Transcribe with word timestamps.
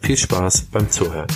Viel 0.00 0.16
Spaß 0.16 0.68
beim 0.72 0.90
Zuhören. 0.90 1.28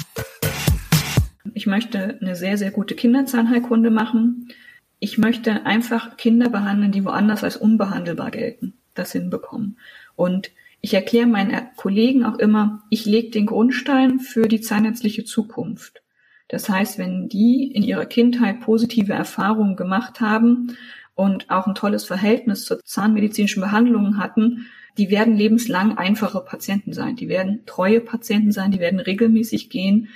Ich 1.53 1.67
möchte 1.67 2.19
eine 2.21 2.35
sehr, 2.35 2.59
sehr 2.59 2.71
gute 2.71 2.95
Kinderzahnheilkunde 2.95 3.91
machen. 3.91 4.49
Ich 4.99 5.19
möchte 5.19 5.67
einfach 5.67 6.17
Kinder 6.17 6.49
behandeln, 6.49 6.91
die 6.91 7.05
woanders 7.05 7.45
als 7.45 7.57
unbehandelbar 7.57 8.31
gelten. 8.31 8.75
Das 8.95 9.13
hinbekommen. 9.13 9.79
Und 10.17 10.51
ich 10.81 10.95
erkläre 10.95 11.27
meinen 11.27 11.69
Kollegen 11.77 12.25
auch 12.25 12.39
immer, 12.39 12.83
ich 12.91 13.07
lege 13.07 13.31
den 13.31 13.47
Grundstein 13.47 14.21
für 14.21 14.49
die 14.49 14.61
zahnärztliche 14.61 15.25
Zukunft. 15.25 16.03
Das 16.49 16.69
heißt, 16.69 16.99
wenn 16.99 17.29
die 17.29 17.71
in 17.73 17.83
ihrer 17.83 18.07
Kindheit 18.07 18.61
positive 18.61 19.13
Erfahrungen 19.13 19.77
gemacht 19.77 20.21
haben 20.21 20.77
und 21.15 21.51
auch 21.51 21.67
ein 21.67 21.75
tolles 21.75 22.05
Verhältnis 22.05 22.65
zur 22.65 22.81
zahnmedizinischen 22.85 23.63
Behandlung 23.63 24.19
hatten, 24.19 24.67
die 24.97 25.11
werden 25.11 25.37
lebenslang 25.37 25.99
einfache 25.99 26.41
Patienten 26.41 26.93
sein. 26.93 27.17
Die 27.17 27.29
werden 27.29 27.65
treue 27.67 28.01
Patienten 28.01 28.53
sein, 28.53 28.71
die 28.71 28.79
werden 28.79 29.01
regelmäßig 29.01 29.71
gehen, 29.71 30.09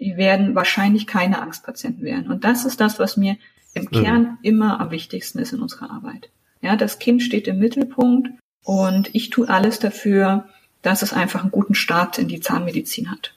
die 0.00 0.16
werden 0.16 0.54
wahrscheinlich 0.54 1.06
keine 1.06 1.40
Angstpatienten 1.40 2.04
werden. 2.04 2.30
Und 2.30 2.44
das 2.44 2.64
ist 2.64 2.80
das, 2.80 2.98
was 2.98 3.16
mir 3.16 3.36
im 3.74 3.90
Kern 3.90 4.38
immer 4.42 4.80
am 4.80 4.90
wichtigsten 4.90 5.38
ist 5.38 5.52
in 5.52 5.60
unserer 5.60 5.90
Arbeit. 5.90 6.30
Ja, 6.60 6.76
das 6.76 6.98
Kind 6.98 7.22
steht 7.22 7.46
im 7.46 7.58
Mittelpunkt 7.58 8.28
und 8.62 9.14
ich 9.14 9.30
tue 9.30 9.48
alles 9.48 9.78
dafür, 9.78 10.48
dass 10.82 11.02
es 11.02 11.12
einfach 11.12 11.42
einen 11.42 11.50
guten 11.50 11.74
Start 11.74 12.18
in 12.18 12.28
die 12.28 12.40
Zahnmedizin 12.40 13.10
hat. 13.10 13.34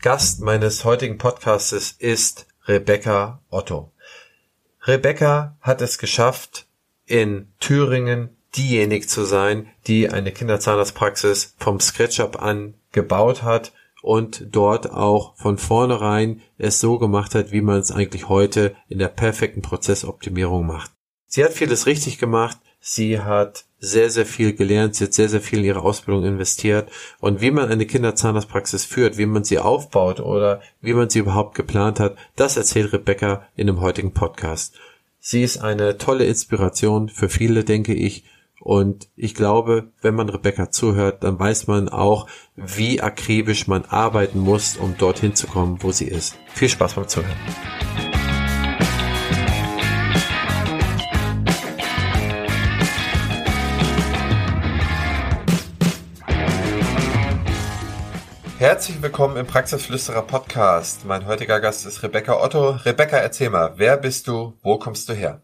Gast 0.00 0.40
meines 0.40 0.84
heutigen 0.84 1.18
Podcastes 1.18 1.92
ist 1.92 2.46
Rebecca 2.66 3.40
Otto. 3.50 3.92
Rebecca 4.82 5.56
hat 5.60 5.82
es 5.82 5.98
geschafft, 5.98 6.65
in 7.06 7.48
Thüringen 7.60 8.36
diejenige 8.56 9.06
zu 9.06 9.24
sein, 9.24 9.68
die 9.86 10.08
eine 10.10 10.32
Kinderzahnarztpraxis 10.32 11.54
vom 11.58 11.80
SketchUp 11.80 12.40
an 12.42 12.74
gebaut 12.92 13.42
hat 13.42 13.72
und 14.02 14.46
dort 14.50 14.90
auch 14.90 15.36
von 15.36 15.58
vornherein 15.58 16.40
es 16.58 16.80
so 16.80 16.98
gemacht 16.98 17.34
hat, 17.34 17.52
wie 17.52 17.60
man 17.60 17.80
es 17.80 17.90
eigentlich 17.90 18.28
heute 18.28 18.74
in 18.88 18.98
der 18.98 19.08
perfekten 19.08 19.62
Prozessoptimierung 19.62 20.66
macht. 20.66 20.92
Sie 21.26 21.44
hat 21.44 21.52
vieles 21.52 21.86
richtig 21.86 22.18
gemacht, 22.18 22.56
sie 22.80 23.20
hat 23.20 23.64
sehr, 23.78 24.10
sehr 24.10 24.24
viel 24.24 24.54
gelernt, 24.54 24.94
sie 24.94 25.04
hat 25.04 25.12
sehr, 25.12 25.28
sehr 25.28 25.40
viel 25.40 25.58
in 25.58 25.64
ihre 25.66 25.82
Ausbildung 25.82 26.24
investiert 26.24 26.90
und 27.20 27.40
wie 27.40 27.50
man 27.50 27.68
eine 27.68 27.84
Kinderzahnarztpraxis 27.84 28.84
führt, 28.84 29.18
wie 29.18 29.26
man 29.26 29.44
sie 29.44 29.58
aufbaut 29.58 30.20
oder 30.20 30.62
wie 30.80 30.94
man 30.94 31.10
sie 31.10 31.18
überhaupt 31.18 31.54
geplant 31.54 32.00
hat, 32.00 32.16
das 32.36 32.56
erzählt 32.56 32.92
Rebecca 32.92 33.46
in 33.56 33.66
dem 33.66 33.80
heutigen 33.80 34.12
Podcast. 34.12 34.76
Sie 35.28 35.42
ist 35.42 35.58
eine 35.58 35.98
tolle 35.98 36.24
Inspiration 36.24 37.08
für 37.08 37.28
viele, 37.28 37.64
denke 37.64 37.92
ich. 37.92 38.22
Und 38.60 39.08
ich 39.16 39.34
glaube, 39.34 39.90
wenn 40.00 40.14
man 40.14 40.28
Rebecca 40.28 40.70
zuhört, 40.70 41.24
dann 41.24 41.36
weiß 41.36 41.66
man 41.66 41.88
auch, 41.88 42.28
wie 42.54 43.00
akribisch 43.00 43.66
man 43.66 43.84
arbeiten 43.86 44.38
muss, 44.38 44.76
um 44.76 44.96
dorthin 44.96 45.34
zu 45.34 45.48
kommen, 45.48 45.82
wo 45.82 45.90
sie 45.90 46.06
ist. 46.06 46.36
Viel 46.54 46.68
Spaß 46.68 46.94
beim 46.94 47.08
Zuhören. 47.08 47.34
Herzlich 58.58 59.02
willkommen 59.02 59.36
im 59.36 59.46
Praxisflüsterer 59.46 60.22
Podcast. 60.22 61.04
Mein 61.04 61.26
heutiger 61.26 61.60
Gast 61.60 61.84
ist 61.84 62.02
Rebecca 62.02 62.42
Otto. 62.42 62.70
Rebecca, 62.70 63.18
erzähl 63.18 63.50
mal, 63.50 63.74
wer 63.76 63.98
bist 63.98 64.26
du? 64.28 64.54
Wo 64.62 64.78
kommst 64.78 65.10
du 65.10 65.12
her? 65.12 65.42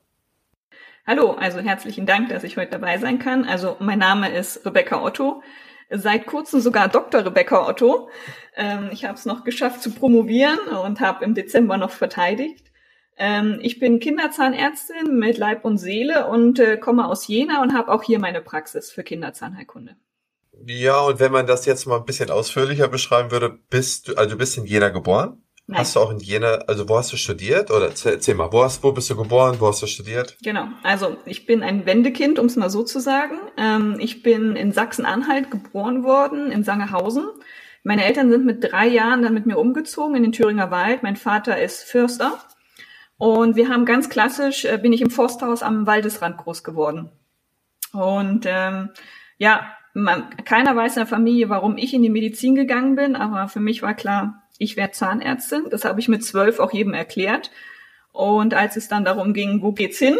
Hallo, 1.06 1.32
also 1.32 1.58
herzlichen 1.58 2.06
Dank, 2.06 2.30
dass 2.30 2.42
ich 2.42 2.56
heute 2.56 2.70
dabei 2.70 2.96
sein 2.96 3.18
kann. 3.18 3.44
Also 3.44 3.76
mein 3.80 3.98
Name 3.98 4.34
ist 4.34 4.64
Rebecca 4.64 5.02
Otto. 5.02 5.42
Seit 5.90 6.24
kurzem 6.24 6.60
sogar 6.60 6.88
Dr. 6.88 7.26
Rebecca 7.26 7.68
Otto. 7.68 8.08
Ähm, 8.56 8.88
ich 8.92 9.04
habe 9.04 9.18
es 9.18 9.26
noch 9.26 9.44
geschafft 9.44 9.82
zu 9.82 9.90
promovieren 9.90 10.58
und 10.82 11.00
habe 11.00 11.22
im 11.26 11.34
Dezember 11.34 11.76
noch 11.76 11.90
verteidigt. 11.90 12.72
Ähm, 13.18 13.58
ich 13.60 13.78
bin 13.78 14.00
Kinderzahnärztin 14.00 15.18
mit 15.18 15.36
Leib 15.36 15.66
und 15.66 15.76
Seele 15.76 16.28
und 16.28 16.58
äh, 16.58 16.78
komme 16.78 17.06
aus 17.06 17.28
Jena 17.28 17.60
und 17.60 17.74
habe 17.74 17.92
auch 17.92 18.04
hier 18.04 18.18
meine 18.18 18.40
Praxis 18.40 18.90
für 18.90 19.04
Kinderzahnheilkunde. 19.04 19.96
Ja, 20.66 21.00
und 21.00 21.20
wenn 21.20 21.32
man 21.32 21.46
das 21.46 21.66
jetzt 21.66 21.86
mal 21.86 21.96
ein 21.96 22.04
bisschen 22.04 22.30
ausführlicher 22.30 22.88
beschreiben 22.88 23.30
würde, 23.30 23.50
bist 23.70 24.08
du, 24.08 24.14
also 24.16 24.30
du 24.30 24.36
bist 24.36 24.56
in 24.58 24.64
Jena 24.64 24.90
geboren? 24.90 25.42
Nein. 25.66 25.80
Hast 25.80 25.96
du 25.96 26.00
auch 26.00 26.10
in 26.10 26.18
Jena, 26.18 26.54
also 26.66 26.88
wo 26.88 26.98
hast 26.98 27.12
du 27.12 27.16
studiert? 27.16 27.70
Oder 27.70 27.90
erzähl 28.04 28.34
mal, 28.34 28.52
wo, 28.52 28.64
hast, 28.64 28.82
wo 28.82 28.92
bist 28.92 29.08
du 29.10 29.16
geboren, 29.16 29.56
wo 29.58 29.68
hast 29.68 29.82
du 29.82 29.86
studiert? 29.86 30.36
Genau, 30.42 30.66
also 30.82 31.16
ich 31.24 31.46
bin 31.46 31.62
ein 31.62 31.86
Wendekind, 31.86 32.38
um 32.38 32.46
es 32.46 32.56
mal 32.56 32.70
so 32.70 32.82
zu 32.82 33.00
sagen. 33.00 33.38
Ähm, 33.56 33.96
ich 33.98 34.22
bin 34.22 34.56
in 34.56 34.72
Sachsen-Anhalt 34.72 35.50
geboren 35.50 36.04
worden, 36.04 36.50
in 36.50 36.64
Sangerhausen. 36.64 37.26
Meine 37.84 38.04
Eltern 38.04 38.30
sind 38.30 38.44
mit 38.44 38.62
drei 38.62 38.86
Jahren 38.86 39.22
dann 39.22 39.34
mit 39.34 39.46
mir 39.46 39.58
umgezogen 39.58 40.14
in 40.16 40.22
den 40.22 40.32
Thüringer 40.32 40.70
Wald. 40.70 41.02
Mein 41.02 41.16
Vater 41.16 41.60
ist 41.60 41.82
Förster. 41.84 42.38
Und 43.16 43.56
wir 43.56 43.68
haben 43.68 43.84
ganz 43.84 44.08
klassisch, 44.08 44.64
äh, 44.64 44.78
bin 44.78 44.92
ich 44.92 45.00
im 45.00 45.10
Forsthaus 45.10 45.62
am 45.62 45.86
Waldesrand 45.86 46.38
groß 46.38 46.64
geworden. 46.64 47.10
Und 47.92 48.46
ähm, 48.46 48.90
ja, 49.38 49.76
man, 49.94 50.30
keiner 50.44 50.74
weiß 50.74 50.96
in 50.96 51.00
der 51.00 51.06
Familie, 51.06 51.48
warum 51.48 51.76
ich 51.76 51.94
in 51.94 52.02
die 52.02 52.10
Medizin 52.10 52.54
gegangen 52.54 52.96
bin, 52.96 53.16
aber 53.16 53.48
für 53.48 53.60
mich 53.60 53.82
war 53.82 53.94
klar, 53.94 54.42
ich 54.58 54.76
werde 54.76 54.92
Zahnärztin. 54.92 55.64
Das 55.70 55.84
habe 55.84 56.00
ich 56.00 56.08
mit 56.08 56.24
zwölf 56.24 56.58
auch 56.58 56.72
jedem 56.72 56.94
erklärt. 56.94 57.50
Und 58.12 58.54
als 58.54 58.76
es 58.76 58.88
dann 58.88 59.04
darum 59.04 59.32
ging, 59.32 59.62
wo 59.62 59.72
geht's 59.72 59.98
hin, 59.98 60.16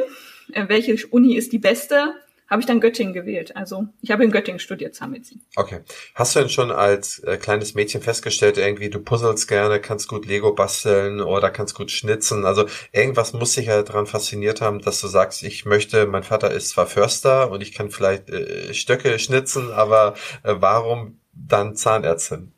äh, 0.53 0.69
welche 0.69 1.07
Uni 1.09 1.37
ist 1.37 1.53
die 1.53 1.59
beste, 1.59 2.15
habe 2.53 2.61
ich 2.61 2.67
dann 2.67 2.81
Göttingen 2.81 3.15
gewählt. 3.15 3.57
Also 3.57 3.87
ich 4.03 4.11
habe 4.11 4.25
in 4.25 4.31
Göttingen 4.31 4.59
studiert 4.59 4.95
Zahnmedizin. 4.95 5.41
Okay. 5.57 5.81
Hast 6.15 6.37
du 6.37 6.41
denn 6.41 6.51
schon 6.51 6.71
als 6.71 7.19
äh, 7.21 7.39
kleines 7.39 7.75
Mädchen 7.75 8.03
festgestellt, 8.03 8.59
irgendwie 8.59 8.91
du 8.91 9.01
puzzelst 9.01 9.49
gerne, 9.49 9.81
kannst 9.81 10.07
gut 10.07 10.27
Lego 10.27 10.53
basteln 10.53 11.23
oder 11.23 11.51
kannst 11.51 11.75
gut 11.75 11.91
schnitzen? 11.91 12.45
Also 12.45 12.67
irgendwas 12.93 13.33
muss 13.33 13.55
dich 13.55 13.67
ja 13.67 13.83
daran 13.83 14.07
fasziniert 14.07 14.61
haben, 14.61 14.81
dass 14.81 15.01
du 15.01 15.07
sagst, 15.07 15.43
ich 15.45 15.65
möchte, 15.65 16.07
mein 16.07 16.25
Vater 16.25 16.51
ist 16.51 16.69
zwar 16.69 16.87
Förster 16.87 17.51
und 17.51 17.63
ich 17.63 17.73
kann 17.73 17.91
vielleicht 17.91 18.29
äh, 18.29 18.75
Stöcke 18.75 19.19
schnitzen, 19.19 19.73
aber 19.73 20.13
äh, 20.43 20.55
warum 20.59 21.19
dann 21.33 21.75
Zahnärztin? 21.75 22.53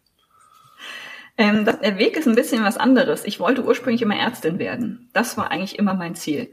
Ähm, 1.38 1.64
das, 1.64 1.78
der 1.78 1.98
Weg 1.98 2.16
ist 2.16 2.26
ein 2.26 2.34
bisschen 2.34 2.64
was 2.64 2.76
anderes. 2.76 3.24
Ich 3.24 3.38
wollte 3.38 3.64
ursprünglich 3.64 4.02
immer 4.02 4.16
Ärztin 4.16 4.58
werden. 4.58 5.08
Das 5.12 5.36
war 5.36 5.52
eigentlich 5.52 5.78
immer 5.78 5.94
mein 5.94 6.16
Ziel. 6.16 6.50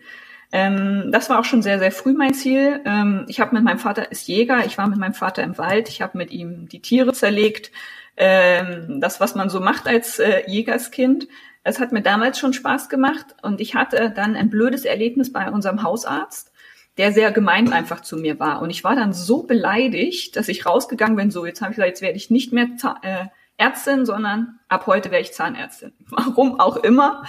Ähm, 0.52 1.12
das 1.12 1.30
war 1.30 1.40
auch 1.40 1.46
schon 1.46 1.62
sehr, 1.62 1.80
sehr 1.80 1.92
früh 1.92 2.14
mein 2.14 2.34
Ziel. 2.34 2.82
Ähm, 2.86 3.26
ich 3.28 3.40
habe 3.40 3.56
mit 3.56 3.64
meinem 3.64 3.80
Vater 3.80 4.12
ist 4.12 4.28
Jäger, 4.28 4.66
ich 4.66 4.78
war 4.78 4.88
mit 4.88 5.00
meinem 5.00 5.14
Vater 5.14 5.44
im 5.44 5.58
Wald, 5.58 5.88
ich 5.90 6.02
habe 6.02 6.18
mit 6.18 6.32
ihm 6.32 6.68
die 6.68 6.82
Tiere 6.82 7.14
zerlegt. 7.14 7.72
Ähm, 8.18 9.00
das, 9.00 9.20
was 9.20 9.36
man 9.36 9.50
so 9.50 9.60
macht 9.60 9.88
als 9.88 10.20
äh, 10.20 10.44
Jägerskind. 10.48 11.28
Es 11.64 11.80
hat 11.80 11.92
mir 11.92 12.02
damals 12.02 12.40
schon 12.40 12.54
Spaß 12.54 12.90
gemacht 12.90 13.28
und 13.42 13.62
ich 13.62 13.76
hatte 13.76 14.12
dann 14.12 14.36
ein 14.36 14.50
blödes 14.50 14.84
Erlebnis 14.84 15.32
bei 15.32 15.50
unserem 15.50 15.84
Hausarzt, 15.84 16.52
der 16.98 17.14
sehr 17.14 17.32
gemein 17.32 17.72
einfach 17.72 18.02
zu 18.02 18.18
mir 18.18 18.40
war. 18.40 18.62
Und 18.62 18.70
ich 18.70 18.84
war 18.84 18.96
dann 18.96 19.14
so 19.14 19.44
beleidigt, 19.44 20.36
dass 20.36 20.50
ich 20.50 20.66
rausgegangen 20.66 21.16
bin, 21.16 21.32
so 21.32 21.46
jetzt 21.46 21.62
habe 21.62 21.72
ich 21.72 21.78
gesagt, 21.78 21.90
jetzt 21.90 22.02
werde 22.02 22.18
ich 22.18 22.30
nicht 22.30 22.52
mehr 22.52 22.68
äh, 23.04 23.26
Ärztin, 23.58 24.06
sondern 24.06 24.60
ab 24.68 24.88
heute 24.88 25.12
wäre 25.12 25.22
ich 25.22 25.34
Zahnärztin. 25.34 25.94
Warum 26.10 26.60
auch 26.60 26.78
immer. 26.78 27.24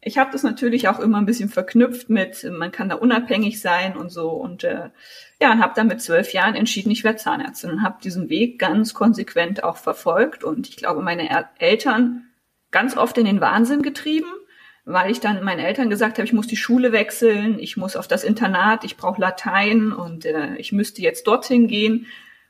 Ich 0.00 0.16
habe 0.16 0.30
das 0.30 0.44
natürlich 0.44 0.88
auch 0.88 1.00
immer 1.00 1.18
ein 1.18 1.26
bisschen 1.26 1.48
verknüpft 1.48 2.08
mit, 2.08 2.48
man 2.52 2.70
kann 2.70 2.88
da 2.88 2.94
unabhängig 2.94 3.60
sein 3.60 3.96
und 3.96 4.10
so. 4.10 4.30
Und 4.30 4.62
äh, 4.62 4.90
ja, 5.40 5.52
und 5.52 5.60
habe 5.60 5.74
dann 5.74 5.88
mit 5.88 6.00
zwölf 6.00 6.32
Jahren 6.32 6.54
entschieden, 6.54 6.90
ich 6.90 7.02
werde 7.02 7.18
Zahnärztin 7.18 7.70
und 7.70 7.82
habe 7.82 8.02
diesen 8.02 8.28
Weg 8.28 8.58
ganz 8.58 8.94
konsequent 8.94 9.64
auch 9.64 9.76
verfolgt. 9.76 10.44
Und 10.44 10.68
ich 10.68 10.76
glaube, 10.76 11.02
meine 11.02 11.28
er 11.28 11.50
Eltern 11.58 12.28
ganz 12.70 12.96
oft 12.96 13.18
in 13.18 13.24
den 13.24 13.40
Wahnsinn 13.40 13.82
getrieben, 13.82 14.28
weil 14.84 15.10
ich 15.10 15.20
dann 15.20 15.42
meinen 15.42 15.60
Eltern 15.60 15.90
gesagt 15.90 16.18
habe, 16.18 16.26
ich 16.26 16.32
muss 16.32 16.46
die 16.46 16.56
Schule 16.56 16.92
wechseln, 16.92 17.58
ich 17.58 17.76
muss 17.76 17.96
auf 17.96 18.08
das 18.08 18.24
Internat, 18.24 18.84
ich 18.84 18.96
brauche 18.96 19.20
Latein 19.20 19.92
und 19.92 20.24
äh, 20.24 20.54
ich 20.56 20.72
müsste 20.72 21.02
jetzt 21.02 21.26
dorthin 21.26 21.66
gehen. 21.66 22.06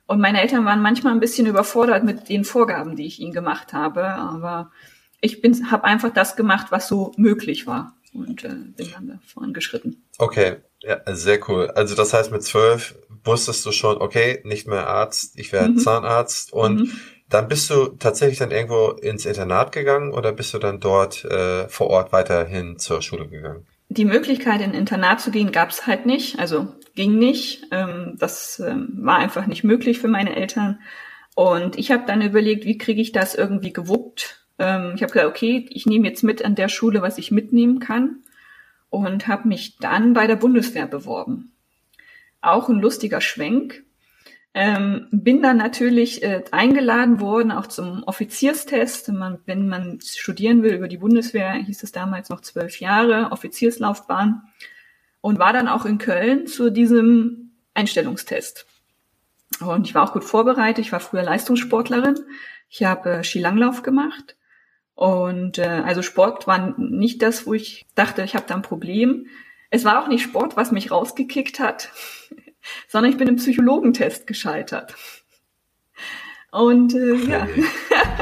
Und 0.06 0.20
meine 0.20 0.40
Eltern 0.40 0.64
waren 0.64 0.80
manchmal 0.80 1.12
ein 1.12 1.20
bisschen 1.20 1.46
überfordert 1.46 2.04
mit 2.04 2.28
den 2.28 2.44
Vorgaben, 2.44 2.96
die 2.96 3.06
ich 3.06 3.20
ihnen 3.20 3.32
gemacht 3.32 3.72
habe. 3.72 4.06
Aber 4.06 4.70
ich 5.20 5.40
bin, 5.40 5.70
habe 5.70 5.84
einfach 5.84 6.12
das 6.12 6.36
gemacht, 6.36 6.68
was 6.70 6.88
so 6.88 7.12
möglich 7.16 7.66
war 7.66 7.96
und 8.14 8.44
äh, 8.44 8.48
bin 8.48 8.90
dann 8.92 9.08
da 9.08 9.18
vorangeschritten. 9.26 10.04
Okay, 10.18 10.56
ja, 10.80 11.00
sehr 11.14 11.40
cool. 11.48 11.70
Also 11.70 11.94
das 11.94 12.12
heißt, 12.12 12.30
mit 12.30 12.42
zwölf 12.42 12.94
wusstest 13.24 13.66
du 13.66 13.72
schon, 13.72 13.98
okay, 13.98 14.40
nicht 14.44 14.66
mehr 14.66 14.86
Arzt, 14.86 15.38
ich 15.38 15.52
werde 15.52 15.70
mhm. 15.70 15.78
Zahnarzt 15.78 16.52
und 16.52 16.80
mhm. 16.80 16.92
Dann 17.28 17.48
bist 17.48 17.68
du 17.68 17.88
tatsächlich 17.88 18.38
dann 18.38 18.50
irgendwo 18.50 18.88
ins 18.88 19.26
Internat 19.26 19.72
gegangen 19.72 20.12
oder 20.12 20.32
bist 20.32 20.54
du 20.54 20.58
dann 20.58 20.80
dort 20.80 21.24
äh, 21.26 21.68
vor 21.68 21.88
Ort 21.88 22.12
weiterhin 22.12 22.78
zur 22.78 23.02
Schule 23.02 23.28
gegangen? 23.28 23.66
Die 23.90 24.06
Möglichkeit, 24.06 24.62
in 24.62 24.72
Internat 24.72 25.20
zu 25.20 25.30
gehen, 25.30 25.52
gab 25.52 25.70
es 25.70 25.86
halt 25.86 26.06
nicht. 26.06 26.38
Also 26.38 26.68
ging 26.94 27.18
nicht. 27.18 27.66
Ähm, 27.70 28.16
das 28.18 28.62
ähm, 28.66 28.88
war 29.00 29.18
einfach 29.18 29.46
nicht 29.46 29.62
möglich 29.62 29.98
für 29.98 30.08
meine 30.08 30.36
Eltern. 30.36 30.80
Und 31.34 31.78
ich 31.78 31.90
habe 31.90 32.04
dann 32.06 32.22
überlegt, 32.22 32.64
wie 32.64 32.78
kriege 32.78 33.00
ich 33.00 33.12
das 33.12 33.34
irgendwie 33.34 33.72
gewuppt. 33.72 34.37
Ähm, 34.58 34.92
ich 34.94 35.02
habe 35.02 35.12
gesagt, 35.12 35.28
okay, 35.28 35.66
ich 35.70 35.86
nehme 35.86 36.08
jetzt 36.08 36.22
mit 36.22 36.44
an 36.44 36.54
der 36.54 36.68
Schule, 36.68 37.02
was 37.02 37.18
ich 37.18 37.30
mitnehmen 37.30 37.78
kann. 37.78 38.22
Und 38.90 39.28
habe 39.28 39.48
mich 39.48 39.76
dann 39.78 40.14
bei 40.14 40.26
der 40.26 40.36
Bundeswehr 40.36 40.86
beworben. 40.86 41.52
Auch 42.40 42.68
ein 42.68 42.80
lustiger 42.80 43.20
Schwenk. 43.20 43.84
Ähm, 44.54 45.08
bin 45.10 45.42
dann 45.42 45.58
natürlich 45.58 46.22
äh, 46.22 46.42
eingeladen 46.52 47.20
worden, 47.20 47.52
auch 47.52 47.66
zum 47.66 48.02
Offizierstest. 48.04 49.10
Man, 49.10 49.38
wenn 49.44 49.68
man 49.68 50.00
studieren 50.00 50.62
will 50.62 50.72
über 50.72 50.88
die 50.88 50.96
Bundeswehr, 50.96 51.52
hieß 51.52 51.82
es 51.82 51.92
damals 51.92 52.30
noch 52.30 52.40
zwölf 52.40 52.80
Jahre, 52.80 53.30
Offizierslaufbahn. 53.30 54.42
Und 55.20 55.38
war 55.38 55.52
dann 55.52 55.68
auch 55.68 55.84
in 55.84 55.98
Köln 55.98 56.46
zu 56.46 56.70
diesem 56.70 57.50
Einstellungstest. 57.74 58.66
Und 59.60 59.86
ich 59.86 59.94
war 59.94 60.04
auch 60.04 60.12
gut 60.12 60.24
vorbereitet. 60.24 60.84
Ich 60.84 60.92
war 60.92 61.00
früher 61.00 61.22
Leistungssportlerin. 61.22 62.18
Ich 62.70 62.84
habe 62.84 63.10
äh, 63.10 63.24
Skilanglauf 63.24 63.82
gemacht. 63.82 64.36
Und 64.98 65.58
äh, 65.58 65.82
also 65.84 66.02
Sport 66.02 66.48
war 66.48 66.74
nicht 66.76 67.22
das, 67.22 67.46
wo 67.46 67.54
ich 67.54 67.86
dachte, 67.94 68.24
ich 68.24 68.34
habe 68.34 68.46
da 68.48 68.56
ein 68.56 68.62
Problem. 68.62 69.28
Es 69.70 69.84
war 69.84 70.02
auch 70.02 70.08
nicht 70.08 70.24
Sport, 70.24 70.56
was 70.56 70.72
mich 70.72 70.90
rausgekickt 70.90 71.60
hat 71.60 71.92
sondern 72.88 73.12
ich 73.12 73.16
bin 73.16 73.28
im 73.28 73.36
Psychologentest 73.36 74.26
gescheitert. 74.26 74.96
Und 76.50 76.94
äh, 76.94 77.14
ja, 77.14 77.46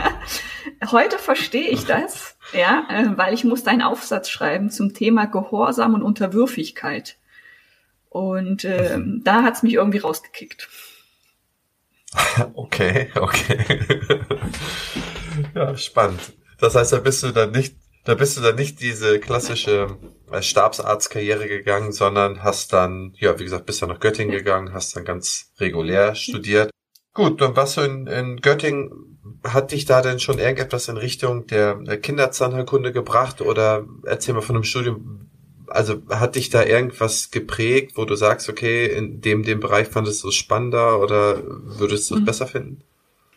heute 0.91 1.19
verstehe 1.19 1.71
ich 1.71 1.87
das, 1.87 2.37
ja, 2.53 2.87
äh, 2.91 3.17
weil 3.17 3.33
ich 3.33 3.45
musste 3.45 3.71
einen 3.71 3.81
Aufsatz 3.81 4.29
schreiben 4.29 4.69
zum 4.69 4.93
Thema 4.93 5.25
Gehorsam 5.25 5.95
und 5.95 6.03
Unterwürfigkeit. 6.03 7.17
Und 8.11 8.65
äh, 8.65 8.99
da 9.23 9.45
hat's 9.45 9.63
mich 9.63 9.73
irgendwie 9.73 9.99
rausgekickt. 9.99 10.69
Okay, 12.55 13.11
okay. 13.15 13.79
ja, 15.55 15.75
spannend. 15.75 16.21
Das 16.59 16.75
heißt, 16.75 16.93
da 16.93 16.99
bist 16.99 17.23
du 17.23 17.33
dann 17.33 17.51
nicht 17.51 17.77
da 18.07 18.15
bist 18.15 18.37
du 18.37 18.41
dann 18.41 18.55
nicht 18.55 18.81
diese 18.81 19.19
klassische 19.19 19.99
äh, 20.31 20.41
Stabsarztkarriere 20.41 21.49
gegangen, 21.49 21.91
sondern 21.91 22.45
hast 22.45 22.73
dann, 22.73 23.13
ja, 23.19 23.37
wie 23.41 23.43
gesagt, 23.43 23.67
bist 23.67 23.83
dann 23.83 23.89
nach 23.89 23.99
Göttingen 23.99 24.33
gegangen, 24.33 24.73
hast 24.73 24.95
dann 24.95 25.05
ganz 25.05 25.53
regulär 25.59 26.15
studiert. 26.15 26.71
Gut, 27.15 27.41
dann 27.41 27.57
warst 27.57 27.77
du 27.77 27.81
in, 27.81 28.07
in 28.07 28.41
Göttingen. 28.41 29.19
Hat 29.43 29.73
dich 29.73 29.87
da 29.87 30.03
denn 30.03 30.21
schon 30.21 30.39
irgendetwas 30.39 30.87
in 30.89 30.97
Richtung 30.97 31.49
der 31.49 31.79
Kinderzahnheilkunde 32.01 32.93
gebracht 32.93 33.41
oder 33.41 33.85
erzähl 34.05 34.35
mal 34.35 34.41
von 34.41 34.55
dem 34.55 34.63
Studium, 34.63 35.29
also 35.67 36.01
hat 36.09 36.37
dich 36.37 36.49
da 36.49 36.65
irgendwas 36.65 37.33
geprägt, 37.33 37.93
wo 37.97 38.05
du 38.05 38.15
sagst, 38.15 38.49
okay, 38.49 38.87
in 38.87 39.21
dem, 39.21 39.43
dem 39.43 39.59
Bereich 39.59 39.89
fandest 39.89 40.23
du 40.23 40.29
es 40.29 40.37
spannender 40.37 41.01
oder 41.01 41.43
würdest 41.45 42.09
du 42.11 42.15
es 42.15 42.21
mhm. 42.21 42.25
besser 42.25 42.47
finden? 42.47 42.83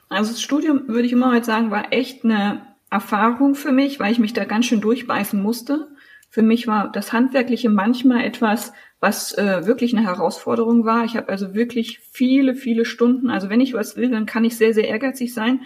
Also 0.10 0.32
das 0.32 0.42
Studium, 0.42 0.88
würde 0.88 1.08
ich 1.08 1.12
immer 1.12 1.34
heute 1.34 1.46
sagen, 1.46 1.72
war 1.72 1.92
echt 1.92 2.24
eine 2.24 2.69
Erfahrung 2.90 3.56
für 3.56 3.72
mich, 3.72 4.00
weil 4.00 4.12
ich 4.12 4.20
mich 4.20 4.34
da 4.34 4.46
ganz 4.46 4.66
schön 4.66 4.82
durchbeißen 4.82 5.42
musste. 5.42 5.88
Für 6.30 6.42
mich 6.42 6.68
war 6.68 6.92
das 6.92 7.12
Handwerkliche 7.14 7.70
manchmal 7.70 8.24
etwas, 8.24 8.74
was 9.00 9.34
äh, 9.38 9.66
wirklich 9.66 9.96
eine 9.96 10.06
Herausforderung 10.06 10.86
war. 10.86 11.06
Ich 11.06 11.16
habe 11.16 11.30
also 11.30 11.54
wirklich 11.54 12.00
viele, 12.12 12.56
viele 12.56 12.86
Stunden, 12.86 13.30
also 13.30 13.50
wenn 13.50 13.62
ich 13.62 13.74
was 13.74 13.96
will, 13.96 14.12
dann 14.12 14.26
kann 14.26 14.46
ich 14.46 14.58
sehr, 14.58 14.74
sehr 14.74 14.88
ehrgeizig 14.88 15.34
sein, 15.34 15.62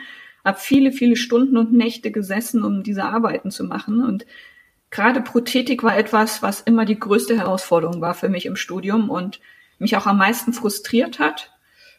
habe 0.45 0.59
viele, 0.59 0.91
viele 0.91 1.15
Stunden 1.15 1.57
und 1.57 1.73
Nächte 1.73 2.11
gesessen, 2.11 2.63
um 2.63 2.83
diese 2.83 3.05
Arbeiten 3.05 3.51
zu 3.51 3.63
machen. 3.63 4.03
Und 4.03 4.25
gerade 4.91 5.21
Prothetik 5.21 5.83
war 5.83 5.97
etwas, 5.97 6.41
was 6.41 6.61
immer 6.61 6.85
die 6.85 6.99
größte 6.99 7.37
Herausforderung 7.37 8.01
war 8.01 8.13
für 8.13 8.29
mich 8.29 8.45
im 8.45 8.55
Studium 8.55 9.09
und 9.09 9.39
mich 9.79 9.97
auch 9.97 10.05
am 10.05 10.17
meisten 10.17 10.53
frustriert 10.53 11.19
hat. 11.19 11.51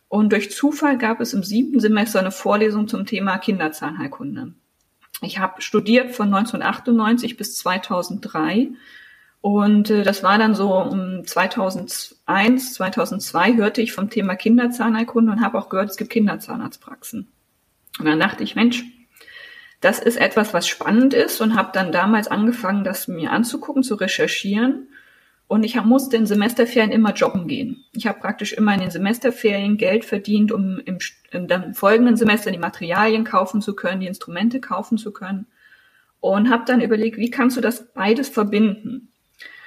Und 0.09 0.32
durch 0.32 0.53
Zufall 0.53 0.97
gab 0.97 1.20
es 1.20 1.35
im 1.35 1.43
siebten 1.43 1.81
Semester 1.81 2.20
eine 2.20 2.31
Vorlesung 2.31 2.87
zum 2.87 3.05
Thema 3.05 3.38
Kinderzahnheilkunde. 3.38 4.55
Ich 5.23 5.39
habe 5.39 5.63
studiert 5.63 6.13
von 6.13 6.27
1998 6.35 7.37
bis 7.37 7.57
2003 7.57 8.71
und 9.41 9.91
äh, 9.91 10.03
das 10.03 10.23
war 10.23 10.39
dann 10.39 10.55
so 10.55 10.75
um 10.75 11.27
2001, 11.27 12.75
2002 12.75 13.57
hörte 13.57 13.83
ich 13.83 13.93
vom 13.93 14.11
Thema 14.11 14.37
Kinderzahnheilkunde 14.37 15.33
und 15.33 15.41
habe 15.43 15.59
auch 15.59 15.69
gehört, 15.69 15.91
es 15.91 15.97
gibt 15.97 16.11
Kinderzahnarztpraxen. 16.11 17.29
Und 17.99 18.07
dann 18.07 18.19
dachte 18.19 18.43
ich, 18.43 18.57
Mensch, 18.57 18.83
das 19.81 19.99
ist 19.99 20.17
etwas, 20.17 20.55
was 20.55 20.67
spannend 20.67 21.13
ist 21.13 21.41
und 21.41 21.57
habe 21.57 21.71
dann 21.75 21.93
damals 21.93 22.29
angefangen, 22.29 22.85
das 22.85 23.07
mir 23.07 23.33
anzugucken, 23.33 23.83
zu 23.83 23.97
recherchieren 23.97 24.89
und 25.46 25.62
ich 25.62 25.81
musste 25.82 26.17
in 26.17 26.26
Semesterferien 26.26 26.91
immer 26.91 27.12
jobben 27.12 27.46
gehen. 27.46 27.85
Ich 27.93 28.06
habe 28.06 28.19
praktisch 28.19 28.55
immer 28.55 28.75
in 28.75 28.81
den 28.81 28.91
Semesterferien 28.91 29.76
Geld 29.76 30.05
verdient, 30.05 30.52
um 30.52 30.79
im, 30.85 30.99
im 31.31 31.49
dann 31.49 31.75
folgenden 31.75 32.17
Semester 32.17 32.50
die 32.50 32.58
Materialien 32.58 33.25
kaufen 33.25 33.61
zu 33.61 33.76
können, 33.76 34.00
die 34.00 34.06
Instrumente 34.06 34.61
kaufen 34.61 34.96
zu 34.96 35.12
können. 35.12 35.46
Und 36.20 36.49
habe 36.49 36.64
dann 36.67 36.81
überlegt, 36.81 37.19
wie 37.19 37.31
kannst 37.31 37.58
du 37.58 37.61
das 37.61 37.93
beides 37.93 38.31
verbinden? 38.31 39.12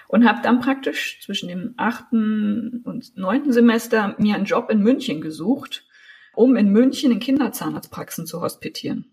Und 0.07 0.27
habe 0.27 0.41
dann 0.41 0.59
praktisch 0.59 1.19
zwischen 1.24 1.50
dem 1.50 1.74
achten 1.77 2.81
und 2.83 3.15
neunten 3.15 3.51
Semester 3.51 4.15
mir 4.18 4.33
einen 4.35 4.45
Job 4.45 4.71
in 4.71 4.81
München 4.81 5.21
gesucht, 5.21 5.85
um 6.33 6.56
in 6.56 6.71
München 6.71 7.12
in 7.12 7.19
Kinderzahnarztpraxen 7.19 8.25
zu 8.25 8.41
hospitieren. 8.41 9.12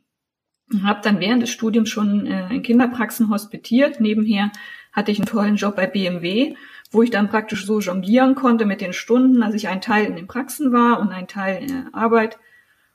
Habe 0.82 1.00
dann 1.02 1.20
während 1.20 1.43
des 1.43 1.50
Studiums 1.50 1.90
schon 1.90 2.26
äh, 2.26 2.55
in 2.55 2.62
Kinderpraxen 2.62 3.28
hospitiert, 3.28 4.00
nebenher 4.00 4.50
hatte 4.94 5.11
ich 5.11 5.19
einen 5.19 5.26
tollen 5.26 5.56
Job 5.56 5.76
bei 5.76 5.87
BMW, 5.87 6.55
wo 6.91 7.02
ich 7.02 7.11
dann 7.11 7.29
praktisch 7.29 7.67
so 7.67 7.81
jonglieren 7.81 8.35
konnte 8.35 8.64
mit 8.64 8.81
den 8.81 8.93
Stunden, 8.93 9.41
dass 9.41 9.55
ich 9.55 9.69
ein 9.69 9.81
Teil 9.81 10.06
in 10.06 10.17
den 10.17 10.29
Praxen 10.29 10.73
war 10.73 11.00
und 11.00 11.11
ein 11.11 11.29
Teil 11.29 11.62
in 11.62 11.69
der 11.69 11.85
Arbeit 11.93 12.38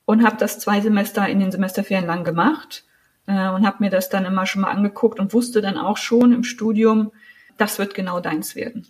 und 0.05 0.25
habe 0.25 0.37
das 0.37 0.59
zwei 0.59 0.81
Semester 0.81 1.27
in 1.27 1.39
den 1.39 1.51
Semesterferien 1.51 2.07
lang 2.07 2.23
gemacht 2.23 2.85
äh, 3.27 3.49
und 3.49 3.67
habe 3.67 3.77
mir 3.83 3.89
das 3.89 4.09
dann 4.09 4.25
immer 4.25 4.45
schon 4.45 4.61
mal 4.61 4.71
angeguckt 4.71 5.19
und 5.19 5.33
wusste 5.33 5.61
dann 5.61 5.77
auch 5.77 5.97
schon 5.97 6.31
im 6.31 6.43
Studium, 6.43 7.11
das 7.57 7.77
wird 7.77 7.93
genau 7.93 8.19
deins 8.19 8.55
werden. 8.55 8.87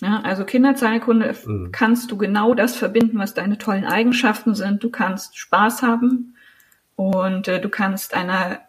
Ja, 0.00 0.20
also 0.22 0.44
Kinderzahlkunde 0.44 1.34
mhm. 1.44 1.72
kannst 1.72 2.10
du 2.10 2.16
genau 2.16 2.54
das 2.54 2.76
verbinden, 2.76 3.18
was 3.18 3.34
deine 3.34 3.58
tollen 3.58 3.84
Eigenschaften 3.84 4.54
sind. 4.54 4.84
Du 4.84 4.90
kannst 4.90 5.36
Spaß 5.36 5.82
haben 5.82 6.36
und 6.94 7.48
äh, 7.48 7.60
du 7.60 7.68
kannst 7.68 8.14
einer 8.14 8.60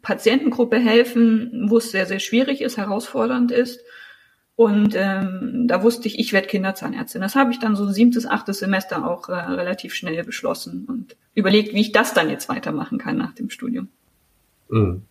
Patientengruppe 0.00 0.78
helfen, 0.78 1.66
wo 1.68 1.78
es 1.78 1.90
sehr, 1.90 2.06
sehr 2.06 2.20
schwierig 2.20 2.60
ist, 2.60 2.76
herausfordernd 2.76 3.52
ist. 3.52 3.80
Und 4.54 4.94
ähm, 4.96 5.64
da 5.66 5.82
wusste 5.82 6.08
ich, 6.08 6.18
ich 6.18 6.32
werde 6.32 6.46
Kinderzahnärztin. 6.46 7.20
Das 7.20 7.34
habe 7.34 7.52
ich 7.52 7.58
dann 7.58 7.74
so 7.74 7.88
siebtes, 7.88 8.26
achtes 8.26 8.58
Semester 8.58 9.08
auch 9.08 9.28
äh, 9.28 9.32
relativ 9.32 9.94
schnell 9.94 10.22
beschlossen 10.24 10.84
und 10.86 11.16
überlegt, 11.34 11.74
wie 11.74 11.80
ich 11.80 11.92
das 11.92 12.14
dann 12.14 12.28
jetzt 12.28 12.48
weitermachen 12.48 12.98
kann 12.98 13.16
nach 13.16 13.34
dem 13.34 13.50
Studium. 13.50 13.88
Mhm. 14.68 15.02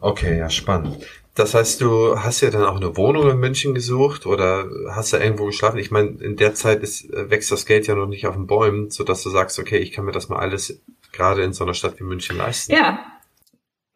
Okay, 0.00 0.38
ja, 0.38 0.50
spannend. 0.50 0.98
Das 1.34 1.54
heißt, 1.54 1.80
du 1.80 2.18
hast 2.18 2.40
ja 2.42 2.50
dann 2.50 2.64
auch 2.64 2.76
eine 2.76 2.96
Wohnung 2.96 3.28
in 3.28 3.38
München 3.38 3.74
gesucht 3.74 4.26
oder 4.26 4.68
hast 4.90 5.12
du 5.12 5.16
irgendwo 5.16 5.46
geschlafen? 5.46 5.78
Ich 5.78 5.90
meine, 5.90 6.10
in 6.20 6.36
der 6.36 6.54
Zeit 6.54 6.82
ist, 6.82 7.08
wächst 7.10 7.50
das 7.50 7.66
Geld 7.66 7.86
ja 7.86 7.94
noch 7.94 8.06
nicht 8.06 8.26
auf 8.26 8.36
den 8.36 8.46
Bäumen, 8.46 8.90
sodass 8.90 9.22
du 9.22 9.30
sagst, 9.30 9.58
okay, 9.58 9.78
ich 9.78 9.92
kann 9.92 10.04
mir 10.04 10.12
das 10.12 10.28
mal 10.28 10.38
alles 10.38 10.80
gerade 11.10 11.42
in 11.42 11.52
so 11.52 11.64
einer 11.64 11.74
Stadt 11.74 11.98
wie 11.98 12.04
München 12.04 12.36
leisten. 12.36 12.72
Ja, 12.72 13.00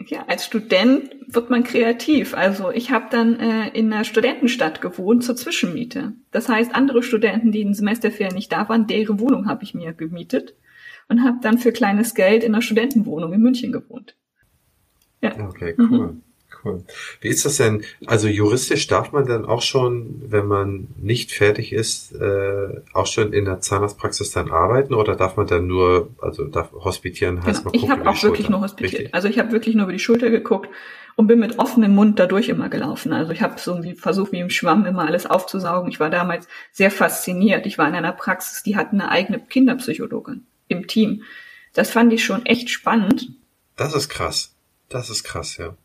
ja, 0.07 0.25
als 0.27 0.45
Student 0.45 1.11
wird 1.27 1.51
man 1.51 1.65
kreativ. 1.65 2.35
Also 2.35 2.71
ich 2.71 2.91
habe 2.91 3.07
dann 3.11 3.39
äh, 3.41 3.69
in 3.71 3.93
einer 3.93 4.05
Studentenstadt 4.05 4.81
gewohnt 4.81 5.25
zur 5.25 5.37
Zwischenmiete. 5.37 6.13
Das 6.31 6.49
heißt, 6.49 6.75
andere 6.75 7.03
Studenten, 7.03 7.53
die 7.53 7.61
in 7.61 7.75
Semesterferien 7.75 8.35
nicht 8.35 8.53
da 8.53 8.69
waren, 8.69 8.87
deren 8.87 9.21
Wohnung 9.21 9.47
habe 9.47 9.65
ich 9.65 9.75
mir 9.75 9.93
gemietet 9.93 10.55
und 11.09 11.25
habe 11.25 11.39
dann 11.43 11.59
für 11.59 11.73
kleines 11.73 12.15
Geld 12.15 12.45
in 12.45 12.55
einer 12.55 12.63
Studentenwohnung 12.63 13.33
in 13.33 13.43
München 13.43 13.73
gewohnt. 13.73 14.15
Ja. 15.21 15.33
Okay, 15.49 15.75
cool. 15.79 15.87
Mhm. 15.87 16.23
Cool. 16.65 16.85
Wie 17.21 17.29
ist 17.29 17.45
das 17.45 17.57
denn? 17.57 17.85
Also 18.07 18.29
juristisch 18.29 18.87
darf 18.87 19.13
man 19.13 19.27
dann 19.27 19.45
auch 19.45 19.63
schon, 19.63 20.23
wenn 20.27 20.47
man 20.47 20.89
nicht 20.97 21.33
fertig 21.33 21.73
ist, 21.73 22.13
äh, 22.13 22.81
auch 22.93 23.07
schon 23.07 23.33
in 23.33 23.45
der 23.45 23.61
Zahnarztpraxis 23.61 24.33
dann 24.33 24.51
arbeiten 24.51 24.95
oder 24.95 25.15
darf 25.15 25.37
man 25.37 25.47
dann 25.47 25.67
nur, 25.67 26.11
also 26.21 26.45
darf 26.45 26.73
hospitieren 26.73 27.45
heißt 27.45 27.65
genau. 27.65 27.71
man 27.73 27.75
Ich 27.75 27.91
habe 27.91 28.09
auch 28.09 28.23
wirklich 28.23 28.49
nur 28.49 28.61
hospitiert. 28.61 28.93
Richtig. 28.93 29.15
Also 29.15 29.29
ich 29.29 29.39
habe 29.39 29.53
wirklich 29.53 29.75
nur 29.75 29.85
über 29.85 29.93
die 29.93 29.99
Schulter 29.99 30.31
geguckt 30.31 30.69
und 31.17 31.27
bin 31.27 31.39
mit 31.39 31.59
offenem 31.59 31.95
Mund 31.95 32.19
dadurch 32.19 32.49
immer 32.49 32.69
gelaufen. 32.69 33.13
Also 33.13 33.33
ich 33.33 33.43
habe 33.43 33.61
so 33.61 33.83
wie 33.83 33.95
versucht, 33.95 34.33
wie 34.33 34.41
im 34.41 34.51
Schwamm 34.51 34.85
immer 34.87 35.07
alles 35.07 35.27
aufzusaugen. 35.27 35.91
Ich 35.91 36.01
war 36.01 36.11
damals 36.11 36.49
sehr 36.73 36.91
fasziniert. 36.91 37.67
Ich 37.67 37.79
war 37.79 37.89
in 37.89 37.95
einer 37.95 38.13
Praxis, 38.13 38.63
die 38.63 38.77
hatten 38.77 39.01
eine 39.01 39.11
eigene 39.11 39.41
Kinderpsychologin 39.41 40.47
im 40.69 40.87
Team. 40.87 41.23
Das 41.73 41.91
fand 41.91 42.13
ich 42.13 42.25
schon 42.25 42.47
echt 42.47 42.71
spannend. 42.71 43.31
Das 43.77 43.95
ist 43.95 44.09
krass. 44.09 44.55
Das 44.89 45.11
ist 45.11 45.25
krass, 45.25 45.57
ja. 45.57 45.77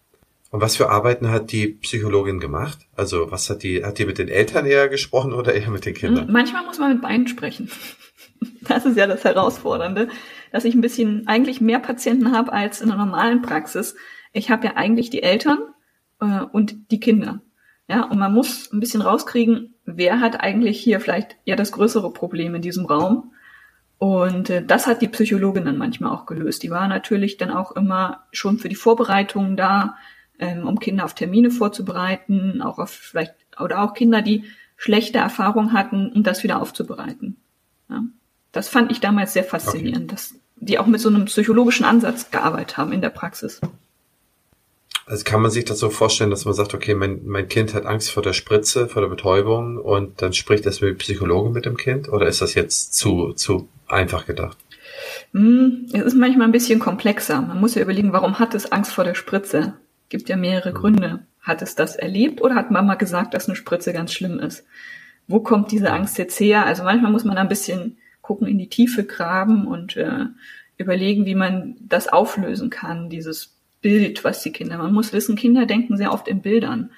Und 0.53 0.61
was 0.61 0.75
für 0.75 0.91
Arbeiten 0.91 1.31
hat 1.31 1.51
die 1.51 1.67
Psychologin 1.67 2.39
gemacht? 2.39 2.77
Also 2.95 3.31
was 3.31 3.49
hat 3.49 3.63
die, 3.63 3.83
hat 3.83 3.97
die 3.97 4.05
mit 4.05 4.19
den 4.19 4.27
Eltern 4.27 4.67
eher 4.67 4.87
gesprochen 4.87 5.33
oder 5.33 5.55
eher 5.55 5.71
mit 5.71 5.83
den 5.83 5.95
Kindern? 5.95 6.31
Manchmal 6.31 6.63
muss 6.63 6.77
man 6.77 6.93
mit 6.93 7.01
beiden 7.01 7.27
sprechen. 7.27 7.69
Das 8.61 8.85
ist 8.85 8.97
ja 8.97 9.07
das 9.07 9.23
Herausfordernde. 9.23 10.09
dass 10.51 10.65
ich 10.65 10.75
ein 10.75 10.81
bisschen 10.81 11.27
eigentlich 11.27 11.61
mehr 11.61 11.79
Patienten 11.79 12.35
habe 12.35 12.51
als 12.51 12.81
in 12.81 12.91
einer 12.91 13.05
normalen 13.05 13.41
Praxis. 13.41 13.95
Ich 14.33 14.51
habe 14.51 14.67
ja 14.67 14.73
eigentlich 14.75 15.09
die 15.09 15.23
Eltern 15.23 15.59
äh, 16.19 16.41
und 16.51 16.91
die 16.91 16.99
Kinder. 16.99 17.41
Ja, 17.87 18.03
und 18.03 18.19
man 18.19 18.33
muss 18.33 18.71
ein 18.71 18.79
bisschen 18.81 19.01
rauskriegen, 19.01 19.75
wer 19.85 20.19
hat 20.19 20.41
eigentlich 20.41 20.79
hier 20.79 20.99
vielleicht 20.99 21.37
ja 21.45 21.55
das 21.55 21.71
größere 21.71 22.11
Problem 22.11 22.53
in 22.53 22.61
diesem 22.61 22.85
Raum. 22.85 23.31
Und 23.97 24.49
äh, 24.49 24.63
das 24.63 24.87
hat 24.87 25.01
die 25.01 25.07
Psychologin 25.07 25.65
dann 25.65 25.77
manchmal 25.77 26.11
auch 26.11 26.25
gelöst. 26.25 26.61
Die 26.63 26.69
war 26.69 26.87
natürlich 26.87 27.37
dann 27.37 27.49
auch 27.49 27.71
immer 27.71 28.25
schon 28.31 28.59
für 28.59 28.69
die 28.69 28.75
Vorbereitungen 28.75 29.57
da, 29.57 29.95
ähm, 30.43 30.67
um 30.67 30.79
Kinder 30.79 31.05
auf 31.05 31.15
Termine 31.15 31.51
vorzubereiten, 31.51 32.61
auch 32.61 32.79
auf 32.79 32.89
vielleicht 32.89 33.35
oder 33.59 33.83
auch 33.83 33.93
Kinder, 33.93 34.21
die 34.21 34.43
schlechte 34.75 35.17
Erfahrungen 35.17 35.73
hatten, 35.73 36.11
um 36.11 36.23
das 36.23 36.43
wieder 36.43 36.61
aufzubereiten. 36.61 37.37
Ja. 37.89 38.03
Das 38.51 38.67
fand 38.67 38.91
ich 38.91 38.99
damals 38.99 39.33
sehr 39.33 39.43
faszinierend, 39.43 40.05
okay. 40.05 40.07
dass 40.11 40.35
die 40.55 40.79
auch 40.79 40.85
mit 40.85 41.01
so 41.01 41.09
einem 41.09 41.25
psychologischen 41.25 41.85
Ansatz 41.85 42.31
gearbeitet 42.31 42.77
haben 42.77 42.91
in 42.91 43.01
der 43.01 43.09
Praxis. 43.09 43.61
Also 45.05 45.23
kann 45.25 45.41
man 45.41 45.51
sich 45.51 45.65
das 45.65 45.79
so 45.79 45.89
vorstellen, 45.89 46.29
dass 46.29 46.45
man 46.45 46.53
sagt, 46.53 46.73
okay, 46.73 46.95
mein, 46.95 47.21
mein 47.25 47.49
Kind 47.49 47.73
hat 47.73 47.85
Angst 47.85 48.11
vor 48.11 48.23
der 48.23 48.33
Spritze, 48.33 48.87
vor 48.87 49.01
der 49.01 49.09
Betäubung 49.09 49.77
und 49.77 50.21
dann 50.21 50.33
spricht 50.33 50.65
das 50.65 50.79
mit 50.79 50.97
Psychologen 50.99 51.51
mit 51.51 51.65
dem 51.65 51.75
Kind? 51.75 52.07
Oder 52.07 52.27
ist 52.27 52.41
das 52.41 52.53
jetzt 52.53 52.93
zu, 52.93 53.33
zu 53.33 53.67
einfach 53.87 54.25
gedacht? 54.25 54.57
Hm, 55.33 55.87
es 55.91 56.03
ist 56.03 56.15
manchmal 56.15 56.47
ein 56.47 56.53
bisschen 56.53 56.79
komplexer. 56.79 57.41
Man 57.41 57.59
muss 57.59 57.75
ja 57.75 57.81
überlegen, 57.81 58.13
warum 58.13 58.39
hat 58.39 58.53
es 58.55 58.71
Angst 58.71 58.93
vor 58.93 59.03
der 59.03 59.15
Spritze? 59.15 59.73
Gibt 60.13 60.29
ja 60.29 60.37
mehrere 60.37 60.69
mhm. 60.69 60.75
Gründe. 60.75 61.19
Hat 61.41 61.63
es 61.63 61.73
das 61.73 61.95
erlebt 61.95 62.39
oder 62.39 62.53
hat 62.53 62.69
Mama 62.69 62.93
gesagt, 62.93 63.33
dass 63.33 63.47
eine 63.47 63.55
Spritze 63.55 63.93
ganz 63.93 64.13
schlimm 64.13 64.37
ist? 64.37 64.63
Wo 65.27 65.39
kommt 65.39 65.71
diese 65.71 65.91
Angst 65.91 66.19
jetzt 66.19 66.39
her? 66.39 66.67
Also 66.67 66.83
manchmal 66.83 67.11
muss 67.11 67.23
man 67.23 67.35
ein 67.39 67.47
bisschen 67.47 67.97
gucken, 68.21 68.45
in 68.45 68.59
die 68.59 68.69
Tiefe 68.69 69.05
graben 69.05 69.65
und 69.65 69.97
äh, 69.97 70.25
überlegen, 70.77 71.25
wie 71.25 71.33
man 71.33 71.77
das 71.79 72.07
auflösen 72.07 72.69
kann, 72.69 73.09
dieses 73.09 73.55
Bild, 73.81 74.23
was 74.23 74.43
die 74.43 74.51
Kinder, 74.51 74.77
man 74.77 74.93
muss 74.93 75.13
wissen, 75.13 75.35
Kinder 75.35 75.65
denken 75.65 75.97
sehr 75.97 76.13
oft 76.13 76.27
in 76.27 76.43
Bildern. 76.43 76.91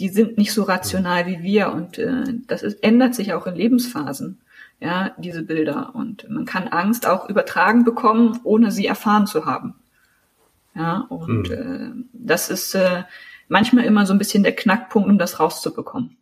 Die 0.00 0.08
sind 0.08 0.36
nicht 0.36 0.52
so 0.52 0.64
rational 0.64 1.28
wie 1.28 1.40
wir 1.40 1.70
und 1.70 1.98
äh, 1.98 2.24
das 2.48 2.64
ist, 2.64 2.82
ändert 2.82 3.14
sich 3.14 3.32
auch 3.32 3.46
in 3.46 3.54
Lebensphasen, 3.54 4.40
ja, 4.80 5.14
diese 5.18 5.44
Bilder. 5.44 5.94
Und 5.94 6.28
man 6.28 6.46
kann 6.46 6.66
Angst 6.66 7.06
auch 7.06 7.30
übertragen 7.30 7.84
bekommen, 7.84 8.40
ohne 8.42 8.72
sie 8.72 8.86
erfahren 8.86 9.28
zu 9.28 9.46
haben. 9.46 9.76
Ja, 10.74 11.06
und 11.08 11.48
mhm. 11.50 12.04
äh, 12.04 12.04
das 12.12 12.50
ist 12.50 12.74
äh, 12.74 13.04
manchmal 13.48 13.84
immer 13.84 14.06
so 14.06 14.12
ein 14.12 14.18
bisschen 14.18 14.42
der 14.42 14.56
Knackpunkt, 14.56 15.08
um 15.08 15.18
das 15.18 15.40
rauszubekommen. 15.40 16.16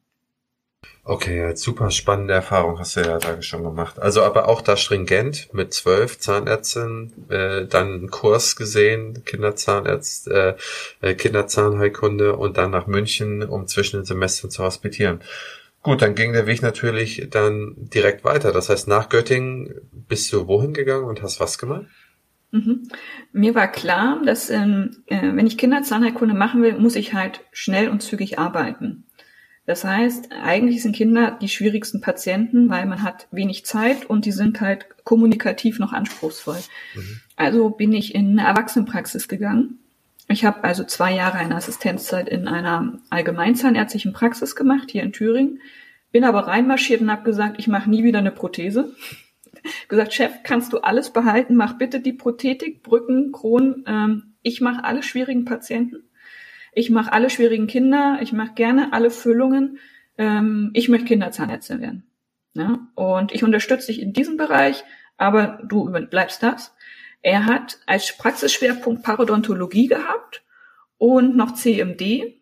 Okay, 1.05 1.57
super 1.57 1.91
spannende 1.91 2.33
Erfahrung 2.35 2.79
hast 2.79 2.95
du 2.95 3.01
ja 3.01 3.19
da 3.19 3.43
schon 3.43 3.65
gemacht. 3.65 3.99
Also 3.99 4.23
aber 4.23 4.49
auch 4.49 4.61
da 4.61 4.77
stringent 4.77 5.53
mit 5.53 5.75
zwölf 5.75 6.21
Zahnärztinnen, 6.21 7.29
äh, 7.29 7.67
dann 7.67 7.93
einen 7.93 8.11
Kurs 8.11 8.55
gesehen, 8.55 9.25
Kinderzahnärzt, 9.25 10.29
äh, 10.29 10.55
äh, 11.01 11.15
Kinderzahnheilkunde 11.15 12.37
und 12.37 12.57
dann 12.57 12.71
nach 12.71 12.87
München, 12.87 13.43
um 13.43 13.67
zwischen 13.67 13.97
den 13.97 14.05
Semestern 14.05 14.51
zu 14.53 14.63
hospitieren. 14.63 15.23
Gut, 15.83 16.03
dann 16.03 16.15
ging 16.15 16.33
der 16.33 16.47
Weg 16.47 16.63
natürlich 16.63 17.27
dann 17.31 17.75
direkt 17.77 18.23
weiter. 18.23 18.53
Das 18.53 18.69
heißt, 18.69 18.87
nach 18.87 19.09
Göttingen 19.09 19.75
bist 19.91 20.33
du 20.33 20.47
wohin 20.47 20.73
gegangen 20.73 21.07
und 21.07 21.21
hast 21.23 21.41
was 21.41 21.59
gemacht? 21.59 21.87
Mhm. 22.53 22.89
Mir 23.33 23.55
war 23.55 23.67
klar, 23.67 24.21
dass 24.25 24.51
ähm, 24.51 25.03
äh, 25.07 25.21
wenn 25.35 25.47
ich 25.47 25.59
Kinderzahnheilkunde 25.59 26.35
machen 26.35 26.63
will, 26.63 26.79
muss 26.79 26.97
ich 26.97 27.15
halt 27.15 27.41
schnell 27.51 27.89
und 27.89 28.03
zügig 28.03 28.39
arbeiten. 28.39 29.05
Das 29.65 29.85
heißt, 29.85 30.31
eigentlich 30.45 30.83
sind 30.83 30.95
Kinder 30.95 31.39
die 31.41 31.49
schwierigsten 31.49 32.01
Patienten, 32.01 32.69
weil 32.69 32.85
man 32.85 33.03
hat 33.03 33.29
wenig 33.31 33.65
Zeit 33.65 34.05
und 34.05 34.27
die 34.27 34.33
sind 34.33 34.61
halt 34.61 34.87
kommunikativ 35.05 35.79
noch 35.79 35.93
anspruchsvoll. 35.93 36.59
Mhm. 36.95 37.21
Also 37.37 37.71
bin 37.71 37.93
ich 37.93 38.15
in 38.15 38.39
eine 38.39 38.47
Erwachsenenpraxis 38.49 39.29
gegangen. 39.29 39.79
Ich 40.29 40.45
habe 40.45 40.65
also 40.65 40.85
zwei 40.85 41.15
Jahre 41.15 41.39
eine 41.39 41.57
Assistenzzeit 41.57 42.29
in 42.29 42.49
einer 42.49 42.99
allgemeinzahnärztlichen 43.11 44.13
Praxis 44.13 44.57
gemacht, 44.57 44.91
hier 44.91 45.03
in 45.03 45.13
Thüringen. 45.13 45.61
Bin 46.11 46.25
aber 46.25 46.47
reinmarschiert 46.47 47.01
und 47.01 47.11
habe 47.11 47.23
gesagt, 47.23 47.57
ich 47.59 47.69
mache 47.69 47.89
nie 47.89 48.05
wieder 48.05 48.19
eine 48.19 48.33
Prothese. 48.33 48.95
Gesagt, 49.89 50.15
Chef, 50.15 50.33
kannst 50.43 50.73
du 50.73 50.79
alles 50.79 51.13
behalten, 51.13 51.57
mach 51.57 51.79
bitte 51.79 52.01
die 52.01 52.13
Prothetik, 52.13 52.83
Brücken, 52.83 53.33
Kronen. 53.33 53.85
Ähm, 53.87 54.35
ich 54.43 54.61
mache 54.61 54.85
alle 54.85 55.03
schwierigen 55.03 55.45
Patienten. 55.45 56.09
Ich 56.73 56.91
mache 56.91 57.13
alle 57.13 57.31
schwierigen 57.31 57.67
Kinder, 57.67 58.19
ich 58.23 58.33
mache 58.33 58.55
gerne 58.55 58.93
alle 58.93 59.11
Füllungen. 59.11 59.79
Ähm, 60.19 60.71
ich 60.75 60.89
möchte 60.89 61.09
Kinderzahnärztin 61.09 61.81
werden. 61.81 62.07
Ja? 62.55 62.87
Und 62.95 63.33
ich 63.33 63.45
unterstütze 63.45 63.89
dich 63.89 64.01
in 64.01 64.13
diesem 64.13 64.37
Bereich, 64.37 64.85
aber 65.17 65.61
du 65.65 65.91
bleibst 66.09 66.43
das. 66.43 66.75
Er 67.21 67.47
hat 67.47 67.79
als 67.87 68.17
Praxisschwerpunkt 68.17 69.03
Parodontologie 69.03 69.87
gehabt 69.87 70.43
und 70.99 71.37
noch 71.37 71.55
CMD, 71.55 72.35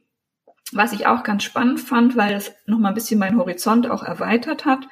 was 0.73 0.93
ich 0.93 1.07
auch 1.07 1.23
ganz 1.23 1.43
spannend 1.43 1.81
fand, 1.81 2.17
weil 2.17 2.35
es 2.35 2.53
nochmal 2.67 2.93
ein 2.93 2.95
bisschen 2.95 3.19
meinen 3.19 3.39
Horizont 3.39 3.91
auch 3.91 4.03
erweitert 4.03 4.65
hat. 4.65 4.87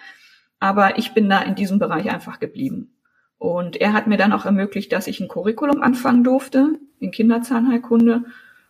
Aber 0.61 0.99
ich 0.99 1.15
bin 1.15 1.29
da 1.29 1.41
in 1.41 1.55
diesem 1.55 1.79
Bereich 1.79 2.11
einfach 2.11 2.41
geblieben. 2.41 2.95
Und 3.39 3.77
er 3.77 3.93
hat 3.93 4.07
mir 4.07 4.17
dann 4.17 4.33
auch 4.33 4.45
ermöglicht, 4.45 4.93
dass 4.93 5.07
ich 5.07 5.21
ein 5.21 5.29
Curriculum 5.29 5.83
anfangen 5.83 6.25
durfte 6.25 6.79
in 6.99 7.13
Kinderzahnheilkunde 7.13 8.25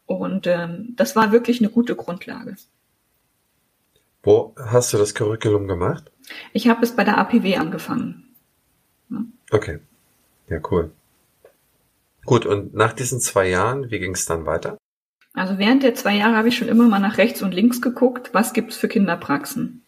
und 0.09 0.47
ähm, 0.47 0.95
das 0.97 1.17
war 1.17 1.33
wirklich 1.33 1.61
eine 1.61 1.69
gute 1.69 1.95
Grundlage. 1.95 2.57
Wo 4.23 4.55
hast 4.57 4.93
du 4.93 4.97
das 4.99 5.15
Curriculum 5.15 5.69
gemacht? 5.69 6.11
Ich 6.55 6.67
habe 6.69 6.83
es 6.83 6.97
bei 6.97 7.05
der 7.05 7.19
APW 7.19 7.57
angefangen. 7.57 8.35
Ja. 9.11 9.25
Okay. 9.51 9.81
Ja, 10.49 10.61
cool. 10.71 10.93
Gut, 12.25 12.47
und 12.47 12.75
nach 12.75 12.95
diesen 12.95 13.21
zwei 13.21 13.49
Jahren, 13.49 13.91
wie 13.91 13.99
ging 13.99 14.13
es 14.13 14.25
dann 14.25 14.47
weiter? 14.47 14.79
Also 15.35 15.59
während 15.59 15.83
der 15.83 15.95
zwei 15.95 16.17
Jahre 16.17 16.37
habe 16.37 16.49
ich 16.49 16.57
schon 16.57 16.69
immer 16.69 16.89
mal 16.89 17.01
nach 17.01 17.19
rechts 17.19 17.43
und 17.43 17.53
links 17.53 17.83
geguckt, 17.83 18.31
was 18.33 18.55
gibt's 18.55 18.77
für 18.77 18.89
Kinderpraxen. 18.89 19.85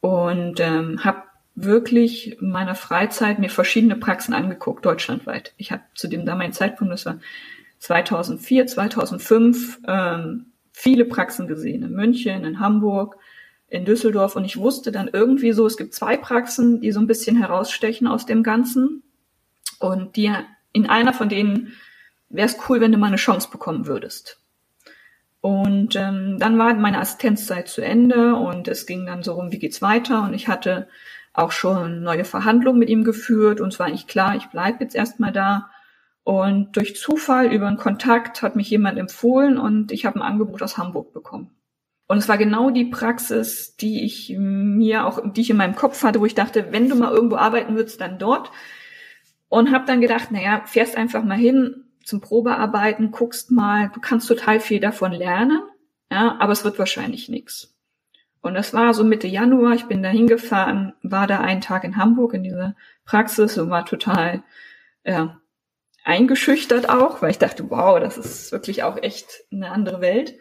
Und 0.00 0.60
ähm, 0.60 1.04
habe 1.04 1.24
wirklich 1.56 2.40
in 2.40 2.50
meiner 2.50 2.74
Freizeit 2.74 3.38
mir 3.38 3.48
verschiedene 3.48 3.96
Praxen 3.96 4.34
angeguckt, 4.34 4.84
deutschlandweit. 4.84 5.54
Ich 5.56 5.72
habe 5.72 5.82
zu 5.94 6.06
dem 6.06 6.26
damaligen 6.26 6.52
Zeitpunkt, 6.52 6.92
das 6.92 7.06
war 7.06 7.18
2004, 7.78 8.66
2005 8.66 9.80
ähm, 9.88 10.52
viele 10.70 11.06
Praxen 11.06 11.48
gesehen, 11.48 11.82
in 11.82 11.92
München, 11.92 12.44
in 12.44 12.60
Hamburg, 12.60 13.16
in 13.68 13.86
Düsseldorf 13.86 14.36
und 14.36 14.44
ich 14.44 14.58
wusste 14.58 14.92
dann 14.92 15.08
irgendwie 15.10 15.52
so, 15.52 15.66
es 15.66 15.78
gibt 15.78 15.94
zwei 15.94 16.18
Praxen, 16.18 16.80
die 16.82 16.92
so 16.92 17.00
ein 17.00 17.06
bisschen 17.06 17.36
herausstechen 17.36 18.06
aus 18.06 18.26
dem 18.26 18.42
Ganzen 18.42 19.02
und 19.80 20.16
die 20.16 20.30
in 20.72 20.86
einer 20.86 21.14
von 21.14 21.30
denen 21.30 21.72
wäre 22.28 22.46
es 22.46 22.58
cool, 22.68 22.80
wenn 22.80 22.92
du 22.92 22.98
mal 22.98 23.06
eine 23.06 23.16
Chance 23.16 23.48
bekommen 23.50 23.86
würdest. 23.86 24.40
Und 25.40 25.96
ähm, 25.96 26.38
dann 26.38 26.58
war 26.58 26.74
meine 26.74 26.98
Assistenzzeit 26.98 27.68
zu 27.68 27.80
Ende 27.80 28.34
und 28.34 28.68
es 28.68 28.84
ging 28.84 29.06
dann 29.06 29.22
so 29.22 29.34
rum, 29.34 29.52
wie 29.52 29.58
geht's 29.58 29.80
weiter 29.80 30.22
und 30.24 30.34
ich 30.34 30.48
hatte 30.48 30.88
auch 31.36 31.52
schon 31.52 32.02
neue 32.02 32.24
Verhandlungen 32.24 32.78
mit 32.78 32.88
ihm 32.88 33.04
geführt 33.04 33.60
und 33.60 33.72
es 33.72 33.78
war 33.78 33.86
eigentlich 33.86 34.06
klar, 34.06 34.36
ich 34.36 34.46
bleibe 34.46 34.82
jetzt 34.82 34.94
erstmal 34.94 35.32
da 35.32 35.70
und 36.24 36.76
durch 36.76 36.96
Zufall 36.96 37.52
über 37.52 37.68
einen 37.68 37.76
Kontakt 37.76 38.42
hat 38.42 38.56
mich 38.56 38.68
jemand 38.68 38.98
empfohlen 38.98 39.58
und 39.58 39.92
ich 39.92 40.06
habe 40.06 40.16
ein 40.18 40.22
Angebot 40.22 40.62
aus 40.62 40.76
Hamburg 40.76 41.12
bekommen. 41.12 41.50
Und 42.08 42.18
es 42.18 42.28
war 42.28 42.38
genau 42.38 42.70
die 42.70 42.86
Praxis, 42.86 43.76
die 43.76 44.04
ich 44.04 44.34
mir 44.36 45.06
auch, 45.06 45.20
die 45.32 45.40
ich 45.40 45.50
in 45.50 45.56
meinem 45.56 45.76
Kopf 45.76 46.02
hatte, 46.02 46.20
wo 46.20 46.26
ich 46.26 46.34
dachte, 46.34 46.72
wenn 46.72 46.88
du 46.88 46.96
mal 46.96 47.12
irgendwo 47.12 47.36
arbeiten 47.36 47.76
würdest, 47.76 48.00
dann 48.00 48.18
dort. 48.18 48.50
Und 49.48 49.72
habe 49.72 49.86
dann 49.86 50.00
gedacht, 50.00 50.32
naja, 50.32 50.62
fährst 50.66 50.96
einfach 50.96 51.22
mal 51.22 51.38
hin 51.38 51.84
zum 52.02 52.20
Probearbeiten, 52.20 53.12
guckst 53.12 53.50
mal, 53.50 53.90
du 53.94 54.00
kannst 54.00 54.26
total 54.26 54.58
viel 54.58 54.80
davon 54.80 55.12
lernen, 55.12 55.60
ja, 56.10 56.36
aber 56.40 56.52
es 56.52 56.64
wird 56.64 56.78
wahrscheinlich 56.78 57.28
nichts. 57.28 57.75
Und 58.46 58.54
das 58.54 58.72
war 58.72 58.94
so 58.94 59.02
Mitte 59.02 59.26
Januar, 59.26 59.74
ich 59.74 59.86
bin 59.86 60.02
da 60.02 60.08
hingefahren, 60.08 60.92
war 61.02 61.26
da 61.26 61.40
einen 61.40 61.60
Tag 61.60 61.82
in 61.82 61.96
Hamburg 61.96 62.32
in 62.32 62.44
dieser 62.44 62.76
Praxis 63.04 63.58
und 63.58 63.70
war 63.70 63.84
total, 63.84 64.42
ja, 65.04 65.40
eingeschüchtert 66.04 66.88
auch, 66.88 67.20
weil 67.20 67.32
ich 67.32 67.38
dachte, 67.38 67.68
wow, 67.68 67.98
das 67.98 68.16
ist 68.16 68.52
wirklich 68.52 68.84
auch 68.84 69.02
echt 69.02 69.44
eine 69.50 69.72
andere 69.72 70.00
Welt. 70.00 70.36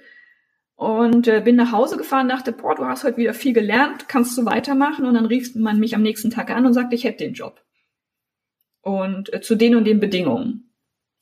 Und 0.76 1.28
äh, 1.28 1.42
bin 1.42 1.56
nach 1.56 1.72
Hause 1.72 1.98
gefahren, 1.98 2.30
dachte, 2.30 2.52
boah, 2.52 2.76
du 2.76 2.86
hast 2.86 3.04
heute 3.04 3.18
wieder 3.18 3.34
viel 3.34 3.54
gelernt, 3.54 4.08
kannst 4.08 4.38
du 4.38 4.46
weitermachen? 4.46 5.06
Und 5.06 5.16
dann 5.16 5.26
rief 5.26 5.56
man 5.56 5.80
mich 5.80 5.96
am 5.96 6.04
nächsten 6.04 6.30
Tag 6.30 6.52
an 6.52 6.66
und 6.66 6.74
sagte, 6.74 6.94
ich 6.94 7.06
hätte 7.06 7.24
den 7.24 7.34
Job. 7.34 7.64
Und 8.82 9.34
äh, 9.34 9.42
zu 9.42 9.56
den 9.56 9.76
und 9.76 9.86
den 9.86 10.00
Bedingungen, 10.00 10.70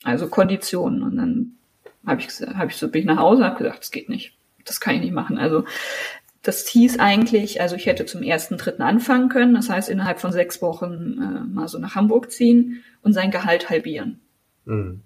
also 0.04 0.28
Konditionen. 0.28 1.02
Und 1.02 1.16
dann 1.16 1.58
habe 2.06 2.20
ich, 2.20 2.28
hab 2.28 2.70
ich 2.70 2.76
so 2.76 2.90
bin 2.90 3.02
ich 3.02 3.08
nach 3.08 3.20
Hause 3.20 3.46
habe 3.46 3.58
gesagt, 3.58 3.80
das 3.80 3.92
geht 3.92 4.10
nicht, 4.10 4.38
das 4.66 4.82
kann 4.82 4.96
ich 4.96 5.02
nicht 5.02 5.14
machen. 5.14 5.38
Also 5.38 5.64
das 6.44 6.68
hieß 6.68 7.00
eigentlich, 7.00 7.62
also 7.62 7.76
ich 7.76 7.86
hätte 7.86 8.06
zum 8.06 8.22
ersten, 8.22 8.58
dritten 8.58 8.82
anfangen 8.82 9.30
können, 9.30 9.56
das 9.56 9.70
heißt 9.70 9.90
innerhalb 9.90 10.20
von 10.20 10.32
sechs 10.32 10.62
Wochen 10.62 11.18
äh, 11.18 11.54
mal 11.54 11.68
so 11.68 11.80
nach 11.80 11.96
Hamburg 11.96 12.32
ziehen 12.32 12.84
und 13.02 13.14
sein 13.14 13.32
Gehalt 13.32 13.70
halbieren. 13.70 14.20
Mhm. 14.66 15.02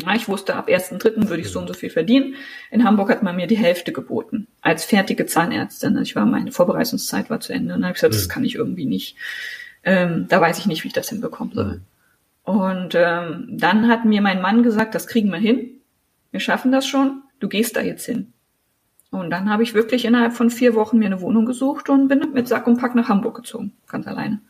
Ja, 0.00 0.14
ich 0.14 0.28
wusste, 0.28 0.54
ab 0.54 0.68
1.3. 0.68 1.28
würde 1.28 1.42
ich 1.42 1.50
so 1.50 1.58
und 1.58 1.66
so 1.66 1.74
viel 1.74 1.90
verdienen. 1.90 2.36
In 2.70 2.84
Hamburg 2.84 3.10
hat 3.10 3.22
man 3.22 3.34
mir 3.34 3.48
die 3.48 3.56
Hälfte 3.56 3.92
geboten. 3.92 4.46
Als 4.60 4.84
fertige 4.84 5.26
Zahnärztin. 5.26 5.98
Ich 5.98 6.14
war, 6.14 6.24
meine 6.24 6.52
Vorbereitungszeit 6.52 7.30
war 7.30 7.40
zu 7.40 7.52
Ende. 7.52 7.74
Und 7.74 7.80
dann 7.80 7.86
habe 7.86 7.96
ich 7.96 8.00
gesagt, 8.00 8.14
mhm. 8.14 8.18
das 8.18 8.28
kann 8.28 8.44
ich 8.44 8.54
irgendwie 8.54 8.86
nicht. 8.86 9.16
Ähm, 9.82 10.26
da 10.28 10.40
weiß 10.40 10.58
ich 10.58 10.66
nicht, 10.66 10.84
wie 10.84 10.88
ich 10.88 10.94
das 10.94 11.08
hinbekommen 11.08 11.52
soll. 11.52 11.64
Mhm. 11.64 11.80
Und 12.48 12.94
ähm, 12.94 13.46
dann 13.50 13.88
hat 13.88 14.04
mir 14.04 14.22
mein 14.22 14.40
Mann 14.40 14.62
gesagt, 14.62 14.94
das 14.94 15.06
kriegen 15.06 15.30
wir 15.30 15.38
hin, 15.38 15.82
wir 16.30 16.40
schaffen 16.40 16.72
das 16.72 16.86
schon, 16.86 17.22
du 17.40 17.48
gehst 17.48 17.76
da 17.76 17.82
jetzt 17.82 18.06
hin. 18.06 18.32
Und 19.10 19.30
dann 19.30 19.50
habe 19.50 19.62
ich 19.62 19.74
wirklich 19.74 20.04
innerhalb 20.04 20.34
von 20.34 20.50
vier 20.50 20.74
Wochen 20.74 20.98
mir 20.98 21.06
eine 21.06 21.20
Wohnung 21.20 21.46
gesucht 21.46 21.88
und 21.88 22.08
bin 22.08 22.32
mit 22.34 22.46
Sack 22.46 22.66
und 22.66 22.78
Pack 22.78 22.94
nach 22.94 23.08
Hamburg 23.08 23.36
gezogen, 23.36 23.72
ganz 23.86 24.06
alleine. 24.06 24.40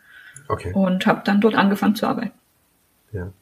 Okay. 0.48 0.72
Und 0.72 1.06
habe 1.06 1.22
dann 1.24 1.40
dort 1.40 1.54
angefangen 1.54 1.94
zu 1.94 2.06
arbeiten. 2.06 2.32
Ja. 3.12 3.32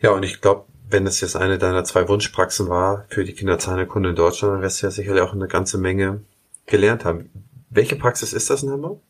Ja, 0.00 0.10
und 0.10 0.22
ich 0.22 0.40
glaube, 0.40 0.66
wenn 0.88 1.06
es 1.06 1.20
jetzt 1.20 1.36
eine 1.36 1.58
deiner 1.58 1.84
zwei 1.84 2.08
Wunschpraxen 2.08 2.68
war 2.68 3.06
für 3.08 3.24
die 3.24 3.32
Kinderzahnheilkunde 3.32 4.10
in 4.10 4.16
Deutschland, 4.16 4.54
dann 4.54 4.62
wirst 4.62 4.82
du 4.82 4.86
ja 4.86 4.90
sicherlich 4.90 5.22
auch 5.22 5.32
eine 5.32 5.48
ganze 5.48 5.78
Menge 5.78 6.20
gelernt 6.66 7.04
haben. 7.04 7.30
Welche 7.70 7.96
Praxis 7.96 8.32
ist 8.32 8.50
das 8.50 8.62
in 8.62 8.70
Hamburg? 8.70 9.00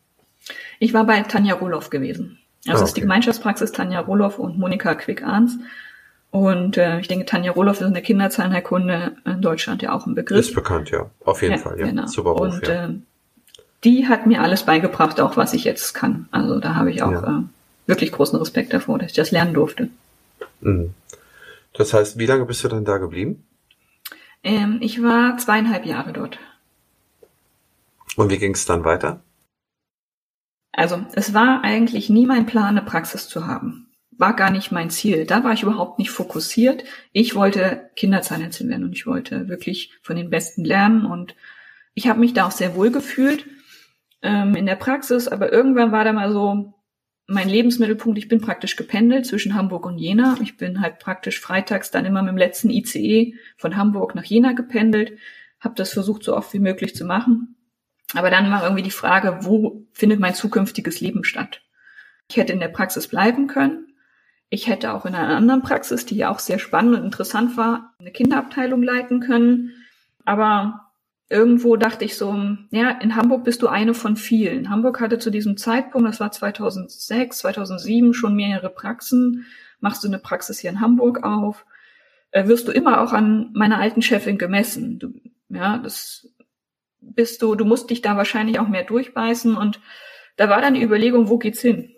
Ich 0.78 0.94
war 0.94 1.04
bei 1.04 1.20
Tanja 1.22 1.54
Roloff 1.54 1.90
gewesen. 1.90 2.38
Also 2.66 2.82
Ah, 2.82 2.84
es 2.84 2.90
ist 2.90 2.96
die 2.96 3.00
okay. 3.00 3.06
Gemeinschaftspraxis 3.06 3.72
Tanja 3.72 4.00
Roloff 4.00 4.38
und 4.38 4.58
Monika 4.58 4.94
Quick-Arns. 4.94 5.58
Und 6.32 6.78
äh, 6.78 6.98
ich 6.98 7.08
denke, 7.08 7.26
Tanja 7.26 7.52
Roloff 7.52 7.80
ist 7.82 7.86
in 7.86 7.92
der 7.92 8.02
Kinderzahnheilkunde 8.02 9.16
in 9.26 9.42
Deutschland 9.42 9.82
ja 9.82 9.92
auch 9.92 10.06
ein 10.06 10.14
Begriff. 10.14 10.40
Ist 10.40 10.54
bekannt, 10.54 10.90
ja. 10.90 11.10
Auf 11.24 11.42
jeden 11.42 11.58
Fall, 11.58 11.78
ja. 11.78 11.86
Genau. 11.86 12.06
Super 12.06 12.30
Ruf, 12.30 12.40
Und 12.40 12.66
ja. 12.66 12.86
äh, 12.86 12.94
die 13.84 14.08
hat 14.08 14.26
mir 14.26 14.40
alles 14.40 14.62
beigebracht, 14.64 15.20
auch 15.20 15.36
was 15.36 15.52
ich 15.52 15.64
jetzt 15.64 15.92
kann. 15.92 16.28
Also 16.30 16.58
da 16.58 16.74
habe 16.74 16.90
ich 16.90 17.02
auch 17.02 17.12
Ja. 17.12 17.38
äh, 17.40 17.42
wirklich 17.86 18.12
großen 18.12 18.38
Respekt 18.38 18.72
davor, 18.72 18.98
dass 18.98 19.10
ich 19.10 19.16
das 19.16 19.30
lernen 19.30 19.52
durfte. 19.52 19.90
Mhm. 20.62 20.94
Das 21.74 21.92
heißt, 21.92 22.18
wie 22.18 22.26
lange 22.26 22.46
bist 22.46 22.64
du 22.64 22.68
dann 22.68 22.86
da 22.86 22.96
geblieben? 22.96 23.44
Ähm, 24.42 24.78
ich 24.80 25.02
war 25.02 25.36
zweieinhalb 25.36 25.84
Jahre 25.84 26.14
dort. 26.14 26.38
Und 28.16 28.30
wie 28.30 28.38
ging 28.38 28.54
es 28.54 28.64
dann 28.64 28.84
weiter? 28.84 29.20
Also 30.72 31.04
es 31.12 31.34
war 31.34 31.62
eigentlich 31.62 32.08
nie 32.08 32.24
mein 32.24 32.46
Plan, 32.46 32.76
eine 32.78 32.82
Praxis 32.82 33.28
zu 33.28 33.46
haben. 33.46 33.88
War 34.18 34.36
gar 34.36 34.50
nicht 34.50 34.72
mein 34.72 34.90
Ziel. 34.90 35.26
Da 35.26 35.42
war 35.42 35.52
ich 35.52 35.62
überhaupt 35.62 35.98
nicht 35.98 36.10
fokussiert. 36.10 36.84
Ich 37.12 37.34
wollte 37.34 37.90
Kinderzahnärztin 37.96 38.68
werden 38.68 38.84
und 38.84 38.92
ich 38.92 39.06
wollte 39.06 39.48
wirklich 39.48 39.92
von 40.02 40.16
den 40.16 40.30
Besten 40.30 40.64
lernen 40.64 41.06
und 41.06 41.34
ich 41.94 42.08
habe 42.08 42.20
mich 42.20 42.32
da 42.32 42.46
auch 42.46 42.50
sehr 42.50 42.74
wohl 42.74 42.90
gefühlt 42.90 43.46
ähm, 44.22 44.54
in 44.54 44.66
der 44.66 44.76
Praxis, 44.76 45.28
aber 45.28 45.52
irgendwann 45.52 45.92
war 45.92 46.04
da 46.04 46.12
mal 46.12 46.32
so 46.32 46.74
mein 47.26 47.48
Lebensmittelpunkt. 47.48 48.18
Ich 48.18 48.28
bin 48.28 48.40
praktisch 48.40 48.76
gependelt 48.76 49.26
zwischen 49.26 49.54
Hamburg 49.54 49.86
und 49.86 49.98
Jena. 49.98 50.36
Ich 50.42 50.56
bin 50.56 50.80
halt 50.80 50.98
praktisch 50.98 51.40
freitags 51.40 51.90
dann 51.90 52.04
immer 52.04 52.22
mit 52.22 52.32
dem 52.32 52.38
letzten 52.38 52.70
ICE 52.70 53.34
von 53.56 53.76
Hamburg 53.76 54.14
nach 54.14 54.24
Jena 54.24 54.52
gependelt, 54.52 55.18
habe 55.60 55.74
das 55.76 55.92
versucht 55.92 56.24
so 56.24 56.36
oft 56.36 56.52
wie 56.52 56.58
möglich 56.58 56.94
zu 56.94 57.04
machen. 57.04 57.56
Aber 58.14 58.30
dann 58.30 58.50
war 58.50 58.62
irgendwie 58.62 58.82
die 58.82 58.90
Frage, 58.90 59.38
wo 59.42 59.86
findet 59.92 60.20
mein 60.20 60.34
zukünftiges 60.34 61.00
Leben 61.00 61.24
statt? 61.24 61.62
Ich 62.28 62.36
hätte 62.36 62.52
in 62.52 62.60
der 62.60 62.68
Praxis 62.68 63.08
bleiben 63.08 63.46
können. 63.46 63.91
Ich 64.54 64.66
hätte 64.66 64.92
auch 64.92 65.06
in 65.06 65.14
einer 65.14 65.34
anderen 65.34 65.62
Praxis, 65.62 66.04
die 66.04 66.14
ja 66.14 66.30
auch 66.30 66.38
sehr 66.38 66.58
spannend 66.58 66.98
und 66.98 67.04
interessant 67.04 67.56
war, 67.56 67.94
eine 67.98 68.10
Kinderabteilung 68.10 68.82
leiten 68.82 69.20
können. 69.20 69.72
Aber 70.26 70.90
irgendwo 71.30 71.76
dachte 71.76 72.04
ich 72.04 72.18
so, 72.18 72.36
ja, 72.70 72.90
in 72.90 73.16
Hamburg 73.16 73.44
bist 73.44 73.62
du 73.62 73.68
eine 73.68 73.94
von 73.94 74.14
vielen. 74.14 74.68
Hamburg 74.68 75.00
hatte 75.00 75.18
zu 75.18 75.30
diesem 75.30 75.56
Zeitpunkt, 75.56 76.06
das 76.06 76.20
war 76.20 76.32
2006, 76.32 77.38
2007, 77.38 78.12
schon 78.12 78.36
mehrere 78.36 78.68
Praxen. 78.68 79.46
Machst 79.80 80.04
du 80.04 80.08
eine 80.08 80.18
Praxis 80.18 80.58
hier 80.58 80.68
in 80.68 80.82
Hamburg 80.82 81.24
auf, 81.24 81.64
äh, 82.30 82.46
wirst 82.46 82.68
du 82.68 82.72
immer 82.72 83.00
auch 83.00 83.14
an 83.14 83.52
meiner 83.54 83.78
alten 83.78 84.02
Chefin 84.02 84.36
gemessen. 84.36 84.98
Du, 84.98 85.14
ja, 85.48 85.78
das 85.78 86.28
bist 87.00 87.40
du, 87.40 87.54
du 87.54 87.64
musst 87.64 87.88
dich 87.88 88.02
da 88.02 88.18
wahrscheinlich 88.18 88.58
auch 88.58 88.68
mehr 88.68 88.84
durchbeißen 88.84 89.56
und 89.56 89.80
da 90.36 90.50
war 90.50 90.60
dann 90.60 90.74
die 90.74 90.82
Überlegung, 90.82 91.30
wo 91.30 91.38
geht's 91.38 91.62
hin? 91.62 91.94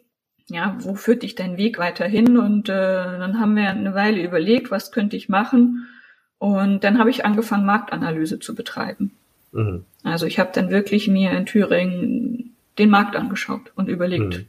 Ja, 0.49 0.77
wo 0.81 0.95
führt 0.95 1.23
dich 1.23 1.35
dein 1.35 1.57
Weg 1.57 1.79
weiterhin? 1.79 2.39
Und 2.39 2.69
äh, 2.69 2.73
dann 2.73 3.41
haben 3.41 3.57
wir 3.57 3.71
eine 3.71 3.95
Weile 3.95 4.23
überlegt, 4.23 4.71
was 4.71 4.93
könnte 4.93 5.17
ich 5.17 5.29
machen? 5.29 5.87
Und 6.39 6.85
dann 6.85 6.99
habe 6.99 7.11
ich 7.11 7.25
angefangen, 7.25 7.65
Marktanalyse 7.65 8.39
zu 8.39 8.55
betreiben. 8.55 9.13
Mhm. 9.53 9.85
Also 10.03 10.27
ich 10.27 10.39
habe 10.39 10.51
dann 10.53 10.71
wirklich 10.71 11.09
mir 11.09 11.31
in 11.33 11.47
Thüringen 11.47 12.55
den 12.79 12.91
Markt 12.91 13.17
angeschaut 13.17 13.73
und 13.77 13.89
überlegt. 13.89 14.39
Mhm. 14.39 14.47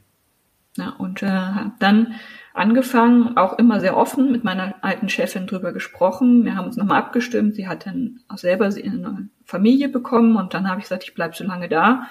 Ja, 0.76 0.90
und 0.90 1.22
äh, 1.22 1.28
habe 1.28 1.72
dann 1.78 2.14
angefangen, 2.52 3.36
auch 3.36 3.58
immer 3.58 3.80
sehr 3.80 3.96
offen 3.96 4.30
mit 4.30 4.44
meiner 4.44 4.74
alten 4.82 5.08
Chefin 5.08 5.46
drüber 5.46 5.72
gesprochen. 5.72 6.44
Wir 6.44 6.56
haben 6.56 6.66
uns 6.66 6.76
nochmal 6.76 6.98
abgestimmt. 6.98 7.54
Sie 7.54 7.68
hat 7.68 7.86
dann 7.86 8.20
auch 8.28 8.38
selber 8.38 8.66
eine 8.66 9.28
Familie 9.44 9.88
bekommen 9.88 10.36
und 10.36 10.52
dann 10.52 10.68
habe 10.68 10.80
ich 10.80 10.84
gesagt, 10.84 11.04
ich 11.04 11.14
bleib 11.14 11.34
so 11.34 11.44
lange 11.44 11.68
da, 11.68 12.08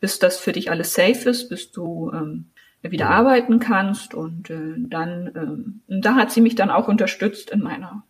bis 0.00 0.18
das 0.18 0.38
für 0.38 0.52
dich 0.52 0.70
alles 0.70 0.94
safe 0.94 1.28
ist, 1.28 1.48
bis 1.48 1.70
du 1.70 2.10
ähm, 2.12 2.46
wieder 2.82 3.10
arbeiten 3.10 3.58
kannst. 3.58 4.14
Und 4.14 4.50
äh, 4.50 4.74
dann, 4.76 5.80
und 5.88 6.00
da 6.04 6.14
hat 6.14 6.30
sie 6.32 6.40
mich 6.40 6.54
dann 6.54 6.70
auch 6.70 6.88
unterstützt 6.88 7.50
in 7.50 7.62
meiner 7.62 8.04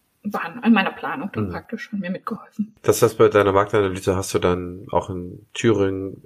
in 0.62 0.72
meiner 0.74 0.90
Planung 0.90 1.30
dann 1.32 1.46
Mhm. 1.46 1.52
praktisch 1.52 1.90
und 1.92 2.00
mir 2.00 2.10
mitgeholfen. 2.10 2.74
Das 2.82 3.00
heißt, 3.00 3.16
bei 3.16 3.28
deiner 3.28 3.52
Marktanalyse 3.52 4.14
hast 4.14 4.34
du 4.34 4.38
dann 4.38 4.86
auch 4.90 5.08
in 5.08 5.46
Thüringen 5.54 6.22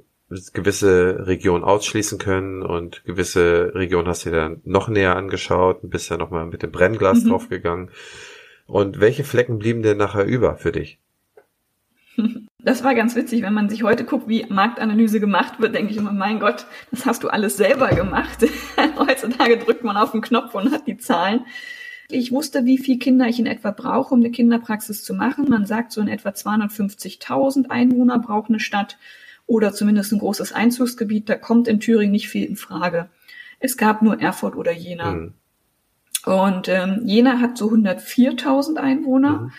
gewisse 0.54 1.26
Regionen 1.26 1.62
ausschließen 1.62 2.18
können 2.18 2.62
und 2.62 3.04
gewisse 3.04 3.72
Regionen 3.74 4.08
hast 4.08 4.24
du 4.24 4.30
dir 4.30 4.36
dann 4.36 4.60
noch 4.64 4.88
näher 4.88 5.14
angeschaut 5.14 5.84
und 5.84 5.90
bist 5.90 6.08
ja 6.10 6.16
nochmal 6.16 6.46
mit 6.46 6.62
dem 6.62 6.72
Brennglas 6.72 7.22
Mhm. 7.22 7.28
draufgegangen. 7.28 7.90
Und 8.66 8.98
welche 8.98 9.24
Flecken 9.24 9.58
blieben 9.58 9.82
denn 9.82 9.98
nachher 9.98 10.24
über 10.24 10.56
für 10.56 10.72
dich? 10.72 10.98
Das 12.64 12.84
war 12.84 12.94
ganz 12.94 13.16
witzig, 13.16 13.42
wenn 13.42 13.54
man 13.54 13.68
sich 13.68 13.82
heute 13.82 14.04
guckt, 14.04 14.28
wie 14.28 14.46
Marktanalyse 14.48 15.18
gemacht 15.18 15.60
wird, 15.60 15.74
denke 15.74 15.90
ich 15.90 15.96
immer, 15.96 16.12
mein 16.12 16.38
Gott, 16.38 16.66
das 16.92 17.06
hast 17.06 17.24
du 17.24 17.28
alles 17.28 17.56
selber 17.56 17.88
gemacht. 17.88 18.46
Heutzutage 18.98 19.58
drückt 19.58 19.82
man 19.82 19.96
auf 19.96 20.12
den 20.12 20.20
Knopf 20.20 20.54
und 20.54 20.72
hat 20.72 20.86
die 20.86 20.96
Zahlen. 20.96 21.44
Ich 22.08 22.30
wusste, 22.30 22.64
wie 22.64 22.78
viel 22.78 22.98
Kinder 22.98 23.26
ich 23.26 23.40
in 23.40 23.46
etwa 23.46 23.72
brauche, 23.72 24.14
um 24.14 24.20
eine 24.20 24.30
Kinderpraxis 24.30 25.02
zu 25.02 25.14
machen. 25.14 25.48
Man 25.48 25.66
sagt, 25.66 25.92
so 25.92 26.00
in 26.00 26.08
etwa 26.08 26.28
250.000 26.28 27.68
Einwohner 27.70 28.18
braucht 28.18 28.48
eine 28.48 28.60
Stadt 28.60 28.96
oder 29.46 29.72
zumindest 29.72 30.12
ein 30.12 30.18
großes 30.18 30.52
Einzugsgebiet. 30.52 31.28
Da 31.28 31.34
kommt 31.34 31.66
in 31.66 31.80
Thüringen 31.80 32.12
nicht 32.12 32.28
viel 32.28 32.44
in 32.44 32.56
Frage. 32.56 33.08
Es 33.58 33.76
gab 33.76 34.02
nur 34.02 34.20
Erfurt 34.20 34.54
oder 34.54 34.72
Jena. 34.72 35.12
Mhm. 35.12 35.34
Und 36.26 36.68
ähm, 36.68 37.02
Jena 37.04 37.40
hat 37.40 37.58
so 37.58 37.68
104.000 37.70 38.76
Einwohner, 38.76 39.40
Mhm. 39.40 39.52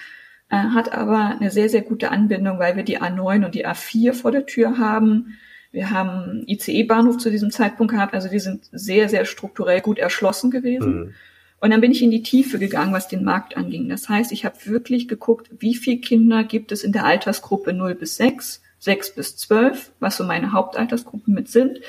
Äh, 0.53 0.69
hat 0.69 0.93
aber 0.93 1.37
eine 1.39 1.49
sehr, 1.49 1.67
sehr 1.67 1.81
gute 1.81 2.11
Anbindung, 2.11 2.59
weil 2.59 2.75
wir 2.75 2.83
die 2.83 3.01
A9 3.01 3.43
und 3.43 3.55
die 3.55 3.65
A4 3.65 4.13
vor 4.13 4.31
der 4.31 4.45
Tür 4.45 4.77
haben. 4.77 5.39
Wir 5.71 5.89
haben 5.89 6.43
ICE-Bahnhof 6.45 7.17
zu 7.17 7.31
diesem 7.31 7.49
Zeitpunkt 7.49 7.91
gehabt, 7.91 8.13
also 8.13 8.29
die 8.29 8.39
sind 8.39 8.69
sehr, 8.71 9.09
sehr 9.09 9.25
strukturell 9.25 9.81
gut 9.81 9.97
erschlossen 9.97 10.51
gewesen. 10.51 10.95
Mhm. 10.95 11.13
Und 11.59 11.71
dann 11.71 11.81
bin 11.81 11.91
ich 11.91 12.03
in 12.03 12.11
die 12.11 12.21
Tiefe 12.21 12.59
gegangen, 12.59 12.93
was 12.93 13.07
den 13.07 13.23
Markt 13.23 13.57
anging. 13.57 13.89
Das 13.89 14.09
heißt, 14.09 14.31
ich 14.31 14.45
habe 14.45 14.57
wirklich 14.65 15.07
geguckt, 15.07 15.49
wie 15.57 15.73
viele 15.73 16.01
Kinder 16.01 16.43
gibt 16.43 16.71
es 16.71 16.83
in 16.83 16.91
der 16.91 17.05
Altersgruppe 17.05 17.73
0 17.73 17.95
bis 17.95 18.17
6, 18.17 18.61
6 18.77 19.15
bis 19.15 19.37
12, 19.37 19.91
was 19.99 20.17
so 20.17 20.23
meine 20.23 20.51
Hauptaltersgruppen 20.51 21.33
mit 21.33 21.49
sind, 21.49 21.79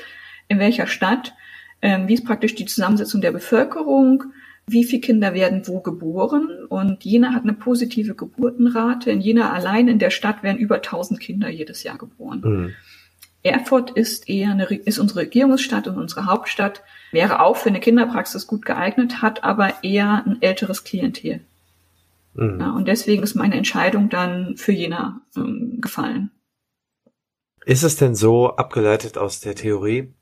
in 0.47 0.57
welcher 0.57 0.87
Stadt, 0.87 1.35
ähm, 1.83 2.07
wie 2.07 2.15
ist 2.15 2.25
praktisch 2.25 2.55
die 2.55 2.65
Zusammensetzung 2.65 3.21
der 3.21 3.31
Bevölkerung, 3.31 4.23
wie 4.67 4.83
viele 4.83 5.01
Kinder 5.01 5.33
werden 5.33 5.67
wo 5.67 5.79
geboren. 5.81 6.65
Und 6.69 7.03
Jena 7.03 7.33
hat 7.33 7.43
eine 7.43 7.53
positive 7.53 8.15
Geburtenrate. 8.15 9.11
In 9.11 9.21
Jena 9.21 9.53
allein 9.53 9.87
in 9.87 9.99
der 9.99 10.09
Stadt 10.09 10.43
werden 10.43 10.57
über 10.57 10.75
1000 10.75 11.19
Kinder 11.19 11.49
jedes 11.49 11.83
Jahr 11.83 11.97
geboren. 11.97 12.41
Mhm. 12.43 12.73
Erfurt 13.43 13.91
ist 13.91 14.27
eher 14.27 14.51
eine, 14.51 14.65
ist 14.65 14.97
unsere 14.97 15.21
Regierungsstadt 15.21 15.87
und 15.87 15.97
unsere 15.97 16.25
Hauptstadt, 16.25 16.81
wäre 17.11 17.41
auch 17.41 17.57
für 17.57 17.69
eine 17.69 17.79
Kinderpraxis 17.79 18.47
gut 18.47 18.65
geeignet, 18.65 19.21
hat 19.21 19.43
aber 19.43 19.83
eher 19.83 20.25
ein 20.25 20.41
älteres 20.41 20.83
Klientel. 20.83 21.41
Mhm. 22.33 22.59
Ja, 22.59 22.71
und 22.71 22.87
deswegen 22.87 23.21
ist 23.21 23.35
meine 23.35 23.55
Entscheidung 23.55 24.09
dann 24.09 24.57
für 24.57 24.71
Jena 24.71 25.21
ähm, 25.37 25.77
gefallen. 25.79 26.31
Ist 27.65 27.83
es 27.83 27.97
denn 27.97 28.15
so 28.15 28.55
abgeleitet 28.55 29.17
aus 29.17 29.39
der 29.39 29.55
Theorie, 29.55 30.13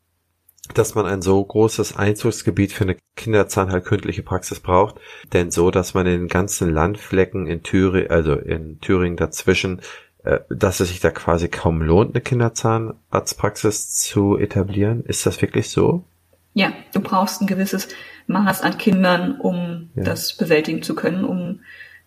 dass 0.73 0.95
man 0.95 1.05
ein 1.05 1.21
so 1.21 1.43
großes 1.43 1.97
Einzugsgebiet 1.97 2.71
für 2.71 2.85
eine 2.85 2.95
kinderzahnheilkündliche 3.15 4.23
Praxis 4.23 4.59
braucht, 4.59 4.95
denn 5.33 5.51
so, 5.51 5.71
dass 5.71 5.93
man 5.93 6.05
in 6.07 6.13
den 6.21 6.27
ganzen 6.27 6.69
Landflecken 6.73 7.47
in 7.47 7.63
Thüringen, 7.63 8.09
also 8.09 8.33
in 8.33 8.79
Thüringen 8.79 9.17
dazwischen, 9.17 9.81
äh, 10.23 10.39
dass 10.49 10.79
es 10.79 10.89
sich 10.89 10.99
da 11.01 11.11
quasi 11.11 11.49
kaum 11.49 11.81
lohnt, 11.81 12.15
eine 12.15 12.21
Kinderzahnarztpraxis 12.21 13.95
zu 13.95 14.37
etablieren? 14.37 15.03
Ist 15.03 15.25
das 15.25 15.41
wirklich 15.41 15.69
so? 15.69 16.05
Ja, 16.53 16.71
du 16.93 17.01
brauchst 17.01 17.41
ein 17.41 17.47
gewisses 17.47 17.89
Maß 18.27 18.61
an 18.61 18.77
Kindern, 18.77 19.39
um 19.39 19.89
Ja. 19.95 20.03
das 20.03 20.33
bewältigen 20.33 20.81
zu 20.81 20.95
können, 20.95 21.25
um 21.25 21.59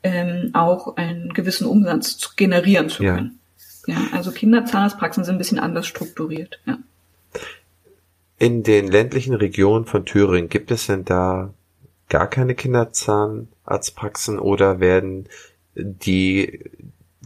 ähm, 0.03 0.51
auch 0.55 0.97
einen 0.97 1.33
gewissen 1.35 1.67
Umsatz 1.67 2.17
zu 2.17 2.31
generieren 2.37 2.89
zu 2.89 3.03
Ja. 3.03 3.17
können. 3.17 3.41
Ja, 3.87 3.97
also 4.13 4.31
Kinderzahnarztpraxen 4.31 5.25
sind 5.25 5.35
ein 5.35 5.39
bisschen 5.39 5.59
anders 5.59 5.87
strukturiert. 5.87 6.61
Ja. 6.65 6.79
In 8.39 8.63
den 8.63 8.89
ländlichen 8.89 9.35
Regionen 9.35 9.87
von 9.87 10.05
Thüringen 10.05 10.49
gibt 10.49 10.71
es 10.71 10.87
denn 10.87 11.05
da 11.05 11.55
gar 12.09 12.29
keine 12.29 12.55
Kinderzahnarztpraxen 12.55 14.39
oder 14.39 14.81
werden 14.81 15.29
die 15.75 16.61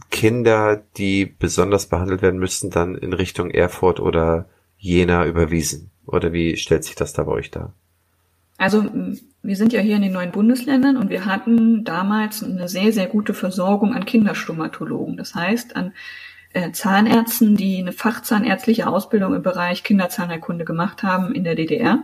Kinder, 0.09 0.81
die 0.97 1.25
besonders 1.25 1.85
behandelt 1.85 2.21
werden 2.21 2.39
müssten, 2.39 2.69
dann 2.69 2.95
in 2.95 3.13
Richtung 3.13 3.51
Erfurt 3.51 3.99
oder 3.99 4.47
Jena 4.77 5.25
überwiesen? 5.25 5.91
Oder 6.05 6.33
wie 6.33 6.57
stellt 6.57 6.83
sich 6.83 6.95
das 6.95 7.13
da 7.13 7.23
bei 7.23 7.31
euch 7.31 7.51
dar? 7.51 7.73
Also 8.57 8.85
wir 9.41 9.55
sind 9.55 9.73
ja 9.73 9.79
hier 9.79 9.95
in 9.95 10.03
den 10.03 10.11
neuen 10.11 10.31
Bundesländern 10.31 10.97
und 10.97 11.09
wir 11.09 11.25
hatten 11.25 11.83
damals 11.83 12.43
eine 12.43 12.69
sehr, 12.69 12.91
sehr 12.93 13.07
gute 13.07 13.33
Versorgung 13.33 13.93
an 13.93 14.05
Kinderstomatologen. 14.05 15.17
Das 15.17 15.33
heißt, 15.33 15.75
an 15.75 15.93
Zahnärzten, 16.73 17.55
die 17.55 17.79
eine 17.79 17.91
fachzahnärztliche 17.93 18.87
Ausbildung 18.87 19.33
im 19.33 19.41
Bereich 19.41 19.83
Kinderzahnheilkunde 19.83 20.65
gemacht 20.65 21.03
haben 21.03 21.33
in 21.33 21.43
der 21.43 21.55
DDR. 21.55 22.03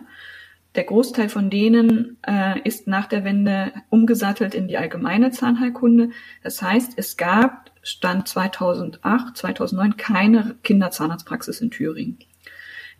Der 0.75 0.83
Großteil 0.83 1.27
von 1.27 1.49
denen 1.49 2.17
äh, 2.27 2.59
ist 2.63 2.87
nach 2.87 3.07
der 3.07 3.23
Wende 3.23 3.71
umgesattelt 3.89 4.53
in 4.53 4.67
die 4.67 4.77
allgemeine 4.77 5.31
Zahnheilkunde. 5.31 6.11
Das 6.43 6.61
heißt, 6.61 6.93
es 6.97 7.17
gab 7.17 7.71
Stand 7.81 8.27
2008, 8.27 9.35
2009 9.35 9.97
keine 9.97 10.55
Kinderzahnarztpraxis 10.63 11.61
in 11.61 11.71
Thüringen. 11.71 12.19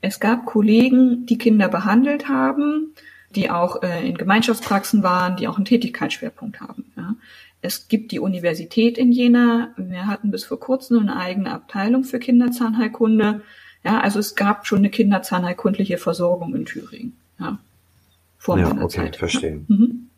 Es 0.02 0.20
gab 0.20 0.46
Kollegen, 0.46 1.26
die 1.26 1.38
Kinder 1.38 1.70
behandelt 1.70 2.28
haben, 2.28 2.94
die 3.36 3.52
auch 3.52 3.84
äh, 3.84 4.08
in 4.08 4.18
Gemeinschaftspraxen 4.18 5.04
waren, 5.04 5.36
die 5.38 5.48
auch 5.48 5.58
einen 5.58 5.66
Tätigkeitsschwerpunkt 5.66 6.62
haben. 6.62 6.92
Ja. 6.96 7.16
Es 7.62 7.88
gibt 7.88 8.12
die 8.12 8.20
Universität 8.20 8.98
in 8.98 9.12
Jena. 9.12 9.74
Wir 9.78 10.08
hatten 10.08 10.32
bis 10.32 10.46
vor 10.46 10.60
kurzem 10.60 11.00
eine 11.00 11.18
eigene 11.18 11.52
Abteilung 11.52 12.04
für 12.04 12.20
Kinderzahnheilkunde. 12.20 13.42
Ja, 13.84 14.00
also 14.00 14.20
es 14.20 14.36
gab 14.36 14.68
schon 14.68 14.80
eine 14.80 14.90
kinderzahnheilkundliche 14.90 15.98
Versorgung 15.98 16.56
in 16.56 16.66
Thüringen. 16.66 17.18
Ja, 17.40 17.60
vor 18.38 18.58
ja, 18.58 18.70
meiner 18.70 18.86
okay, 18.86 18.98
Zeit. 18.98 19.16
verstehen. 19.16 19.66
Ja. 19.70 19.76
Mhm. 19.76 20.10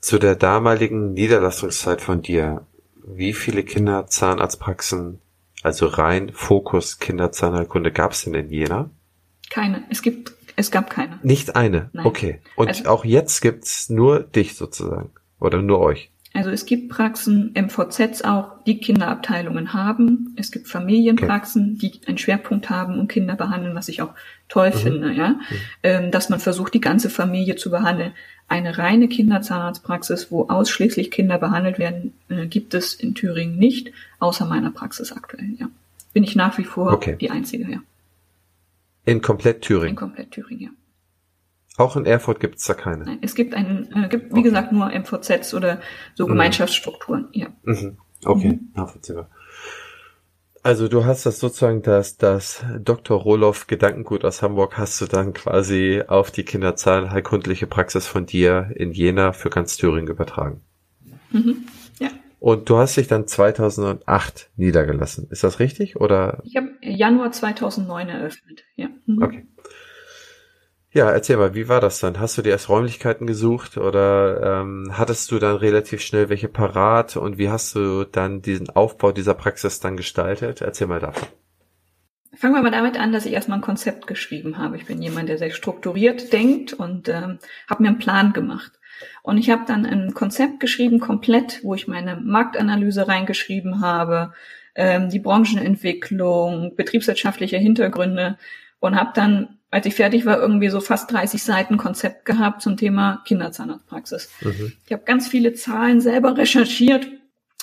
Zu 0.00 0.18
der 0.18 0.36
damaligen 0.36 1.14
Niederlassungszeit 1.14 2.00
von 2.00 2.22
dir, 2.22 2.64
wie 3.04 3.32
viele 3.32 3.62
Kinderzahnarztpraxen, 3.64 5.18
also 5.62 5.86
rein 5.86 6.30
Fokus 6.32 6.98
Kinderzahnheilkunde, 6.98 7.90
gab 7.90 8.12
es 8.12 8.22
denn 8.22 8.34
in 8.34 8.50
Jena? 8.50 8.90
Keine. 9.50 9.84
Es 9.90 10.02
gibt 10.02 10.32
es 10.56 10.70
gab 10.70 10.90
keine. 10.90 11.18
Nicht 11.22 11.54
eine? 11.54 11.90
Nein. 11.92 12.06
Okay. 12.06 12.40
Und 12.56 12.68
also, 12.68 12.88
auch 12.88 13.04
jetzt 13.04 13.42
gibt's 13.42 13.90
nur 13.90 14.20
dich 14.20 14.56
sozusagen? 14.56 15.10
Oder 15.38 15.60
nur 15.60 15.80
euch? 15.80 16.10
Also 16.36 16.50
es 16.50 16.66
gibt 16.66 16.90
Praxen, 16.90 17.54
MVZs 17.54 18.22
auch, 18.22 18.62
die 18.66 18.78
Kinderabteilungen 18.78 19.72
haben. 19.72 20.34
Es 20.36 20.50
gibt 20.50 20.68
Familienpraxen, 20.68 21.76
okay. 21.78 21.92
die 22.02 22.06
einen 22.06 22.18
Schwerpunkt 22.18 22.68
haben 22.68 23.00
und 23.00 23.08
Kinder 23.08 23.36
behandeln, 23.36 23.74
was 23.74 23.88
ich 23.88 24.02
auch 24.02 24.12
toll 24.50 24.68
mhm. 24.68 24.74
finde, 24.74 25.12
ja. 25.12 25.30
Mhm. 25.30 25.38
Ähm, 25.82 26.10
dass 26.10 26.28
man 26.28 26.38
versucht, 26.38 26.74
die 26.74 26.80
ganze 26.80 27.08
Familie 27.08 27.56
zu 27.56 27.70
behandeln. 27.70 28.12
Eine 28.48 28.76
reine 28.76 29.08
Kinderzahnarztpraxis, 29.08 30.30
wo 30.30 30.46
ausschließlich 30.48 31.10
Kinder 31.10 31.38
behandelt 31.38 31.78
werden, 31.78 32.12
äh, 32.28 32.46
gibt 32.46 32.74
es 32.74 32.92
in 32.92 33.14
Thüringen 33.14 33.56
nicht, 33.56 33.92
außer 34.18 34.44
meiner 34.44 34.70
Praxis 34.70 35.12
aktuell, 35.12 35.54
ja. 35.58 35.70
Bin 36.12 36.22
ich 36.22 36.36
nach 36.36 36.58
wie 36.58 36.64
vor 36.64 36.92
okay. 36.92 37.16
die 37.18 37.30
Einzige, 37.30 37.70
ja. 37.70 37.78
In 39.06 39.22
komplett 39.22 39.62
Thüringen? 39.62 39.90
In 39.90 39.96
komplett 39.96 40.32
Thüringen, 40.32 40.62
ja. 40.62 40.70
Auch 41.76 41.96
in 41.96 42.06
Erfurt 42.06 42.40
gibt 42.40 42.58
es 42.58 42.64
da 42.64 42.74
keine? 42.74 43.04
Nein, 43.04 43.18
es 43.22 43.34
gibt 43.34 43.54
einen, 43.54 43.88
äh, 43.94 44.08
gibt, 44.08 44.30
wie 44.30 44.40
okay. 44.40 44.42
gesagt, 44.42 44.72
nur 44.72 44.90
MVZs 44.90 45.54
oder 45.54 45.80
so 46.14 46.24
mhm. 46.24 46.30
Gemeinschaftsstrukturen, 46.30 47.28
ja. 47.32 47.48
Mhm. 47.64 47.98
Okay, 48.24 48.48
mhm. 48.48 48.72
nachvollziehbar. 48.74 49.28
Also 50.66 50.88
du 50.88 51.04
hast 51.04 51.26
das 51.26 51.38
sozusagen 51.38 51.82
das, 51.82 52.16
das 52.16 52.64
Dr. 52.80 53.20
Roloff 53.20 53.68
Gedankengut 53.68 54.24
aus 54.24 54.42
Hamburg 54.42 54.76
hast 54.76 55.00
du 55.00 55.06
dann 55.06 55.32
quasi 55.32 56.02
auf 56.04 56.32
die 56.32 56.42
Kinderzahlheilkundliche 56.42 57.68
Praxis 57.68 58.08
von 58.08 58.26
dir 58.26 58.72
in 58.74 58.90
Jena 58.90 59.32
für 59.32 59.48
ganz 59.48 59.76
Thüringen 59.76 60.08
übertragen. 60.08 60.62
Mhm. 61.30 61.66
Ja. 62.00 62.08
Und 62.40 62.68
du 62.68 62.78
hast 62.78 62.96
dich 62.96 63.06
dann 63.06 63.28
2008 63.28 64.50
niedergelassen. 64.56 65.28
Ist 65.30 65.44
das 65.44 65.60
richtig? 65.60 66.00
Oder? 66.00 66.42
Ich 66.42 66.56
habe 66.56 66.70
Januar 66.80 67.30
2009 67.30 68.08
eröffnet, 68.08 68.64
ja. 68.74 68.88
Mhm. 69.06 69.22
Okay. 69.22 69.46
Ja, 70.96 71.10
erzähl 71.10 71.36
mal, 71.36 71.54
wie 71.54 71.68
war 71.68 71.82
das 71.82 72.00
dann? 72.00 72.18
Hast 72.20 72.38
du 72.38 72.42
dir 72.42 72.52
erst 72.52 72.70
Räumlichkeiten 72.70 73.26
gesucht 73.26 73.76
oder 73.76 74.62
ähm, 74.62 74.92
hattest 74.96 75.30
du 75.30 75.38
dann 75.38 75.56
relativ 75.56 76.00
schnell 76.00 76.30
welche 76.30 76.48
parat 76.48 77.18
und 77.18 77.36
wie 77.36 77.50
hast 77.50 77.74
du 77.74 78.04
dann 78.04 78.40
diesen 78.40 78.70
Aufbau 78.70 79.12
dieser 79.12 79.34
Praxis 79.34 79.78
dann 79.78 79.98
gestaltet? 79.98 80.62
Erzähl 80.62 80.86
mal 80.86 80.98
davon. 80.98 81.28
Fangen 82.34 82.54
wir 82.54 82.62
mal 82.62 82.70
damit 82.70 82.98
an, 82.98 83.12
dass 83.12 83.26
ich 83.26 83.34
erstmal 83.34 83.58
ein 83.58 83.62
Konzept 83.62 84.06
geschrieben 84.06 84.56
habe. 84.56 84.78
Ich 84.78 84.86
bin 84.86 85.02
jemand, 85.02 85.28
der 85.28 85.36
sehr 85.36 85.50
strukturiert 85.50 86.32
denkt 86.32 86.72
und 86.72 87.10
ähm, 87.10 87.40
habe 87.68 87.82
mir 87.82 87.90
einen 87.90 87.98
Plan 87.98 88.32
gemacht. 88.32 88.72
Und 89.22 89.36
ich 89.36 89.50
habe 89.50 89.64
dann 89.66 89.84
ein 89.84 90.14
Konzept 90.14 90.60
geschrieben, 90.60 90.98
komplett, 90.98 91.60
wo 91.62 91.74
ich 91.74 91.86
meine 91.88 92.16
Marktanalyse 92.16 93.06
reingeschrieben 93.06 93.82
habe, 93.82 94.32
ähm, 94.74 95.10
die 95.10 95.20
Branchenentwicklung, 95.20 96.74
betriebswirtschaftliche 96.74 97.58
Hintergründe 97.58 98.38
und 98.80 98.96
habe 98.96 99.10
dann 99.14 99.55
als 99.76 99.84
ich 99.84 99.94
fertig 99.94 100.24
war, 100.24 100.40
irgendwie 100.40 100.70
so 100.70 100.80
fast 100.80 101.12
30 101.12 101.42
Seiten 101.42 101.76
Konzept 101.76 102.24
gehabt 102.24 102.62
zum 102.62 102.78
Thema 102.78 103.22
Kinderzahnarztpraxis. 103.26 104.30
Mhm. 104.40 104.72
Ich 104.86 104.90
habe 104.90 105.02
ganz 105.04 105.28
viele 105.28 105.52
Zahlen 105.52 106.00
selber 106.00 106.34
recherchiert. 106.38 107.06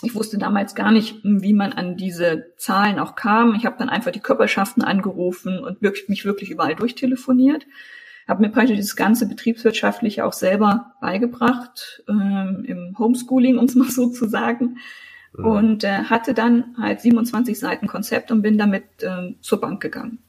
Ich 0.03 0.13
wusste 0.13 0.37
damals 0.37 0.75
gar 0.75 0.91
nicht, 0.91 1.15
wie 1.23 1.53
man 1.53 1.73
an 1.73 1.97
diese 1.97 2.53
Zahlen 2.55 2.99
auch 2.99 3.15
kam. 3.15 3.55
Ich 3.55 3.65
habe 3.65 3.77
dann 3.79 3.89
einfach 3.89 4.11
die 4.11 4.19
Körperschaften 4.19 4.83
angerufen 4.83 5.57
und 5.57 5.81
wirklich, 5.81 6.07
mich 6.07 6.23
wirklich 6.23 6.51
überall 6.51 6.75
durchtelefoniert. 6.75 7.65
Habe 8.27 8.43
mir 8.43 8.49
praktisch 8.49 8.75
dieses 8.75 8.95
ganze 8.95 9.27
Betriebswirtschaftliche 9.27 10.23
auch 10.23 10.33
selber 10.33 10.93
beigebracht, 11.01 12.03
ähm, 12.07 12.63
im 12.67 12.95
Homeschooling, 12.99 13.57
um 13.57 13.65
es 13.65 13.73
mal 13.73 13.89
so 13.89 14.09
zu 14.11 14.29
sagen. 14.29 14.77
Mhm. 15.35 15.45
Und 15.45 15.83
äh, 15.83 16.03
hatte 16.03 16.35
dann 16.35 16.75
halt 16.79 17.01
27 17.01 17.57
Seiten 17.57 17.87
Konzept 17.87 18.31
und 18.31 18.43
bin 18.43 18.59
damit 18.59 18.83
äh, 19.01 19.33
zur 19.41 19.59
Bank 19.59 19.81
gegangen. 19.81 20.19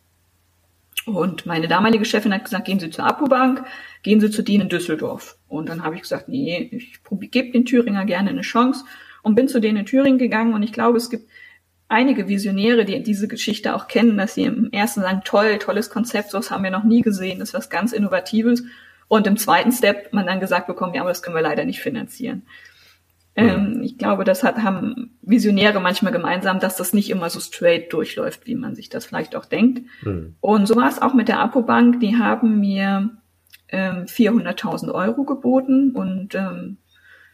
Und 1.07 1.45
meine 1.45 1.69
damalige 1.69 2.05
Chefin 2.05 2.33
hat 2.33 2.45
gesagt, 2.45 2.65
gehen 2.65 2.81
Sie 2.81 2.91
zur 2.91 3.05
Apobank, 3.05 3.65
gehen 4.03 4.21
Sie 4.21 4.31
zu 4.31 4.43
denen 4.43 4.63
in 4.63 4.69
Düsseldorf. 4.69 5.37
Und 5.49 5.69
dann 5.69 5.85
habe 5.85 5.97
ich 5.97 6.03
gesagt, 6.03 6.29
nee, 6.29 6.69
ich 6.73 7.01
gebe 7.31 7.53
den 7.53 7.67
Thüringer 7.67 8.05
gerne 8.07 8.31
eine 8.31 8.41
Chance 8.41 8.85
und 9.23 9.35
bin 9.35 9.49
zu 9.49 9.61
denen 9.61 9.79
in 9.79 9.87
Thüringen 9.87 10.19
gegangen. 10.19 10.55
Und 10.55 10.63
ich 10.63 10.73
glaube, 10.73 10.97
es 10.97 11.11
gibt 11.11 11.29
einige 11.89 12.29
Visionäre, 12.29 12.85
die 12.85 13.03
diese 13.03 13.29
Geschichte 13.29 13.75
auch 13.75 13.87
kennen, 13.87 14.17
dass 14.17 14.35
sie 14.35 14.45
im 14.45 14.71
ersten 14.73 15.03
sagen, 15.03 15.21
toll, 15.25 15.59
tolles 15.59 15.91
Konzept, 15.91 16.31
sowas 16.31 16.51
haben 16.51 16.65
wir 16.65 16.71
noch 16.71 16.85
nie 16.85 17.03
gesehen, 17.03 17.39
das 17.39 17.51
ist 17.51 17.55
was 17.55 17.71
ganz 17.71 17.93
Innovatives. 17.93 18.63
Und 19.07 19.27
im 19.27 19.37
zweiten 19.37 19.71
Step 19.71 20.13
man 20.13 20.27
dann 20.27 20.41
gesagt 20.41 20.67
bekommen, 20.67 20.95
ja, 20.95 21.03
aber 21.03 21.11
das 21.11 21.23
können 21.23 21.37
wir 21.37 21.43
leider 21.43 21.65
nicht 21.65 21.81
finanzieren. 21.81 22.43
Ähm, 23.37 23.81
ich 23.83 23.99
glaube, 23.99 24.25
das 24.25 24.45
hat, 24.45 24.59
haben 24.59 25.17
Visionäre 25.23 25.81
manchmal 25.81 26.13
gemeinsam, 26.13 26.61
dass 26.61 26.77
das 26.77 26.93
nicht 26.93 27.11
immer 27.11 27.31
so 27.31 27.41
straight 27.41 27.93
durchläuft, 27.93 28.47
wie 28.47 28.55
man 28.55 28.75
sich 28.75 28.89
das 28.89 29.07
vielleicht 29.07 29.35
auch 29.35 29.45
denkt. 29.45 29.83
Mhm. 30.03 30.37
Und 30.41 30.67
so 30.67 30.77
war 30.77 30.89
es 30.89 31.03
auch 31.03 31.15
mit 31.15 31.29
der 31.29 31.41
Apobank. 31.41 32.01
Die 32.01 32.17
haben 32.17 32.61
mir 32.61 33.11
ähm, 33.69 34.05
400.000 34.05 34.93
Euro 34.93 35.25
geboten 35.25 35.91
und 35.93 36.35
ähm, 36.35 36.79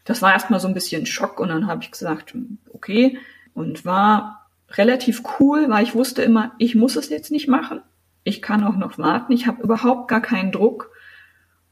das 0.03 0.23
war 0.23 0.33
erstmal 0.33 0.59
so 0.59 0.67
ein 0.67 0.73
bisschen 0.73 1.05
Schock 1.05 1.39
und 1.39 1.49
dann 1.49 1.67
habe 1.67 1.83
ich 1.83 1.91
gesagt, 1.91 2.35
okay, 2.73 3.19
und 3.53 3.85
war 3.85 4.49
relativ 4.71 5.21
cool, 5.39 5.69
weil 5.69 5.83
ich 5.83 5.93
wusste 5.93 6.23
immer, 6.23 6.53
ich 6.57 6.73
muss 6.73 6.95
es 6.95 7.09
jetzt 7.09 7.31
nicht 7.31 7.47
machen. 7.47 7.81
Ich 8.23 8.41
kann 8.41 8.63
auch 8.63 8.75
noch 8.75 8.97
warten. 8.97 9.33
Ich 9.33 9.45
habe 9.45 9.61
überhaupt 9.61 10.07
gar 10.07 10.21
keinen 10.21 10.51
Druck. 10.51 10.91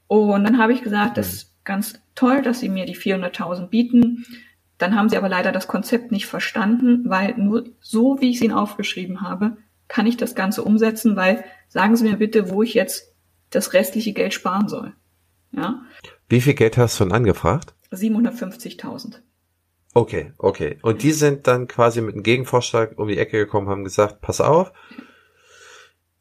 Und 0.08 0.44
dann 0.44 0.58
habe 0.58 0.74
ich 0.74 0.82
gesagt, 0.84 1.18
das 1.18 1.44
hm 1.44 1.49
ganz 1.70 2.02
toll, 2.16 2.42
dass 2.42 2.60
Sie 2.60 2.68
mir 2.68 2.86
die 2.86 2.98
400.000 2.98 3.68
bieten. 3.68 4.26
Dann 4.80 4.96
haben 4.96 5.08
Sie 5.08 5.18
aber 5.18 5.30
leider 5.30 5.52
das 5.52 5.68
Konzept 5.68 6.12
nicht 6.12 6.26
verstanden, 6.26 7.04
weil 7.06 7.38
nur 7.38 7.66
so, 7.80 8.18
wie 8.20 8.32
ich 8.32 8.38
es 8.38 8.42
Ihnen 8.42 8.56
aufgeschrieben 8.56 9.22
habe, 9.22 9.58
kann 9.88 10.08
ich 10.08 10.18
das 10.18 10.34
Ganze 10.34 10.64
umsetzen, 10.64 11.16
weil 11.16 11.44
sagen 11.68 11.96
Sie 11.96 12.06
mir 12.06 12.18
bitte, 12.18 12.50
wo 12.50 12.64
ich 12.64 12.74
jetzt 12.74 13.14
das 13.52 13.74
restliche 13.74 14.14
Geld 14.14 14.34
sparen 14.34 14.68
soll. 14.68 14.94
Ja. 15.52 15.84
Wie 16.28 16.42
viel 16.42 16.56
Geld 16.56 16.76
hast 16.78 17.00
du 17.00 17.04
denn 17.04 17.14
angefragt? 17.14 17.76
750.000. 17.92 19.20
Okay, 19.94 20.34
okay. 20.40 20.80
Und 20.82 21.04
die 21.04 21.12
sind 21.12 21.46
dann 21.46 21.68
quasi 21.68 22.02
mit 22.02 22.16
einem 22.16 22.24
Gegenvorschlag 22.24 22.98
um 22.98 23.08
die 23.08 23.18
Ecke 23.20 23.38
gekommen, 23.38 23.70
haben 23.70 23.84
gesagt, 23.84 24.22
pass 24.22 24.42
auf, 24.42 24.74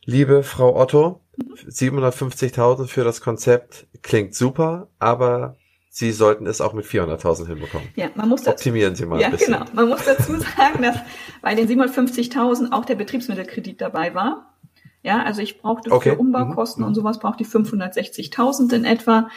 liebe 0.05 0.43
Frau 0.43 0.79
Otto, 0.79 1.23
750.000 1.69 2.87
für 2.87 3.05
das 3.05 3.21
Konzept 3.21 3.87
klingt 4.03 4.35
super, 4.35 4.89
aber 4.99 5.57
Sie 5.91 6.13
sollten 6.13 6.47
es 6.47 6.61
auch 6.61 6.75
mit 6.75 6.85
400.000 6.85 7.49
hinbekommen. 7.49 7.89
Ja, 7.97 8.11
man 8.15 8.29
muss 8.29 8.43
dazu, 8.43 8.69
Optimieren 8.69 8.95
Sie 8.95 9.05
mal 9.05 9.21
ja, 9.21 9.27
ein 9.27 9.33
bisschen. 9.33 9.55
genau. 9.55 9.65
Man 9.73 9.89
muss 9.89 10.05
dazu 10.05 10.37
sagen, 10.57 10.83
dass 10.83 10.97
bei 11.43 11.57
den 11.57 11.67
750.000 11.67 12.71
auch 12.73 12.85
der 12.85 12.95
Betriebsmittelkredit 12.95 13.81
dabei 13.81 14.15
war. 14.15 14.55
Ja, 15.03 15.23
also 15.23 15.43
ich 15.43 15.61
brauchte 15.61 15.91
okay. 15.91 16.11
für 16.11 16.19
Umbaukosten 16.19 16.83
mhm. 16.83 16.89
und 16.89 16.95
sowas 16.95 17.19
brauchte 17.19 17.43
ich 17.43 17.49
560.000 17.49 18.75
in 18.75 18.85
etwa, 18.85 19.29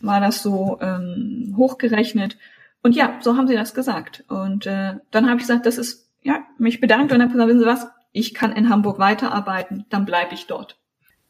war 0.00 0.20
das 0.20 0.42
so 0.42 0.78
ähm, 0.80 1.54
hochgerechnet. 1.56 2.36
Und 2.82 2.94
ja, 2.94 3.18
so 3.22 3.36
haben 3.36 3.46
sie 3.46 3.54
das 3.54 3.72
gesagt. 3.72 4.24
Und 4.28 4.66
äh, 4.66 4.96
dann 5.10 5.26
habe 5.26 5.36
ich 5.36 5.46
gesagt, 5.46 5.64
das 5.64 5.78
ist, 5.78 6.10
ja, 6.22 6.44
mich 6.58 6.80
bedankt 6.80 7.12
und 7.12 7.18
dann 7.18 7.30
gesagt, 7.30 7.48
wissen 7.48 7.60
Sie 7.60 7.66
was, 7.66 7.86
ich 8.12 8.34
kann 8.34 8.52
in 8.52 8.68
Hamburg 8.68 8.98
weiterarbeiten, 8.98 9.86
dann 9.88 10.04
bleibe 10.04 10.34
ich 10.34 10.46
dort. 10.46 10.78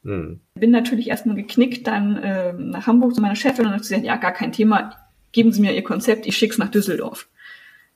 Mhm. 0.04 0.40
Bin 0.54 0.70
natürlich 0.70 1.08
erstmal 1.08 1.34
geknickt, 1.34 1.86
dann 1.86 2.16
äh, 2.16 2.52
nach 2.52 2.86
Hamburg 2.86 3.14
zu 3.14 3.20
meiner 3.20 3.36
Chefin 3.36 3.66
und 3.66 3.72
hat 3.72 3.80
gesagt, 3.80 4.04
ja, 4.04 4.16
gar 4.16 4.32
kein 4.32 4.52
Thema, 4.52 4.96
geben 5.32 5.50
Sie 5.50 5.60
mir 5.60 5.74
Ihr 5.74 5.82
Konzept, 5.82 6.26
ich 6.26 6.36
schick's 6.36 6.58
nach 6.58 6.70
Düsseldorf. 6.70 7.28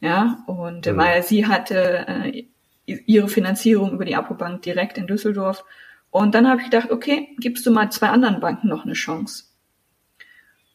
Ja, 0.01 0.42
und 0.47 0.87
mhm. 0.87 0.97
weil 0.97 1.23
sie 1.23 1.47
hatte 1.47 2.07
äh, 2.09 2.44
ihre 2.87 3.29
Finanzierung 3.29 3.92
über 3.92 4.05
die 4.05 4.16
Apobank 4.16 4.62
direkt 4.62 4.97
in 4.97 5.07
Düsseldorf. 5.07 5.64
Und 6.11 6.35
dann 6.35 6.49
habe 6.49 6.61
ich 6.61 6.71
gedacht, 6.71 6.90
okay, 6.90 7.29
gibst 7.38 7.66
du 7.66 7.71
mal 7.71 7.90
zwei 7.90 8.09
anderen 8.09 8.40
Banken 8.40 8.68
noch 8.68 8.85
eine 8.85 8.94
Chance. 8.94 9.44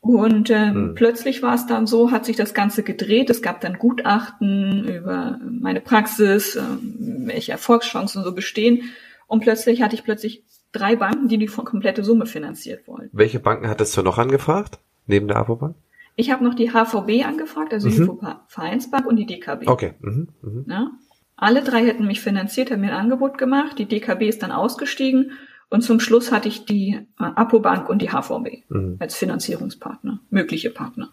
Und 0.01 0.49
ähm, 0.49 0.73
hm. 0.73 0.95
plötzlich 0.95 1.41
war 1.41 1.55
es 1.55 1.65
dann 1.65 1.87
so, 1.87 2.11
hat 2.11 2.25
sich 2.25 2.35
das 2.35 2.53
Ganze 2.53 2.83
gedreht. 2.83 3.29
Es 3.29 3.41
gab 3.41 3.61
dann 3.61 3.79
Gutachten 3.79 4.85
über 4.87 5.39
meine 5.41 5.79
Praxis, 5.79 6.57
ähm, 6.57 7.23
welche 7.25 7.53
Erfolgschancen 7.53 8.23
so 8.23 8.35
bestehen. 8.35 8.91
Und 9.27 9.39
plötzlich 9.39 9.81
hatte 9.81 9.95
ich 9.95 10.03
plötzlich 10.03 10.43
drei 10.73 10.97
Banken, 10.97 11.29
die 11.29 11.37
die 11.37 11.45
komplette 11.45 12.03
Summe 12.03 12.25
finanziert 12.25 12.87
wollten. 12.87 13.09
Welche 13.13 13.39
Banken 13.39 13.69
hattest 13.69 13.95
du 13.95 14.01
noch 14.01 14.17
angefragt, 14.17 14.79
neben 15.07 15.27
der 15.27 15.37
APO-Bank? 15.37 15.75
Ich 16.15 16.31
habe 16.31 16.43
noch 16.43 16.53
die 16.53 16.71
HVB 16.71 17.25
angefragt, 17.25 17.73
also 17.73 17.89
mhm. 17.89 18.19
die 18.21 18.27
Vereinsbank 18.47 19.05
und 19.05 19.15
die 19.15 19.25
DKB. 19.25 19.67
Okay. 19.67 19.93
Mhm. 20.01 20.27
Mhm. 20.41 20.65
Ja? 20.67 20.91
Alle 21.35 21.63
drei 21.63 21.85
hätten 21.85 22.05
mich 22.05 22.21
finanziert, 22.21 22.71
haben 22.71 22.81
mir 22.81 22.91
ein 22.91 22.99
Angebot 22.99 23.37
gemacht. 23.37 23.79
Die 23.79 23.85
DKB 23.85 24.23
ist 24.23 24.43
dann 24.43 24.51
ausgestiegen 24.51 25.31
und 25.69 25.81
zum 25.81 25.99
Schluss 25.99 26.31
hatte 26.31 26.47
ich 26.47 26.65
die 26.65 26.99
äh, 27.19 27.23
Apobank 27.23 27.89
und 27.89 28.01
die 28.01 28.09
HVB 28.09 28.69
mhm. 28.69 28.97
als 28.99 29.15
Finanzierungspartner, 29.15 30.19
mögliche 30.29 30.69
Partner. 30.69 31.09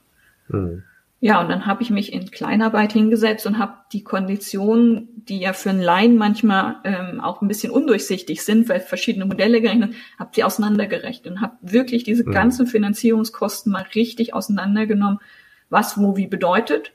Ja, 1.22 1.38
und 1.42 1.50
dann 1.50 1.66
habe 1.66 1.83
ich 1.83 1.90
mich 1.90 2.14
in 2.14 2.30
Kleinarbeit 2.30 2.94
hingesetzt 2.94 3.46
und 3.46 3.59
habe 3.59 3.74
die 3.92 4.02
Konditionen, 4.02 5.09
die 5.28 5.38
ja 5.38 5.52
für 5.52 5.68
einen 5.68 5.83
Laien 5.83 6.16
manchmal 6.16 6.76
ähm, 6.85 7.20
auch 7.20 7.42
ein 7.42 7.48
bisschen 7.48 7.70
undurchsichtig 7.70 8.42
sind, 8.42 8.70
weil 8.70 8.80
verschiedene 8.80 9.26
Modelle 9.26 9.61
gerechnet, 9.61 9.94
habe 10.18 10.30
sie 10.35 10.44
auseinandergerechnet 10.44 11.35
und 11.35 11.40
habe 11.42 11.59
wirklich 11.61 12.04
diese 12.04 12.24
mhm. 12.26 12.33
ganzen 12.33 12.66
Finanzierungskosten 12.66 13.70
mal 13.70 13.85
richtig 13.94 14.33
auseinandergenommen, 14.33 15.20
was 15.68 16.00
wo 16.00 16.16
wie 16.16 16.26
bedeutet 16.26 16.92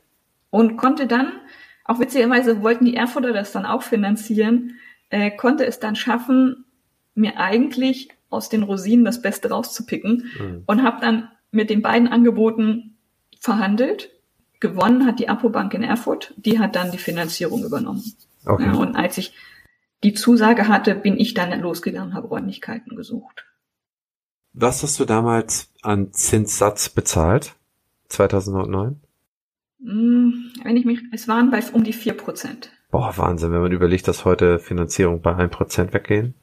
und 0.49 0.75
konnte 0.75 1.05
dann, 1.05 1.31
auch 1.83 1.99
witzigerweise 1.99 2.63
wollten 2.63 2.85
die 2.85 2.95
Erfurter 2.95 3.31
das 3.31 3.51
dann 3.51 3.67
auch 3.67 3.83
finanzieren, 3.83 4.79
äh, 5.11 5.29
konnte 5.29 5.67
es 5.67 5.79
dann 5.79 5.95
schaffen, 5.95 6.65
mir 7.13 7.37
eigentlich 7.37 8.09
aus 8.31 8.49
den 8.49 8.63
Rosinen 8.63 9.05
das 9.05 9.21
Beste 9.21 9.51
rauszupicken 9.51 10.31
mhm. 10.39 10.63
und 10.65 10.81
habe 10.81 10.99
dann 10.99 11.29
mit 11.51 11.69
den 11.69 11.83
beiden 11.83 12.07
Angeboten 12.07 12.97
verhandelt 13.39 14.14
gewonnen 14.59 15.05
hat 15.05 15.19
die 15.19 15.29
Apobank 15.29 15.73
in 15.73 15.83
Erfurt. 15.83 16.33
Die 16.37 16.59
hat 16.59 16.75
dann 16.75 16.91
die 16.91 16.97
Finanzierung 16.97 17.63
übernommen. 17.63 18.03
Okay. 18.45 18.65
Ja, 18.65 18.73
und 18.73 18.95
als 18.95 19.17
ich 19.17 19.33
die 20.03 20.13
Zusage 20.13 20.67
hatte, 20.67 20.95
bin 20.95 21.17
ich 21.19 21.33
dann 21.33 21.59
losgegangen, 21.61 22.13
habe 22.13 22.27
Räumlichkeiten 22.27 22.95
gesucht. 22.95 23.45
Was 24.53 24.83
hast 24.83 24.99
du 24.99 25.05
damals 25.05 25.73
an 25.81 26.13
Zinssatz 26.13 26.89
bezahlt? 26.89 27.55
2009? 28.09 29.01
Hm, 29.83 30.51
wenn 30.63 30.77
ich 30.77 30.85
mich, 30.85 30.99
es 31.11 31.27
waren 31.27 31.51
bei 31.51 31.61
um 31.73 31.83
die 31.83 31.93
vier 31.93 32.13
Prozent. 32.13 32.71
Boah, 32.91 33.17
Wahnsinn, 33.17 33.51
wenn 33.51 33.61
man 33.61 33.71
überlegt, 33.71 34.07
dass 34.07 34.25
heute 34.25 34.59
Finanzierung 34.59 35.21
bei 35.21 35.35
ein 35.35 35.49
Prozent 35.49 35.93
weggehen. 35.93 36.35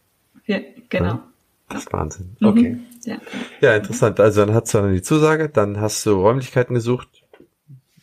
Ja, 0.44 0.58
genau. 0.88 1.06
Ja, 1.06 1.22
das 1.68 1.84
ist 1.84 1.92
Wahnsinn. 1.92 2.36
Mhm. 2.40 2.46
Okay. 2.46 2.70
Mhm, 2.70 2.86
ja. 3.04 3.16
ja, 3.60 3.76
interessant. 3.76 4.20
Also 4.20 4.44
dann 4.44 4.54
hast 4.54 4.74
du 4.74 4.78
dann 4.78 4.92
die 4.92 5.02
Zusage, 5.02 5.48
dann 5.48 5.80
hast 5.80 6.04
du 6.04 6.12
Räumlichkeiten 6.12 6.74
gesucht, 6.74 7.21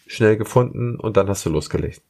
schnell 0.09 0.37
gefunden 0.37 0.95
und 0.95 1.17
dann 1.17 1.29
hast 1.29 1.45
du 1.45 1.49
losgelegt. 1.49 2.01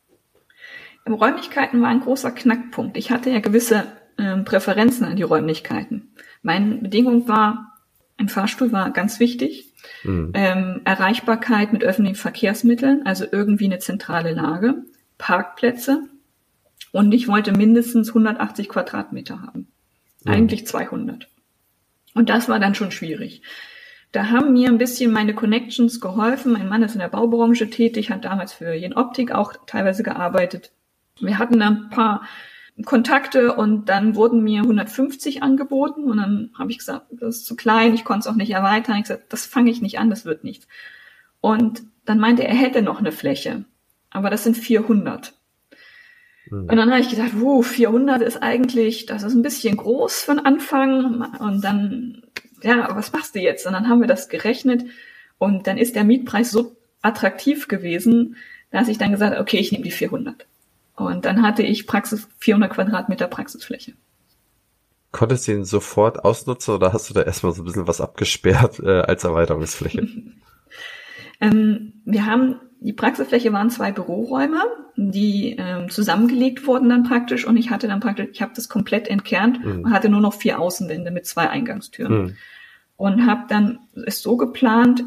Im 1.05 1.13
Räumlichkeiten 1.13 1.81
war 1.81 1.89
ein 1.89 2.01
großer 2.01 2.31
Knackpunkt. 2.31 2.97
Ich 2.97 3.11
hatte 3.11 3.29
ja 3.29 3.39
gewisse 3.39 3.85
äh, 4.17 4.37
Präferenzen 4.37 5.05
an 5.05 5.15
die 5.15 5.23
Räumlichkeiten. 5.23 6.13
Meine 6.41 6.75
Bedingung 6.75 7.27
war, 7.27 7.77
ein 8.17 8.29
Fahrstuhl 8.29 8.71
war 8.71 8.91
ganz 8.91 9.19
wichtig. 9.19 9.73
Mhm. 10.03 10.31
Ähm, 10.33 10.81
Erreichbarkeit 10.85 11.73
mit 11.73 11.83
öffentlichen 11.83 12.15
Verkehrsmitteln, 12.15 13.05
also 13.05 13.25
irgendwie 13.29 13.65
eine 13.65 13.79
zentrale 13.79 14.33
Lage, 14.33 14.75
Parkplätze 15.17 16.03
und 16.91 17.11
ich 17.11 17.27
wollte 17.27 17.51
mindestens 17.51 18.09
180 18.09 18.69
Quadratmeter 18.69 19.41
haben. 19.41 19.67
Mhm. 20.23 20.31
Eigentlich 20.31 20.67
200. 20.67 21.27
Und 22.13 22.29
das 22.29 22.49
war 22.49 22.59
dann 22.59 22.75
schon 22.75 22.91
schwierig. 22.91 23.41
Da 24.11 24.29
haben 24.29 24.53
mir 24.53 24.69
ein 24.69 24.79
bisschen 24.79 25.11
meine 25.11 25.35
Connections 25.35 26.01
geholfen. 26.01 26.53
Mein 26.53 26.67
Mann 26.67 26.83
ist 26.83 26.93
in 26.93 26.99
der 26.99 27.09
Baubranche 27.09 27.69
tätig, 27.69 28.09
hat 28.09 28.25
damals 28.25 28.53
für 28.53 28.73
Jen 28.73 28.95
Optik 28.95 29.31
auch 29.31 29.53
teilweise 29.67 30.01
gearbeitet. 30.01 30.71
Wir 31.19 31.37
hatten 31.37 31.61
ein 31.61 31.89
paar 31.89 32.23
Kontakte 32.85 33.53
und 33.53 33.89
dann 33.89 34.15
wurden 34.15 34.43
mir 34.43 34.61
150 34.61 35.43
angeboten 35.43 36.05
und 36.05 36.17
dann 36.17 36.51
habe 36.57 36.71
ich 36.71 36.77
gesagt, 36.77 37.07
das 37.11 37.37
ist 37.37 37.45
zu 37.45 37.55
klein, 37.55 37.93
ich 37.93 38.05
konnte 38.05 38.21
es 38.21 38.27
auch 38.27 38.37
nicht 38.37 38.51
erweitern. 38.51 38.95
Ich 38.95 39.03
gesagt, 39.03 39.31
das 39.33 39.45
fange 39.45 39.69
ich 39.69 39.81
nicht 39.81 39.99
an, 39.99 40.09
das 40.09 40.25
wird 40.25 40.43
nichts. 40.43 40.67
Und 41.41 41.83
dann 42.05 42.19
meinte 42.19 42.43
er, 42.43 42.49
er 42.49 42.55
hätte 42.55 42.81
noch 42.81 42.99
eine 42.99 43.11
Fläche, 43.11 43.65
aber 44.09 44.29
das 44.29 44.43
sind 44.43 44.57
400. 44.57 45.33
Mhm. 46.49 46.61
Und 46.61 46.75
dann 46.75 46.89
habe 46.89 47.01
ich 47.01 47.09
gedacht, 47.09 47.39
wuh, 47.39 47.61
400 47.61 48.21
ist 48.21 48.41
eigentlich, 48.41 49.05
das 49.05 49.23
ist 49.23 49.33
ein 49.33 49.41
bisschen 49.41 49.77
groß 49.77 50.21
für 50.21 50.35
den 50.35 50.45
Anfang. 50.45 51.21
Und 51.39 51.63
dann 51.63 52.23
ja, 52.63 52.95
was 52.95 53.11
machst 53.11 53.35
du 53.35 53.39
jetzt? 53.39 53.65
Und 53.65 53.73
dann 53.73 53.89
haben 53.89 54.01
wir 54.01 54.07
das 54.07 54.29
gerechnet 54.29 54.85
und 55.37 55.67
dann 55.67 55.77
ist 55.77 55.95
der 55.95 56.03
Mietpreis 56.03 56.51
so 56.51 56.75
attraktiv 57.01 57.67
gewesen, 57.67 58.35
dass 58.71 58.87
ich 58.87 58.97
dann 58.97 59.11
gesagt 59.11 59.33
habe, 59.33 59.41
okay, 59.41 59.57
ich 59.57 59.71
nehme 59.71 59.83
die 59.83 59.91
400. 59.91 60.45
Und 60.95 61.25
dann 61.25 61.41
hatte 61.41 61.63
ich 61.63 61.87
Praxis 61.87 62.27
400 62.39 62.71
Quadratmeter 62.71 63.27
Praxisfläche. 63.27 63.93
Konntest 65.11 65.47
du 65.47 65.53
ihn 65.53 65.63
sofort 65.63 66.23
ausnutzen 66.23 66.75
oder 66.75 66.93
hast 66.93 67.09
du 67.09 67.13
da 67.13 67.23
erstmal 67.23 67.53
so 67.53 67.63
ein 67.63 67.65
bisschen 67.65 67.87
was 67.87 68.01
abgesperrt 68.01 68.79
äh, 68.79 69.01
als 69.01 69.23
Erweiterungsfläche? 69.23 70.07
ähm, 71.41 71.93
wir 72.05 72.25
haben 72.25 72.59
die 72.81 72.93
Praxisfläche 72.93 73.51
waren 73.51 73.69
zwei 73.69 73.91
Büroräume, 73.91 74.61
die 74.95 75.55
ähm, 75.57 75.89
zusammengelegt 75.89 76.65
wurden 76.65 76.89
dann 76.89 77.03
praktisch 77.03 77.45
und 77.45 77.57
ich 77.57 77.69
hatte 77.71 77.87
dann 77.87 77.99
praktisch, 77.99 78.27
ich 78.31 78.41
habe 78.41 78.53
das 78.55 78.69
komplett 78.69 79.07
entkernt 79.07 79.63
mhm. 79.63 79.83
und 79.83 79.91
hatte 79.91 80.09
nur 80.09 80.21
noch 80.21 80.33
vier 80.33 80.59
Außenwände 80.59 81.11
mit 81.11 81.25
zwei 81.25 81.49
Eingangstüren. 81.49 82.21
Mhm. 82.21 82.35
Und 82.95 83.25
habe 83.25 83.43
dann 83.47 83.79
es 84.05 84.21
so 84.21 84.37
geplant, 84.37 85.03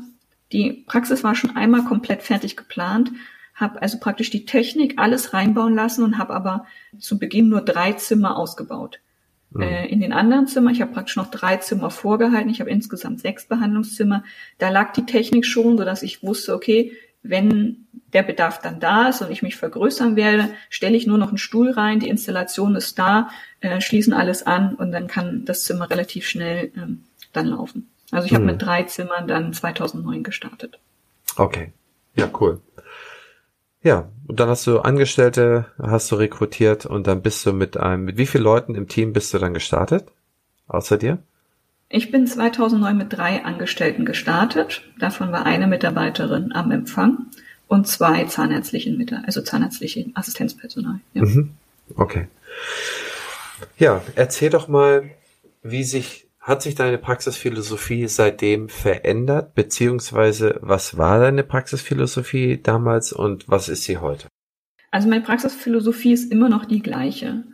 die 0.52 0.85
Praxis 0.87 1.24
war 1.24 1.35
schon 1.35 1.56
einmal 1.56 1.85
komplett 1.85 2.22
fertig 2.22 2.56
geplant, 2.56 3.11
habe 3.54 3.80
also 3.80 3.98
praktisch 3.98 4.30
die 4.30 4.44
Technik 4.44 4.98
alles 4.98 5.35
reinbauen 5.35 5.74
lassen 5.74 6.04
und 6.04 6.18
habe 6.18 6.35
aber 6.35 6.66
zu 6.98 7.18
Beginn 7.18 7.48
nur 7.48 7.61
drei 7.61 7.92
Zimmer 7.92 8.37
ausgebaut. 8.37 9.00
Mhm. 9.50 9.62
Äh, 9.62 9.87
in 9.88 10.00
den 10.00 10.12
anderen 10.12 10.46
Zimmern, 10.46 10.74
ich 10.74 10.80
habe 10.82 10.92
praktisch 10.92 11.16
noch 11.16 11.30
drei 11.30 11.56
Zimmer 11.56 11.90
vorgehalten, 11.90 12.50
ich 12.50 12.61
habe 12.61 12.70
insgesamt 12.70 13.20
sechs 13.20 13.46
Behandlungszimmer, 13.46 14.24
da 14.58 14.68
lag 14.68 14.92
die 14.92 15.06
Technik 15.06 15.46
schon, 15.46 15.78
so 15.78 15.85
dass 15.85 16.02
ich 16.02 16.22
wusste, 16.22 16.54
okay, 16.54 16.92
wenn 17.22 17.87
der 18.12 18.22
Bedarf 18.22 18.61
dann 18.61 18.80
da 18.80 19.08
ist 19.08 19.22
und 19.22 19.30
ich 19.30 19.42
mich 19.42 19.56
vergrößern 19.56 20.16
werde, 20.16 20.50
stelle 20.68 20.96
ich 20.96 21.06
nur 21.06 21.18
noch 21.18 21.28
einen 21.28 21.38
Stuhl 21.38 21.70
rein, 21.70 22.00
die 22.00 22.08
Installation 22.08 22.76
ist 22.76 22.98
da, 22.98 23.30
äh, 23.61 23.80
schließen 23.80 24.12
alles 24.12 24.44
an 24.44 24.74
und 24.74 24.92
dann 24.92 25.06
kann 25.06 25.44
das 25.44 25.64
Zimmer 25.64 25.88
relativ 25.88 26.26
schnell 26.26 26.72
ähm, 26.76 27.04
dann 27.32 27.46
laufen. 27.46 27.88
Also 28.11 28.26
ich 28.26 28.35
habe 28.35 28.44
mit 28.44 28.61
hm. 28.61 28.66
drei 28.66 28.82
Zimmern 28.82 29.26
dann 29.26 29.54
2009 29.54 30.22
gestartet. 30.22 30.78
Okay, 31.37 31.72
ja, 32.14 32.28
cool. 32.40 32.61
Ja, 33.82 34.11
und 34.28 34.38
dann 34.38 34.48
hast 34.48 34.66
du 34.66 34.80
Angestellte, 34.80 35.66
hast 35.78 36.12
du 36.12 36.16
rekrutiert 36.16 36.87
und 36.87 37.06
dann 37.06 37.22
bist 37.22 37.44
du 37.46 37.52
mit 37.52 37.76
einem, 37.76 38.04
mit 38.04 38.18
wie 38.18 38.26
vielen 38.26 38.44
Leuten 38.44 38.74
im 38.74 38.87
Team 38.87 39.12
bist 39.12 39.32
du 39.32 39.38
dann 39.38 39.54
gestartet? 39.54 40.06
Außer 40.68 40.98
dir? 40.98 41.18
Ich 41.94 42.11
bin 42.11 42.26
2009 42.26 42.96
mit 42.96 43.12
drei 43.12 43.44
Angestellten 43.44 44.07
gestartet. 44.07 44.83
Davon 44.98 45.31
war 45.31 45.44
eine 45.44 45.66
Mitarbeiterin 45.66 46.50
am 46.52 46.70
Empfang 46.70 47.26
und 47.68 47.87
zwei 47.87 48.24
zahnärztliche 48.24 48.90
Mitarbeiter, 48.92 49.26
also 49.26 49.42
zahnärztliche 49.42 50.07
Assistenzpersonal. 50.14 51.00
Ja. 51.12 51.22
Mhm. 51.22 51.50
Okay. 51.94 52.28
Ja, 53.76 54.00
erzähl 54.14 54.48
doch 54.48 54.68
mal, 54.68 55.11
wie 55.62 55.85
sich 55.85 56.26
hat 56.40 56.62
sich 56.62 56.74
deine 56.74 56.96
Praxisphilosophie 56.96 58.09
seitdem 58.09 58.70
verändert, 58.70 59.55
beziehungsweise 59.55 60.59
was 60.62 60.96
war 60.96 61.20
deine 61.20 61.44
Praxisphilosophie 61.44 62.59
damals 62.62 63.12
und 63.12 63.50
was 63.50 63.68
ist 63.68 63.85
sie 63.85 63.98
heute? 63.98 64.28
Also 64.90 65.11
meine 65.11 65.22
Praxisphilosophie 65.22 66.14
ist 66.14 66.33
immer 66.33 66.48
noch 66.48 66.64
die 66.64 66.81
gleiche. 66.81 67.44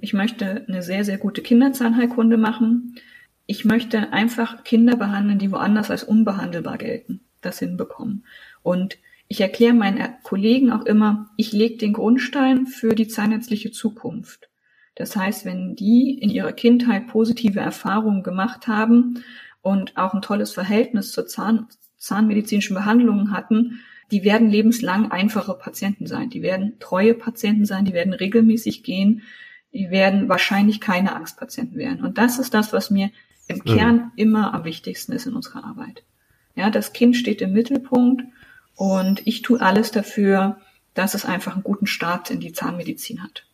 Ich 0.00 0.12
möchte 0.12 0.64
eine 0.68 0.84
sehr, 0.84 1.04
sehr 1.04 1.18
gute 1.18 1.42
Kinderzahnheilkunde 1.42 2.36
machen 2.36 2.94
ich 3.50 3.64
möchte 3.64 4.12
einfach 4.12 4.62
Kinder 4.62 4.94
behandeln, 4.94 5.40
die 5.40 5.50
woanders 5.50 5.90
als 5.90 6.04
unbehandelbar 6.04 6.78
gelten, 6.78 7.22
das 7.40 7.58
hinbekommen. 7.58 8.24
Und 8.62 8.98
ich 9.26 9.40
erkläre 9.40 9.74
meinen 9.74 10.08
Kollegen 10.22 10.70
auch 10.70 10.86
immer, 10.86 11.30
ich 11.36 11.50
lege 11.50 11.76
den 11.76 11.92
Grundstein 11.92 12.68
für 12.68 12.94
die 12.94 13.08
zahnärztliche 13.08 13.72
Zukunft. 13.72 14.48
Das 14.94 15.16
heißt, 15.16 15.46
wenn 15.46 15.74
die 15.74 16.16
in 16.16 16.30
ihrer 16.30 16.52
Kindheit 16.52 17.08
positive 17.08 17.58
Erfahrungen 17.58 18.22
gemacht 18.22 18.68
haben 18.68 19.24
und 19.62 19.96
auch 19.96 20.14
ein 20.14 20.22
tolles 20.22 20.52
Verhältnis 20.52 21.10
zur 21.10 21.26
Zahn, 21.26 21.66
zahnmedizinischen 21.96 22.76
Behandlungen 22.76 23.32
hatten, 23.32 23.80
die 24.12 24.22
werden 24.22 24.48
lebenslang 24.48 25.10
einfache 25.10 25.54
Patienten 25.54 26.06
sein. 26.06 26.30
Die 26.30 26.42
werden 26.42 26.76
treue 26.78 27.14
Patienten 27.14 27.64
sein, 27.64 27.84
die 27.84 27.94
werden 27.94 28.12
regelmäßig 28.12 28.84
gehen, 28.84 29.22
die 29.72 29.90
werden 29.90 30.28
wahrscheinlich 30.28 30.80
keine 30.80 31.16
Angstpatienten 31.16 31.76
werden. 31.76 32.04
Und 32.04 32.16
das 32.16 32.38
ist 32.38 32.54
das, 32.54 32.72
was 32.72 32.92
mir 32.92 33.10
im. 33.50 33.64
Kern 33.64 34.12
immer 34.16 34.54
am 34.54 34.64
wichtigsten 34.64 35.12
ist 35.12 35.26
in 35.26 35.34
unserer 35.34 35.64
Arbeit. 35.64 36.04
Ja, 36.54 36.70
das 36.70 36.92
Kind 36.92 37.16
steht 37.16 37.40
im 37.42 37.52
Mittelpunkt 37.52 38.22
und 38.74 39.26
ich 39.26 39.42
tue 39.42 39.60
alles 39.60 39.90
dafür, 39.90 40.58
dass 40.94 41.14
es 41.14 41.24
einfach 41.24 41.54
einen 41.54 41.62
guten 41.62 41.86
Start 41.86 42.30
in 42.30 42.40
die 42.40 42.52
Zahnmedizin 42.52 43.22
hat. 43.22 43.46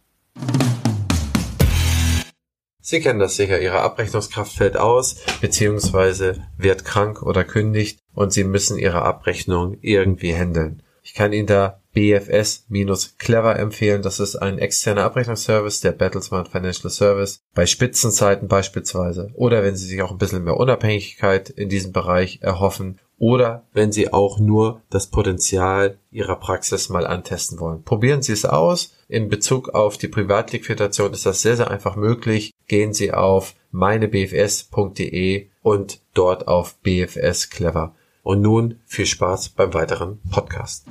Sie 2.80 3.00
kennen 3.00 3.18
das 3.18 3.34
sicher, 3.36 3.60
Ihre 3.60 3.80
Abrechnungskraft 3.80 4.52
fällt 4.52 4.76
aus, 4.76 5.16
beziehungsweise 5.40 6.46
wird 6.56 6.84
krank 6.84 7.20
oder 7.22 7.42
kündigt 7.42 7.98
und 8.14 8.32
Sie 8.32 8.44
müssen 8.44 8.78
Ihre 8.78 9.02
Abrechnung 9.02 9.78
irgendwie 9.80 10.36
handeln. 10.36 10.82
Ich 11.02 11.14
kann 11.14 11.32
Ihnen 11.32 11.48
da 11.48 11.82
BFS-Clever 11.96 13.58
empfehlen. 13.58 14.02
Das 14.02 14.20
ist 14.20 14.36
ein 14.36 14.58
externer 14.58 15.04
Abrechnungsservice, 15.04 15.80
der 15.80 15.92
Battlesmart 15.92 16.48
Financial 16.48 16.90
Service, 16.90 17.40
bei 17.54 17.64
Spitzenzeiten 17.64 18.48
beispielsweise. 18.48 19.30
Oder 19.34 19.64
wenn 19.64 19.76
Sie 19.76 19.86
sich 19.86 20.02
auch 20.02 20.10
ein 20.10 20.18
bisschen 20.18 20.44
mehr 20.44 20.58
Unabhängigkeit 20.58 21.48
in 21.48 21.70
diesem 21.70 21.92
Bereich 21.92 22.40
erhoffen. 22.42 23.00
Oder 23.18 23.64
wenn 23.72 23.92
Sie 23.92 24.12
auch 24.12 24.38
nur 24.38 24.82
das 24.90 25.06
Potenzial 25.06 25.96
Ihrer 26.10 26.36
Praxis 26.36 26.90
mal 26.90 27.06
antesten 27.06 27.58
wollen. 27.58 27.82
Probieren 27.82 28.20
Sie 28.20 28.32
es 28.32 28.44
aus. 28.44 28.94
In 29.08 29.30
Bezug 29.30 29.70
auf 29.70 29.96
die 29.96 30.08
Privatliquidation 30.08 31.14
ist 31.14 31.24
das 31.24 31.40
sehr, 31.40 31.56
sehr 31.56 31.70
einfach 31.70 31.96
möglich. 31.96 32.52
Gehen 32.68 32.92
Sie 32.92 33.14
auf 33.14 33.54
meinebfs.de 33.70 35.46
und 35.62 36.00
dort 36.12 36.46
auf 36.46 36.76
BFS 36.80 37.48
Clever. 37.48 37.94
Und 38.22 38.42
nun 38.42 38.80
viel 38.84 39.06
Spaß 39.06 39.50
beim 39.50 39.72
weiteren 39.72 40.20
Podcast. 40.30 40.84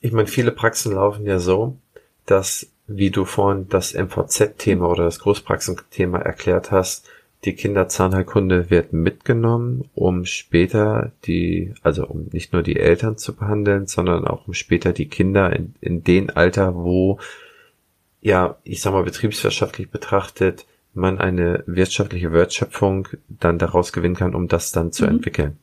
Ich 0.00 0.12
meine, 0.12 0.28
viele 0.28 0.50
Praxen 0.50 0.94
laufen 0.94 1.26
ja 1.26 1.38
so, 1.38 1.76
dass, 2.24 2.70
wie 2.86 3.10
du 3.10 3.24
vorhin 3.24 3.68
das 3.68 3.94
MVZ-Thema 3.94 4.88
oder 4.88 5.04
das 5.04 5.18
Großpraxenthema 5.18 6.18
erklärt 6.18 6.70
hast, 6.70 7.08
die 7.44 7.54
Kinderzahnheilkunde 7.54 8.70
wird 8.70 8.92
mitgenommen, 8.92 9.88
um 9.94 10.26
später 10.26 11.12
die, 11.24 11.74
also 11.82 12.06
um 12.06 12.28
nicht 12.32 12.52
nur 12.52 12.62
die 12.62 12.76
Eltern 12.76 13.16
zu 13.16 13.34
behandeln, 13.34 13.86
sondern 13.86 14.26
auch 14.26 14.46
um 14.46 14.54
später 14.54 14.92
die 14.92 15.08
Kinder 15.08 15.54
in, 15.54 15.74
in 15.80 16.04
den 16.04 16.30
Alter, 16.30 16.74
wo, 16.74 17.18
ja, 18.20 18.58
ich 18.64 18.82
sag 18.82 18.92
mal, 18.92 19.04
betriebswirtschaftlich 19.04 19.90
betrachtet, 19.90 20.66
man 20.92 21.18
eine 21.18 21.62
wirtschaftliche 21.66 22.32
Wertschöpfung 22.32 23.08
dann 23.28 23.58
daraus 23.58 23.92
gewinnen 23.92 24.16
kann, 24.16 24.34
um 24.34 24.48
das 24.48 24.72
dann 24.72 24.92
zu 24.92 25.04
mhm. 25.04 25.10
entwickeln 25.10 25.58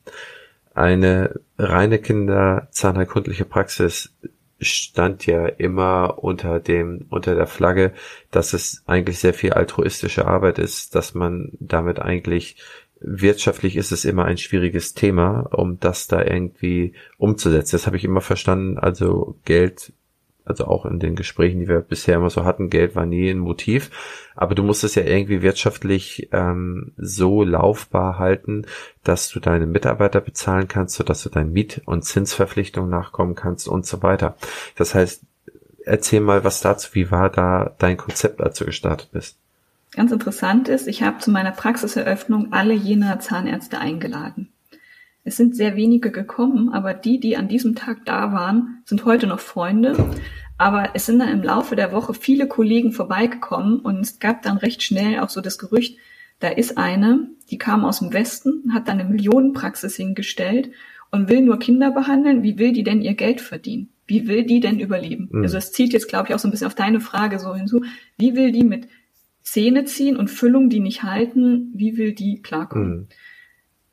eine 0.78 1.40
reine 1.58 1.98
Kinderzahnheilkundliche 1.98 3.44
Praxis 3.44 4.14
stand 4.60 5.26
ja 5.26 5.46
immer 5.46 6.18
unter 6.22 6.60
dem, 6.60 7.06
unter 7.10 7.34
der 7.34 7.46
Flagge, 7.46 7.92
dass 8.30 8.52
es 8.52 8.82
eigentlich 8.86 9.18
sehr 9.18 9.34
viel 9.34 9.52
altruistische 9.52 10.26
Arbeit 10.26 10.58
ist, 10.58 10.94
dass 10.94 11.14
man 11.14 11.52
damit 11.60 12.00
eigentlich 12.00 12.56
wirtschaftlich 13.00 13.76
ist 13.76 13.92
es 13.92 14.04
immer 14.04 14.24
ein 14.24 14.38
schwieriges 14.38 14.94
Thema, 14.94 15.48
um 15.52 15.78
das 15.78 16.08
da 16.08 16.24
irgendwie 16.24 16.94
umzusetzen. 17.16 17.76
Das 17.76 17.86
habe 17.86 17.96
ich 17.96 18.04
immer 18.04 18.20
verstanden. 18.20 18.78
Also 18.78 19.36
Geld 19.44 19.92
also 20.48 20.66
auch 20.66 20.86
in 20.86 20.98
den 20.98 21.14
Gesprächen, 21.14 21.60
die 21.60 21.68
wir 21.68 21.80
bisher 21.80 22.16
immer 22.16 22.30
so 22.30 22.44
hatten, 22.44 22.70
Geld 22.70 22.96
war 22.96 23.06
nie 23.06 23.30
ein 23.30 23.38
Motiv, 23.38 23.90
aber 24.34 24.54
du 24.54 24.62
musst 24.62 24.84
es 24.84 24.94
ja 24.94 25.02
irgendwie 25.02 25.42
wirtschaftlich 25.42 26.28
ähm, 26.32 26.92
so 26.96 27.42
laufbar 27.42 28.18
halten, 28.18 28.66
dass 29.04 29.28
du 29.28 29.40
deine 29.40 29.66
Mitarbeiter 29.66 30.20
bezahlen 30.20 30.68
kannst, 30.68 30.96
sodass 30.96 31.22
du 31.22 31.28
deinen 31.28 31.52
Miet- 31.52 31.82
und 31.84 32.04
Zinsverpflichtungen 32.04 32.90
nachkommen 32.90 33.34
kannst 33.34 33.68
und 33.68 33.86
so 33.86 34.02
weiter. 34.02 34.36
Das 34.76 34.94
heißt, 34.94 35.22
erzähl 35.84 36.20
mal 36.20 36.44
was 36.44 36.60
dazu, 36.60 36.94
wie 36.94 37.10
war 37.10 37.30
da 37.30 37.74
dein 37.78 37.96
Konzept, 37.96 38.40
als 38.40 38.58
du 38.58 38.64
gestartet 38.64 39.10
bist? 39.12 39.38
Ganz 39.92 40.12
interessant 40.12 40.68
ist, 40.68 40.86
ich 40.86 41.02
habe 41.02 41.18
zu 41.18 41.30
meiner 41.30 41.52
Praxiseröffnung 41.52 42.52
alle 42.52 42.74
jener 42.74 43.20
Zahnärzte 43.20 43.78
eingeladen. 43.78 44.48
Es 45.28 45.36
sind 45.36 45.54
sehr 45.54 45.76
wenige 45.76 46.10
gekommen, 46.10 46.70
aber 46.70 46.94
die, 46.94 47.20
die 47.20 47.36
an 47.36 47.48
diesem 47.48 47.74
Tag 47.74 48.06
da 48.06 48.32
waren, 48.32 48.78
sind 48.86 49.04
heute 49.04 49.26
noch 49.26 49.40
Freunde. 49.40 49.94
Aber 50.56 50.92
es 50.94 51.04
sind 51.04 51.18
dann 51.18 51.28
im 51.28 51.42
Laufe 51.42 51.76
der 51.76 51.92
Woche 51.92 52.14
viele 52.14 52.48
Kollegen 52.48 52.92
vorbeigekommen 52.92 53.78
und 53.80 54.00
es 54.00 54.20
gab 54.20 54.40
dann 54.40 54.56
recht 54.56 54.82
schnell 54.82 55.20
auch 55.20 55.28
so 55.28 55.42
das 55.42 55.58
Gerücht, 55.58 55.98
da 56.40 56.48
ist 56.48 56.78
eine, 56.78 57.28
die 57.50 57.58
kam 57.58 57.84
aus 57.84 57.98
dem 57.98 58.14
Westen, 58.14 58.72
hat 58.72 58.88
dann 58.88 59.00
eine 59.00 59.10
Millionenpraxis 59.10 59.96
hingestellt 59.96 60.70
und 61.10 61.28
will 61.28 61.42
nur 61.42 61.58
Kinder 61.58 61.90
behandeln. 61.90 62.42
Wie 62.42 62.58
will 62.58 62.72
die 62.72 62.82
denn 62.82 63.02
ihr 63.02 63.14
Geld 63.14 63.42
verdienen? 63.42 63.90
Wie 64.06 64.28
will 64.28 64.46
die 64.46 64.60
denn 64.60 64.80
überleben? 64.80 65.28
Mhm. 65.30 65.42
Also 65.42 65.58
es 65.58 65.72
zieht 65.72 65.92
jetzt, 65.92 66.08
glaube 66.08 66.28
ich, 66.28 66.34
auch 66.34 66.38
so 66.38 66.48
ein 66.48 66.52
bisschen 66.52 66.68
auf 66.68 66.74
deine 66.74 67.00
Frage 67.00 67.38
so 67.38 67.54
hinzu. 67.54 67.84
Wie 68.16 68.34
will 68.34 68.50
die 68.50 68.64
mit 68.64 68.88
Zähne 69.42 69.84
ziehen 69.84 70.16
und 70.16 70.30
Füllung, 70.30 70.70
die 70.70 70.80
nicht 70.80 71.02
halten, 71.02 71.70
wie 71.74 71.98
will 71.98 72.14
die 72.14 72.40
klarkommen? 72.40 72.96
Mhm 72.96 73.08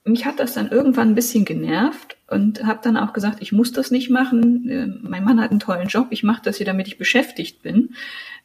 mich 0.06 0.26
hat 0.26 0.40
das 0.40 0.54
dann 0.54 0.70
irgendwann 0.70 1.10
ein 1.10 1.16
bisschen 1.16 1.46
genervt 1.46 2.18
und 2.28 2.64
habe 2.64 2.80
dann 2.84 2.96
auch 2.96 3.12
gesagt, 3.12 3.42
ich 3.42 3.52
muss 3.52 3.72
das 3.72 3.92
nicht 3.92 4.10
machen. 4.10 4.70
Ähm, 4.70 5.00
mein 5.02 5.24
Mann 5.24 5.42
hat 5.42 5.52
einen 5.52 5.60
tollen 5.60 5.88
Job, 5.88 6.08
ich 6.12 6.24
mache 6.24 6.44
das 6.44 6.58
hier, 6.58 6.66
damit 6.66 6.88
ich 6.88 6.98
beschäftigt 6.98 7.64
bin. 7.64 7.96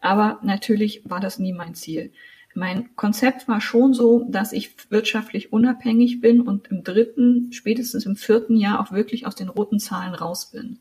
Aber 0.01 0.39
natürlich 0.43 1.03
war 1.05 1.21
das 1.21 1.39
nie 1.39 1.53
mein 1.53 1.75
Ziel. 1.75 2.13
Mein 2.55 2.97
Konzept 2.97 3.47
war 3.47 3.61
schon 3.61 3.95
so, 3.95 4.27
dass 4.29 4.53
ich 4.53 4.75
wirtschaftlich 4.91 5.53
unabhängig 5.53 6.21
bin 6.21 6.41
und 6.41 6.69
im 6.69 6.83
dritten, 6.83 7.53
spätestens 7.53 8.07
im 8.07 8.17
vierten 8.17 8.57
Jahr 8.57 8.81
auch 8.81 8.91
wirklich 8.91 9.27
aus 9.27 9.37
den 9.37 9.49
roten 9.49 9.79
Zahlen 9.79 10.15
raus 10.15 10.51
bin. 10.51 10.81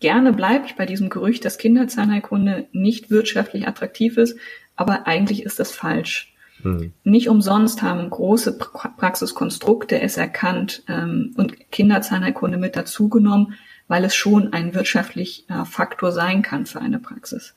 Gerne 0.00 0.34
bleibe 0.34 0.66
ich 0.66 0.74
bei 0.74 0.84
diesem 0.84 1.08
Gerücht, 1.08 1.44
dass 1.44 1.56
Kinderzahnheilkunde 1.56 2.66
nicht 2.72 3.10
wirtschaftlich 3.10 3.66
attraktiv 3.66 4.18
ist, 4.18 4.36
aber 4.74 5.06
eigentlich 5.06 5.42
ist 5.42 5.58
das 5.58 5.72
falsch. 5.72 6.35
Hm. 6.66 6.92
Nicht 7.04 7.28
umsonst 7.28 7.82
haben 7.82 8.10
große 8.10 8.58
Praxiskonstrukte 8.58 10.00
es 10.00 10.16
erkannt 10.16 10.82
ähm, 10.88 11.32
und 11.36 11.70
Kinderzahnheilkunde 11.70 12.58
mit 12.58 12.74
dazugenommen, 12.74 13.54
weil 13.86 14.04
es 14.04 14.16
schon 14.16 14.52
ein 14.52 14.74
wirtschaftlicher 14.74 15.64
Faktor 15.64 16.10
sein 16.10 16.42
kann 16.42 16.66
für 16.66 16.80
eine 16.80 16.98
Praxis. 16.98 17.54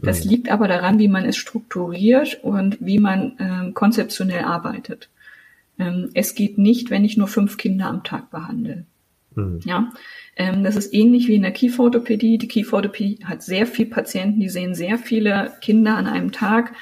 Das 0.00 0.22
hm. 0.22 0.30
liegt 0.30 0.50
aber 0.52 0.68
daran, 0.68 1.00
wie 1.00 1.08
man 1.08 1.24
es 1.24 1.36
strukturiert 1.36 2.38
und 2.44 2.78
wie 2.80 3.00
man 3.00 3.36
ähm, 3.40 3.74
konzeptionell 3.74 4.44
arbeitet. 4.44 5.08
Ähm, 5.80 6.10
es 6.14 6.36
geht 6.36 6.58
nicht, 6.58 6.90
wenn 6.90 7.04
ich 7.04 7.16
nur 7.16 7.26
fünf 7.26 7.56
Kinder 7.56 7.86
am 7.86 8.04
Tag 8.04 8.30
behandle. 8.30 8.84
Hm. 9.34 9.58
Ja, 9.64 9.90
ähm, 10.36 10.62
das 10.62 10.76
ist 10.76 10.94
ähnlich 10.94 11.26
wie 11.26 11.34
in 11.34 11.42
der 11.42 11.50
Kieferorthopädie. 11.50 12.38
Die 12.38 12.46
Kieferorthopädie 12.46 13.24
hat 13.24 13.42
sehr 13.42 13.66
viele 13.66 13.90
Patienten, 13.90 14.38
die 14.38 14.48
sehen 14.48 14.76
sehr 14.76 14.96
viele 14.96 15.54
Kinder 15.60 15.96
an 15.96 16.06
einem 16.06 16.30
Tag 16.30 16.72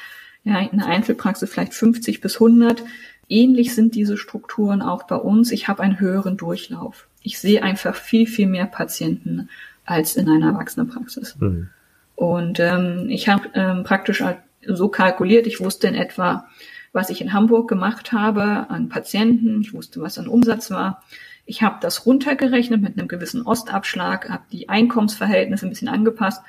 ja, 0.47 0.61
in 0.61 0.79
der 0.79 0.87
Einzelpraxis 0.87 1.51
vielleicht 1.51 1.75
50 1.75 2.21
bis 2.21 2.37
100. 2.37 2.85
Ähnlich 3.29 3.75
sind 3.75 3.97
diese 3.97 4.17
Strukturen 4.17 4.81
auch 4.81 5.03
bei 5.03 5.17
uns. 5.17 5.51
Ich 5.51 5.67
habe 5.67 5.83
einen 5.83 5.99
höheren 5.99 6.37
Durchlauf. 6.37 7.09
Ich 7.21 7.41
sehe 7.41 7.65
einfach 7.65 7.97
viel, 7.97 8.29
viel 8.29 8.47
mehr 8.47 8.67
Patienten 8.67 9.49
als 9.85 10.17
in 10.17 10.29
einer 10.29 10.53
Erwachsenenpraxis. 10.53 11.37
Mhm. 11.41 11.71
Und 12.15 12.61
ähm, 12.61 13.07
ich 13.09 13.29
habe 13.29 13.49
ähm, 13.55 13.83
praktisch 13.83 14.23
so 14.65 14.89
kalkuliert, 14.89 15.49
ich 15.49 15.59
wusste 15.61 15.89
in 15.89 15.97
etwa, 15.97 16.49
was 16.93 17.11
ich 17.11 17.21
in 17.21 17.33
Hamburg 17.33 17.69
gemacht 17.69 18.13
habe 18.13 18.71
an 18.71 18.89
Patienten, 18.89 19.61
ich 19.61 19.75
wusste, 19.75 20.01
was 20.01 20.17
an 20.17 20.29
Umsatz 20.29 20.71
war. 20.71 21.03
Ich 21.45 21.63
habe 21.63 21.79
das 21.81 22.07
runtergerechnet 22.07 22.81
mit 22.81 22.97
einem 22.97 23.09
gewissen 23.09 23.43
Ostabschlag, 23.43 24.31
habe 24.31 24.45
die 24.53 24.69
Einkommensverhältnisse 24.69 25.67
ein 25.67 25.71
bisschen 25.71 25.89
angepasst 25.89 26.43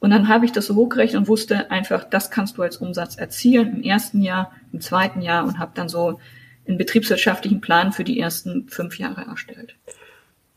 und 0.00 0.10
dann 0.10 0.28
habe 0.28 0.44
ich 0.44 0.52
das 0.52 0.66
so 0.66 0.74
hochgerechnet 0.74 1.20
und 1.22 1.28
wusste 1.28 1.70
einfach, 1.70 2.04
das 2.04 2.30
kannst 2.30 2.56
du 2.56 2.62
als 2.62 2.76
Umsatz 2.76 3.16
erzielen 3.16 3.76
im 3.76 3.82
ersten 3.82 4.22
Jahr, 4.22 4.52
im 4.72 4.80
zweiten 4.80 5.20
Jahr 5.20 5.44
und 5.44 5.58
habe 5.58 5.72
dann 5.74 5.88
so 5.88 6.20
einen 6.66 6.78
betriebswirtschaftlichen 6.78 7.60
Plan 7.60 7.92
für 7.92 8.04
die 8.04 8.20
ersten 8.20 8.68
fünf 8.68 8.98
Jahre 8.98 9.22
erstellt. 9.22 9.74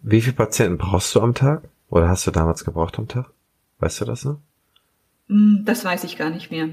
Wie 0.01 0.21
viele 0.21 0.35
Patienten 0.35 0.77
brauchst 0.77 1.15
du 1.15 1.21
am 1.21 1.33
Tag? 1.33 1.63
Oder 1.89 2.09
hast 2.09 2.25
du 2.27 2.31
damals 2.31 2.63
gebraucht 2.63 2.97
am 2.99 3.07
Tag? 3.07 3.31
Weißt 3.79 4.01
du 4.01 4.05
das 4.05 4.25
noch? 4.25 4.39
Hm, 5.27 5.63
das 5.65 5.85
weiß 5.85 6.03
ich 6.03 6.17
gar 6.17 6.29
nicht 6.29 6.51
mehr 6.51 6.69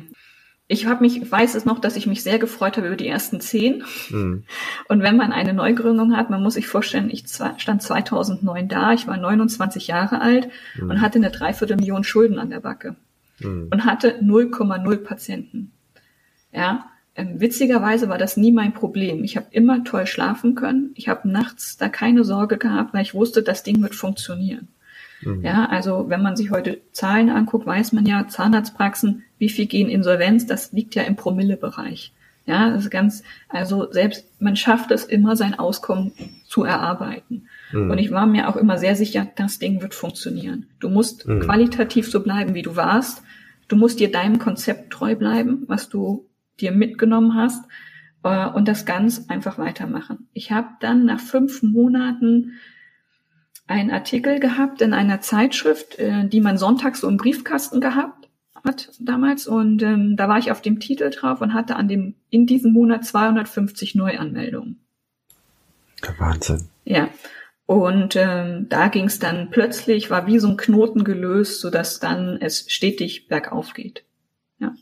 ich 0.71 0.85
habe 0.85 1.01
mich, 1.01 1.33
weiß 1.33 1.55
es 1.55 1.65
noch, 1.65 1.79
dass 1.79 1.97
ich 1.97 2.07
mich 2.07 2.23
sehr 2.23 2.39
gefreut 2.39 2.77
habe 2.77 2.89
über 2.89 2.97
die 2.97 3.09
ersten 3.09 3.41
zehn. 3.41 3.85
Mhm. 4.11 4.45
Und 4.87 5.03
wenn 5.03 5.17
man 5.17 5.33
eine 5.33 5.55
Neugründung 5.55 6.15
hat, 6.15 6.29
man 6.29 6.43
muss 6.43 6.55
sich 6.55 6.67
vorstellen, 6.67 7.09
ich 7.11 7.25
stand 7.57 7.83
2009 7.83 8.69
da, 8.69 8.93
ich 8.93 9.07
war 9.07 9.17
29 9.17 9.87
Jahre 9.87 10.21
alt 10.21 10.49
mhm. 10.77 10.91
und 10.91 11.01
hatte 11.01 11.19
eine 11.19 11.31
Dreiviertelmillion 11.31 12.05
Schulden 12.05 12.39
an 12.39 12.51
der 12.51 12.61
Backe 12.61 12.97
mhm. 13.39 13.69
und 13.71 13.87
hatte 13.87 14.21
0,0 14.21 14.97
Patienten. 14.99 15.73
Ja, 16.53 16.91
ähm, 17.15 17.41
witzigerweise 17.41 18.11
war 18.11 18.19
das 18.19 18.37
nie 18.37 18.53
mein 18.53 18.75
Problem. 18.75 19.25
Ich 19.25 19.39
habe 19.39 19.47
immer 19.51 19.85
toll 19.85 20.07
schlafen 20.07 20.55
können. 20.55 20.91
Ich 20.97 21.09
habe 21.09 21.31
nachts 21.31 21.79
da 21.79 21.89
keine 21.89 22.25
Sorge 22.25 22.59
gehabt, 22.59 22.93
weil 22.93 23.03
ich 23.03 23.15
wusste, 23.15 23.43
das 23.43 23.63
Ding 23.63 23.81
wird 23.81 23.95
funktionieren. 23.95 24.69
Mhm. 25.23 25.45
Ja, 25.45 25.67
also 25.67 26.07
wenn 26.09 26.23
man 26.23 26.37
sich 26.37 26.51
heute 26.51 26.81
Zahlen 26.93 27.31
anguckt, 27.31 27.67
weiß 27.67 27.93
man 27.93 28.07
ja, 28.07 28.29
Zahnarztpraxen, 28.29 29.25
wie 29.39 29.49
viel 29.49 29.67
gehen 29.67 29.89
Insolvenz, 29.89 30.47
das 30.47 30.73
liegt 30.73 30.95
ja 30.95 31.03
im 31.03 31.17
Promillebereich. 31.17 32.13
Ja, 32.47 32.71
das 32.71 32.85
ist 32.85 32.91
ganz, 32.91 33.23
also 33.51 33.93
selbst, 33.93 34.25
man 34.41 34.57
schafft 34.57 34.91
es 34.91 35.05
immer, 35.05 35.37
sein 35.37 35.59
Auskommen 35.59 36.13
zu 36.47 36.65
erarbeiten. 36.65 37.47
Mhm. 37.73 37.91
Und 37.91 37.99
ich 37.99 38.11
war 38.11 38.27
mir 38.27 38.49
auch 38.49 38.57
immer 38.57 38.79
sehr 38.79 38.97
sicher, 38.97 39.29
das 39.37 39.59
Ding 39.59 39.83
wird 39.83 39.95
funktionieren. 39.95 40.67
Du 40.81 40.89
musst 40.89 41.29
mhm. 41.29 41.41
qualitativ 41.41 42.11
so 42.11 42.23
bleiben, 42.23 42.55
wie 42.55 42.63
du 42.63 42.75
warst. 42.75 43.23
Du 43.69 43.77
musst 43.77 44.01
dir 44.01 44.11
deinem 44.11 44.39
Konzept 44.39 44.91
treu 44.91 45.15
bleiben, 45.15 45.65
was 45.67 45.91
du 45.91 46.27
dir 46.59 46.73
mitgenommen 46.73 47.35
hast, 47.35 47.65
äh, 48.23 48.49
und 48.49 48.67
das 48.67 48.87
ganz 48.87 49.27
einfach 49.29 49.59
weitermachen. 49.59 50.27
Ich 50.33 50.51
habe 50.51 50.69
dann 50.81 51.05
nach 51.05 51.21
fünf 51.21 51.63
Monaten 51.63 52.53
einen 53.69 53.91
Artikel 53.91 54.41
gehabt 54.41 54.81
in 54.81 54.93
einer 54.93 55.21
Zeitschrift, 55.21 55.99
äh, 55.99 56.27
die 56.27 56.41
man 56.41 56.59
sonntags 56.59 57.01
so 57.01 57.09
im 57.09 57.17
Briefkasten 57.17 57.81
gehabt 57.81 58.29
hat 58.65 58.91
damals 58.99 59.47
und 59.47 59.83
ähm, 59.83 60.17
da 60.17 60.29
war 60.29 60.39
ich 60.39 60.51
auf 60.51 60.61
dem 60.61 60.81
Titel 60.81 61.11
drauf 61.11 61.41
und 61.41 61.55
hatte 61.55 61.77
an 61.77 61.89
dem 61.89 62.15
in 62.31 62.47
diesem 62.47 62.73
Monat 62.73 63.05
250 63.05 63.95
Neuanmeldungen. 63.95 64.81
Wahnsinn. 66.19 66.69
Ja. 66.85 67.09
Und 67.67 68.17
ähm, 68.17 68.67
da 68.69 68.89
ging 68.89 69.05
es 69.05 69.19
dann 69.19 69.51
plötzlich, 69.51 70.11
war 70.11 70.27
wie 70.27 70.39
so 70.39 70.49
ein 70.49 70.57
Knoten 70.57 71.05
gelöst, 71.05 71.61
sodass 71.61 72.01
dann 72.01 72.39
es 72.41 72.65
stetig 72.73 73.29
bergauf 73.29 73.75
geht. 73.75 74.05
Ja. 74.59 74.75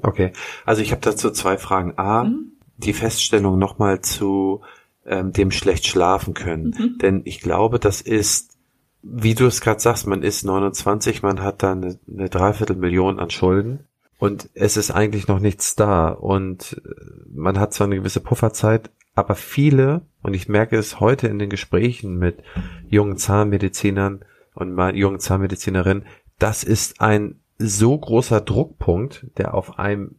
Okay, 0.00 0.32
also 0.64 0.80
ich 0.82 0.92
habe 0.92 1.00
dazu 1.00 1.30
zwei 1.30 1.58
Fragen. 1.58 1.94
A, 1.96 2.24
mhm. 2.24 2.52
die 2.76 2.92
Feststellung 2.92 3.58
nochmal 3.58 4.00
zu 4.00 4.62
ähm, 5.06 5.32
dem 5.32 5.50
schlecht 5.50 5.86
schlafen 5.86 6.34
können. 6.34 6.74
Mhm. 6.78 6.98
Denn 6.98 7.22
ich 7.24 7.40
glaube, 7.40 7.78
das 7.78 8.00
ist, 8.00 8.56
wie 9.02 9.34
du 9.34 9.46
es 9.46 9.60
gerade 9.60 9.80
sagst, 9.80 10.06
man 10.06 10.22
ist 10.22 10.44
29, 10.44 11.22
man 11.22 11.42
hat 11.42 11.62
da 11.62 11.72
eine, 11.72 11.98
eine 12.08 12.28
Dreiviertelmillion 12.28 13.18
an 13.18 13.30
Schulden 13.30 13.86
und 14.18 14.50
es 14.54 14.76
ist 14.76 14.90
eigentlich 14.90 15.26
noch 15.26 15.40
nichts 15.40 15.74
da 15.74 16.08
und 16.08 16.80
äh, 16.84 16.90
man 17.34 17.58
hat 17.58 17.74
zwar 17.74 17.86
eine 17.86 17.96
gewisse 17.96 18.20
Pufferzeit, 18.20 18.90
aber 19.14 19.34
viele, 19.34 20.02
und 20.22 20.34
ich 20.34 20.48
merke 20.48 20.76
es 20.76 21.00
heute 21.00 21.26
in 21.26 21.38
den 21.38 21.50
Gesprächen 21.50 22.18
mit 22.18 22.42
jungen 22.88 23.16
Zahnmedizinern 23.16 24.24
und 24.54 24.78
jungen 24.94 25.20
Zahnmedizinerinnen, 25.20 26.06
das 26.38 26.64
ist 26.64 27.00
ein 27.00 27.40
so 27.58 27.96
großer 27.96 28.40
Druckpunkt, 28.40 29.26
der 29.36 29.54
auf 29.54 29.78
einem 29.78 30.16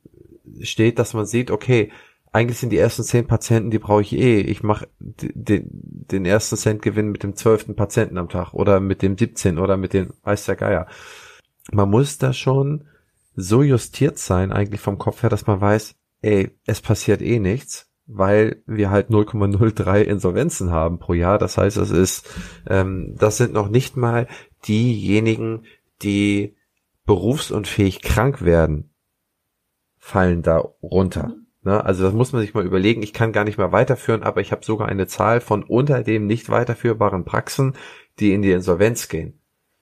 steht, 0.61 0.99
dass 0.99 1.13
man 1.13 1.25
sieht, 1.25 1.51
okay, 1.51 1.91
eigentlich 2.33 2.59
sind 2.59 2.71
die 2.71 2.77
ersten 2.77 3.03
zehn 3.03 3.27
Patienten, 3.27 3.71
die 3.71 3.79
brauche 3.79 4.01
ich 4.01 4.13
eh. 4.13 4.41
Ich 4.41 4.63
mache 4.63 4.89
den, 4.99 5.67
den 5.69 6.25
ersten 6.25 6.57
Centgewinn 6.57 7.11
mit 7.11 7.23
dem 7.23 7.35
zwölften 7.35 7.75
Patienten 7.75 8.17
am 8.17 8.29
Tag 8.29 8.53
oder 8.53 8.79
mit 8.79 9.01
dem 9.01 9.17
17 9.17 9.59
oder 9.59 9.77
mit 9.77 9.93
dem 9.93 10.13
weiß 10.23 10.45
der 10.45 10.55
Geier. 10.55 10.87
Man 11.71 11.89
muss 11.89 12.17
da 12.17 12.33
schon 12.33 12.85
so 13.35 13.63
justiert 13.63 14.19
sein, 14.19 14.51
eigentlich 14.51 14.81
vom 14.81 14.97
Kopf 14.97 15.23
her, 15.23 15.29
dass 15.29 15.47
man 15.47 15.61
weiß, 15.61 15.95
ey, 16.21 16.51
es 16.65 16.81
passiert 16.81 17.21
eh 17.21 17.39
nichts 17.39 17.93
weil 18.05 18.61
wir 18.65 18.89
halt 18.89 19.09
0,03 19.09 20.01
Insolvenzen 20.01 20.71
haben 20.71 20.99
pro 20.99 21.13
Jahr. 21.13 21.37
Das 21.37 21.57
heißt, 21.57 21.77
es 21.77 21.89
ist, 21.89 22.29
ähm, 22.67 23.15
das 23.17 23.37
sind 23.37 23.53
noch 23.53 23.69
nicht 23.69 23.95
mal 23.95 24.27
diejenigen, 24.67 25.65
die 26.01 26.55
berufsunfähig 27.05 28.01
krank 28.01 28.41
werden, 28.41 28.93
fallen 29.97 30.41
da 30.41 30.57
runter. 30.81 31.29
Mhm. 31.29 31.42
Ne? 31.63 31.83
Also 31.83 32.03
das 32.03 32.13
muss 32.13 32.33
man 32.33 32.41
sich 32.41 32.53
mal 32.53 32.65
überlegen. 32.65 33.03
Ich 33.03 33.13
kann 33.13 33.31
gar 33.31 33.43
nicht 33.43 33.57
mehr 33.57 33.71
weiterführen, 33.71 34.23
aber 34.23 34.41
ich 34.41 34.51
habe 34.51 34.65
sogar 34.65 34.89
eine 34.89 35.07
Zahl 35.07 35.41
von 35.41 35.63
unter 35.63 36.03
dem 36.03 36.27
nicht 36.27 36.49
weiterführbaren 36.49 37.25
Praxen, 37.25 37.75
die 38.19 38.33
in 38.33 38.41
die 38.41 38.51
Insolvenz 38.51 39.07
gehen. 39.07 39.39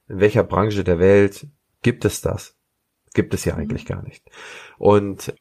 In 0.07 0.19
welcher 0.19 0.43
Branche 0.43 0.83
der 0.83 0.99
Welt 0.99 1.47
gibt 1.81 2.05
es 2.05 2.21
das? 2.21 2.55
Gibt 3.13 3.33
es 3.33 3.45
ja 3.45 3.53
mhm. 3.53 3.61
eigentlich 3.61 3.85
gar 3.85 4.03
nicht. 4.03 4.23
Und 4.77 5.33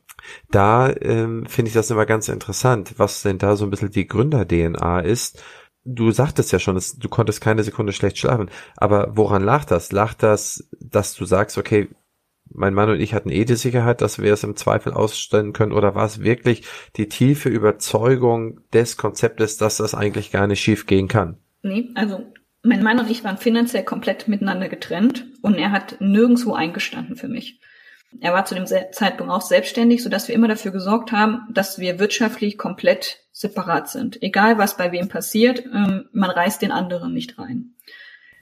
da 0.51 0.91
ähm, 0.91 1.47
finde 1.47 1.69
ich 1.69 1.75
das 1.75 1.91
immer 1.91 2.07
ganz 2.07 2.29
interessant, 2.29 2.95
was 2.97 3.23
denn 3.23 3.39
da 3.39 3.57
so 3.57 3.65
ein 3.65 3.71
bisschen 3.71 3.91
die 3.91 4.07
Gründer-DNA 4.07 5.01
ist. 5.01 5.43
Du 5.85 6.11
sagtest 6.11 6.53
ja 6.53 6.59
schon, 6.59 6.79
du 6.99 7.09
konntest 7.09 7.41
keine 7.41 7.63
Sekunde 7.63 7.93
schlecht 7.93 8.19
schlafen. 8.19 8.51
Aber 8.77 9.17
woran 9.17 9.43
lag 9.43 9.65
das? 9.65 9.93
Lag 9.93 10.15
das, 10.15 10.69
dass 10.79 11.15
du 11.15 11.25
sagst, 11.25 11.57
okay, 11.57 11.89
mein 12.53 12.75
Mann 12.75 12.91
und 12.91 13.01
ich 13.01 13.15
hatten 13.15 13.31
eh 13.31 13.45
die 13.45 13.55
Sicherheit, 13.55 14.01
dass 14.01 14.21
wir 14.21 14.33
es 14.33 14.45
im 14.45 14.57
Zweifel 14.57 14.93
ausstellen 14.93 15.53
können? 15.53 15.73
Oder 15.73 15.95
war 15.95 16.05
es 16.05 16.23
wirklich 16.23 16.67
die 16.97 17.09
tiefe 17.09 17.49
Überzeugung 17.49 18.61
des 18.73 18.97
Konzeptes, 18.97 19.57
dass 19.57 19.77
das 19.79 19.95
eigentlich 19.95 20.33
gar 20.33 20.47
nicht 20.47 20.61
schief 20.61 20.87
gehen 20.87 21.09
kann? 21.09 21.39
Nee, 21.63 21.91
also 21.95 22.25
mein 22.63 22.83
Mann 22.83 22.99
und 22.99 23.11
ich 23.11 23.25
waren 23.25 23.39
finanziell 23.39 23.85
komplett 23.85 24.29
miteinander 24.29 24.69
getrennt 24.69 25.27
und 25.43 25.55
er 25.55 25.73
hat 25.73 26.01
nirgendwo 26.01 26.53
eingestanden 26.53 27.17
für 27.17 27.29
mich. 27.29 27.61
Er 28.19 28.33
war 28.33 28.45
zu 28.45 28.57
dem 28.57 28.67
Zeitpunkt 28.67 29.33
auch 29.33 29.41
selbstständig, 29.41 30.03
sodass 30.03 30.27
wir 30.27 30.35
immer 30.35 30.49
dafür 30.49 30.73
gesorgt 30.73 31.13
haben, 31.13 31.43
dass 31.53 31.79
wir 31.79 32.01
wirtschaftlich 32.01 32.59
komplett 32.59 33.21
separat 33.31 33.89
sind. 33.89 34.21
Egal 34.23 34.59
was 34.59 34.77
bei 34.77 34.91
wem 34.91 35.09
passiert, 35.09 35.65
ähm, 35.65 36.09
man 36.13 36.31
reißt 36.31 36.61
den 36.61 36.73
anderen 36.73 37.15
nicht 37.15 37.39
rein. 37.39 37.75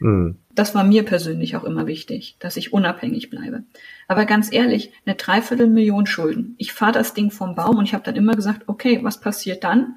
Mhm. 0.01 0.37
Das 0.55 0.75
war 0.75 0.85
mir 0.85 1.05
persönlich 1.05 1.57
auch 1.57 1.65
immer 1.65 1.87
wichtig, 1.87 2.37
dass 2.41 2.57
ich 2.57 2.73
unabhängig 2.73 3.31
bleibe. 3.31 3.63
Aber 4.09 4.25
ganz 4.25 4.53
ehrlich, 4.53 4.93
eine 5.07 5.15
Dreiviertelmillion 5.15 6.07
Schulden. 6.07 6.55
Ich 6.59 6.73
fahre 6.73 6.93
das 6.93 7.15
Ding 7.15 7.31
vom 7.31 7.55
Baum 7.55 7.79
und 7.79 7.85
ich 7.85 7.95
habe 7.95 8.05
dann 8.05 8.17
immer 8.17 8.35
gesagt, 8.35 8.63
okay, 8.67 9.01
was 9.03 9.21
passiert 9.21 9.63
dann? 9.65 9.97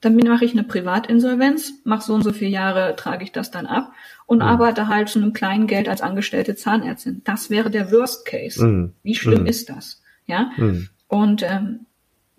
Dann 0.00 0.16
mache 0.16 0.44
ich 0.44 0.52
eine 0.52 0.64
Privatinsolvenz, 0.64 1.80
mache 1.84 2.04
so 2.04 2.14
und 2.14 2.22
so 2.22 2.32
viele 2.32 2.50
Jahre, 2.50 2.94
trage 2.96 3.24
ich 3.24 3.32
das 3.32 3.50
dann 3.50 3.66
ab 3.66 3.92
und 4.26 4.38
mhm. 4.38 4.42
arbeite 4.42 4.88
halt 4.88 5.08
zu 5.08 5.18
einem 5.18 5.32
kleinen 5.32 5.66
Geld 5.66 5.88
als 5.88 6.02
angestellte 6.02 6.56
Zahnärztin. 6.56 7.22
Das 7.24 7.48
wäre 7.48 7.70
der 7.70 7.90
Worst 7.90 8.26
Case. 8.26 8.64
Mhm. 8.64 8.92
Wie 9.02 9.14
schlimm 9.14 9.42
mhm. 9.42 9.46
ist 9.46 9.70
das? 9.70 10.02
Ja. 10.26 10.50
Mhm. 10.56 10.88
Und 11.08 11.42
ähm, 11.42 11.86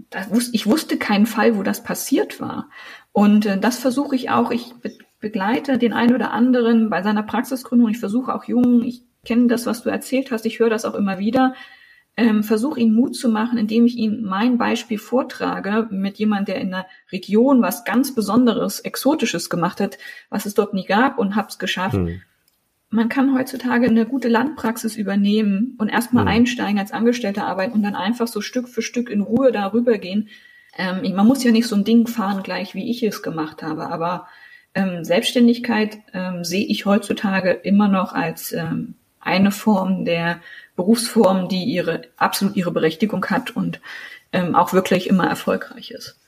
das 0.09 0.27
ich 0.51 0.67
wusste 0.67 0.97
keinen 0.97 1.25
Fall, 1.25 1.57
wo 1.57 1.63
das 1.63 1.83
passiert 1.83 2.39
war. 2.39 2.69
Und 3.11 3.45
äh, 3.45 3.57
das 3.57 3.77
versuche 3.77 4.15
ich 4.15 4.29
auch. 4.29 4.51
Ich 4.51 4.73
begleite 5.19 5.77
den 5.77 5.93
einen 5.93 6.13
oder 6.13 6.31
anderen 6.31 6.89
bei 6.89 7.01
seiner 7.01 7.23
Praxisgründung. 7.23 7.89
Ich 7.89 7.99
versuche 7.99 8.33
auch 8.33 8.43
Jungen, 8.45 8.83
ich 8.83 9.03
kenne 9.25 9.47
das, 9.47 9.65
was 9.65 9.83
du 9.83 9.89
erzählt 9.89 10.31
hast, 10.31 10.45
ich 10.45 10.59
höre 10.59 10.69
das 10.69 10.85
auch 10.85 10.95
immer 10.95 11.19
wieder, 11.19 11.55
ähm, 12.17 12.43
versuche 12.43 12.79
ihnen 12.79 12.95
Mut 12.95 13.15
zu 13.15 13.27
machen, 13.27 13.57
indem 13.57 13.85
ich 13.85 13.97
ihnen 13.97 14.23
mein 14.23 14.57
Beispiel 14.57 14.97
vortrage 14.97 15.87
mit 15.91 16.17
jemand, 16.17 16.47
der 16.47 16.61
in 16.61 16.73
einer 16.73 16.85
Region 17.11 17.61
was 17.61 17.83
ganz 17.83 18.15
Besonderes, 18.15 18.79
Exotisches 18.79 19.49
gemacht 19.49 19.81
hat, 19.81 19.97
was 20.29 20.45
es 20.45 20.53
dort 20.53 20.73
nie 20.73 20.85
gab 20.85 21.17
und 21.17 21.35
hab's 21.35 21.59
geschafft. 21.59 21.95
Hm. 21.95 22.21
Man 22.89 23.09
kann 23.09 23.37
heutzutage 23.37 23.87
eine 23.87 24.05
gute 24.05 24.29
Landpraxis 24.29 24.95
übernehmen 24.95 25.75
und 25.77 25.89
erstmal 25.89 26.23
hm. 26.23 26.29
einsteigen 26.31 26.79
als 26.79 26.93
Angestellte 26.93 27.43
arbeiten 27.43 27.73
und 27.73 27.83
dann 27.83 27.95
einfach 27.95 28.27
so 28.27 28.39
Stück 28.39 28.69
für 28.69 28.81
Stück 28.81 29.09
in 29.09 29.21
Ruhe 29.21 29.51
darüber 29.51 29.97
gehen. 29.97 30.29
Ähm, 30.77 31.01
man 31.15 31.27
muss 31.27 31.43
ja 31.43 31.51
nicht 31.51 31.67
so 31.67 31.75
ein 31.75 31.83
Ding 31.83 32.07
fahren 32.07 32.43
gleich, 32.43 32.75
wie 32.75 32.89
ich 32.89 33.03
es 33.03 33.23
gemacht 33.23 33.61
habe, 33.61 33.87
aber 33.87 34.27
ähm, 34.75 35.03
Selbstständigkeit 35.03 35.97
ähm, 36.13 36.43
sehe 36.43 36.65
ich 36.65 36.85
heutzutage 36.85 37.51
immer 37.51 37.87
noch 37.87 38.13
als 38.13 38.51
ähm, 38.51 38.95
eine 39.19 39.51
Form 39.51 40.05
der 40.05 40.41
Berufsform, 40.75 41.47
die 41.49 41.63
ihre 41.63 42.03
absolut 42.17 42.55
ihre 42.55 42.71
Berechtigung 42.71 43.25
hat 43.25 43.55
und 43.55 43.81
ähm, 44.33 44.53
auch 44.53 44.73
wirklich 44.73 45.07
immer 45.07 45.27
erfolgreich 45.27 45.91
ist. 45.91 46.19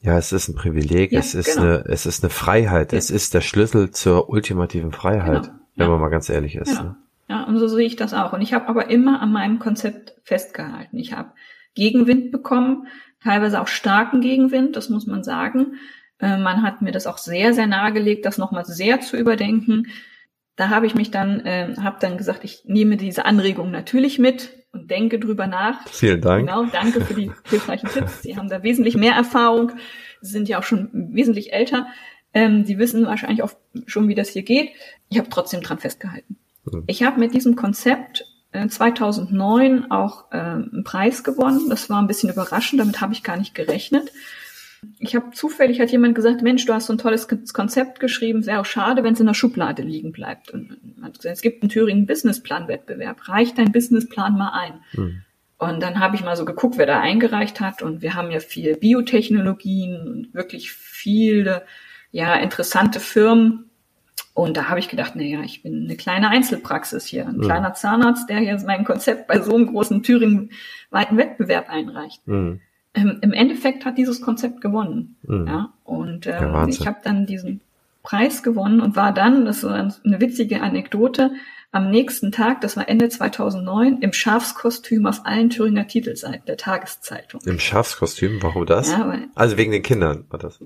Ja, 0.00 0.18
es 0.18 0.32
ist 0.32 0.48
ein 0.48 0.54
Privileg, 0.54 1.12
ja, 1.12 1.20
es 1.20 1.34
ist 1.34 1.54
genau. 1.54 1.62
eine, 1.62 1.84
es 1.86 2.04
ist 2.04 2.22
eine 2.22 2.30
Freiheit, 2.30 2.92
ja. 2.92 2.98
es 2.98 3.10
ist 3.10 3.32
der 3.32 3.40
Schlüssel 3.40 3.90
zur 3.90 4.28
ultimativen 4.28 4.92
Freiheit, 4.92 5.44
genau. 5.44 5.54
wenn 5.76 5.86
ja. 5.86 5.90
man 5.90 6.00
mal 6.00 6.08
ganz 6.08 6.28
ehrlich 6.28 6.56
ist. 6.56 6.74
Ne? 6.74 6.96
Ja, 7.28 7.44
und 7.44 7.58
so 7.58 7.68
sehe 7.68 7.86
ich 7.86 7.96
das 7.96 8.12
auch. 8.12 8.32
Und 8.32 8.42
ich 8.42 8.52
habe 8.52 8.68
aber 8.68 8.90
immer 8.90 9.20
an 9.22 9.32
meinem 9.32 9.58
Konzept 9.58 10.14
festgehalten. 10.24 10.98
Ich 10.98 11.14
habe 11.14 11.30
Gegenwind 11.74 12.32
bekommen, 12.32 12.86
teilweise 13.22 13.60
auch 13.60 13.66
starken 13.66 14.20
Gegenwind, 14.20 14.76
das 14.76 14.90
muss 14.90 15.06
man 15.06 15.24
sagen. 15.24 15.78
Äh, 16.20 16.36
man 16.38 16.62
hat 16.62 16.82
mir 16.82 16.92
das 16.92 17.06
auch 17.06 17.18
sehr, 17.18 17.54
sehr 17.54 17.66
nahegelegt, 17.66 18.26
das 18.26 18.38
nochmal 18.38 18.64
sehr 18.64 19.00
zu 19.00 19.16
überdenken 19.16 19.86
da 20.56 20.68
habe 20.68 20.86
ich 20.86 20.94
mich 20.94 21.10
dann, 21.10 21.40
äh, 21.40 21.74
habe 21.80 21.96
dann 22.00 22.16
gesagt, 22.16 22.44
ich 22.44 22.62
nehme 22.64 22.96
diese 22.96 23.24
Anregung 23.24 23.70
natürlich 23.70 24.18
mit 24.18 24.50
und 24.72 24.90
denke 24.90 25.18
drüber 25.18 25.46
nach. 25.46 25.86
Vielen 25.88 26.20
Dank. 26.20 26.46
Genau, 26.46 26.64
danke 26.66 27.00
für 27.00 27.14
die 27.14 27.30
hilfreichen 27.48 27.88
Tipps. 27.88 28.22
Sie 28.22 28.36
haben 28.36 28.48
da 28.48 28.62
wesentlich 28.62 28.96
mehr 28.96 29.14
Erfahrung, 29.14 29.72
Sie 30.20 30.30
sind 30.30 30.48
ja 30.48 30.58
auch 30.58 30.62
schon 30.62 30.88
wesentlich 31.12 31.52
älter. 31.52 31.86
Ähm, 32.32 32.64
Sie 32.64 32.78
wissen 32.78 33.04
wahrscheinlich 33.04 33.42
auch 33.42 33.52
schon, 33.86 34.08
wie 34.08 34.14
das 34.14 34.30
hier 34.30 34.42
geht. 34.42 34.70
Ich 35.10 35.18
habe 35.18 35.28
trotzdem 35.28 35.60
dran 35.60 35.78
festgehalten. 35.78 36.38
Mhm. 36.64 36.84
Ich 36.86 37.02
habe 37.02 37.20
mit 37.20 37.34
diesem 37.34 37.56
Konzept 37.56 38.24
äh, 38.52 38.66
2009 38.66 39.90
auch 39.90 40.32
äh, 40.32 40.36
einen 40.36 40.82
Preis 40.84 41.24
gewonnen. 41.24 41.68
Das 41.68 41.90
war 41.90 42.00
ein 42.00 42.06
bisschen 42.06 42.30
überraschend, 42.30 42.80
damit 42.80 43.00
habe 43.00 43.12
ich 43.12 43.22
gar 43.22 43.36
nicht 43.36 43.54
gerechnet. 43.54 44.12
Ich 44.98 45.14
habe 45.14 45.30
zufällig 45.32 45.80
hat 45.80 45.90
jemand 45.90 46.14
gesagt, 46.14 46.42
Mensch, 46.42 46.64
du 46.66 46.72
hast 46.72 46.86
so 46.86 46.92
ein 46.92 46.98
tolles 46.98 47.28
Konzept 47.52 48.00
geschrieben, 48.00 48.40
es 48.40 48.46
wäre 48.46 48.60
auch 48.60 48.66
schade, 48.66 49.02
wenn 49.02 49.14
es 49.14 49.20
in 49.20 49.26
der 49.26 49.34
Schublade 49.34 49.82
liegen 49.82 50.12
bleibt. 50.12 50.50
Und 50.50 50.78
es 51.22 51.42
gibt 51.42 51.62
einen 51.62 51.70
Thüringen 51.70 52.06
Businessplan-Wettbewerb. 52.06 53.28
Reich 53.28 53.54
dein 53.54 53.72
Businessplan 53.72 54.36
mal 54.36 54.52
ein. 54.52 54.80
Hm. 54.92 55.22
Und 55.58 55.82
dann 55.82 56.00
habe 56.00 56.16
ich 56.16 56.24
mal 56.24 56.36
so 56.36 56.44
geguckt, 56.44 56.78
wer 56.78 56.86
da 56.86 57.00
eingereicht 57.00 57.60
hat. 57.60 57.82
Und 57.82 58.02
wir 58.02 58.14
haben 58.14 58.30
ja 58.30 58.40
viel 58.40 58.76
Biotechnologien 58.76 60.08
und 60.08 60.34
wirklich 60.34 60.72
viele 60.72 61.64
ja 62.10 62.34
interessante 62.34 63.00
Firmen. 63.00 63.70
Und 64.34 64.56
da 64.56 64.68
habe 64.68 64.80
ich 64.80 64.88
gedacht, 64.88 65.14
naja, 65.14 65.42
ich 65.42 65.62
bin 65.62 65.84
eine 65.84 65.96
kleine 65.96 66.28
Einzelpraxis 66.28 67.06
hier, 67.06 67.26
ein 67.26 67.36
mhm. 67.36 67.42
kleiner 67.42 67.74
Zahnarzt, 67.74 68.28
der 68.28 68.38
hier 68.38 68.60
mein 68.66 68.84
Konzept 68.84 69.28
bei 69.28 69.40
so 69.40 69.54
einem 69.54 69.66
großen 69.66 70.02
Thüringen-weiten 70.02 71.16
Wettbewerb 71.16 71.70
einreicht. 71.70 72.26
Mhm 72.26 72.60
ähm, 72.94 73.18
im 73.20 73.32
Endeffekt 73.32 73.84
hat 73.84 73.98
dieses 73.98 74.20
Konzept 74.20 74.60
gewonnen. 74.60 75.16
Mhm. 75.22 75.46
Ja, 75.46 75.72
und 75.84 76.26
ähm, 76.26 76.68
ich 76.68 76.86
habe 76.86 76.98
dann 77.02 77.26
diesen 77.26 77.60
Preis 78.02 78.42
gewonnen 78.42 78.80
und 78.80 78.96
war 78.96 79.12
dann, 79.12 79.44
das 79.44 79.64
war 79.64 79.74
eine 79.74 80.20
witzige 80.20 80.60
Anekdote, 80.62 81.32
am 81.72 81.90
nächsten 81.90 82.30
Tag, 82.30 82.60
das 82.60 82.76
war 82.76 82.88
Ende 82.88 83.08
2009, 83.08 83.98
im 83.98 84.12
Schafskostüm 84.12 85.06
auf 85.06 85.26
allen 85.26 85.50
Thüringer 85.50 85.88
Titelseiten 85.88 86.46
der 86.46 86.56
Tageszeitung. 86.56 87.40
Im 87.46 87.58
Schafskostüm, 87.58 88.40
warum 88.42 88.64
das? 88.64 88.92
Ja, 88.92 89.18
also 89.34 89.56
wegen 89.56 89.72
den 89.72 89.82
Kindern 89.82 90.24
war 90.28 90.38
das? 90.38 90.60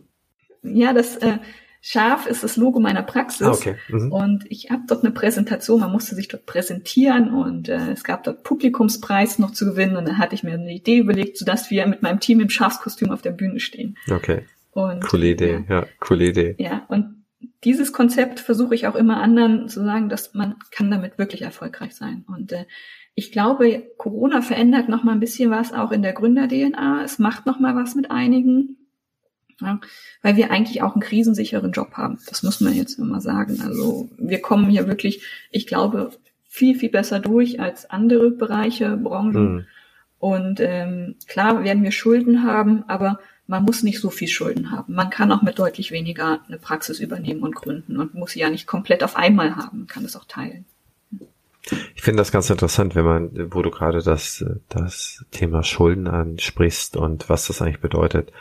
Ja, 0.62 0.92
das 0.92 1.16
äh, 1.16 1.38
Scharf 1.80 2.26
ist 2.26 2.42
das 2.42 2.56
Logo 2.56 2.80
meiner 2.80 3.02
Praxis. 3.02 3.46
Ah, 3.46 3.52
okay. 3.52 3.76
Mhm. 3.88 4.12
Und 4.12 4.44
ich 4.50 4.70
habe 4.70 4.82
dort 4.86 5.04
eine 5.04 5.12
Präsentation, 5.12 5.80
man 5.80 5.92
musste 5.92 6.14
sich 6.14 6.28
dort 6.28 6.46
präsentieren 6.46 7.32
und 7.32 7.68
äh, 7.68 7.92
es 7.92 8.04
gab 8.04 8.24
dort 8.24 8.42
Publikumspreis 8.42 9.38
noch 9.38 9.52
zu 9.52 9.64
gewinnen 9.64 9.96
und 9.96 10.06
dann 10.06 10.18
hatte 10.18 10.34
ich 10.34 10.42
mir 10.42 10.54
eine 10.54 10.74
Idee 10.74 10.98
überlegt, 10.98 11.38
sodass 11.38 11.70
wir 11.70 11.86
mit 11.86 12.02
meinem 12.02 12.20
Team 12.20 12.40
im 12.40 12.50
Schafskostüm 12.50 13.10
auf 13.10 13.22
der 13.22 13.30
Bühne 13.30 13.60
stehen. 13.60 13.96
Okay. 14.10 14.42
Und, 14.72 15.02
coole 15.04 15.28
Idee, 15.28 15.64
ja, 15.68 15.80
ja 15.80 15.86
coole 16.00 16.26
Idee. 16.26 16.54
Ja, 16.58 16.84
und 16.88 17.24
dieses 17.64 17.92
Konzept 17.92 18.40
versuche 18.40 18.74
ich 18.74 18.86
auch 18.86 18.94
immer 18.94 19.20
anderen 19.20 19.68
zu 19.68 19.82
sagen, 19.82 20.08
dass 20.08 20.34
man 20.34 20.56
kann 20.70 20.90
damit 20.90 21.18
wirklich 21.18 21.42
erfolgreich 21.42 21.94
sein. 21.94 22.24
Und 22.28 22.52
äh, 22.52 22.64
ich 23.14 23.32
glaube, 23.32 23.82
Corona 23.96 24.42
verändert 24.42 24.88
noch 24.88 25.02
mal 25.02 25.12
ein 25.12 25.20
bisschen 25.20 25.50
was 25.50 25.72
auch 25.72 25.90
in 25.90 26.02
der 26.02 26.12
Gründer-DNA. 26.12 27.02
Es 27.02 27.18
macht 27.18 27.46
noch 27.46 27.58
mal 27.58 27.74
was 27.74 27.96
mit 27.96 28.10
einigen, 28.10 28.76
ja, 29.60 29.80
weil 30.22 30.36
wir 30.36 30.50
eigentlich 30.50 30.82
auch 30.82 30.94
einen 30.94 31.02
krisensicheren 31.02 31.72
Job 31.72 31.92
haben. 31.94 32.18
Das 32.28 32.42
muss 32.42 32.60
man 32.60 32.74
jetzt 32.74 32.98
immer 32.98 33.20
sagen. 33.20 33.60
Also 33.62 34.08
wir 34.16 34.40
kommen 34.40 34.70
hier 34.70 34.86
wirklich, 34.86 35.22
ich 35.50 35.66
glaube, 35.66 36.10
viel, 36.48 36.78
viel 36.78 36.90
besser 36.90 37.20
durch 37.20 37.60
als 37.60 37.90
andere 37.90 38.30
Bereiche, 38.30 38.96
Branchen. 38.96 39.54
Mhm. 39.54 39.66
Und 40.18 40.60
ähm, 40.60 41.16
klar 41.26 41.62
werden 41.62 41.82
wir 41.82 41.92
Schulden 41.92 42.44
haben, 42.44 42.84
aber 42.88 43.20
man 43.46 43.64
muss 43.64 43.82
nicht 43.82 44.00
so 44.00 44.10
viel 44.10 44.28
Schulden 44.28 44.70
haben. 44.70 44.94
Man 44.94 45.10
kann 45.10 45.32
auch 45.32 45.42
mit 45.42 45.58
deutlich 45.58 45.90
weniger 45.90 46.40
eine 46.46 46.58
Praxis 46.58 47.00
übernehmen 47.00 47.42
und 47.42 47.54
gründen 47.54 47.98
und 47.98 48.14
muss 48.14 48.32
sie 48.32 48.40
ja 48.40 48.50
nicht 48.50 48.66
komplett 48.66 49.02
auf 49.02 49.16
einmal 49.16 49.56
haben, 49.56 49.78
man 49.78 49.86
kann 49.86 50.04
es 50.04 50.16
auch 50.16 50.26
teilen. 50.26 50.64
Ich 51.94 52.02
finde 52.02 52.20
das 52.20 52.32
ganz 52.32 52.48
interessant, 52.50 52.94
wenn 52.94 53.04
man, 53.04 53.52
wo 53.52 53.62
du 53.62 53.70
gerade 53.70 54.02
das, 54.02 54.44
das 54.68 55.24
Thema 55.30 55.62
Schulden 55.62 56.06
ansprichst 56.06 56.96
und 56.96 57.28
was 57.28 57.46
das 57.46 57.60
eigentlich 57.60 57.80
bedeutet 57.80 58.32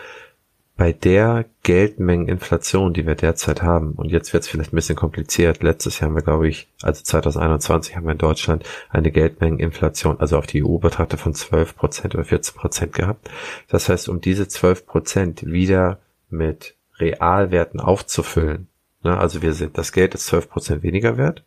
bei 0.77 0.93
der 0.93 1.45
Geldmengeninflation, 1.63 2.93
die 2.93 3.07
wir 3.07 3.15
derzeit 3.15 3.63
haben, 3.63 3.93
und 3.93 4.11
jetzt 4.11 4.31
wird 4.31 4.43
es 4.43 4.49
vielleicht 4.49 4.71
ein 4.71 4.75
bisschen 4.75 4.95
kompliziert, 4.95 5.63
letztes 5.63 5.99
Jahr 5.99 6.09
haben 6.09 6.15
wir, 6.15 6.21
glaube 6.21 6.47
ich, 6.47 6.67
also 6.83 7.03
2021 7.03 7.95
haben 7.95 8.05
wir 8.05 8.11
in 8.11 8.19
Deutschland 8.19 8.63
eine 8.89 9.11
Geldmengeninflation, 9.11 10.19
also 10.19 10.37
auf 10.37 10.45
die 10.45 10.63
EU 10.63 10.77
betrachtet 10.77 11.19
von 11.19 11.33
12 11.33 11.75
Prozent 11.75 12.13
oder 12.13 12.23
14 12.23 12.55
Prozent 12.55 12.93
gehabt. 12.93 13.29
Das 13.67 13.89
heißt, 13.89 14.07
um 14.07 14.21
diese 14.21 14.47
12 14.47 14.85
Prozent 14.85 15.45
wieder 15.47 15.97
mit 16.29 16.75
Realwerten 16.99 17.79
aufzufüllen, 17.79 18.67
ne, 19.03 19.17
also 19.17 19.41
wir 19.41 19.53
sind, 19.53 19.79
das 19.79 19.91
Geld 19.91 20.13
ist 20.13 20.27
12 20.27 20.49
Prozent 20.49 20.83
weniger 20.83 21.17
wert, 21.17 21.43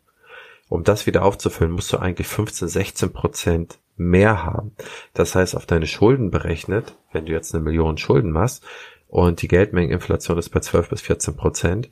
um 0.69 0.83
das 0.83 1.07
wieder 1.07 1.25
aufzufüllen, 1.25 1.73
musst 1.73 1.93
du 1.93 1.99
eigentlich 1.99 2.27
15, 2.27 2.67
16 2.67 3.13
Prozent 3.13 3.79
mehr 3.97 4.45
haben. 4.45 4.73
Das 5.15 5.35
heißt, 5.37 5.57
auf 5.57 5.67
deine 5.67 5.87
Schulden 5.87 6.31
berechnet, 6.31 6.97
wenn 7.13 7.27
du 7.27 7.33
jetzt 7.33 7.55
eine 7.55 7.63
Million 7.63 7.99
Schulden 7.99 8.33
machst, 8.33 8.65
und 9.11 9.43
die 9.43 9.49
Geldmengeninflation 9.49 10.39
ist 10.39 10.51
bei 10.51 10.61
12 10.61 10.89
bis 10.89 11.01
14 11.01 11.37
Prozent, 11.37 11.91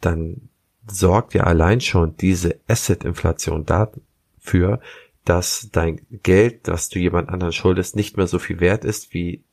dann 0.00 0.48
sorgt 0.90 1.34
ja 1.34 1.44
allein 1.44 1.80
schon 1.80 2.16
diese 2.16 2.58
Asset-Inflation 2.66 3.64
dafür, 3.64 4.80
dass 5.24 5.68
dein 5.70 6.00
Geld, 6.10 6.66
das 6.66 6.88
du 6.88 6.98
jemand 6.98 7.28
anderen 7.28 7.52
schuldest, 7.52 7.94
nicht 7.94 8.16
mehr 8.16 8.26
so 8.26 8.40
viel 8.40 8.58
wert 8.58 8.84
ist 8.84 9.14
wie 9.14 9.44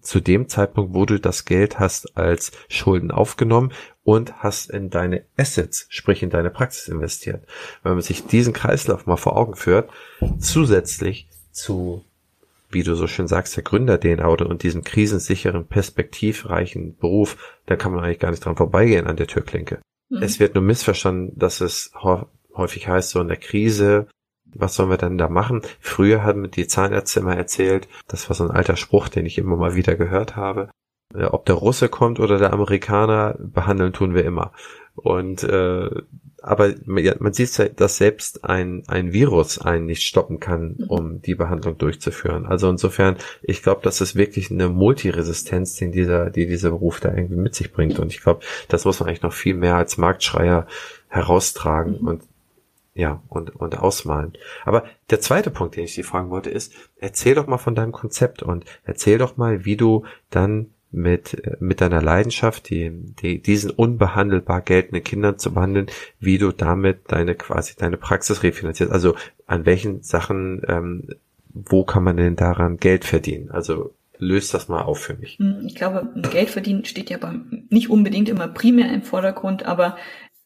zu 0.00 0.20
dem 0.20 0.48
Zeitpunkt, 0.48 0.94
wo 0.94 1.06
du 1.06 1.18
das 1.18 1.44
Geld 1.44 1.80
hast 1.80 2.16
als 2.16 2.52
Schulden 2.68 3.10
aufgenommen 3.10 3.72
und 4.04 4.36
hast 4.36 4.70
in 4.70 4.90
deine 4.90 5.24
Assets, 5.36 5.86
sprich 5.88 6.22
in 6.22 6.30
deine 6.30 6.50
Praxis 6.50 6.86
investiert. 6.86 7.44
Wenn 7.82 7.94
man 7.94 8.02
sich 8.02 8.26
diesen 8.26 8.52
Kreislauf 8.52 9.06
mal 9.06 9.16
vor 9.16 9.36
Augen 9.36 9.56
führt, 9.56 9.90
zusätzlich 10.38 11.26
zu 11.50 12.04
wie 12.70 12.82
du 12.82 12.94
so 12.94 13.06
schön 13.06 13.28
sagst, 13.28 13.56
der 13.56 13.64
Gründer-DNA 13.64 14.28
oder 14.28 14.48
und 14.48 14.62
diesem 14.62 14.84
krisensicheren, 14.84 15.66
perspektivreichen 15.66 16.96
Beruf, 16.96 17.58
da 17.66 17.76
kann 17.76 17.92
man 17.92 18.04
eigentlich 18.04 18.18
gar 18.18 18.30
nicht 18.30 18.44
dran 18.44 18.56
vorbeigehen 18.56 19.06
an 19.06 19.16
der 19.16 19.26
Türklinke. 19.26 19.80
Mhm. 20.10 20.22
Es 20.22 20.40
wird 20.40 20.54
nur 20.54 20.64
missverstanden, 20.64 21.38
dass 21.38 21.60
es 21.60 21.92
häufig 22.54 22.88
heißt, 22.88 23.10
so 23.10 23.20
in 23.20 23.28
der 23.28 23.36
Krise, 23.36 24.06
was 24.54 24.74
sollen 24.74 24.90
wir 24.90 24.96
denn 24.96 25.18
da 25.18 25.28
machen? 25.28 25.62
Früher 25.80 26.22
haben 26.22 26.50
die 26.50 26.66
Zahnärzte 26.66 27.20
immer 27.20 27.36
erzählt, 27.36 27.88
das 28.06 28.28
war 28.28 28.36
so 28.36 28.44
ein 28.44 28.50
alter 28.50 28.76
Spruch, 28.76 29.08
den 29.08 29.26
ich 29.26 29.38
immer 29.38 29.56
mal 29.56 29.74
wieder 29.74 29.94
gehört 29.96 30.36
habe. 30.36 30.70
Äh, 31.14 31.24
ob 31.24 31.46
der 31.46 31.54
Russe 31.54 31.88
kommt 31.88 32.20
oder 32.20 32.38
der 32.38 32.52
Amerikaner, 32.52 33.36
behandeln 33.38 33.92
tun 33.92 34.14
wir 34.14 34.24
immer. 34.24 34.52
Und 34.94 35.42
äh, 35.44 35.90
aber 36.42 36.74
man 36.86 37.32
sieht 37.32 37.56
ja, 37.58 37.68
dass 37.68 37.96
selbst 37.96 38.44
ein, 38.44 38.84
ein 38.86 39.12
Virus 39.12 39.58
einen 39.58 39.86
nicht 39.86 40.02
stoppen 40.02 40.38
kann, 40.38 40.76
mhm. 40.78 40.84
um 40.88 41.22
die 41.22 41.34
Behandlung 41.34 41.78
durchzuführen. 41.78 42.46
Also 42.46 42.68
insofern, 42.70 43.16
ich 43.42 43.62
glaube, 43.62 43.80
das 43.82 44.00
ist 44.00 44.14
wirklich 44.14 44.50
eine 44.50 44.68
Multiresistenz, 44.68 45.74
die 45.76 45.90
dieser, 45.90 46.30
die 46.30 46.46
dieser 46.46 46.70
Beruf 46.70 47.00
da 47.00 47.12
irgendwie 47.12 47.36
mit 47.36 47.54
sich 47.54 47.72
bringt. 47.72 47.98
Und 47.98 48.12
ich 48.12 48.20
glaube, 48.20 48.40
das 48.68 48.84
muss 48.84 49.00
man 49.00 49.08
eigentlich 49.08 49.22
noch 49.22 49.32
viel 49.32 49.54
mehr 49.54 49.76
als 49.76 49.98
Marktschreier 49.98 50.66
heraustragen 51.08 52.00
mhm. 52.00 52.08
und 52.08 52.22
ja, 52.94 53.22
und, 53.28 53.54
und 53.54 53.78
ausmalen. 53.78 54.32
Aber 54.64 54.84
der 55.10 55.20
zweite 55.20 55.50
Punkt, 55.50 55.76
den 55.76 55.84
ich 55.84 55.94
dir 55.94 56.04
fragen 56.04 56.30
wollte, 56.30 56.50
ist, 56.50 56.72
erzähl 56.96 57.36
doch 57.36 57.46
mal 57.46 57.58
von 57.58 57.76
deinem 57.76 57.92
Konzept 57.92 58.42
und 58.42 58.64
erzähl 58.82 59.18
doch 59.18 59.36
mal, 59.36 59.64
wie 59.64 59.76
du 59.76 60.04
dann 60.30 60.70
mit, 60.90 61.60
mit 61.60 61.80
deiner 61.80 62.00
Leidenschaft, 62.00 62.70
die, 62.70 62.90
die, 63.20 63.42
diesen 63.42 63.70
unbehandelbar 63.70 64.62
geltenden 64.62 65.04
Kindern 65.04 65.38
zu 65.38 65.52
behandeln, 65.52 65.86
wie 66.18 66.38
du 66.38 66.52
damit 66.52 67.00
deine 67.08 67.34
quasi 67.34 67.74
deine 67.76 67.96
Praxis 67.96 68.42
refinanzierst. 68.42 68.92
Also 68.92 69.14
an 69.46 69.66
welchen 69.66 70.02
Sachen, 70.02 70.62
ähm, 70.66 71.08
wo 71.52 71.84
kann 71.84 72.04
man 72.04 72.16
denn 72.16 72.36
daran 72.36 72.78
Geld 72.78 73.04
verdienen? 73.04 73.50
Also 73.50 73.94
löst 74.18 74.54
das 74.54 74.68
mal 74.68 74.82
auf 74.82 74.98
für 74.98 75.14
mich. 75.14 75.38
Hm, 75.38 75.64
ich 75.66 75.74
glaube, 75.74 76.08
Geld 76.30 76.50
verdienen 76.50 76.84
steht 76.84 77.10
ja 77.10 77.18
beim, 77.18 77.66
nicht 77.70 77.90
unbedingt 77.90 78.28
immer 78.28 78.48
primär 78.48 78.92
im 78.92 79.02
Vordergrund, 79.02 79.64
aber 79.64 79.96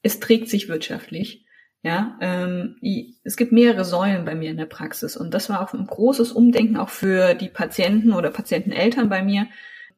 es 0.02 0.20
trägt 0.20 0.48
sich 0.48 0.68
wirtschaftlich. 0.68 1.44
Ja, 1.84 2.16
ähm, 2.20 2.76
es 3.24 3.36
gibt 3.36 3.50
mehrere 3.50 3.84
Säulen 3.84 4.24
bei 4.24 4.36
mir 4.36 4.50
in 4.50 4.56
der 4.56 4.66
Praxis 4.66 5.16
und 5.16 5.34
das 5.34 5.50
war 5.50 5.60
auch 5.60 5.74
ein 5.74 5.84
großes 5.84 6.30
Umdenken 6.30 6.76
auch 6.76 6.90
für 6.90 7.34
die 7.34 7.48
Patienten 7.48 8.12
oder 8.12 8.30
Patienteneltern 8.30 9.08
bei 9.08 9.24
mir, 9.24 9.48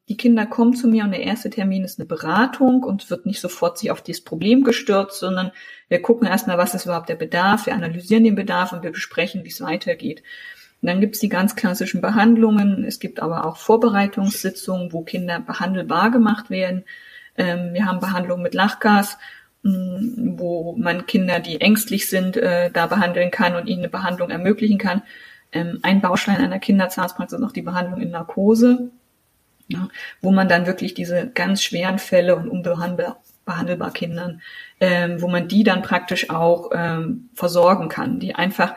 die 0.09 0.17
Kinder 0.17 0.45
kommen 0.45 0.75
zu 0.75 0.87
mir 0.87 1.05
und 1.05 1.13
der 1.13 1.23
erste 1.23 1.49
Termin 1.49 1.83
ist 1.83 1.99
eine 1.99 2.07
Beratung 2.07 2.83
und 2.83 3.09
wird 3.09 3.25
nicht 3.25 3.41
sofort 3.41 3.79
sich 3.79 3.91
auf 3.91 4.03
dieses 4.03 4.23
Problem 4.23 4.63
gestürzt, 4.63 5.19
sondern 5.19 5.51
wir 5.89 6.03
gucken 6.03 6.27
erstmal, 6.27 6.59
was 6.59 6.75
ist 6.75 6.85
überhaupt 6.85 7.09
der 7.09 7.15
Bedarf, 7.15 7.67
wir 7.67 7.75
analysieren 7.75 8.25
den 8.25 8.35
Bedarf 8.35 8.73
und 8.73 8.83
wir 8.83 8.93
besprechen, 8.93 9.45
wie 9.45 9.49
es 9.49 9.63
weitergeht. 9.63 10.23
Und 10.83 10.89
dann 10.89 11.01
gibt 11.01 11.15
es 11.15 11.21
die 11.21 11.31
ganz 11.31 11.57
klassischen 11.57 12.03
Behandlungen, 12.03 12.85
es 12.85 12.99
gibt 12.99 13.23
aber 13.23 13.47
auch 13.47 13.57
Vorbereitungssitzungen, 13.57 14.93
wo 14.93 15.03
Kinder 15.03 15.41
behandelbar 15.41 16.11
gemacht 16.11 16.51
werden. 16.51 16.85
Ähm, 17.37 17.73
wir 17.73 17.87
haben 17.87 18.01
Behandlungen 18.01 18.43
mit 18.43 18.53
Lachgas, 18.53 19.17
mm, 19.63 20.39
wo 20.39 20.77
man 20.77 21.07
Kinder, 21.07 21.41
die 21.41 21.63
ängstlich 21.63 22.11
sind, 22.11 22.37
äh, 22.37 22.71
da 22.71 22.87
behandeln 22.87 23.31
kann 23.31 23.57
und 23.57 23.67
ihnen 23.69 23.81
eine 23.81 23.89
Behandlung 23.89 24.29
ermöglichen 24.29 24.77
kann. 24.77 25.03
Ähm, 25.53 25.79
ein 25.83 26.03
Baustein 26.03 26.37
einer 26.37 26.59
Kinderzahnpraxis 26.59 27.39
ist 27.39 27.43
noch 27.43 27.53
die 27.53 27.63
Behandlung 27.63 28.03
in 28.03 28.11
Narkose 28.11 28.91
ja, 29.69 29.89
wo 30.21 30.31
man 30.31 30.49
dann 30.49 30.67
wirklich 30.67 30.95
diese 30.95 31.29
ganz 31.29 31.62
schweren 31.62 31.99
Fälle 31.99 32.37
und 32.37 32.49
unbehandelbar 32.49 33.93
Kindern, 33.93 34.43
ähm, 34.81 35.21
wo 35.23 35.29
man 35.29 35.49
die 35.49 35.65
dann 35.65 35.83
praktisch 35.83 36.31
auch 36.31 36.71
ähm, 36.75 37.31
versorgen 37.35 37.89
kann, 37.89 38.21
die 38.21 38.35
einfach 38.35 38.75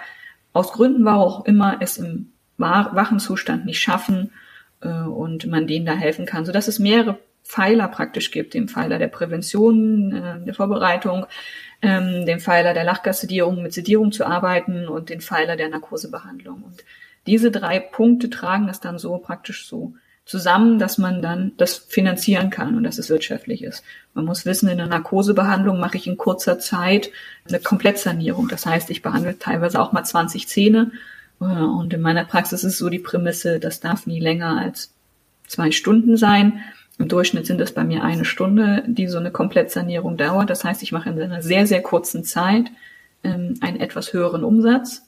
aus 0.54 0.72
Gründen, 0.72 1.06
warum 1.06 1.22
auch 1.22 1.46
immer, 1.46 1.78
es 1.82 1.98
im 1.98 2.32
wachen 2.58 3.20
Zustand 3.20 3.66
nicht 3.66 3.80
schaffen 3.80 4.32
äh, 4.82 4.88
und 4.88 5.46
man 5.46 5.68
denen 5.68 5.86
da 5.86 5.94
helfen 5.94 6.26
kann, 6.26 6.46
so 6.46 6.52
dass 6.52 6.68
es 6.68 6.80
mehrere 6.80 7.20
Pfeiler 7.44 7.88
praktisch 7.88 8.32
gibt, 8.32 8.54
den 8.54 8.68
Pfeiler 8.68 9.00
der 9.00 9.08
Prävention, 9.08 10.12
äh, 10.12 10.44
der 10.44 10.54
Vorbereitung, 10.54 11.26
ähm, 11.82 12.26
den 12.26 12.40
Pfeiler 12.40 12.74
der 12.74 12.84
Lachgassedierung, 12.84 13.62
mit 13.62 13.74
Sedierung 13.74 14.12
zu 14.12 14.26
arbeiten 14.26 14.88
und 14.88 15.10
den 15.10 15.22
Pfeiler 15.22 15.56
der 15.56 15.70
Narkosebehandlung. 15.70 16.64
Und 16.64 16.84
diese 17.26 17.52
drei 17.52 17.80
Punkte 17.80 18.30
tragen 18.30 18.68
das 18.68 18.80
dann 18.80 18.98
so 18.98 19.18
praktisch 19.18 19.68
so 19.68 19.94
zusammen, 20.28 20.78
dass 20.78 20.98
man 20.98 21.22
dann 21.22 21.54
das 21.58 21.78
finanzieren 21.78 22.50
kann 22.50 22.76
und 22.76 22.84
dass 22.84 22.98
es 22.98 23.10
wirtschaftlich 23.10 23.64
ist. 23.64 23.84
Man 24.14 24.26
muss 24.26 24.46
wissen, 24.46 24.70
in 24.70 24.78
der 24.78 24.88
Narkosebehandlung 24.88 25.80
mache 25.80 25.98
ich 25.98 26.06
in 26.06 26.18
kurzer 26.18 26.60
Zeit 26.60 27.10
eine 27.48 27.60
Komplettsanierung. 27.60 28.48
Das 28.48 28.66
heißt, 28.66 28.90
ich 28.90 29.02
behandle 29.02 29.40
teilweise 29.40 29.82
auch 29.82 29.94
mal 29.94 30.04
20 30.04 30.48
Zähne. 30.48 30.92
Äh, 31.40 31.46
und 31.46 31.94
in 31.94 32.02
meiner 32.02 32.26
Praxis 32.26 32.64
ist 32.64 32.78
so 32.78 32.90
die 32.90 33.00
Prämisse, 33.00 33.60
das 33.60 33.80
darf 33.80 34.06
nie 34.06 34.20
länger 34.20 34.60
als 34.60 34.92
zwei 35.48 35.72
Stunden 35.72 36.18
sein. 36.18 36.62
Im 37.00 37.08
Durchschnitt 37.08 37.46
sind 37.46 37.62
es 37.62 37.72
bei 37.72 37.84
mir 37.84 38.04
eine 38.04 38.26
Stunde, 38.26 38.84
die 38.88 39.08
so 39.08 39.20
eine 39.20 39.32
Komplettsanierung 39.32 40.18
dauert. 40.18 40.50
Das 40.50 40.64
heißt, 40.64 40.84
ich 40.84 40.92
mache 40.92 41.10
in 41.10 41.22
einer 41.22 41.42
sehr, 41.42 41.68
sehr 41.68 41.82
kurzen 41.82 42.24
Zeit 42.24 42.66
ähm, 43.24 43.56
einen 43.62 43.80
etwas 43.80 44.14
höheren 44.14 44.44
Umsatz 44.44 45.04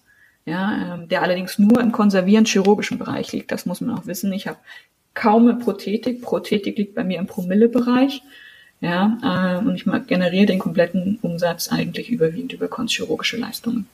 ja, 0.46 0.96
ähm, 0.96 1.08
der 1.08 1.22
allerdings 1.22 1.60
nur 1.60 1.80
im 1.80 1.92
konservierend 1.92 2.48
chirurgischen 2.48 2.98
Bereich 2.98 3.32
liegt. 3.32 3.52
Das 3.52 3.66
muss 3.66 3.82
man 3.82 3.98
auch 3.98 4.08
wissen. 4.08 4.34
Ich 4.34 4.48
habe 4.48 4.58
kaum 5.20 5.48
eine 5.48 5.60
Prothetik. 5.60 6.22
Prothetik 6.22 6.78
liegt 6.78 6.96
bei 6.96 7.04
mir 7.04 7.20
im 7.20 7.28
Promillebereich. 7.28 8.22
Ja, 8.82 9.18
äh, 9.22 9.66
und 9.66 9.76
ich 9.76 9.84
generiere 10.08 10.46
den 10.46 10.60
kompletten 10.60 11.20
Umsatz 11.22 11.70
eigentlich 11.70 12.10
überwiegend 12.10 12.54
über 12.54 12.70
konchirurgische 12.70 13.36
Leistungen. 13.36 13.88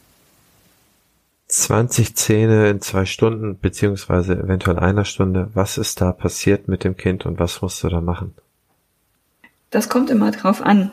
20 1.48 2.16
Zähne 2.16 2.70
in 2.70 2.82
zwei 2.82 3.06
Stunden, 3.06 3.58
beziehungsweise 3.60 4.34
eventuell 4.34 4.78
einer 4.78 5.06
Stunde. 5.06 5.50
Was 5.56 5.80
ist 5.80 6.02
da 6.02 6.12
passiert 6.12 6.68
mit 6.68 6.84
dem 6.84 6.98
Kind 6.98 7.26
und 7.26 7.40
was 7.40 7.62
musst 7.64 7.84
du 7.84 7.90
da 7.90 8.02
machen? 8.02 8.36
Das 9.72 9.90
kommt 9.90 10.12
immer 10.12 10.30
drauf 10.30 10.62
an. 10.62 10.92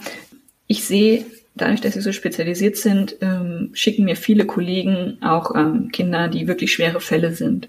Ich 0.66 0.84
sehe, 0.84 1.26
dadurch, 1.54 1.82
dass 1.82 1.92
sie 1.92 2.00
so 2.00 2.12
spezialisiert 2.12 2.78
sind, 2.78 3.16
ähm, 3.20 3.70
schicken 3.74 4.04
mir 4.06 4.16
viele 4.16 4.46
Kollegen 4.46 5.18
auch 5.22 5.54
ähm, 5.54 5.90
Kinder, 5.92 6.28
die 6.28 6.48
wirklich 6.48 6.72
schwere 6.72 7.00
Fälle 7.00 7.34
sind 7.34 7.68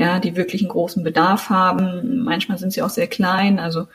ja, 0.00 0.18
die 0.18 0.36
wirklich 0.36 0.62
einen 0.62 0.70
großen 0.70 1.04
Bedarf 1.04 1.50
haben. 1.50 2.24
Manchmal 2.24 2.58
sind 2.58 2.72
sie 2.72 2.82
auch 2.82 2.90
sehr 2.90 3.08
klein, 3.08 3.58
also 3.58 3.86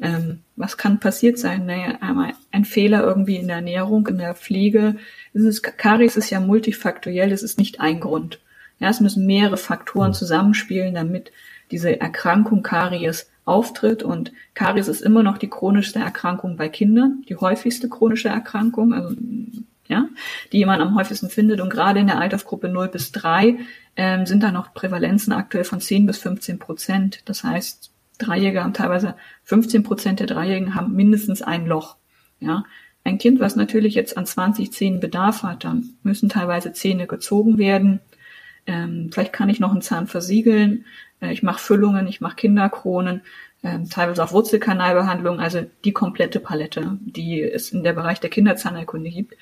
Ähm, 0.00 0.40
was 0.56 0.76
kann 0.76 0.98
passiert 0.98 1.38
sein? 1.38 1.66
Naja, 1.66 1.98
einmal 2.00 2.32
ein 2.50 2.64
Fehler 2.64 3.04
irgendwie 3.04 3.36
in 3.36 3.46
der 3.46 3.56
Ernährung, 3.56 4.06
in 4.08 4.18
der 4.18 4.34
Pflege. 4.34 4.96
Ist, 5.32 5.62
Karies 5.62 6.16
ist 6.16 6.30
ja 6.30 6.40
multifaktoriell, 6.40 7.30
es 7.30 7.42
ist 7.44 7.58
nicht 7.58 7.78
ein 7.80 8.00
Grund. 8.00 8.40
Ja, 8.80 8.88
es 8.88 9.00
müssen 9.00 9.26
mehrere 9.26 9.56
Faktoren 9.56 10.12
zusammenspielen, 10.12 10.94
damit 10.94 11.30
diese 11.70 12.00
Erkrankung 12.00 12.62
Karies 12.64 13.30
auftritt. 13.44 14.02
Und 14.02 14.32
Karies 14.54 14.88
ist 14.88 15.02
immer 15.02 15.22
noch 15.22 15.38
die 15.38 15.50
chronischste 15.50 16.00
Erkrankung 16.00 16.56
bei 16.56 16.68
Kindern, 16.68 17.22
die 17.28 17.36
häufigste 17.36 17.88
chronische 17.88 18.28
Erkrankung, 18.28 18.92
also 18.92 19.14
ja, 19.88 20.08
die 20.52 20.64
man 20.64 20.80
am 20.80 20.96
häufigsten 20.96 21.28
findet. 21.28 21.60
Und 21.60 21.70
gerade 21.70 22.00
in 22.00 22.06
der 22.06 22.18
Altersgruppe 22.18 22.68
0 22.68 22.88
bis 22.88 23.12
3 23.12 23.58
ähm, 23.96 24.26
sind 24.26 24.42
da 24.42 24.52
noch 24.52 24.74
Prävalenzen 24.74 25.32
aktuell 25.32 25.64
von 25.64 25.80
10 25.80 26.06
bis 26.06 26.18
15 26.18 26.58
Prozent. 26.58 27.22
Das 27.26 27.44
heißt, 27.44 27.90
Dreijährige 28.18 28.62
haben 28.62 28.74
teilweise 28.74 29.16
15 29.44 29.82
Prozent 29.82 30.20
der 30.20 30.26
Dreijährigen 30.26 30.74
haben 30.74 30.94
mindestens 30.94 31.42
ein 31.42 31.66
Loch. 31.66 31.96
Ja, 32.40 32.64
ein 33.04 33.18
Kind, 33.18 33.40
was 33.40 33.56
natürlich 33.56 33.94
jetzt 33.94 34.16
an 34.16 34.26
20 34.26 34.72
Zähnen 34.72 35.00
Bedarf 35.00 35.42
hat, 35.42 35.64
dann 35.64 35.90
müssen 36.02 36.28
teilweise 36.28 36.72
Zähne 36.72 37.06
gezogen 37.06 37.58
werden. 37.58 38.00
Ähm, 38.66 39.10
vielleicht 39.12 39.32
kann 39.32 39.48
ich 39.48 39.58
noch 39.58 39.72
einen 39.72 39.82
Zahn 39.82 40.06
versiegeln. 40.06 40.84
Äh, 41.20 41.32
ich 41.32 41.42
mache 41.42 41.60
Füllungen, 41.60 42.06
ich 42.06 42.20
mache 42.20 42.36
Kinderkronen, 42.36 43.22
äh, 43.62 43.80
teilweise 43.90 44.22
auch 44.22 44.32
Wurzelkanalbehandlung. 44.32 45.40
Also 45.40 45.66
die 45.84 45.92
komplette 45.92 46.38
Palette, 46.38 46.98
die 47.00 47.42
es 47.42 47.70
in 47.72 47.82
der 47.82 47.92
Bereich 47.92 48.20
der 48.20 48.30
Kinderzahnheilkunde 48.30 49.10
gibt, 49.10 49.34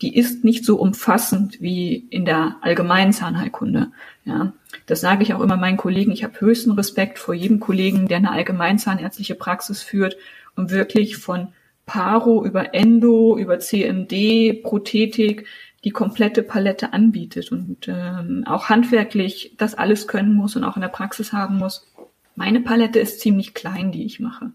die 0.00 0.16
ist 0.16 0.44
nicht 0.44 0.64
so 0.64 0.76
umfassend 0.76 1.60
wie 1.60 2.06
in 2.10 2.24
der 2.24 2.56
allgemeinen 2.60 3.12
Zahnheilkunde. 3.12 3.88
Ja, 4.24 4.52
das 4.86 5.00
sage 5.00 5.22
ich 5.22 5.34
auch 5.34 5.40
immer 5.40 5.56
meinen 5.56 5.76
Kollegen. 5.76 6.12
Ich 6.12 6.22
habe 6.22 6.40
höchsten 6.40 6.70
Respekt 6.72 7.18
vor 7.18 7.34
jedem 7.34 7.60
Kollegen, 7.60 8.06
der 8.06 8.18
eine 8.18 8.30
allgemeinzahnärztliche 8.30 9.34
Praxis 9.34 9.82
führt 9.82 10.16
und 10.54 10.70
wirklich 10.70 11.16
von 11.16 11.48
Paro 11.86 12.44
über 12.44 12.74
Endo, 12.74 13.36
über 13.38 13.58
CMD, 13.58 14.62
Prothetik 14.62 15.46
die 15.84 15.90
komplette 15.90 16.42
Palette 16.42 16.92
anbietet 16.92 17.52
und 17.52 17.86
ähm, 17.88 18.44
auch 18.46 18.68
handwerklich 18.68 19.54
das 19.58 19.74
alles 19.76 20.08
können 20.08 20.34
muss 20.34 20.56
und 20.56 20.64
auch 20.64 20.76
in 20.76 20.82
der 20.82 20.88
Praxis 20.88 21.32
haben 21.32 21.56
muss. 21.58 21.86
Meine 22.34 22.60
Palette 22.60 22.98
ist 22.98 23.20
ziemlich 23.20 23.54
klein, 23.54 23.92
die 23.92 24.04
ich 24.04 24.20
mache. 24.20 24.52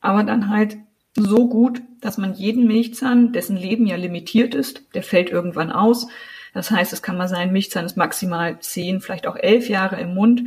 Aber 0.00 0.24
dann 0.24 0.48
halt 0.50 0.76
so 1.18 1.48
gut, 1.48 1.82
dass 2.00 2.18
man 2.18 2.34
jeden 2.34 2.66
Milchzahn, 2.66 3.32
dessen 3.32 3.56
Leben 3.56 3.86
ja 3.86 3.96
limitiert 3.96 4.54
ist, 4.54 4.82
der 4.94 5.02
fällt 5.02 5.30
irgendwann 5.30 5.72
aus. 5.72 6.08
Das 6.54 6.70
heißt, 6.70 6.92
es 6.92 7.02
kann 7.02 7.16
mal 7.16 7.28
sein, 7.28 7.52
Milchzahn 7.52 7.84
ist 7.84 7.96
maximal 7.96 8.58
zehn, 8.60 9.00
vielleicht 9.00 9.26
auch 9.26 9.36
elf 9.36 9.68
Jahre 9.68 10.00
im 10.00 10.14
Mund, 10.14 10.42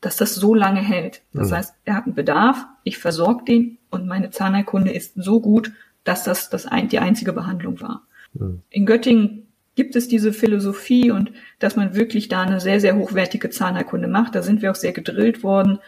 dass 0.00 0.16
das 0.16 0.34
so 0.34 0.54
lange 0.54 0.80
hält. 0.80 1.22
Das 1.32 1.50
mhm. 1.50 1.56
heißt, 1.56 1.74
er 1.84 1.96
hat 1.96 2.04
einen 2.04 2.14
Bedarf, 2.14 2.64
ich 2.84 2.98
versorge 2.98 3.44
den 3.44 3.78
und 3.90 4.06
meine 4.06 4.30
Zahnerkunde 4.30 4.92
ist 4.92 5.14
so 5.16 5.40
gut, 5.40 5.72
dass 6.04 6.24
das, 6.24 6.50
das 6.50 6.66
ein, 6.66 6.88
die 6.88 6.98
einzige 6.98 7.32
Behandlung 7.32 7.80
war. 7.80 8.02
Mhm. 8.34 8.62
In 8.70 8.86
Göttingen 8.86 9.48
gibt 9.74 9.96
es 9.96 10.08
diese 10.08 10.32
Philosophie 10.32 11.10
und 11.10 11.32
dass 11.58 11.76
man 11.76 11.94
wirklich 11.94 12.28
da 12.28 12.42
eine 12.42 12.60
sehr, 12.60 12.80
sehr 12.80 12.96
hochwertige 12.96 13.50
Zahnerkunde 13.50 14.08
macht. 14.08 14.34
Da 14.34 14.42
sind 14.42 14.62
wir 14.62 14.70
auch 14.70 14.76
sehr 14.76 14.92
gedrillt 14.92 15.42
worden 15.42 15.78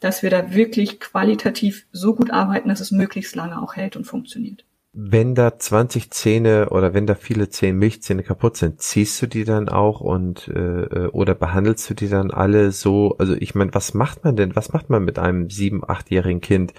dass 0.00 0.22
wir 0.22 0.30
da 0.30 0.54
wirklich 0.54 1.00
qualitativ 1.00 1.86
so 1.92 2.14
gut 2.14 2.30
arbeiten, 2.30 2.68
dass 2.68 2.80
es 2.80 2.90
möglichst 2.90 3.34
lange 3.34 3.60
auch 3.60 3.76
hält 3.76 3.96
und 3.96 4.04
funktioniert. 4.04 4.64
Wenn 4.92 5.34
da 5.34 5.58
20 5.58 6.10
Zähne 6.10 6.70
oder 6.70 6.94
wenn 6.94 7.06
da 7.06 7.14
viele 7.14 7.50
Zähne, 7.50 7.74
Milchzähne 7.74 8.22
kaputt 8.22 8.56
sind, 8.56 8.80
ziehst 8.80 9.20
du 9.20 9.26
die 9.26 9.44
dann 9.44 9.68
auch 9.68 10.00
und 10.00 10.48
äh, 10.48 10.82
äh, 10.82 11.06
oder 11.08 11.34
behandelst 11.34 11.88
du 11.90 11.94
die 11.94 12.08
dann 12.08 12.30
alle 12.30 12.72
so? 12.72 13.16
Also 13.18 13.34
ich 13.34 13.54
meine, 13.54 13.74
was 13.74 13.94
macht 13.94 14.24
man 14.24 14.34
denn? 14.34 14.56
Was 14.56 14.72
macht 14.72 14.88
man 14.88 15.04
mit 15.04 15.18
einem 15.18 15.50
sieben, 15.50 15.88
achtjährigen 15.88 16.40
Kind, 16.40 16.74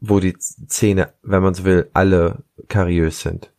wo 0.00 0.20
die 0.20 0.36
Zähne, 0.36 1.12
wenn 1.22 1.42
man 1.42 1.54
so 1.54 1.64
will, 1.64 1.88
alle 1.94 2.42
kariös 2.68 3.20
sind? 3.20 3.50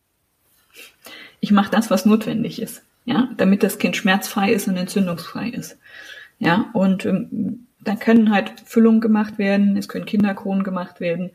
Ich 1.40 1.50
mache 1.50 1.70
das, 1.70 1.90
was 1.90 2.04
notwendig 2.04 2.60
ist, 2.60 2.82
ja, 3.04 3.30
damit 3.36 3.62
das 3.62 3.78
Kind 3.78 3.96
schmerzfrei 3.96 4.52
ist 4.52 4.68
und 4.68 4.76
entzündungsfrei 4.76 5.48
ist. 5.48 5.78
Ja, 6.38 6.70
und 6.72 7.04
ähm, 7.06 7.67
dann 7.80 7.98
können 7.98 8.30
halt 8.30 8.60
Füllungen 8.64 9.00
gemacht 9.00 9.38
werden, 9.38 9.76
es 9.76 9.88
können 9.88 10.06
Kinderkronen 10.06 10.64
gemacht 10.64 11.00
werden. 11.00 11.30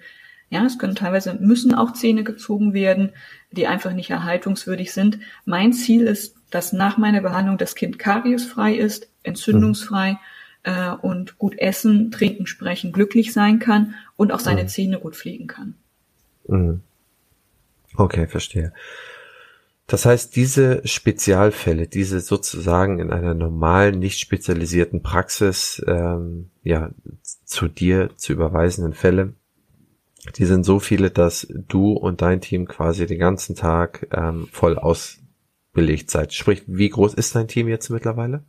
Ja, 0.50 0.66
es 0.66 0.78
können 0.78 0.96
teilweise 0.96 1.34
müssen 1.40 1.74
auch 1.74 1.94
Zähne 1.94 2.24
gezogen 2.24 2.74
werden, 2.74 3.12
die 3.52 3.66
einfach 3.66 3.94
nicht 3.94 4.12
erhaltungswürdig 4.12 4.94
sind. 4.94 5.20
Mein 5.46 5.74
Ziel 5.74 6.04
ist, 6.04 6.36
dass 6.52 6.74
nach 6.74 6.98
meiner 6.98 7.22
Behandlung 7.22 7.58
das 7.58 7.74
Kind 7.74 7.98
kariesfrei 7.98 8.76
ist, 8.76 9.10
entzündungsfrei 9.24 10.20
äh, 10.64 10.92
und 10.92 11.40
gut 11.40 11.58
essen, 11.58 12.12
trinken, 12.12 12.46
sprechen, 12.46 12.92
glücklich 12.92 13.34
sein 13.34 13.60
kann 13.60 13.96
und 14.16 14.32
auch 14.32 14.40
seine 14.40 14.64
mhm. 14.64 14.68
Zähne 14.68 15.00
gut 15.00 15.16
pflegen 15.16 15.48
kann. 15.48 15.76
Mhm. 16.48 16.82
Okay, 17.96 18.28
verstehe. 18.28 18.74
Das 19.88 20.06
heißt, 20.06 20.36
diese 20.36 20.82
Spezialfälle, 20.88 21.88
diese 21.88 22.22
sozusagen 22.22 23.00
in 23.00 23.12
einer 23.12 23.34
normalen, 23.34 24.00
nicht 24.00 24.20
spezialisierten 24.20 25.04
Praxis 25.04 25.84
ähm, 25.86 26.52
ja 26.64 26.92
zu 27.44 27.68
dir 27.68 28.12
zu 28.16 28.32
überweisenden 28.32 28.94
Fälle, 28.94 29.34
die 30.38 30.46
sind 30.46 30.64
so 30.64 30.80
viele, 30.80 31.12
dass 31.12 31.48
du 31.68 31.92
und 31.92 32.22
dein 32.22 32.40
Team 32.40 32.66
quasi 32.66 33.06
den 33.06 33.20
ganzen 33.20 33.56
Tag 33.56 34.08
ähm, 34.14 34.48
voll 34.52 34.78
ausbelegt 34.78 36.10
seid. 36.10 36.34
Sprich, 36.34 36.64
wie 36.66 36.90
groß 36.90 37.14
ist 37.14 37.36
dein 37.36 37.50
Team 37.50 37.68
jetzt 37.68 37.90
mittlerweile? 37.90 38.46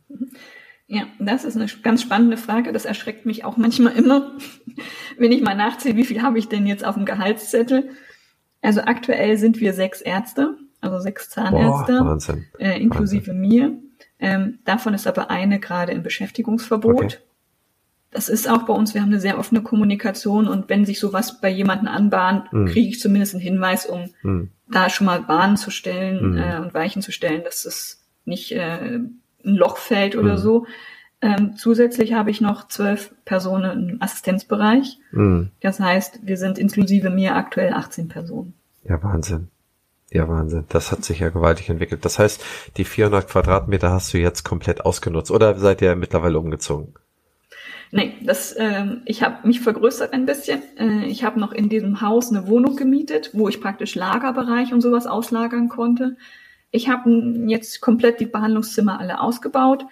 Ja, 0.87 1.07
das 1.19 1.43
ist 1.43 1.57
eine 1.57 1.67
ganz 1.83 2.01
spannende 2.01 2.37
Frage. 2.37 2.71
Das 2.71 2.85
erschreckt 2.85 3.25
mich 3.25 3.43
auch 3.43 3.57
manchmal 3.57 3.97
immer, 3.97 4.37
wenn 5.17 5.33
ich 5.33 5.41
mal 5.41 5.55
nachziehe, 5.55 5.97
wie 5.97 6.05
viel 6.05 6.21
habe 6.21 6.39
ich 6.39 6.47
denn 6.47 6.65
jetzt 6.65 6.85
auf 6.85 6.95
dem 6.95 7.05
Gehaltszettel. 7.05 7.89
Also 8.61 8.81
aktuell 8.81 9.37
sind 9.37 9.59
wir 9.59 9.73
sechs 9.73 9.99
Ärzte 9.99 10.57
also 10.85 10.99
sechs 10.99 11.29
Zahnärzte, 11.29 11.99
Boah, 11.99 12.17
äh, 12.59 12.79
inklusive 12.81 13.27
Wahnsinn. 13.27 13.39
mir. 13.39 13.77
Ähm, 14.19 14.59
davon 14.65 14.93
ist 14.93 15.07
aber 15.07 15.29
eine 15.29 15.59
gerade 15.59 15.91
im 15.91 16.03
Beschäftigungsverbot. 16.03 17.03
Okay. 17.03 17.17
Das 18.11 18.29
ist 18.29 18.49
auch 18.49 18.63
bei 18.63 18.73
uns, 18.73 18.93
wir 18.93 19.01
haben 19.01 19.09
eine 19.09 19.19
sehr 19.19 19.37
offene 19.37 19.61
Kommunikation 19.61 20.47
und 20.47 20.69
wenn 20.69 20.85
sich 20.85 21.01
sowas 21.01 21.41
bei 21.41 21.49
jemandem 21.49 21.89
anbahnt, 21.89 22.51
mhm. 22.53 22.67
kriege 22.67 22.87
ich 22.87 22.99
zumindest 23.01 23.33
einen 23.33 23.43
Hinweis, 23.43 23.85
um 23.85 24.05
mhm. 24.23 24.51
da 24.71 24.89
schon 24.89 25.05
mal 25.05 25.21
Bahnen 25.21 25.57
zu 25.57 25.69
stellen 25.69 26.31
mhm. 26.31 26.37
äh, 26.37 26.59
und 26.59 26.73
Weichen 26.73 27.01
zu 27.01 27.11
stellen, 27.11 27.43
dass 27.43 27.65
es 27.65 28.05
nicht 28.23 28.53
äh, 28.53 28.99
ein 28.99 29.21
Loch 29.43 29.77
fällt 29.77 30.15
oder 30.15 30.37
so. 30.37 30.65
Ähm, 31.21 31.55
zusätzlich 31.57 32.13
habe 32.13 32.31
ich 32.31 32.39
noch 32.39 32.67
zwölf 32.67 33.13
Personen 33.25 33.89
im 33.89 34.01
Assistenzbereich. 34.01 34.99
Das 35.59 35.79
heißt, 35.79 36.19
wir 36.23 36.37
sind 36.37 36.57
inklusive 36.57 37.09
mir 37.09 37.35
aktuell 37.35 37.73
18 37.73 38.07
Personen. 38.07 38.53
Ja, 38.83 39.01
Wahnsinn. 39.01 39.49
Ja, 40.15 40.29
Wahnsinn. 40.29 40.63
Das 40.69 40.93
hat 40.93 41.03
sich 41.03 41.19
ja 41.19 41.27
gewaltig 41.27 41.69
entwickelt. 41.69 42.05
Das 42.05 42.19
heißt, 42.19 42.41
die 42.77 42.85
400 42.85 43.27
Quadratmeter 43.27 43.91
hast 43.91 44.13
du 44.13 44.17
jetzt 44.17 44.45
komplett 44.45 44.85
ausgenutzt 44.85 45.29
oder 45.29 45.59
seid 45.59 45.81
ihr 45.81 45.93
mittlerweile 45.97 46.39
umgezogen? 46.39 46.93
Nee, 47.91 48.13
das, 48.21 48.53
äh, 48.53 48.85
ich 49.03 49.23
habe 49.23 49.45
mich 49.45 49.59
vergrößert 49.59 50.13
ein 50.13 50.25
bisschen. 50.25 50.61
Äh, 50.79 51.05
ich 51.07 51.25
habe 51.25 51.37
noch 51.37 51.51
in 51.51 51.67
diesem 51.67 51.99
Haus 51.99 52.29
eine 52.29 52.47
Wohnung 52.47 52.77
gemietet, 52.77 53.31
wo 53.33 53.49
ich 53.49 53.59
praktisch 53.59 53.95
Lagerbereich 53.95 54.71
und 54.71 54.79
sowas 54.79 55.05
auslagern 55.05 55.67
konnte. 55.67 56.15
Ich 56.71 56.87
habe 56.87 57.09
jetzt 57.47 57.81
komplett 57.81 58.21
die 58.21 58.25
Behandlungszimmer 58.25 59.01
alle 59.01 59.19
ausgebaut, 59.19 59.83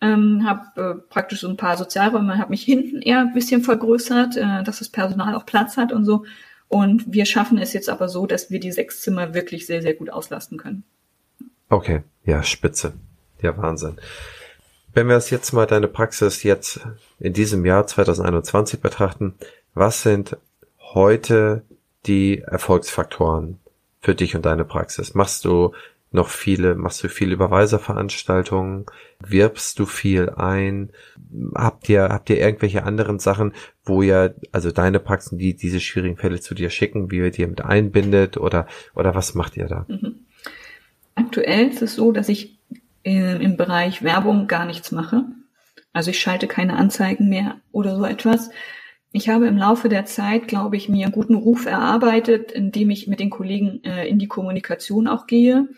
ähm, 0.00 0.48
habe 0.48 0.80
äh, 0.80 0.94
praktisch 1.10 1.40
so 1.40 1.48
ein 1.48 1.58
paar 1.58 1.76
Sozialräume, 1.76 2.38
habe 2.38 2.48
mich 2.48 2.62
hinten 2.62 3.02
eher 3.02 3.20
ein 3.20 3.34
bisschen 3.34 3.60
vergrößert, 3.60 4.38
äh, 4.38 4.62
dass 4.64 4.78
das 4.78 4.88
Personal 4.88 5.34
auch 5.34 5.44
Platz 5.44 5.76
hat 5.76 5.92
und 5.92 6.06
so 6.06 6.24
und 6.68 7.04
wir 7.12 7.26
schaffen 7.26 7.58
es 7.58 7.72
jetzt 7.72 7.88
aber 7.88 8.08
so, 8.08 8.26
dass 8.26 8.50
wir 8.50 8.60
die 8.60 8.72
sechs 8.72 9.00
Zimmer 9.00 9.34
wirklich 9.34 9.66
sehr, 9.66 9.82
sehr 9.82 9.94
gut 9.94 10.10
auslasten 10.10 10.58
können. 10.58 10.84
Okay, 11.68 12.02
ja, 12.24 12.42
spitze. 12.42 12.94
Ja, 13.40 13.56
Wahnsinn. 13.56 13.96
Wenn 14.92 15.08
wir 15.08 15.16
es 15.16 15.30
jetzt 15.30 15.52
mal 15.52 15.66
deine 15.66 15.88
Praxis 15.88 16.42
jetzt 16.42 16.80
in 17.18 17.32
diesem 17.32 17.66
Jahr 17.66 17.86
2021 17.86 18.80
betrachten, 18.80 19.34
was 19.74 20.02
sind 20.02 20.36
heute 20.78 21.62
die 22.06 22.38
Erfolgsfaktoren 22.38 23.58
für 24.00 24.14
dich 24.14 24.34
und 24.34 24.46
deine 24.46 24.64
Praxis? 24.64 25.14
Machst 25.14 25.44
du 25.44 25.72
noch 26.16 26.28
viele, 26.28 26.74
machst 26.74 27.04
du 27.04 27.08
viele 27.08 27.34
Überweiserveranstaltungen, 27.34 28.86
wirbst 29.20 29.78
du 29.78 29.86
viel 29.86 30.30
ein, 30.30 30.90
habt 31.54 31.88
ihr, 31.88 32.08
habt 32.08 32.28
ihr 32.30 32.38
irgendwelche 32.38 32.82
anderen 32.82 33.20
Sachen, 33.20 33.52
wo 33.84 34.02
ihr, 34.02 34.34
also 34.50 34.72
deine 34.72 34.98
Praxen, 34.98 35.38
die 35.38 35.54
diese 35.54 35.78
schwierigen 35.78 36.16
Fälle 36.16 36.40
zu 36.40 36.54
dir 36.54 36.70
schicken, 36.70 37.10
wie 37.10 37.18
ihr 37.18 37.30
die 37.30 37.46
mit 37.46 37.64
einbindet 37.64 38.36
oder, 38.36 38.66
oder 38.94 39.14
was 39.14 39.34
macht 39.34 39.56
ihr 39.56 39.66
da? 39.66 39.86
Mhm. 39.88 40.16
Aktuell 41.14 41.68
ist 41.68 41.82
es 41.82 41.94
so, 41.94 42.10
dass 42.10 42.28
ich 42.28 42.58
äh, 43.04 43.42
im 43.42 43.56
Bereich 43.56 44.02
Werbung 44.02 44.48
gar 44.48 44.66
nichts 44.66 44.90
mache. 44.90 45.24
Also 45.92 46.10
ich 46.10 46.18
schalte 46.18 46.48
keine 46.48 46.76
Anzeigen 46.76 47.28
mehr 47.28 47.56
oder 47.72 47.96
so 47.96 48.04
etwas. 48.04 48.50
Ich 49.12 49.28
habe 49.28 49.46
im 49.46 49.56
Laufe 49.56 49.88
der 49.88 50.04
Zeit, 50.04 50.48
glaube 50.48 50.76
ich, 50.76 50.88
mir 50.88 51.06
einen 51.06 51.14
guten 51.14 51.36
Ruf 51.36 51.64
erarbeitet, 51.66 52.52
indem 52.52 52.90
ich 52.90 53.06
mit 53.06 53.20
den 53.20 53.30
Kollegen 53.30 53.82
äh, 53.84 54.06
in 54.08 54.18
die 54.18 54.28
Kommunikation 54.28 55.08
auch 55.08 55.26
gehe. 55.26 55.68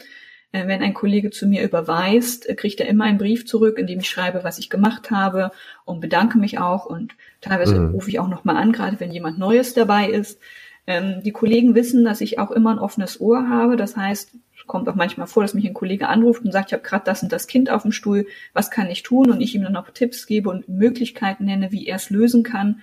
Äh, 0.53 0.67
wenn 0.67 0.83
ein 0.83 0.95
Kollege 0.95 1.31
zu 1.31 1.47
mir 1.47 1.63
überweist, 1.63 2.49
äh, 2.49 2.55
kriegt 2.55 2.81
er 2.81 2.89
immer 2.89 3.05
einen 3.05 3.19
Brief 3.19 3.47
zurück, 3.47 3.79
in 3.79 3.87
dem 3.87 4.01
ich 4.01 4.09
schreibe, 4.09 4.45
was 4.45 4.59
ich 4.59 4.71
gemacht 4.71 5.11
habe 5.11 5.51
und 5.85 6.01
bedanke 6.01 6.39
mich 6.39 6.59
auch. 6.59 6.87
Und 6.87 7.15
teilweise 7.41 7.79
mhm. 7.79 7.91
rufe 7.91 8.09
ich 8.09 8.19
auch 8.19 8.29
nochmal 8.29 8.57
an, 8.57 8.73
gerade 8.73 8.99
wenn 9.01 9.13
jemand 9.13 9.39
Neues 9.39 9.75
dabei 9.75 10.09
ist. 10.09 10.41
Ähm, 10.87 11.23
die 11.23 11.33
Kollegen 11.33 11.75
wissen, 11.75 12.03
dass 12.03 12.23
ich 12.23 12.39
auch 12.39 12.51
immer 12.51 12.71
ein 12.71 12.79
offenes 12.79 13.21
Ohr 13.21 13.49
habe. 13.51 13.77
Das 13.77 13.97
heißt, 13.97 14.33
es 14.57 14.67
kommt 14.67 14.89
auch 14.89 14.95
manchmal 14.95 15.27
vor, 15.27 15.43
dass 15.43 15.53
mich 15.53 15.67
ein 15.67 15.75
Kollege 15.75 16.09
anruft 16.09 16.43
und 16.43 16.53
sagt, 16.53 16.71
ich 16.71 16.73
habe 16.73 16.83
gerade 16.83 17.05
das 17.05 17.23
und 17.23 17.31
das 17.31 17.47
Kind 17.47 17.69
auf 17.69 17.83
dem 17.83 17.93
Stuhl, 17.93 18.27
was 18.55 18.71
kann 18.71 18.89
ich 18.89 19.03
tun? 19.03 19.31
Und 19.31 19.43
ich 19.43 19.55
ihm 19.55 19.63
dann 19.63 19.77
auch 19.77 19.91
Tipps 19.91 20.27
gebe 20.27 20.49
und 20.49 20.67
Möglichkeiten 20.67 21.45
nenne, 21.45 21.73
wie 21.73 21.87
er 21.87 21.97
es 21.97 22.09
lösen 22.09 22.43
kann. 22.43 22.81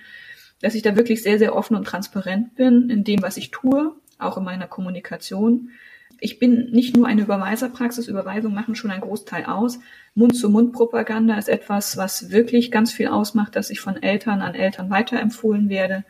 Dass 0.62 0.76
ich 0.76 0.82
da 0.82 0.94
wirklich 0.94 1.24
sehr, 1.24 1.38
sehr 1.38 1.56
offen 1.56 1.76
und 1.76 1.84
transparent 1.84 2.54
bin 2.54 2.90
in 2.90 3.02
dem, 3.02 3.22
was 3.22 3.36
ich 3.36 3.50
tue, 3.50 3.92
auch 4.18 4.38
in 4.38 4.44
meiner 4.44 4.68
Kommunikation 4.68 5.70
ich 6.20 6.38
bin 6.38 6.70
nicht 6.70 6.96
nur 6.96 7.06
eine 7.06 7.22
Überweiserpraxis, 7.22 8.08
Überweisungen 8.08 8.54
machen 8.54 8.74
schon 8.74 8.90
einen 8.90 9.02
Großteil 9.02 9.44
aus. 9.44 9.78
Mund-zu-Mund-Propaganda 10.14 11.36
ist 11.36 11.48
etwas, 11.48 11.96
was 11.96 12.30
wirklich 12.30 12.70
ganz 12.70 12.92
viel 12.92 13.08
ausmacht, 13.08 13.56
dass 13.56 13.70
ich 13.70 13.80
von 13.80 14.02
Eltern 14.02 14.40
an 14.40 14.54
Eltern 14.54 14.90
weiterempfohlen 14.90 15.68
werde. 15.68 16.04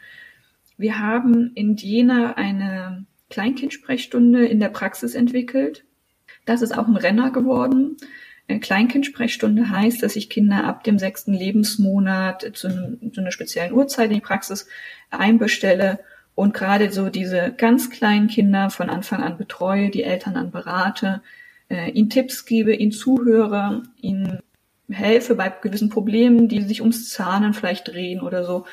Wir 0.77 0.99
haben 0.99 1.53
in 1.55 1.77
Jena 1.77 2.35
eine 2.35 3.07
Kleinkindsprechstunde 3.31 4.47
in 4.47 4.61
der 4.61 4.69
Praxis 4.69 5.15
entwickelt. 5.15 5.85
Das 6.45 6.63
ist 6.63 6.77
auch 6.77 6.87
ein 6.87 6.97
Renner 6.97 7.31
geworden. 7.31 7.97
Kleinkindsprechstunde 8.49 9.71
heißt, 9.71 10.03
dass 10.03 10.15
ich 10.15 10.31
Kinder 10.31 10.65
ab 10.65 10.85
dem 10.85 10.99
sechsten 11.01 11.33
Lebensmonat 11.33 12.43
zu, 12.55 12.99
zu 13.13 13.21
einer 13.21 13.33
speziellen 13.33 13.73
Uhrzeit 13.73 14.11
in 14.11 14.17
die 14.17 14.21
Praxis 14.21 14.69
einbestelle 15.11 15.99
und 16.37 16.53
gerade 16.53 16.93
so 16.93 17.09
diese 17.09 17.51
ganz 17.57 17.91
kleinen 17.91 18.29
Kinder 18.29 18.69
von 18.71 18.91
Anfang 18.91 19.23
an 19.23 19.39
betreue, 19.39 19.89
die 19.91 20.05
Eltern 20.05 20.35
dann 20.35 20.51
berate, 20.53 21.23
äh, 21.69 21.91
ihnen 21.91 22.11
Tipps 22.11 22.45
gebe, 22.45 22.75
ihnen 22.75 22.93
zuhöre, 22.93 23.83
ihnen 24.01 24.41
helfe 24.91 25.35
bei 25.35 25.49
gewissen 25.49 25.89
Problemen, 25.89 26.47
die 26.47 26.63
sich 26.63 26.83
ums 26.83 27.09
Zahnen 27.09 27.55
vielleicht 27.55 27.89
drehen 27.89 28.21
oder 28.21 28.45
so, 28.45 28.67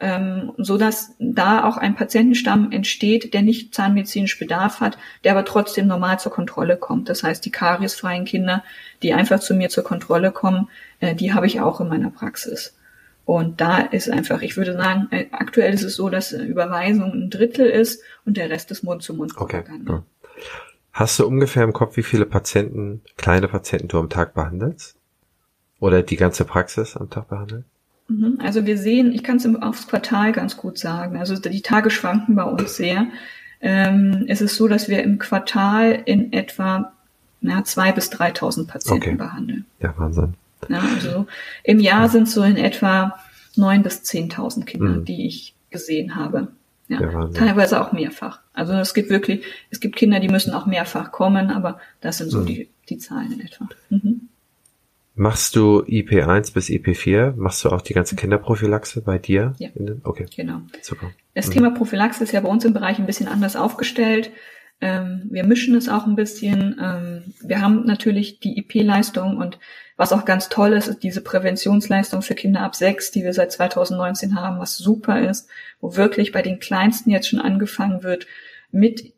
ähm, 0.00 0.52
so 0.56 0.78
dass 0.78 1.14
da 1.18 1.64
auch 1.64 1.76
ein 1.76 1.94
Patientenstamm 1.94 2.72
entsteht, 2.72 3.34
der 3.34 3.42
nicht 3.42 3.74
zahnmedizinisch 3.74 4.38
Bedarf 4.38 4.80
hat, 4.80 4.96
der 5.22 5.32
aber 5.32 5.44
trotzdem 5.44 5.86
normal 5.86 6.18
zur 6.18 6.32
Kontrolle 6.32 6.78
kommt. 6.78 7.10
Das 7.10 7.22
heißt, 7.22 7.44
die 7.44 7.50
kariesfreien 7.50 8.24
Kinder, 8.24 8.64
die 9.02 9.12
einfach 9.12 9.40
zu 9.40 9.54
mir 9.54 9.68
zur 9.68 9.84
Kontrolle 9.84 10.32
kommen, 10.32 10.68
äh, 11.00 11.14
die 11.14 11.34
habe 11.34 11.46
ich 11.46 11.60
auch 11.60 11.82
in 11.82 11.88
meiner 11.88 12.10
Praxis. 12.10 12.74
Und 13.30 13.60
da 13.60 13.78
ist 13.78 14.10
einfach, 14.10 14.42
ich 14.42 14.56
würde 14.56 14.72
sagen, 14.72 15.06
äh, 15.12 15.26
aktuell 15.30 15.72
ist 15.72 15.84
es 15.84 15.94
so, 15.94 16.10
dass 16.10 16.32
Überweisung 16.32 17.12
ein 17.12 17.30
Drittel 17.30 17.64
ist 17.64 18.02
und 18.24 18.36
der 18.36 18.50
Rest 18.50 18.72
ist 18.72 18.82
Mund-zu-Mund-Propaganda. 18.82 19.98
Okay. 19.98 20.42
Hast 20.90 21.16
du 21.16 21.28
ungefähr 21.28 21.62
im 21.62 21.72
Kopf, 21.72 21.96
wie 21.96 22.02
viele 22.02 22.26
Patienten, 22.26 23.02
kleine 23.16 23.46
Patienten 23.46 23.86
du 23.86 24.00
am 24.00 24.08
Tag 24.08 24.34
behandelst? 24.34 24.96
Oder 25.78 26.02
die 26.02 26.16
ganze 26.16 26.44
Praxis 26.44 26.96
am 26.96 27.08
Tag 27.08 27.28
behandelst? 27.28 27.68
Mhm. 28.08 28.40
Also 28.42 28.66
wir 28.66 28.76
sehen, 28.76 29.12
ich 29.12 29.22
kann 29.22 29.36
es 29.36 29.46
aufs 29.62 29.86
Quartal 29.86 30.32
ganz 30.32 30.56
gut 30.56 30.76
sagen. 30.76 31.16
Also 31.16 31.36
die 31.36 31.62
Tage 31.62 31.90
schwanken 31.90 32.34
bei 32.34 32.42
uns 32.42 32.74
sehr. 32.74 33.06
Ähm, 33.60 34.24
es 34.26 34.40
ist 34.40 34.56
so, 34.56 34.66
dass 34.66 34.88
wir 34.88 35.04
im 35.04 35.20
Quartal 35.20 36.02
in 36.04 36.32
etwa 36.32 36.94
na, 37.40 37.62
zwei 37.62 37.92
bis 37.92 38.10
3.000 38.10 38.66
Patienten 38.66 39.10
okay. 39.10 39.14
behandeln. 39.14 39.66
Ja, 39.78 39.94
Wahnsinn. 39.96 40.34
Ja, 40.68 40.82
also 40.94 41.26
im 41.64 41.80
Jahr 41.80 42.08
sind 42.08 42.28
so 42.28 42.42
in 42.42 42.56
etwa 42.56 43.18
neun 43.56 43.82
bis 43.82 44.02
zehntausend 44.02 44.66
Kinder, 44.66 44.98
mhm. 44.98 45.04
die 45.04 45.26
ich 45.26 45.54
gesehen 45.70 46.16
habe. 46.16 46.48
Ja, 46.88 47.00
ja 47.00 47.28
teilweise 47.28 47.80
auch 47.80 47.92
mehrfach. 47.92 48.40
Also 48.52 48.72
es 48.74 48.94
gibt 48.94 49.10
wirklich, 49.10 49.44
es 49.70 49.80
gibt 49.80 49.96
Kinder, 49.96 50.20
die 50.20 50.28
müssen 50.28 50.52
auch 50.52 50.66
mehrfach 50.66 51.12
kommen, 51.12 51.50
aber 51.50 51.80
das 52.00 52.18
sind 52.18 52.30
so 52.30 52.40
mhm. 52.40 52.46
die, 52.46 52.68
die 52.88 52.98
Zahlen 52.98 53.32
in 53.32 53.40
etwa. 53.40 53.68
Mhm. 53.90 54.28
Machst 55.14 55.54
du 55.54 55.82
IP1 55.82 56.54
bis 56.54 56.68
IP4? 56.68 57.34
Machst 57.36 57.64
du 57.64 57.68
auch 57.68 57.82
die 57.82 57.92
ganze 57.92 58.16
Kinderprophylaxe 58.16 59.02
bei 59.02 59.18
dir? 59.18 59.54
Ja. 59.58 59.68
Okay. 60.02 60.26
Genau. 60.34 60.62
Super. 60.80 61.10
Das 61.34 61.48
mhm. 61.48 61.52
Thema 61.52 61.70
Prophylaxe 61.72 62.24
ist 62.24 62.32
ja 62.32 62.40
bei 62.40 62.48
uns 62.48 62.64
im 62.64 62.72
Bereich 62.72 62.98
ein 62.98 63.06
bisschen 63.06 63.28
anders 63.28 63.54
aufgestellt. 63.54 64.30
Ähm, 64.80 65.28
wir 65.30 65.44
mischen 65.44 65.74
es 65.74 65.88
auch 65.88 66.06
ein 66.06 66.16
bisschen. 66.16 66.80
Ähm, 66.82 67.34
wir 67.42 67.60
haben 67.60 67.84
natürlich 67.84 68.40
die 68.40 68.58
IP-Leistung 68.58 69.36
und 69.36 69.58
was 70.00 70.14
auch 70.14 70.24
ganz 70.24 70.48
toll 70.48 70.72
ist, 70.72 70.88
ist 70.88 71.02
diese 71.02 71.20
Präventionsleistung 71.20 72.22
für 72.22 72.34
Kinder 72.34 72.62
ab 72.62 72.74
sechs, 72.74 73.10
die 73.10 73.22
wir 73.22 73.34
seit 73.34 73.52
2019 73.52 74.34
haben, 74.34 74.58
was 74.58 74.78
super 74.78 75.20
ist, 75.20 75.46
wo 75.78 75.94
wirklich 75.94 76.32
bei 76.32 76.40
den 76.40 76.58
Kleinsten 76.58 77.10
jetzt 77.10 77.28
schon 77.28 77.38
angefangen 77.38 78.02
wird 78.02 78.26
mit 78.70 79.12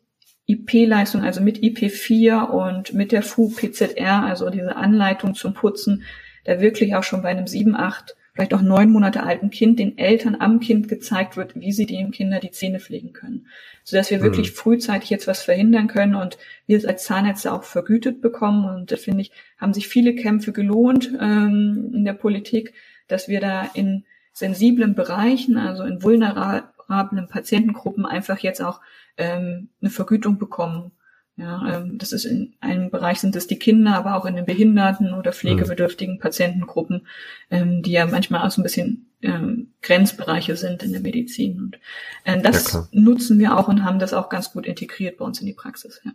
IP-Leistung, 0.45 1.23
also 1.23 1.39
mit 1.39 1.59
IP4 1.59 2.47
und 2.47 2.93
mit 2.93 3.13
der 3.13 3.23
FU-PZR, 3.23 4.25
also 4.25 4.49
diese 4.49 4.75
Anleitung 4.75 5.35
zum 5.35 5.53
Putzen, 5.53 6.03
da 6.43 6.59
wirklich 6.59 6.95
auch 6.95 7.03
schon 7.03 7.21
bei 7.21 7.29
einem 7.29 7.47
sieben, 7.47 7.77
acht 7.77 8.17
vielleicht 8.33 8.53
auch 8.53 8.61
neun 8.61 8.91
Monate 8.91 9.23
alten 9.23 9.51
Kind 9.51 9.79
den 9.79 9.97
Eltern 9.97 10.35
am 10.39 10.59
Kind 10.59 10.87
gezeigt 10.87 11.37
wird, 11.37 11.55
wie 11.55 11.71
sie 11.71 11.85
dem 11.85 12.11
Kinder 12.11 12.39
die 12.39 12.51
Zähne 12.51 12.79
pflegen 12.79 13.13
können. 13.13 13.47
Sodass 13.83 14.09
wir 14.09 14.17
mhm. 14.17 14.23
wirklich 14.23 14.51
frühzeitig 14.51 15.09
jetzt 15.09 15.27
was 15.27 15.43
verhindern 15.43 15.87
können 15.87 16.15
und 16.15 16.37
wir 16.65 16.77
es 16.77 16.85
als 16.85 17.03
Zahnärzte 17.03 17.53
auch 17.53 17.63
vergütet 17.63 18.21
bekommen. 18.21 18.65
Und 18.65 18.91
da 18.91 18.97
finde 18.97 19.21
ich, 19.21 19.31
haben 19.57 19.73
sich 19.73 19.87
viele 19.87 20.15
Kämpfe 20.15 20.51
gelohnt 20.51 21.11
ähm, 21.21 21.91
in 21.93 22.05
der 22.05 22.13
Politik, 22.13 22.73
dass 23.07 23.27
wir 23.27 23.39
da 23.39 23.69
in 23.75 24.03
sensiblen 24.31 24.95
Bereichen, 24.95 25.57
also 25.57 25.83
in 25.83 26.01
vulnerablen 26.01 27.27
Patientengruppen 27.29 28.07
einfach 28.07 28.39
jetzt 28.39 28.61
auch 28.61 28.81
ähm, 29.17 29.69
eine 29.79 29.91
Vergütung 29.91 30.39
bekommen 30.39 30.91
ja, 31.35 31.77
ähm, 31.77 31.97
das 31.97 32.11
ist 32.11 32.25
in 32.25 32.53
einem 32.59 32.91
Bereich 32.91 33.19
sind 33.19 33.35
es 33.35 33.47
die 33.47 33.57
Kinder, 33.57 33.95
aber 33.95 34.15
auch 34.15 34.25
in 34.25 34.35
den 34.35 34.45
behinderten 34.45 35.15
oder 35.15 35.33
pflegebedürftigen 35.33 36.19
Patientengruppen, 36.19 37.07
ähm, 37.49 37.81
die 37.81 37.93
ja 37.93 38.05
manchmal 38.05 38.45
auch 38.45 38.51
so 38.51 38.61
ein 38.61 38.63
bisschen 38.63 39.07
ähm, 39.23 39.73
Grenzbereiche 39.81 40.55
sind 40.55 40.83
in 40.83 40.91
der 40.91 41.01
Medizin. 41.01 41.59
Und 41.59 41.79
äh, 42.25 42.39
das 42.39 42.73
ja, 42.73 42.87
nutzen 42.91 43.39
wir 43.39 43.57
auch 43.57 43.67
und 43.67 43.83
haben 43.83 43.97
das 43.97 44.13
auch 44.13 44.29
ganz 44.29 44.51
gut 44.51 44.67
integriert 44.67 45.17
bei 45.17 45.25
uns 45.25 45.41
in 45.41 45.47
die 45.47 45.53
Praxis. 45.53 45.99
Ja. 46.03 46.11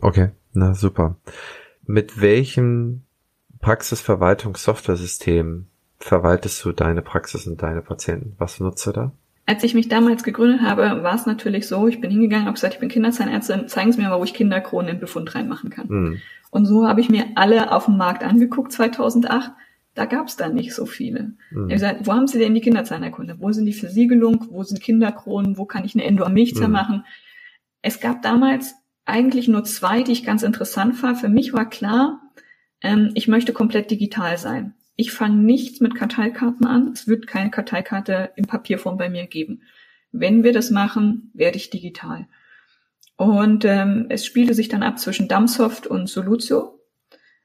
Okay, 0.00 0.30
na 0.52 0.74
super. 0.74 1.16
Mit 1.84 2.20
welchem 2.20 3.02
Praxisverwaltungssoftware-System 3.60 5.66
verwaltest 5.98 6.64
du 6.64 6.70
deine 6.70 7.02
Praxis 7.02 7.48
und 7.48 7.60
deine 7.60 7.82
Patienten? 7.82 8.36
Was 8.38 8.60
nutzt 8.60 8.86
du 8.86 8.92
da? 8.92 9.10
Als 9.48 9.62
ich 9.62 9.74
mich 9.74 9.88
damals 9.88 10.24
gegründet 10.24 10.60
habe, 10.62 11.04
war 11.04 11.14
es 11.14 11.24
natürlich 11.24 11.68
so, 11.68 11.86
ich 11.86 12.00
bin 12.00 12.10
hingegangen, 12.10 12.46
habe 12.46 12.54
gesagt, 12.54 12.74
ich 12.74 12.80
bin 12.80 12.88
Kinderzahnärztin, 12.88 13.68
zeigen 13.68 13.92
Sie 13.92 14.00
mir 14.00 14.08
mal, 14.08 14.18
wo 14.18 14.24
ich 14.24 14.34
Kinderkronen 14.34 14.90
in 14.90 15.00
Befund 15.00 15.34
reinmachen 15.36 15.70
kann. 15.70 15.86
Mhm. 15.88 16.20
Und 16.50 16.66
so 16.66 16.86
habe 16.88 17.00
ich 17.00 17.08
mir 17.08 17.26
alle 17.36 17.70
auf 17.72 17.84
dem 17.84 17.96
Markt 17.96 18.24
angeguckt 18.24 18.72
2008. 18.72 19.52
Da 19.94 20.04
gab 20.04 20.26
es 20.26 20.36
dann 20.36 20.54
nicht 20.54 20.74
so 20.74 20.84
viele. 20.84 21.32
Mhm. 21.52 21.68
Ich 21.68 21.74
gesagt, 21.74 22.06
wo 22.06 22.12
haben 22.12 22.26
Sie 22.26 22.40
denn 22.40 22.54
die 22.54 22.60
Kinderzahnerkunde? 22.60 23.36
Wo 23.38 23.52
sind 23.52 23.66
die 23.66 23.72
Versiegelung? 23.72 24.46
Wo 24.50 24.64
sind 24.64 24.82
Kinderkronen? 24.82 25.56
Wo 25.56 25.64
kann 25.64 25.84
ich 25.84 25.94
eine 25.94 26.04
Endo 26.04 26.24
am 26.24 26.34
Milchzahn 26.34 26.66
mhm. 26.66 26.72
machen? 26.72 27.04
Es 27.82 28.00
gab 28.00 28.22
damals 28.22 28.74
eigentlich 29.04 29.46
nur 29.46 29.62
zwei, 29.62 30.02
die 30.02 30.12
ich 30.12 30.24
ganz 30.24 30.42
interessant 30.42 31.00
war. 31.02 31.14
Für 31.14 31.28
mich 31.28 31.52
war 31.52 31.68
klar, 31.68 32.20
ähm, 32.82 33.12
ich 33.14 33.28
möchte 33.28 33.52
komplett 33.52 33.90
digital 33.90 34.36
sein. 34.38 34.74
Ich 34.96 35.12
fange 35.12 35.36
nichts 35.36 35.80
mit 35.80 35.94
Karteikarten 35.94 36.66
an. 36.66 36.92
Es 36.92 37.06
wird 37.06 37.26
keine 37.26 37.50
Karteikarte 37.50 38.30
in 38.36 38.46
Papierform 38.46 38.96
bei 38.96 39.10
mir 39.10 39.26
geben. 39.26 39.62
Wenn 40.10 40.42
wir 40.42 40.52
das 40.52 40.70
machen, 40.70 41.30
werde 41.34 41.58
ich 41.58 41.70
digital. 41.70 42.26
Und 43.16 43.64
ähm, 43.64 44.06
es 44.08 44.24
spielte 44.24 44.54
sich 44.54 44.68
dann 44.68 44.82
ab 44.82 44.98
zwischen 44.98 45.28
Dumbsoft 45.28 45.86
und 45.86 46.08
Solutio. 46.08 46.80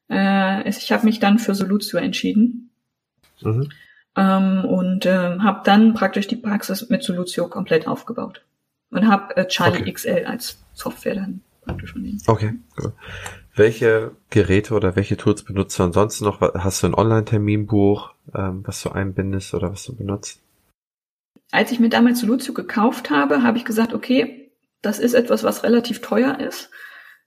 Äh, 0.09 0.67
ich 0.67 0.91
habe 0.91 1.05
mich 1.05 1.19
dann 1.19 1.39
für 1.39 1.55
Solutio 1.55 1.99
entschieden. 1.99 2.71
Mhm. 3.41 3.69
Ähm, 4.15 4.65
und 4.65 5.05
äh, 5.05 5.39
habe 5.39 5.61
dann 5.63 5.93
praktisch 5.93 6.27
die 6.27 6.35
Praxis 6.35 6.89
mit 6.89 7.03
Solutio 7.03 7.47
komplett 7.47 7.87
aufgebaut. 7.87 8.43
Und 8.89 9.07
habe 9.07 9.35
äh, 9.37 9.47
Charlie 9.47 9.81
okay. 9.81 9.93
XL 9.93 10.25
als 10.25 10.61
Software 10.73 11.15
dann 11.15 11.41
praktisch 11.61 11.93
von. 11.93 12.17
Okay, 12.27 12.53
cool. 12.77 12.93
Welche 13.53 14.15
Geräte 14.29 14.73
oder 14.73 14.95
welche 14.95 15.17
Tools 15.17 15.43
benutzt 15.43 15.77
du 15.77 15.83
ansonsten 15.83 16.23
noch? 16.23 16.39
Hast 16.41 16.83
du 16.83 16.87
ein 16.87 16.95
Online-Terminbuch, 16.95 18.13
ähm, 18.33 18.63
was 18.65 18.81
du 18.81 18.89
einbindest 18.89 19.53
oder 19.53 19.71
was 19.71 19.83
du 19.83 19.95
benutzt? 19.95 20.41
Als 21.51 21.71
ich 21.71 21.79
mir 21.79 21.89
damals 21.89 22.21
Solutio 22.21 22.53
gekauft 22.53 23.09
habe, 23.09 23.43
habe 23.43 23.57
ich 23.57 23.65
gesagt, 23.65 23.93
okay, 23.93 24.51
das 24.81 24.99
ist 24.99 25.13
etwas, 25.13 25.43
was 25.43 25.63
relativ 25.63 25.99
teuer 25.99 26.39
ist. 26.39 26.69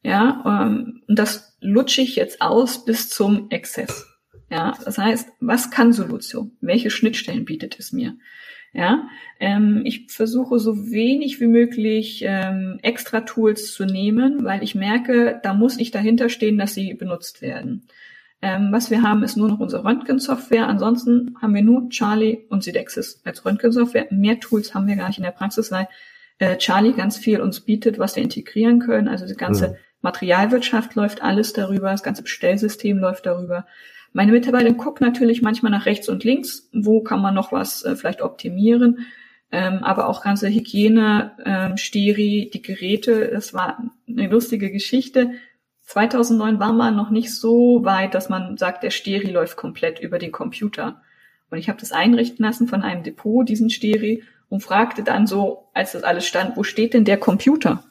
Ja, 0.02 0.42
ähm, 0.46 1.02
und 1.06 1.18
das 1.18 1.56
lutsche 1.60 2.00
ich 2.00 2.16
jetzt 2.16 2.40
aus 2.40 2.84
bis 2.84 3.10
zum 3.10 3.50
Exzess. 3.50 4.06
Ja, 4.50 4.76
das 4.84 4.98
heißt, 4.98 5.28
was 5.40 5.70
kann 5.70 5.92
Solutio? 5.92 6.50
Welche 6.60 6.90
Schnittstellen 6.90 7.44
bietet 7.44 7.78
es 7.78 7.92
mir? 7.92 8.16
Ja, 8.76 9.08
ähm, 9.38 9.82
ich 9.84 10.10
versuche 10.10 10.58
so 10.58 10.90
wenig 10.90 11.40
wie 11.40 11.46
möglich 11.46 12.24
ähm, 12.26 12.80
extra 12.82 13.20
Tools 13.20 13.72
zu 13.72 13.84
nehmen, 13.84 14.42
weil 14.44 14.64
ich 14.64 14.74
merke, 14.74 15.38
da 15.44 15.54
muss 15.54 15.78
ich 15.78 15.92
dahinter 15.92 16.28
stehen, 16.28 16.58
dass 16.58 16.74
sie 16.74 16.92
benutzt 16.94 17.40
werden. 17.40 17.86
Ähm, 18.42 18.72
was 18.72 18.90
wir 18.90 19.02
haben, 19.02 19.22
ist 19.22 19.36
nur 19.36 19.48
noch 19.48 19.60
unsere 19.60 19.84
Röntgensoftware. 19.84 20.66
Ansonsten 20.66 21.36
haben 21.40 21.54
wir 21.54 21.62
nur 21.62 21.88
Charlie 21.88 22.46
und 22.48 22.64
Sidexis 22.64 23.22
als 23.24 23.44
Röntgensoftware. 23.44 24.08
Mehr 24.10 24.40
Tools 24.40 24.74
haben 24.74 24.88
wir 24.88 24.96
gar 24.96 25.06
nicht 25.06 25.18
in 25.18 25.24
der 25.24 25.30
Praxis, 25.30 25.70
weil 25.70 25.86
äh, 26.38 26.56
Charlie 26.56 26.94
ganz 26.94 27.16
viel 27.16 27.40
uns 27.40 27.60
bietet, 27.60 28.00
was 28.00 28.16
wir 28.16 28.24
integrieren 28.24 28.80
können. 28.80 29.06
Also 29.06 29.24
die 29.24 29.34
ganze 29.34 29.68
mhm. 29.68 29.74
Materialwirtschaft 30.02 30.96
läuft 30.96 31.22
alles 31.22 31.52
darüber, 31.52 31.92
das 31.92 32.02
ganze 32.02 32.22
Bestellsystem 32.22 32.98
läuft 32.98 33.24
darüber. 33.24 33.66
Meine 34.14 34.30
Mitarbeiterin 34.30 34.76
guckt 34.76 35.00
natürlich 35.00 35.42
manchmal 35.42 35.72
nach 35.72 35.86
rechts 35.86 36.08
und 36.08 36.22
links, 36.22 36.70
wo 36.72 37.02
kann 37.02 37.20
man 37.20 37.34
noch 37.34 37.50
was 37.50 37.84
äh, 37.84 37.96
vielleicht 37.96 38.22
optimieren. 38.22 39.06
Ähm, 39.50 39.82
aber 39.82 40.08
auch 40.08 40.22
ganze 40.22 40.48
Hygiene, 40.48 41.32
ähm, 41.44 41.76
Steri, 41.76 42.48
die 42.54 42.62
Geräte, 42.62 43.28
das 43.32 43.52
war 43.52 43.82
eine 44.08 44.28
lustige 44.28 44.70
Geschichte. 44.70 45.32
2009 45.82 46.60
war 46.60 46.72
man 46.72 46.94
noch 46.94 47.10
nicht 47.10 47.34
so 47.34 47.84
weit, 47.84 48.14
dass 48.14 48.28
man 48.28 48.56
sagt, 48.56 48.84
der 48.84 48.90
Steri 48.90 49.32
läuft 49.32 49.56
komplett 49.56 49.98
über 49.98 50.20
den 50.20 50.30
Computer. 50.30 51.02
Und 51.50 51.58
ich 51.58 51.68
habe 51.68 51.80
das 51.80 51.90
einrichten 51.90 52.44
lassen 52.44 52.68
von 52.68 52.82
einem 52.82 53.02
Depot, 53.02 53.48
diesen 53.48 53.68
Steri, 53.68 54.22
und 54.48 54.60
fragte 54.60 55.02
dann 55.02 55.26
so, 55.26 55.68
als 55.74 55.92
das 55.92 56.04
alles 56.04 56.24
stand, 56.24 56.56
wo 56.56 56.62
steht 56.62 56.94
denn 56.94 57.04
der 57.04 57.18
Computer? 57.18 57.82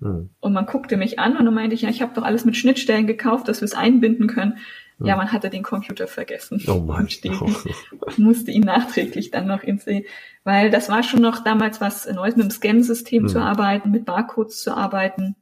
Hm. 0.00 0.30
Und 0.38 0.52
man 0.52 0.66
guckte 0.66 0.96
mich 0.96 1.18
an 1.18 1.36
und 1.36 1.44
dann 1.44 1.54
meinte 1.54 1.74
ich, 1.74 1.82
ja, 1.82 1.88
ich 1.88 2.02
habe 2.02 2.14
doch 2.14 2.22
alles 2.22 2.44
mit 2.44 2.56
Schnittstellen 2.56 3.08
gekauft, 3.08 3.48
dass 3.48 3.60
wir 3.60 3.66
es 3.66 3.74
einbinden 3.74 4.28
können. 4.28 4.58
Hm. 4.98 5.06
Ja, 5.06 5.16
man 5.16 5.32
hatte 5.32 5.50
den 5.50 5.62
Computer 5.62 6.06
vergessen. 6.06 6.62
Oh 6.68 6.80
Mann. 6.80 7.08
Musste 8.16 8.50
ihn 8.50 8.62
nachträglich 8.62 9.30
dann 9.30 9.46
noch 9.46 9.62
installieren. 9.62 10.06
Weil 10.44 10.70
das 10.70 10.88
war 10.88 11.02
schon 11.02 11.20
noch 11.20 11.44
damals 11.44 11.80
was 11.80 12.06
Neues, 12.10 12.36
mit 12.36 12.44
dem 12.44 12.50
Scan-System 12.50 13.24
hm. 13.24 13.28
zu 13.28 13.40
arbeiten, 13.40 13.90
mit 13.90 14.04
Barcodes 14.04 14.60
zu 14.60 14.76
arbeiten. 14.76 15.36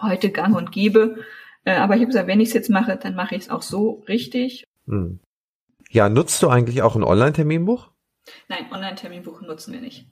Heute 0.00 0.30
gang 0.30 0.56
und 0.56 0.72
gäbe. 0.72 1.18
Äh, 1.64 1.76
aber 1.76 1.94
ich 1.94 2.00
habe 2.00 2.08
gesagt, 2.08 2.28
wenn 2.28 2.40
ich 2.40 2.48
es 2.48 2.54
jetzt 2.54 2.70
mache, 2.70 2.96
dann 2.96 3.14
mache 3.14 3.34
ich 3.34 3.44
es 3.44 3.50
auch 3.50 3.62
so 3.62 4.04
richtig. 4.08 4.64
Hm. 4.86 5.20
Ja, 5.90 6.08
nutzt 6.08 6.42
du 6.42 6.48
eigentlich 6.48 6.82
auch 6.82 6.96
ein 6.96 7.04
Online-Terminbuch? 7.04 7.90
Nein, 8.48 8.66
Online-Terminbuch 8.72 9.42
nutzen 9.42 9.72
wir 9.72 9.80
nicht. 9.80 10.06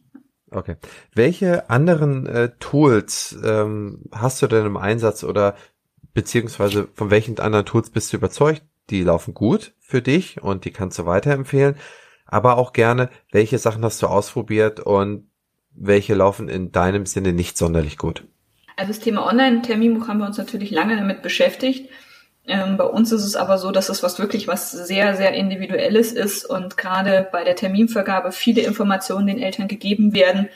Okay. 0.51 0.76
Welche 1.12 1.68
anderen 1.68 2.26
äh, 2.26 2.51
Tools 2.61 3.37
ähm, 3.43 4.05
hast 4.12 4.41
du 4.41 4.47
denn 4.47 4.66
im 4.66 4.76
Einsatz 4.76 5.24
oder 5.24 5.57
beziehungsweise 6.12 6.89
von 6.95 7.11
welchen 7.11 7.39
anderen 7.41 7.66
Tools 7.66 7.91
bist 7.91 8.12
du 8.12 8.16
überzeugt? 8.18 8.62
Die 8.91 9.03
laufen 9.03 9.35
gut 9.35 9.74
für 9.80 10.03
dich 10.03 10.43
und 10.43 10.64
die 10.64 10.72
kannst 10.72 10.99
du 10.99 11.07
weiterempfehlen. 11.07 11.76
Aber 12.26 12.59
auch 12.59 12.72
gerne, 12.72 13.11
welche 13.32 13.59
Sachen 13.59 13.85
hast 13.85 14.03
du 14.03 14.07
ausprobiert 14.07 14.80
und 14.80 15.28
welche 15.70 16.14
laufen 16.14 16.49
in 16.49 16.72
deinem 16.72 17.07
Sinne 17.07 17.32
nicht 17.32 17.57
sonderlich 17.59 17.99
gut? 17.99 18.24
Also 18.76 18.93
das 18.93 19.01
Thema 19.01 19.26
Online-Terminbuch 19.26 20.09
haben 20.09 20.18
wir 20.18 20.26
uns 20.26 20.39
natürlich 20.39 20.70
lange 20.70 20.97
damit 20.97 21.22
beschäftigt. 21.22 21.89
Ähm, 22.47 22.76
bei 22.76 22.85
uns 22.85 23.11
ist 23.12 23.24
es 23.24 23.37
aber 23.37 23.59
so, 23.59 23.70
dass 23.70 23.89
es 23.89 24.03
was 24.03 24.18
wirklich 24.18 24.49
was 24.49 24.70
sehr, 24.70 25.16
sehr 25.16 25.32
Individuelles 25.32 26.12
ist 26.12 26.45
und 26.45 26.76
gerade 26.76 27.26
bei 27.32 27.43
der 27.45 27.57
Terminvergabe 27.57 28.32
viele 28.32 28.62
Informationen 28.62 29.26
den 29.26 29.39
Eltern 29.39 29.68
gegeben 29.68 30.12
werden 30.12 30.49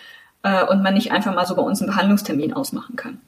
äh, 0.42 0.64
und 0.64 0.82
man 0.82 0.94
nicht 0.94 1.12
einfach 1.12 1.34
mal 1.34 1.46
so 1.46 1.56
bei 1.56 1.62
uns 1.62 1.80
einen 1.80 1.90
Behandlungstermin 1.90 2.52
ausmachen 2.52 2.96
kann. 2.96 3.20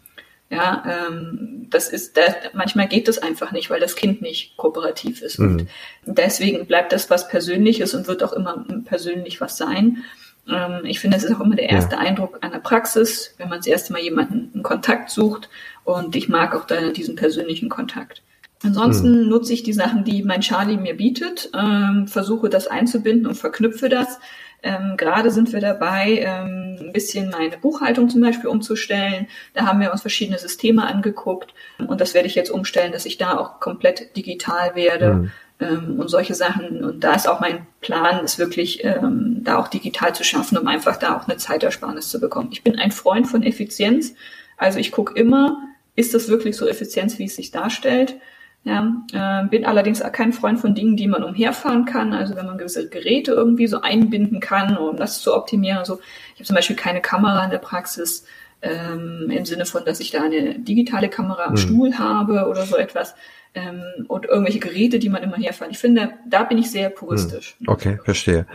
Ja, 0.51 0.83
ähm, 1.09 1.69
das 1.71 1.89
ist, 1.89 2.17
da, 2.17 2.23
manchmal 2.53 2.89
geht 2.89 3.07
das 3.07 3.19
einfach 3.19 3.53
nicht, 3.53 3.71
weil 3.71 3.79
das 3.79 3.95
Kind 3.95 4.21
nicht 4.21 4.57
kooperativ 4.57 5.23
ist. 5.23 5.39
Mhm. 5.39 5.69
Und 6.07 6.19
deswegen 6.19 6.67
bleibt 6.67 6.93
das 6.93 7.09
was 7.09 7.29
Persönliches 7.29 7.95
und 7.95 8.09
wird 8.09 8.25
auch 8.25 8.33
immer 8.33 8.65
persönlich 8.85 9.41
was 9.41 9.57
sein. 9.57 10.03
Ähm, 10.49 10.81
ich 10.85 10.99
finde, 10.99 11.17
es 11.17 11.25
ist 11.25 11.35
auch 11.35 11.41
immer 11.41 11.55
der 11.55 11.71
erste 11.71 11.95
ja. 11.95 12.01
Eindruck 12.01 12.39
einer 12.41 12.59
Praxis, 12.59 13.35
wenn 13.39 13.49
man 13.49 13.59
das 13.59 13.69
erste 13.69 13.93
Mal 13.93 14.03
jemanden 14.03 14.51
einen 14.53 14.63
Kontakt 14.65 15.11
sucht. 15.11 15.49
Und 15.85 16.17
ich 16.17 16.29
mag 16.29 16.57
auch 16.57 16.65
da 16.65 16.91
diesen 16.91 17.15
persönlichen 17.15 17.69
Kontakt. 17.69 18.23
Ansonsten 18.63 19.23
hm. 19.23 19.29
nutze 19.29 19.53
ich 19.53 19.63
die 19.63 19.73
Sachen, 19.73 20.05
die 20.05 20.23
mein 20.23 20.41
Charlie 20.41 20.77
mir 20.77 20.97
bietet, 20.97 21.51
ähm, 21.57 22.09
versuche 22.09 22.51
das 22.51 22.67
einzubinden 22.67 23.27
und 23.27 23.37
verknüpfe 23.37 23.89
das. 23.89 24.19
Ähm, 24.63 24.95
Gerade 24.97 25.31
sind 25.31 25.53
wir 25.53 25.61
dabei, 25.61 26.19
ähm, 26.21 26.77
ein 26.81 26.93
bisschen 26.93 27.31
meine 27.31 27.57
Buchhaltung 27.57 28.09
zum 28.09 28.21
Beispiel 28.21 28.49
umzustellen. 28.49 29.27
Da 29.55 29.67
haben 29.67 29.81
wir 29.81 29.93
uns 29.93 30.03
verschiedene 30.03 30.39
Systeme 30.39 30.87
angeguckt 30.87 31.55
und 31.87 32.01
das 32.01 32.15
werde 32.15 32.29
ich 32.29 32.35
jetzt 32.35 32.51
umstellen, 32.51 32.93
dass 32.93 33.07
ich 33.07 33.19
da 33.19 33.39
auch 33.39 33.61
komplett 33.61 34.17
digital 34.17 34.75
werde 34.75 35.15
mhm. 35.15 35.33
ähm, 35.61 36.01
und 36.01 36.09
solche 36.09 36.35
Sachen. 36.35 36.85
Und 36.85 37.05
da 37.05 37.15
ist 37.15 37.29
auch 37.29 37.41
mein 37.41 37.67
Plan, 37.81 38.25
es 38.25 38.39
wirklich 38.39 38.85
ähm, 38.85 39.39
da 39.43 39.59
auch 39.59 39.69
digital 39.69 40.15
zu 40.15 40.25
schaffen, 40.25 40.59
um 40.59 40.67
einfach 40.67 40.97
da 40.97 41.17
auch 41.17 41.27
eine 41.27 41.39
Zeitersparnis 41.39 42.09
zu 42.11 42.21
bekommen. 42.21 42.51
Ich 42.53 42.63
bin 42.63 42.79
ein 42.79 42.93
Freund 42.93 43.27
von 43.27 43.43
Effizienz, 43.43 44.15
also 44.57 44.79
ich 44.79 44.93
gucke 44.93 45.19
immer, 45.19 45.57
ist 45.97 46.13
das 46.13 46.29
wirklich 46.29 46.57
so 46.57 46.69
effizient, 46.69 47.19
wie 47.19 47.25
es 47.25 47.37
sich 47.37 47.51
darstellt? 47.51 48.17
Ja, 48.63 48.93
äh, 49.13 49.49
bin 49.49 49.65
allerdings 49.65 50.03
auch 50.03 50.13
kein 50.13 50.35
Freund 50.35 50.61
von 50.61 50.75
Dingen, 50.75 50.97
die 50.97 51.09
man 51.09 51.25
umherfahren 51.25 51.87
kann. 51.87 52.13
Also 52.13 52.37
wenn 52.37 52.45
man 52.45 52.59
gewisse 52.59 52.91
Geräte 52.91 53.33
irgendwie 53.33 53.67
so 53.67 53.81
einbinden 53.81 54.41
kann, 54.41 54.77
um 54.77 54.97
das 54.97 55.23
zu 55.23 55.35
optimieren. 55.35 55.79
Also 55.79 56.01
ich 56.35 56.41
habe 56.41 56.45
zum 56.45 56.57
Beispiel 56.57 56.77
keine 56.77 57.01
Kamera 57.01 57.43
in 57.45 57.51
der 57.51 57.59
Praxis 57.59 58.27
ähm, 58.61 59.31
im 59.31 59.45
Sinne 59.47 59.65
von, 59.65 59.85
dass 59.87 60.01
ich 60.01 60.11
da 60.11 60.23
eine 60.23 60.59
digitale 60.59 61.09
Kamera 61.09 61.45
am 61.45 61.53
hm. 61.53 61.57
Stuhl 61.57 61.99
habe 61.99 62.49
oder 62.49 62.67
so 62.67 62.77
etwas. 62.77 63.15
Ähm, 63.55 63.83
und 64.09 64.27
irgendwelche 64.27 64.61
Geräte, 64.61 64.99
die 64.99 65.09
man 65.09 65.23
immer 65.23 65.39
herfahren. 65.39 65.73
Ich 65.73 65.79
finde, 65.79 66.13
da 66.29 66.45
bin 66.45 66.59
ich 66.59 66.71
sehr 66.71 66.91
puristisch. 66.91 67.57
Hm. 67.59 67.69
Okay, 67.69 67.99
verstehe. 68.05 68.47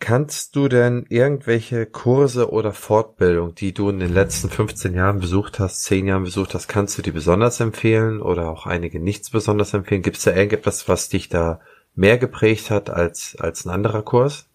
Kannst 0.00 0.54
du 0.54 0.68
denn 0.68 1.06
irgendwelche 1.08 1.84
Kurse 1.84 2.52
oder 2.52 2.72
Fortbildung, 2.72 3.56
die 3.56 3.74
du 3.74 3.90
in 3.90 3.98
den 3.98 4.14
letzten 4.14 4.48
15 4.48 4.94
Jahren 4.94 5.18
besucht 5.18 5.58
hast, 5.58 5.82
10 5.84 6.06
Jahren 6.06 6.22
besucht 6.22 6.54
hast, 6.54 6.68
kannst 6.68 6.96
du 6.96 7.02
die 7.02 7.10
besonders 7.10 7.58
empfehlen 7.58 8.22
oder 8.22 8.48
auch 8.48 8.66
einige 8.66 9.00
nichts 9.00 9.30
besonders 9.30 9.74
empfehlen? 9.74 10.02
Gibt 10.02 10.18
es 10.18 10.24
da 10.24 10.30
irgendetwas, 10.30 10.88
was 10.88 11.08
dich 11.08 11.28
da 11.28 11.60
mehr 11.96 12.16
geprägt 12.16 12.70
hat 12.70 12.90
als, 12.90 13.36
als 13.40 13.66
ein 13.66 13.70
anderer 13.70 14.02
Kurs? 14.02 14.46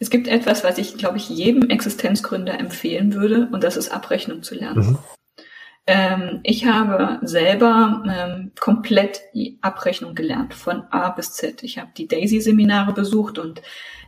Es 0.00 0.08
gibt 0.08 0.28
etwas, 0.28 0.64
was 0.64 0.78
ich, 0.78 0.96
glaube 0.96 1.18
ich, 1.18 1.28
jedem 1.28 1.68
Existenzgründer 1.68 2.58
empfehlen 2.58 3.14
würde, 3.14 3.48
und 3.52 3.62
das 3.62 3.76
ist 3.76 3.90
Abrechnung 3.90 4.42
zu 4.42 4.54
lernen. 4.54 4.92
Mhm. 4.92 4.98
Ähm, 5.86 6.40
ich 6.44 6.64
habe 6.66 7.20
selber 7.26 8.02
ähm, 8.08 8.52
komplett 8.58 9.20
die 9.34 9.58
Abrechnung 9.60 10.14
gelernt, 10.14 10.54
von 10.54 10.84
A 10.90 11.10
bis 11.10 11.32
Z. 11.32 11.62
Ich 11.62 11.78
habe 11.78 11.90
die 11.96 12.08
Daisy-Seminare 12.08 12.94
besucht 12.94 13.38
und 13.38 13.60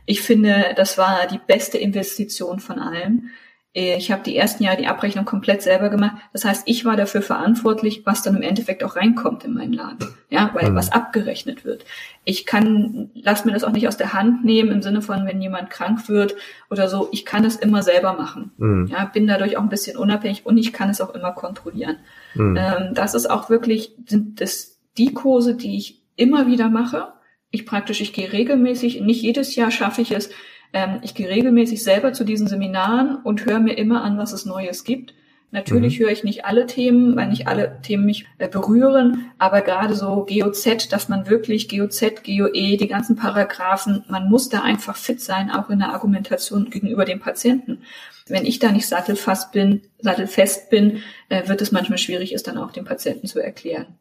ich 0.05 0.21
finde, 0.21 0.73
das 0.75 0.97
war 0.97 1.27
die 1.27 1.39
beste 1.45 1.77
Investition 1.77 2.59
von 2.59 2.79
allem. 2.79 3.29
Ich 3.73 4.11
habe 4.11 4.23
die 4.23 4.35
ersten 4.35 4.63
Jahre 4.63 4.77
die 4.77 4.87
Abrechnung 4.87 5.25
komplett 5.25 5.61
selber 5.61 5.89
gemacht. 5.89 6.17
Das 6.33 6.45
heißt, 6.45 6.63
ich 6.65 6.83
war 6.83 6.95
dafür 6.95 7.21
verantwortlich, 7.21 8.05
was 8.05 8.23
dann 8.23 8.35
im 8.35 8.41
Endeffekt 8.41 8.83
auch 8.83 8.95
reinkommt 8.95 9.43
in 9.43 9.53
meinen 9.53 9.73
Laden. 9.73 10.07
Ja, 10.29 10.49
weil 10.53 10.71
mhm. 10.71 10.75
was 10.75 10.91
abgerechnet 10.91 11.63
wird. 11.63 11.85
Ich 12.23 12.47
kann, 12.47 13.11
lass 13.13 13.45
mir 13.45 13.51
das 13.51 13.63
auch 13.63 13.71
nicht 13.71 13.87
aus 13.87 13.97
der 13.97 14.13
Hand 14.13 14.43
nehmen 14.43 14.71
im 14.71 14.81
Sinne 14.81 15.03
von, 15.03 15.27
wenn 15.27 15.41
jemand 15.41 15.69
krank 15.69 16.09
wird 16.09 16.35
oder 16.71 16.87
so. 16.87 17.07
Ich 17.11 17.23
kann 17.23 17.45
es 17.45 17.55
immer 17.55 17.83
selber 17.83 18.13
machen. 18.13 18.51
Mhm. 18.57 18.87
Ja, 18.87 19.05
bin 19.05 19.27
dadurch 19.27 19.57
auch 19.57 19.61
ein 19.61 19.69
bisschen 19.69 19.95
unabhängig 19.95 20.45
und 20.45 20.57
ich 20.57 20.73
kann 20.73 20.89
es 20.89 20.99
auch 20.99 21.13
immer 21.13 21.33
kontrollieren. 21.33 21.97
Mhm. 22.33 22.57
Ähm, 22.57 22.93
das 22.95 23.13
ist 23.13 23.29
auch 23.29 23.49
wirklich, 23.49 23.93
sind 24.07 24.41
das 24.41 24.79
die 24.97 25.13
Kurse, 25.13 25.55
die 25.55 25.77
ich 25.77 26.01
immer 26.15 26.47
wieder 26.47 26.69
mache. 26.69 27.13
Ich 27.51 27.65
praktisch, 27.65 28.01
ich 28.01 28.11
gehe 28.11 28.33
regelmäßig, 28.33 29.01
nicht 29.01 29.21
jedes 29.21 29.55
Jahr 29.55 29.71
schaffe 29.71 30.01
ich 30.01 30.11
es, 30.11 30.31
ähm, 30.73 30.99
ich 31.01 31.15
gehe 31.15 31.29
regelmäßig 31.29 31.83
selber 31.83 32.13
zu 32.13 32.23
diesen 32.23 32.47
Seminaren 32.47 33.17
und 33.23 33.45
höre 33.45 33.59
mir 33.59 33.77
immer 33.77 34.03
an, 34.03 34.17
was 34.17 34.33
es 34.33 34.45
Neues 34.45 34.83
gibt. 34.83 35.13
Natürlich 35.51 35.97
mhm. 35.97 36.03
höre 36.03 36.11
ich 36.11 36.25
nicht 36.25 36.43
alle 36.43 36.65
Themen, 36.65 37.15
weil 37.15 37.29
nicht 37.29 37.47
alle 37.47 37.79
Themen 37.81 38.05
mich 38.05 38.25
äh, 38.37 38.49
berühren, 38.49 39.31
aber 39.37 39.61
gerade 39.61 39.95
so 39.95 40.25
GOZ, 40.25 40.89
dass 40.89 41.07
man 41.07 41.29
wirklich 41.29 41.69
GOZ, 41.69 42.23
GOE, 42.25 42.77
die 42.77 42.87
ganzen 42.87 43.15
Paragraphen, 43.15 44.03
man 44.09 44.27
muss 44.27 44.49
da 44.49 44.61
einfach 44.61 44.97
fit 44.97 45.21
sein, 45.21 45.49
auch 45.49 45.69
in 45.69 45.79
der 45.79 45.93
Argumentation 45.93 46.69
gegenüber 46.69 47.05
dem 47.05 47.21
Patienten. 47.21 47.79
Wenn 48.27 48.45
ich 48.45 48.59
da 48.59 48.73
nicht 48.73 48.87
sattelfast 48.87 49.53
bin, 49.53 49.83
sattelfest 49.99 50.69
bin, 50.69 51.01
äh, 51.29 51.47
wird 51.47 51.61
es 51.61 51.71
manchmal 51.71 51.97
schwierig, 51.97 52.33
es 52.33 52.43
dann 52.43 52.57
auch 52.57 52.71
dem 52.71 52.83
Patienten 52.83 53.27
zu 53.27 53.39
erklären. 53.39 53.97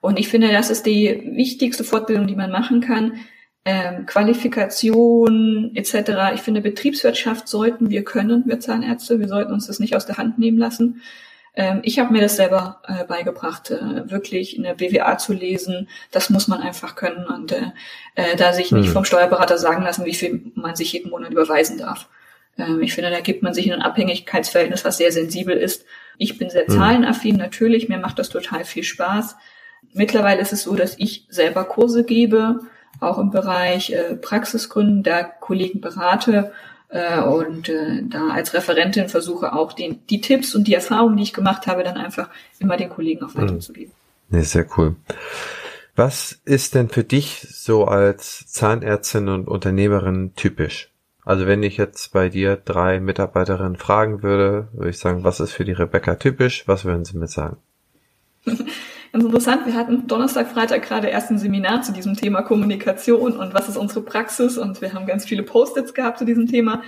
Und 0.00 0.18
ich 0.18 0.28
finde, 0.28 0.50
das 0.50 0.70
ist 0.70 0.84
die 0.86 1.30
wichtigste 1.34 1.84
Fortbildung, 1.84 2.26
die 2.26 2.36
man 2.36 2.50
machen 2.50 2.80
kann, 2.80 3.20
ähm, 3.64 4.06
Qualifikation 4.06 5.72
etc. 5.74 6.32
Ich 6.34 6.40
finde, 6.40 6.60
Betriebswirtschaft 6.60 7.48
sollten 7.48 7.90
wir 7.90 8.04
können, 8.04 8.44
wir 8.46 8.60
Zahnärzte. 8.60 9.20
Wir 9.20 9.28
sollten 9.28 9.52
uns 9.52 9.66
das 9.66 9.80
nicht 9.80 9.94
aus 9.94 10.06
der 10.06 10.16
Hand 10.16 10.38
nehmen 10.38 10.58
lassen. 10.58 11.02
Ähm, 11.54 11.80
ich 11.82 11.98
habe 11.98 12.12
mir 12.12 12.20
das 12.20 12.36
selber 12.36 12.80
äh, 12.86 13.04
beigebracht, 13.04 13.70
äh, 13.70 14.10
wirklich 14.10 14.56
eine 14.56 14.76
BWA 14.76 15.18
zu 15.18 15.32
lesen. 15.32 15.88
Das 16.12 16.30
muss 16.30 16.46
man 16.46 16.60
einfach 16.60 16.94
können 16.94 17.26
und 17.26 17.52
äh, 17.52 17.72
äh, 18.14 18.36
da 18.36 18.52
sich 18.52 18.70
nicht 18.70 18.86
hm. 18.86 18.92
vom 18.92 19.04
Steuerberater 19.04 19.58
sagen 19.58 19.82
lassen, 19.82 20.04
wie 20.04 20.14
viel 20.14 20.52
man 20.54 20.76
sich 20.76 20.92
jeden 20.92 21.10
Monat 21.10 21.32
überweisen 21.32 21.76
darf. 21.76 22.08
Ähm, 22.56 22.80
ich 22.80 22.94
finde, 22.94 23.10
da 23.10 23.20
gibt 23.20 23.42
man 23.42 23.54
sich 23.54 23.66
in 23.66 23.72
ein 23.72 23.82
Abhängigkeitsverhältnis, 23.82 24.84
was 24.84 24.98
sehr 24.98 25.10
sensibel 25.10 25.56
ist. 25.56 25.84
Ich 26.16 26.38
bin 26.38 26.48
sehr 26.48 26.66
hm. 26.66 26.74
zahlenaffin, 26.74 27.36
natürlich. 27.36 27.88
Mir 27.88 27.98
macht 27.98 28.20
das 28.20 28.28
total 28.28 28.64
viel 28.64 28.84
Spaß. 28.84 29.36
Mittlerweile 29.92 30.40
ist 30.40 30.52
es 30.52 30.62
so, 30.62 30.76
dass 30.76 30.98
ich 30.98 31.26
selber 31.28 31.64
Kurse 31.64 32.04
gebe 32.04 32.60
auch 33.00 33.18
im 33.18 33.30
Bereich 33.30 33.90
äh, 33.90 34.16
Praxisgründen, 34.16 35.02
da 35.02 35.22
Kollegen 35.22 35.80
berate 35.80 36.52
äh, 36.88 37.20
und 37.20 37.68
äh, 37.68 38.02
da 38.04 38.28
als 38.28 38.54
Referentin 38.54 39.08
versuche 39.08 39.52
auch 39.52 39.72
den, 39.72 40.06
die 40.08 40.20
Tipps 40.20 40.54
und 40.54 40.64
die 40.68 40.74
Erfahrungen, 40.74 41.16
die 41.16 41.22
ich 41.22 41.32
gemacht 41.32 41.66
habe, 41.66 41.84
dann 41.84 41.96
einfach 41.96 42.28
immer 42.58 42.76
den 42.76 42.88
Kollegen 42.88 43.24
auch 43.24 43.34
weiterzugeben. 43.34 43.92
Ja, 44.30 44.42
sehr 44.42 44.66
cool. 44.76 44.96
Was 45.96 46.38
ist 46.44 46.74
denn 46.74 46.88
für 46.88 47.04
dich 47.04 47.46
so 47.50 47.84
als 47.86 48.46
Zahnärztin 48.46 49.28
und 49.28 49.48
Unternehmerin 49.48 50.32
typisch? 50.36 50.92
Also 51.24 51.46
wenn 51.46 51.62
ich 51.62 51.76
jetzt 51.76 52.12
bei 52.12 52.28
dir 52.28 52.56
drei 52.56 53.00
Mitarbeiterinnen 53.00 53.76
fragen 53.76 54.22
würde, 54.22 54.68
würde 54.72 54.90
ich 54.90 54.98
sagen, 54.98 55.24
was 55.24 55.40
ist 55.40 55.52
für 55.52 55.64
die 55.64 55.72
Rebecca 55.72 56.14
typisch? 56.14 56.66
Was 56.66 56.84
würden 56.84 57.04
sie 57.04 57.18
mir 57.18 57.28
sagen? 57.28 57.58
Ganz 59.12 59.24
interessant, 59.24 59.64
wir 59.64 59.74
hatten 59.74 60.06
Donnerstag, 60.06 60.48
Freitag 60.48 60.82
gerade 60.82 61.08
erst 61.08 61.30
ein 61.30 61.38
Seminar 61.38 61.82
zu 61.82 61.92
diesem 61.92 62.14
Thema 62.14 62.42
Kommunikation 62.42 63.36
und 63.36 63.54
was 63.54 63.68
ist 63.68 63.76
unsere 63.76 64.02
Praxis 64.02 64.58
und 64.58 64.82
wir 64.82 64.92
haben 64.92 65.06
ganz 65.06 65.24
viele 65.24 65.42
Post-its 65.42 65.94
gehabt 65.94 66.18
zu 66.18 66.26
diesem 66.26 66.46
Thema, 66.46 66.82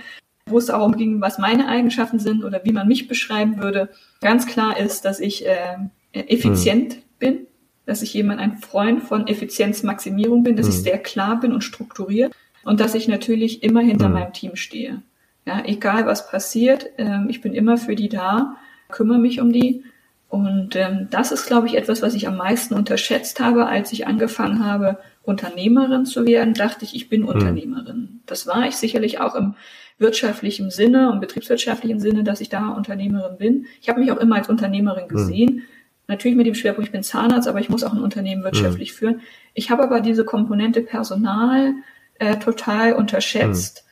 wo 0.45 0.59
es 0.59 0.67
darum 0.67 0.95
ging, 0.95 1.19
was 1.19 1.39
meine 1.39 1.67
Eigenschaften 1.67 2.19
sind 2.19 2.43
oder 2.43 2.61
wie 2.63 2.73
man 2.73 2.87
mich 2.87 3.07
beschreiben 3.07 3.57
würde. 3.57 3.89
Ganz 4.21 4.45
klar 4.45 4.77
ist, 4.77 5.03
dass 5.03 5.19
ich 5.19 5.47
äh, 5.47 5.77
effizient 6.13 6.93
hm. 6.93 7.01
bin, 7.17 7.47
dass 7.85 8.03
ich 8.03 8.13
jemand 8.13 8.39
ein 8.39 8.57
Freund 8.57 9.01
von 9.01 9.27
Effizienzmaximierung 9.27 10.43
bin, 10.43 10.55
dass 10.55 10.67
hm. 10.67 10.73
ich 10.73 10.81
sehr 10.81 10.99
klar 10.99 11.39
bin 11.39 11.53
und 11.53 11.63
strukturiert 11.63 12.33
und 12.63 12.79
dass 12.79 12.93
ich 12.93 13.07
natürlich 13.07 13.63
immer 13.63 13.81
hinter 13.81 14.05
hm. 14.05 14.13
meinem 14.13 14.33
Team 14.33 14.55
stehe. 14.55 15.01
Ja, 15.47 15.63
egal 15.65 16.05
was 16.05 16.29
passiert, 16.29 16.87
äh, 16.97 17.25
ich 17.29 17.41
bin 17.41 17.53
immer 17.53 17.77
für 17.77 17.95
die 17.95 18.09
da, 18.09 18.57
kümmere 18.89 19.17
mich 19.17 19.41
um 19.41 19.51
die 19.51 19.83
und 20.31 20.77
ähm, 20.77 21.07
das 21.11 21.33
ist, 21.33 21.45
glaube 21.45 21.67
ich, 21.67 21.75
etwas, 21.75 22.01
was 22.01 22.15
ich 22.15 22.25
am 22.25 22.37
meisten 22.37 22.73
unterschätzt 22.73 23.41
habe, 23.41 23.65
als 23.65 23.91
ich 23.91 24.07
angefangen 24.07 24.65
habe, 24.65 24.97
Unternehmerin 25.23 26.05
zu 26.05 26.25
werden, 26.25 26.53
dachte 26.53 26.85
ich, 26.85 26.95
ich 26.95 27.09
bin 27.09 27.23
hm. 27.23 27.27
Unternehmerin. 27.27 28.21
Das 28.27 28.47
war 28.47 28.65
ich 28.65 28.77
sicherlich 28.77 29.19
auch 29.19 29.35
im 29.35 29.55
wirtschaftlichen 29.97 30.71
Sinne 30.71 31.11
und 31.11 31.19
betriebswirtschaftlichen 31.19 31.99
Sinne, 31.99 32.23
dass 32.23 32.39
ich 32.39 32.47
da 32.47 32.69
Unternehmerin 32.69 33.37
bin. 33.37 33.65
Ich 33.81 33.89
habe 33.89 33.99
mich 33.99 34.09
auch 34.09 34.17
immer 34.19 34.37
als 34.37 34.47
Unternehmerin 34.47 35.03
hm. 35.03 35.09
gesehen. 35.09 35.49
Hm. 35.49 35.61
Natürlich 36.07 36.37
mit 36.37 36.47
dem 36.47 36.55
Schwerpunkt, 36.55 36.87
ich 36.87 36.93
bin 36.93 37.03
Zahnarzt, 37.03 37.49
aber 37.49 37.59
ich 37.59 37.67
muss 37.67 37.83
auch 37.83 37.91
ein 37.91 38.01
Unternehmen 38.01 38.45
wirtschaftlich 38.45 38.91
hm. 38.91 38.95
führen. 38.95 39.21
Ich 39.53 39.69
habe 39.69 39.83
aber 39.83 39.99
diese 39.99 40.23
Komponente 40.23 40.79
Personal 40.79 41.73
äh, 42.19 42.37
total 42.37 42.93
unterschätzt 42.93 43.85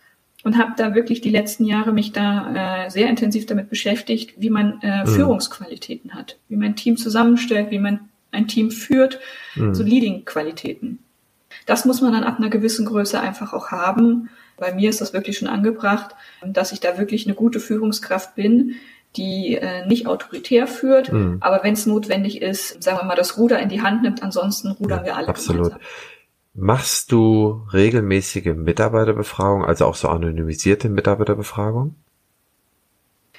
und 0.43 0.57
habe 0.57 0.73
da 0.77 0.95
wirklich 0.95 1.21
die 1.21 1.29
letzten 1.29 1.65
Jahre 1.65 1.91
mich 1.91 2.11
da 2.11 2.85
äh, 2.85 2.89
sehr 2.89 3.09
intensiv 3.09 3.45
damit 3.45 3.69
beschäftigt, 3.69 4.35
wie 4.37 4.49
man 4.49 4.79
äh, 4.81 5.03
mhm. 5.03 5.07
Führungsqualitäten 5.07 6.13
hat, 6.13 6.37
wie 6.47 6.55
man 6.55 6.69
ein 6.69 6.75
Team 6.75 6.97
zusammenstellt, 6.97 7.71
wie 7.71 7.79
man 7.79 8.09
ein 8.31 8.47
Team 8.47 8.71
führt, 8.71 9.19
mhm. 9.55 9.73
so 9.73 9.83
Leading-Qualitäten. 9.83 10.99
Das 11.65 11.85
muss 11.85 12.01
man 12.01 12.13
dann 12.13 12.23
ab 12.23 12.37
einer 12.37 12.49
gewissen 12.49 12.85
Größe 12.85 13.19
einfach 13.19 13.53
auch 13.53 13.71
haben. 13.71 14.29
Bei 14.57 14.73
mir 14.73 14.89
ist 14.89 15.01
das 15.01 15.13
wirklich 15.13 15.37
schon 15.37 15.47
angebracht, 15.47 16.15
dass 16.45 16.71
ich 16.71 16.79
da 16.79 16.97
wirklich 16.97 17.25
eine 17.25 17.35
gute 17.35 17.59
Führungskraft 17.59 18.35
bin, 18.35 18.75
die 19.15 19.55
äh, 19.55 19.87
nicht 19.87 20.05
autoritär 20.05 20.67
führt, 20.67 21.11
mhm. 21.11 21.37
aber 21.41 21.63
wenn 21.63 21.73
es 21.73 21.87
notwendig 21.87 22.41
ist, 22.41 22.81
sagen 22.83 22.99
wir 22.99 23.05
mal, 23.05 23.15
das 23.15 23.37
Ruder 23.37 23.59
in 23.59 23.69
die 23.69 23.81
Hand 23.81 24.03
nimmt, 24.03 24.21
ansonsten 24.21 24.69
rudern 24.71 25.03
wir 25.03 25.17
alle. 25.17 25.27
Absolut. 25.27 25.71
Gemeinsam. 25.71 25.81
Machst 26.53 27.11
du 27.11 27.67
regelmäßige 27.71 28.53
Mitarbeiterbefragung, 28.55 29.63
also 29.63 29.85
auch 29.85 29.95
so 29.95 30.09
anonymisierte 30.09 30.89
Mitarbeiterbefragung? 30.89 31.95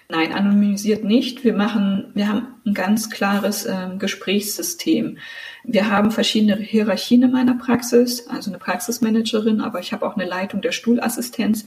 Nein, 0.09 0.33
anonymisiert 0.33 1.05
nicht. 1.05 1.45
Wir 1.45 1.55
machen, 1.55 2.11
wir 2.15 2.29
haben 2.29 2.49
ein 2.67 2.75
ganz 2.75 3.11
klares 3.11 3.65
äh, 3.65 3.91
Gesprächssystem. 3.99 5.19
Wir 5.65 5.91
haben 5.91 6.11
verschiedene 6.11 6.57
Hierarchien 6.57 7.23
in 7.23 7.31
meiner 7.31 7.55
Praxis, 7.55 8.27
also 8.27 8.51
eine 8.51 8.59
Praxismanagerin, 8.59 9.61
aber 9.61 9.79
ich 9.79 9.93
habe 9.93 10.05
auch 10.07 10.17
eine 10.17 10.29
Leitung 10.29 10.63
der 10.63 10.73
Stuhlassistenz, 10.73 11.67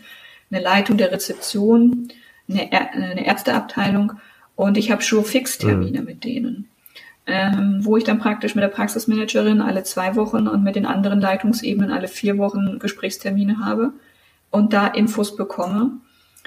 eine 0.51 0.61
Leitung 0.61 0.97
der 0.97 1.11
Rezeption, 1.11 2.09
eine, 2.49 2.69
eine 2.71 3.25
Ärzteabteilung 3.25 4.13
und 4.55 4.77
ich 4.77 4.91
habe 4.91 5.01
schon 5.01 5.23
Fixtermine 5.23 6.01
mhm. 6.01 6.05
mit 6.05 6.23
denen 6.23 6.67
ähm, 7.25 7.79
wo 7.81 7.97
ich 7.97 8.03
dann 8.03 8.19
praktisch 8.19 8.55
mit 8.55 8.63
der 8.63 8.69
Praxismanagerin 8.69 9.61
alle 9.61 9.83
zwei 9.83 10.15
Wochen 10.15 10.47
und 10.47 10.63
mit 10.63 10.75
den 10.75 10.85
anderen 10.85 11.21
Leitungsebenen 11.21 11.91
alle 11.91 12.07
vier 12.07 12.37
Wochen 12.37 12.79
Gesprächstermine 12.79 13.59
habe 13.63 13.93
und 14.51 14.73
da 14.73 14.87
Infos 14.87 15.35
bekomme. 15.35 15.91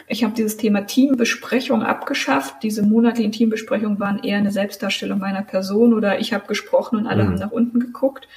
Ich 0.09 0.23
habe 0.23 0.35
dieses 0.35 0.57
Thema 0.57 0.87
Teambesprechung 0.87 1.83
abgeschafft. 1.83 2.63
Diese 2.63 2.83
monatlichen 2.83 3.33
Teambesprechungen 3.33 3.99
waren 3.99 4.23
eher 4.23 4.39
eine 4.39 4.53
Selbstdarstellung 4.53 5.19
meiner 5.19 5.43
Person 5.43 5.95
oder 5.95 6.21
ich 6.21 6.33
habe 6.33 6.47
gesprochen 6.47 6.99
und 6.99 7.07
alle 7.07 7.25
mhm. 7.25 7.29
haben 7.29 7.35
nach 7.37 7.51
unten 7.51 7.81
geguckt. 7.81 8.29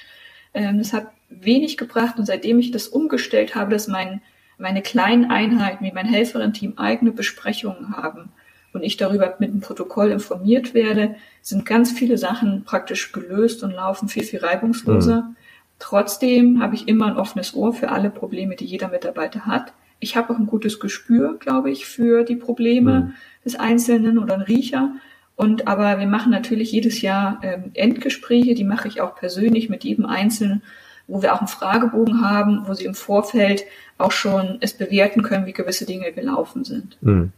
Ähm, 0.54 0.78
das 0.78 0.92
hat 0.92 1.08
wenig 1.28 1.76
gebracht 1.76 2.18
und 2.18 2.26
seitdem 2.26 2.58
ich 2.58 2.70
das 2.70 2.88
umgestellt 2.88 3.54
habe, 3.54 3.70
dass 3.70 3.86
mein, 3.86 4.22
meine 4.58 4.82
kleinen 4.82 5.30
Einheiten 5.30 5.84
wie 5.84 5.92
mein 5.92 6.06
Helferin-Team 6.06 6.78
eigene 6.78 7.12
Besprechungen 7.12 7.96
haben, 7.96 8.32
und 8.72 8.82
ich 8.82 8.96
darüber 8.96 9.34
mit 9.38 9.52
dem 9.52 9.60
Protokoll 9.60 10.10
informiert 10.10 10.74
werde, 10.74 11.16
sind 11.42 11.66
ganz 11.66 11.90
viele 11.90 12.18
Sachen 12.18 12.64
praktisch 12.64 13.12
gelöst 13.12 13.62
und 13.62 13.72
laufen 13.72 14.08
viel, 14.08 14.22
viel 14.22 14.40
reibungsloser. 14.40 15.22
Mhm. 15.22 15.36
Trotzdem 15.78 16.62
habe 16.62 16.74
ich 16.74 16.86
immer 16.86 17.06
ein 17.06 17.16
offenes 17.16 17.54
Ohr 17.54 17.72
für 17.72 17.90
alle 17.90 18.10
Probleme, 18.10 18.54
die 18.54 18.66
jeder 18.66 18.88
Mitarbeiter 18.88 19.46
hat. 19.46 19.72
Ich 19.98 20.16
habe 20.16 20.32
auch 20.32 20.38
ein 20.38 20.46
gutes 20.46 20.78
Gespür, 20.78 21.36
glaube 21.38 21.70
ich, 21.70 21.86
für 21.86 22.22
die 22.22 22.36
Probleme 22.36 23.00
mhm. 23.00 23.14
des 23.44 23.56
Einzelnen 23.56 24.18
oder 24.18 24.34
ein 24.34 24.42
Riecher. 24.42 24.92
Und 25.36 25.66
aber 25.66 25.98
wir 25.98 26.06
machen 26.06 26.30
natürlich 26.30 26.70
jedes 26.70 27.00
Jahr 27.00 27.40
ähm, 27.42 27.70
Endgespräche, 27.72 28.54
die 28.54 28.64
mache 28.64 28.88
ich 28.88 29.00
auch 29.00 29.16
persönlich 29.16 29.70
mit 29.70 29.84
jedem 29.84 30.04
Einzelnen, 30.04 30.62
wo 31.06 31.22
wir 31.22 31.34
auch 31.34 31.38
einen 31.38 31.48
Fragebogen 31.48 32.20
haben, 32.20 32.68
wo 32.68 32.74
sie 32.74 32.84
im 32.84 32.94
Vorfeld 32.94 33.64
auch 33.96 34.12
schon 34.12 34.58
es 34.60 34.74
bewerten 34.74 35.22
können, 35.22 35.46
wie 35.46 35.52
gewisse 35.52 35.86
Dinge 35.86 36.12
gelaufen 36.12 36.64
sind. 36.64 36.98
Mhm. 37.00 37.32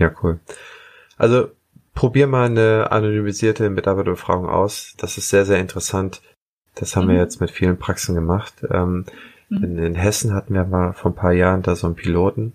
Ja, 0.00 0.10
cool. 0.22 0.40
Also 1.18 1.50
probier 1.94 2.26
mal 2.26 2.46
eine 2.46 2.90
anonymisierte 2.90 3.68
Mitarbeiterbefragung 3.68 4.48
aus. 4.48 4.94
Das 4.96 5.18
ist 5.18 5.28
sehr, 5.28 5.44
sehr 5.44 5.58
interessant. 5.58 6.22
Das 6.74 6.96
haben 6.96 7.04
mhm. 7.04 7.10
wir 7.10 7.16
jetzt 7.18 7.40
mit 7.40 7.50
vielen 7.50 7.78
Praxen 7.78 8.14
gemacht. 8.14 8.54
Ähm, 8.70 9.04
mhm. 9.50 9.64
in, 9.64 9.78
in, 9.78 9.94
Hessen 9.94 10.34
hatten 10.34 10.54
wir 10.54 10.64
mal 10.64 10.94
vor 10.94 11.10
ein 11.10 11.16
paar 11.16 11.32
Jahren 11.32 11.62
da 11.62 11.76
so 11.76 11.86
einen 11.86 11.96
Piloten. 11.96 12.54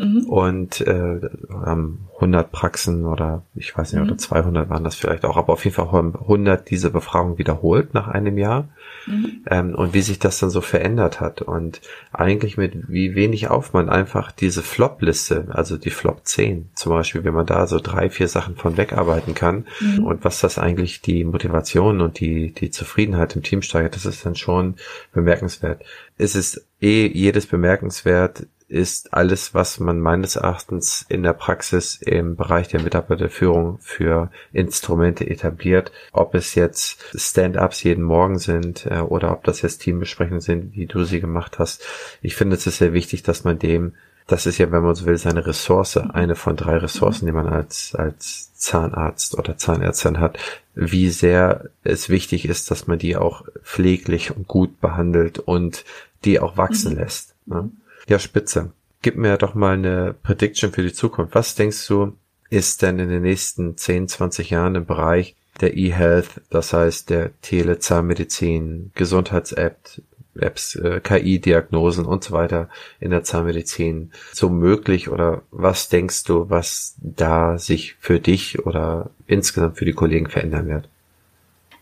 Mhm. 0.00 0.24
Und 0.28 0.80
äh, 0.80 1.20
haben 1.50 2.08
100 2.14 2.50
Praxen 2.50 3.04
oder 3.04 3.42
ich 3.54 3.76
weiß 3.76 3.92
nicht, 3.92 4.02
oder 4.02 4.16
200 4.16 4.66
mhm. 4.66 4.70
waren 4.70 4.84
das 4.84 4.94
vielleicht 4.94 5.26
auch, 5.26 5.36
aber 5.36 5.52
auf 5.52 5.64
jeden 5.64 5.74
Fall 5.74 5.88
100 5.88 6.70
diese 6.70 6.90
Befragung 6.90 7.36
wiederholt 7.36 7.92
nach 7.92 8.08
einem 8.08 8.38
Jahr. 8.38 8.68
Mhm. 9.06 9.44
Ähm, 9.46 9.74
und 9.74 9.92
wie 9.92 10.00
sich 10.00 10.18
das 10.18 10.38
dann 10.38 10.48
so 10.48 10.62
verändert 10.62 11.20
hat 11.20 11.42
und 11.42 11.82
eigentlich 12.12 12.56
mit 12.56 12.88
wie 12.88 13.14
wenig 13.14 13.48
Aufwand 13.48 13.90
einfach 13.90 14.32
diese 14.32 14.62
Flop-Liste, 14.62 15.48
also 15.50 15.76
die 15.76 15.90
Flop 15.90 16.20
10 16.24 16.70
zum 16.74 16.92
Beispiel, 16.92 17.24
wenn 17.24 17.34
man 17.34 17.46
da 17.46 17.66
so 17.66 17.78
drei, 17.78 18.08
vier 18.08 18.28
Sachen 18.28 18.56
von 18.56 18.78
wegarbeiten 18.78 19.34
kann 19.34 19.66
mhm. 19.80 20.04
und 20.04 20.24
was 20.24 20.40
das 20.40 20.58
eigentlich 20.58 21.02
die 21.02 21.24
Motivation 21.24 22.00
und 22.00 22.20
die, 22.20 22.52
die 22.52 22.70
Zufriedenheit 22.70 23.36
im 23.36 23.42
Team 23.42 23.60
steigert, 23.60 23.96
das 23.96 24.06
ist 24.06 24.24
dann 24.24 24.36
schon 24.36 24.76
bemerkenswert. 25.12 25.82
Es 26.16 26.34
ist 26.34 26.66
eh 26.80 27.06
jedes 27.06 27.46
bemerkenswert, 27.46 28.46
ist 28.70 29.12
alles, 29.12 29.52
was 29.52 29.80
man 29.80 29.98
meines 29.98 30.36
Erachtens 30.36 31.04
in 31.08 31.24
der 31.24 31.32
Praxis 31.32 31.96
im 32.00 32.36
Bereich 32.36 32.68
der 32.68 32.80
Mitarbeiterführung 32.80 33.78
für 33.80 34.30
Instrumente 34.52 35.28
etabliert. 35.28 35.90
Ob 36.12 36.34
es 36.34 36.54
jetzt 36.54 37.04
Stand-ups 37.14 37.82
jeden 37.82 38.04
Morgen 38.04 38.38
sind 38.38 38.86
äh, 38.86 39.00
oder 39.00 39.32
ob 39.32 39.42
das 39.44 39.60
jetzt 39.62 39.78
Teambesprechungen 39.78 40.40
sind, 40.40 40.74
wie 40.74 40.86
du 40.86 41.02
sie 41.04 41.20
gemacht 41.20 41.58
hast. 41.58 41.84
Ich 42.22 42.36
finde, 42.36 42.56
es 42.56 42.66
ist 42.66 42.78
sehr 42.78 42.92
wichtig, 42.92 43.24
dass 43.24 43.44
man 43.44 43.58
dem 43.58 43.94
das 44.30 44.46
ist 44.46 44.58
ja, 44.58 44.70
wenn 44.70 44.84
man 44.84 44.94
so 44.94 45.06
will, 45.06 45.18
seine 45.18 45.44
Ressource, 45.44 45.96
eine 45.96 46.36
von 46.36 46.54
drei 46.54 46.76
Ressourcen, 46.76 47.26
die 47.26 47.32
man 47.32 47.48
als, 47.48 47.96
als 47.96 48.54
Zahnarzt 48.54 49.36
oder 49.36 49.56
Zahnärztin 49.56 50.20
hat, 50.20 50.38
wie 50.76 51.10
sehr 51.10 51.70
es 51.82 52.08
wichtig 52.08 52.48
ist, 52.48 52.70
dass 52.70 52.86
man 52.86 53.00
die 53.00 53.16
auch 53.16 53.44
pfleglich 53.64 54.36
und 54.36 54.46
gut 54.46 54.80
behandelt 54.80 55.40
und 55.40 55.84
die 56.24 56.38
auch 56.38 56.56
wachsen 56.56 56.92
mhm. 56.92 56.98
lässt. 57.00 57.34
Ne? 57.46 57.70
Ja, 58.10 58.18
spitze. 58.18 58.72
Gib 59.02 59.16
mir 59.16 59.36
doch 59.36 59.54
mal 59.54 59.74
eine 59.74 60.16
Prediction 60.20 60.72
für 60.72 60.82
die 60.82 60.92
Zukunft. 60.92 61.32
Was 61.36 61.54
denkst 61.54 61.86
du, 61.86 62.16
ist 62.50 62.82
denn 62.82 62.98
in 62.98 63.08
den 63.08 63.22
nächsten 63.22 63.76
10, 63.76 64.08
20 64.08 64.50
Jahren 64.50 64.74
im 64.74 64.84
Bereich 64.84 65.36
der 65.60 65.76
E-Health, 65.76 66.40
das 66.50 66.72
heißt 66.72 67.08
der 67.08 67.30
Telezahnmedizin, 67.40 68.90
Gesundheits-App, 68.96 70.02
Apps, 70.34 70.74
äh, 70.74 71.00
KI-Diagnosen 71.00 72.04
und 72.04 72.24
so 72.24 72.32
weiter 72.32 72.68
in 72.98 73.12
der 73.12 73.22
Zahnmedizin 73.22 74.10
so 74.32 74.48
möglich 74.48 75.08
oder 75.08 75.42
was 75.52 75.88
denkst 75.88 76.24
du, 76.24 76.50
was 76.50 76.96
da 76.98 77.58
sich 77.58 77.94
für 78.00 78.18
dich 78.18 78.66
oder 78.66 79.10
insgesamt 79.28 79.78
für 79.78 79.84
die 79.84 79.92
Kollegen 79.92 80.28
verändern 80.28 80.66
wird? 80.66 80.88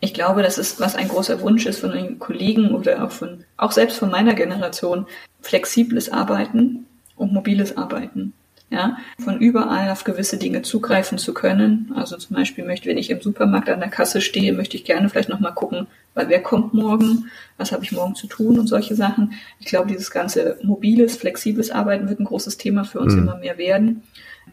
Ich 0.00 0.14
glaube, 0.14 0.42
das 0.42 0.58
ist, 0.58 0.80
was 0.80 0.94
ein 0.94 1.08
großer 1.08 1.40
Wunsch 1.40 1.66
ist 1.66 1.80
von 1.80 1.90
den 1.90 2.18
Kollegen 2.18 2.72
oder 2.74 3.04
auch 3.04 3.10
von, 3.10 3.44
auch 3.56 3.72
selbst 3.72 3.98
von 3.98 4.10
meiner 4.10 4.34
Generation, 4.34 5.06
flexibles 5.40 6.10
Arbeiten 6.10 6.86
und 7.16 7.32
mobiles 7.32 7.76
Arbeiten. 7.76 8.32
Ja, 8.70 8.98
von 9.18 9.38
überall 9.38 9.90
auf 9.90 10.04
gewisse 10.04 10.36
Dinge 10.36 10.60
zugreifen 10.60 11.16
zu 11.16 11.32
können. 11.32 11.90
Also 11.96 12.18
zum 12.18 12.36
Beispiel 12.36 12.66
möchte, 12.66 12.86
wenn 12.90 12.98
ich 12.98 13.08
im 13.08 13.22
Supermarkt 13.22 13.70
an 13.70 13.80
der 13.80 13.88
Kasse 13.88 14.20
stehe, 14.20 14.52
möchte 14.52 14.76
ich 14.76 14.84
gerne 14.84 15.08
vielleicht 15.08 15.30
nochmal 15.30 15.54
gucken, 15.54 15.86
weil 16.12 16.28
wer 16.28 16.42
kommt 16.42 16.74
morgen, 16.74 17.30
was 17.56 17.72
habe 17.72 17.82
ich 17.84 17.92
morgen 17.92 18.14
zu 18.14 18.26
tun 18.26 18.58
und 18.58 18.66
solche 18.66 18.94
Sachen. 18.94 19.32
Ich 19.58 19.64
glaube, 19.64 19.88
dieses 19.88 20.10
ganze 20.10 20.58
mobiles, 20.62 21.16
flexibles 21.16 21.70
Arbeiten 21.70 22.10
wird 22.10 22.20
ein 22.20 22.26
großes 22.26 22.58
Thema 22.58 22.84
für 22.84 23.00
uns 23.00 23.14
mhm. 23.14 23.22
immer 23.22 23.36
mehr 23.38 23.56
werden. 23.56 24.02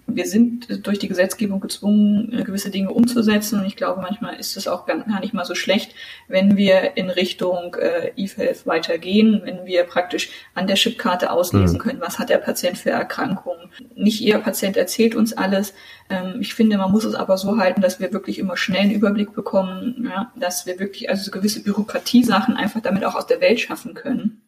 Wir 0.07 0.25
sind 0.25 0.85
durch 0.85 0.99
die 0.99 1.07
Gesetzgebung 1.07 1.59
gezwungen, 1.59 2.43
gewisse 2.45 2.69
Dinge 2.69 2.91
umzusetzen. 2.91 3.59
Und 3.59 3.65
ich 3.65 3.75
glaube, 3.75 4.01
manchmal 4.01 4.35
ist 4.35 4.57
es 4.57 4.67
auch 4.67 4.85
gar 4.85 5.19
nicht 5.19 5.33
mal 5.33 5.45
so 5.45 5.55
schlecht, 5.55 5.93
wenn 6.27 6.57
wir 6.57 6.97
in 6.97 7.09
Richtung 7.09 7.75
äh, 7.75 8.11
eFealth 8.15 8.65
weitergehen, 8.65 9.41
wenn 9.43 9.65
wir 9.65 9.83
praktisch 9.83 10.29
an 10.53 10.67
der 10.67 10.75
Chipkarte 10.75 11.31
auslesen 11.31 11.77
mhm. 11.77 11.81
können, 11.81 12.01
was 12.01 12.19
hat 12.19 12.29
der 12.29 12.37
Patient 12.37 12.77
für 12.77 12.91
Erkrankungen. 12.91 13.69
Nicht 13.95 14.19
jeder 14.19 14.39
Patient 14.39 14.77
erzählt 14.77 15.15
uns 15.15 15.33
alles. 15.33 15.73
Ähm, 16.09 16.37
ich 16.39 16.53
finde, 16.53 16.77
man 16.77 16.91
muss 16.91 17.05
es 17.05 17.15
aber 17.15 17.37
so 17.37 17.57
halten, 17.57 17.81
dass 17.81 17.99
wir 17.99 18.13
wirklich 18.13 18.39
immer 18.39 18.57
schnell 18.57 18.81
einen 18.81 18.91
Überblick 18.91 19.33
bekommen, 19.33 20.07
ja, 20.09 20.31
dass 20.35 20.65
wir 20.65 20.79
wirklich 20.79 21.09
also 21.09 21.23
so 21.23 21.31
gewisse 21.31 21.63
Bürokratiesachen 21.63 22.55
einfach 22.55 22.81
damit 22.81 23.03
auch 23.03 23.15
aus 23.15 23.27
der 23.27 23.41
Welt 23.41 23.59
schaffen 23.59 23.93
können. 23.93 24.41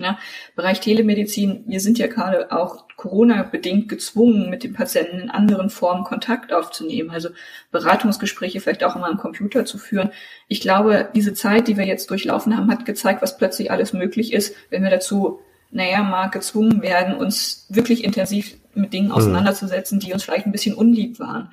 Ja, 0.00 0.18
Bereich 0.56 0.80
Telemedizin, 0.80 1.64
wir 1.66 1.80
sind 1.80 1.98
ja 1.98 2.06
gerade 2.06 2.52
auch 2.52 2.86
Corona-bedingt 2.96 3.88
gezwungen, 3.88 4.50
mit 4.50 4.64
den 4.64 4.72
Patienten 4.72 5.18
in 5.18 5.30
anderen 5.30 5.70
Formen 5.70 6.04
Kontakt 6.04 6.52
aufzunehmen, 6.52 7.10
also 7.10 7.30
Beratungsgespräche 7.70 8.60
vielleicht 8.60 8.84
auch 8.84 8.96
immer 8.96 9.08
am 9.08 9.18
Computer 9.18 9.64
zu 9.64 9.78
führen. 9.78 10.10
Ich 10.48 10.60
glaube, 10.60 11.08
diese 11.14 11.34
Zeit, 11.34 11.68
die 11.68 11.76
wir 11.76 11.86
jetzt 11.86 12.10
durchlaufen 12.10 12.56
haben, 12.56 12.70
hat 12.70 12.84
gezeigt, 12.84 13.22
was 13.22 13.38
plötzlich 13.38 13.70
alles 13.70 13.92
möglich 13.92 14.32
ist, 14.32 14.54
wenn 14.70 14.82
wir 14.82 14.90
dazu, 14.90 15.40
naja, 15.70 16.02
mal 16.02 16.28
gezwungen 16.28 16.82
werden, 16.82 17.14
uns 17.14 17.66
wirklich 17.68 18.04
intensiv 18.04 18.56
mit 18.74 18.92
Dingen 18.92 19.08
hm. 19.08 19.16
auseinanderzusetzen, 19.16 20.00
die 20.00 20.12
uns 20.12 20.24
vielleicht 20.24 20.46
ein 20.46 20.52
bisschen 20.52 20.74
unlieb 20.74 21.18
waren. 21.18 21.50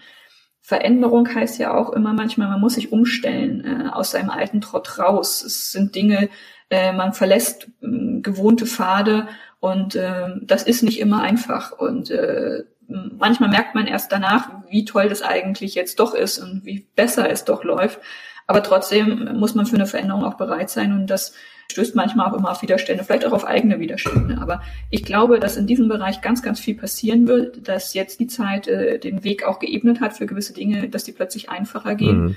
Veränderung 0.68 1.34
heißt 1.34 1.60
ja 1.60 1.74
auch 1.74 1.92
immer 1.94 2.12
manchmal, 2.12 2.50
man 2.50 2.60
muss 2.60 2.74
sich 2.74 2.92
umstellen, 2.92 3.64
äh, 3.64 3.90
aus 3.90 4.12
seinem 4.12 4.30
alten 4.30 4.60
Trott 4.60 5.00
raus. 5.00 5.42
Es 5.42 5.72
sind 5.72 5.96
Dinge, 5.96 6.28
äh, 6.70 6.92
man 6.92 7.14
verlässt 7.14 7.68
äh, 7.82 8.20
gewohnte 8.22 8.66
Pfade 8.66 9.28
und 9.60 9.96
äh, 9.96 10.30
das 10.42 10.64
ist 10.64 10.84
nicht 10.84 11.00
immer 11.00 11.22
einfach. 11.22 11.72
Und 11.72 12.12
äh, 12.12 12.64
manchmal 12.88 13.50
merkt 13.50 13.76
man 13.76 13.88
erst 13.88 14.12
danach, 14.12 14.50
wie 14.70 14.86
toll 14.86 15.10
das 15.10 15.22
eigentlich 15.22 15.76
jetzt 15.76 16.00
doch 16.00 16.14
ist 16.14 16.40
und 16.40 16.66
wie 16.66 16.88
besser 16.96 17.30
es 17.30 17.46
doch 17.46 17.64
läuft. 17.64 18.00
Aber 18.48 18.64
trotzdem 18.64 19.38
muss 19.38 19.56
man 19.56 19.66
für 19.66 19.76
eine 19.76 19.88
Veränderung 19.88 20.24
auch 20.24 20.36
bereit 20.36 20.70
sein 20.70 20.94
und 20.94 21.08
das 21.08 21.34
stößt 21.70 21.96
manchmal 21.96 22.30
auch 22.30 22.38
immer 22.38 22.52
auf 22.52 22.62
Widerstände, 22.62 23.04
vielleicht 23.04 23.26
auch 23.26 23.34
auf 23.34 23.46
eigene 23.46 23.80
Widerstände. 23.80 24.38
Aber 24.40 24.62
ich 24.90 25.04
glaube, 25.04 25.40
dass 25.40 25.58
in 25.58 25.68
diesem 25.68 25.90
Bereich 25.90 26.22
ganz, 26.22 26.42
ganz 26.42 26.60
viel 26.60 26.76
passieren 26.76 27.28
wird, 27.28 27.68
dass 27.68 27.94
jetzt 27.94 28.22
die 28.22 28.28
Zeit 28.28 28.68
äh, 28.68 29.00
den 29.00 29.26
Weg 29.26 29.44
auch 29.44 29.60
geebnet 29.60 30.00
hat 30.00 30.14
für 30.14 30.26
gewisse 30.26 30.54
Dinge, 30.54 30.88
dass 30.88 31.04
die 31.04 31.12
plötzlich 31.12 31.50
einfacher 31.50 31.96
gehen. 31.96 32.24
Mhm. 32.24 32.36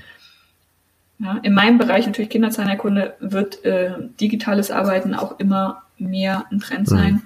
Ja, 1.21 1.37
in 1.43 1.53
meinem 1.53 1.77
Bereich 1.77 2.07
natürlich 2.07 2.31
Kinderzahnerkunde 2.31 3.15
wird 3.19 3.63
äh, 3.63 3.93
digitales 4.19 4.71
Arbeiten 4.71 5.13
auch 5.13 5.39
immer 5.39 5.83
mehr 5.97 6.45
ein 6.51 6.59
Trend 6.59 6.89
mhm. 6.89 6.95
sein. 6.95 7.13
Mhm. 7.13 7.21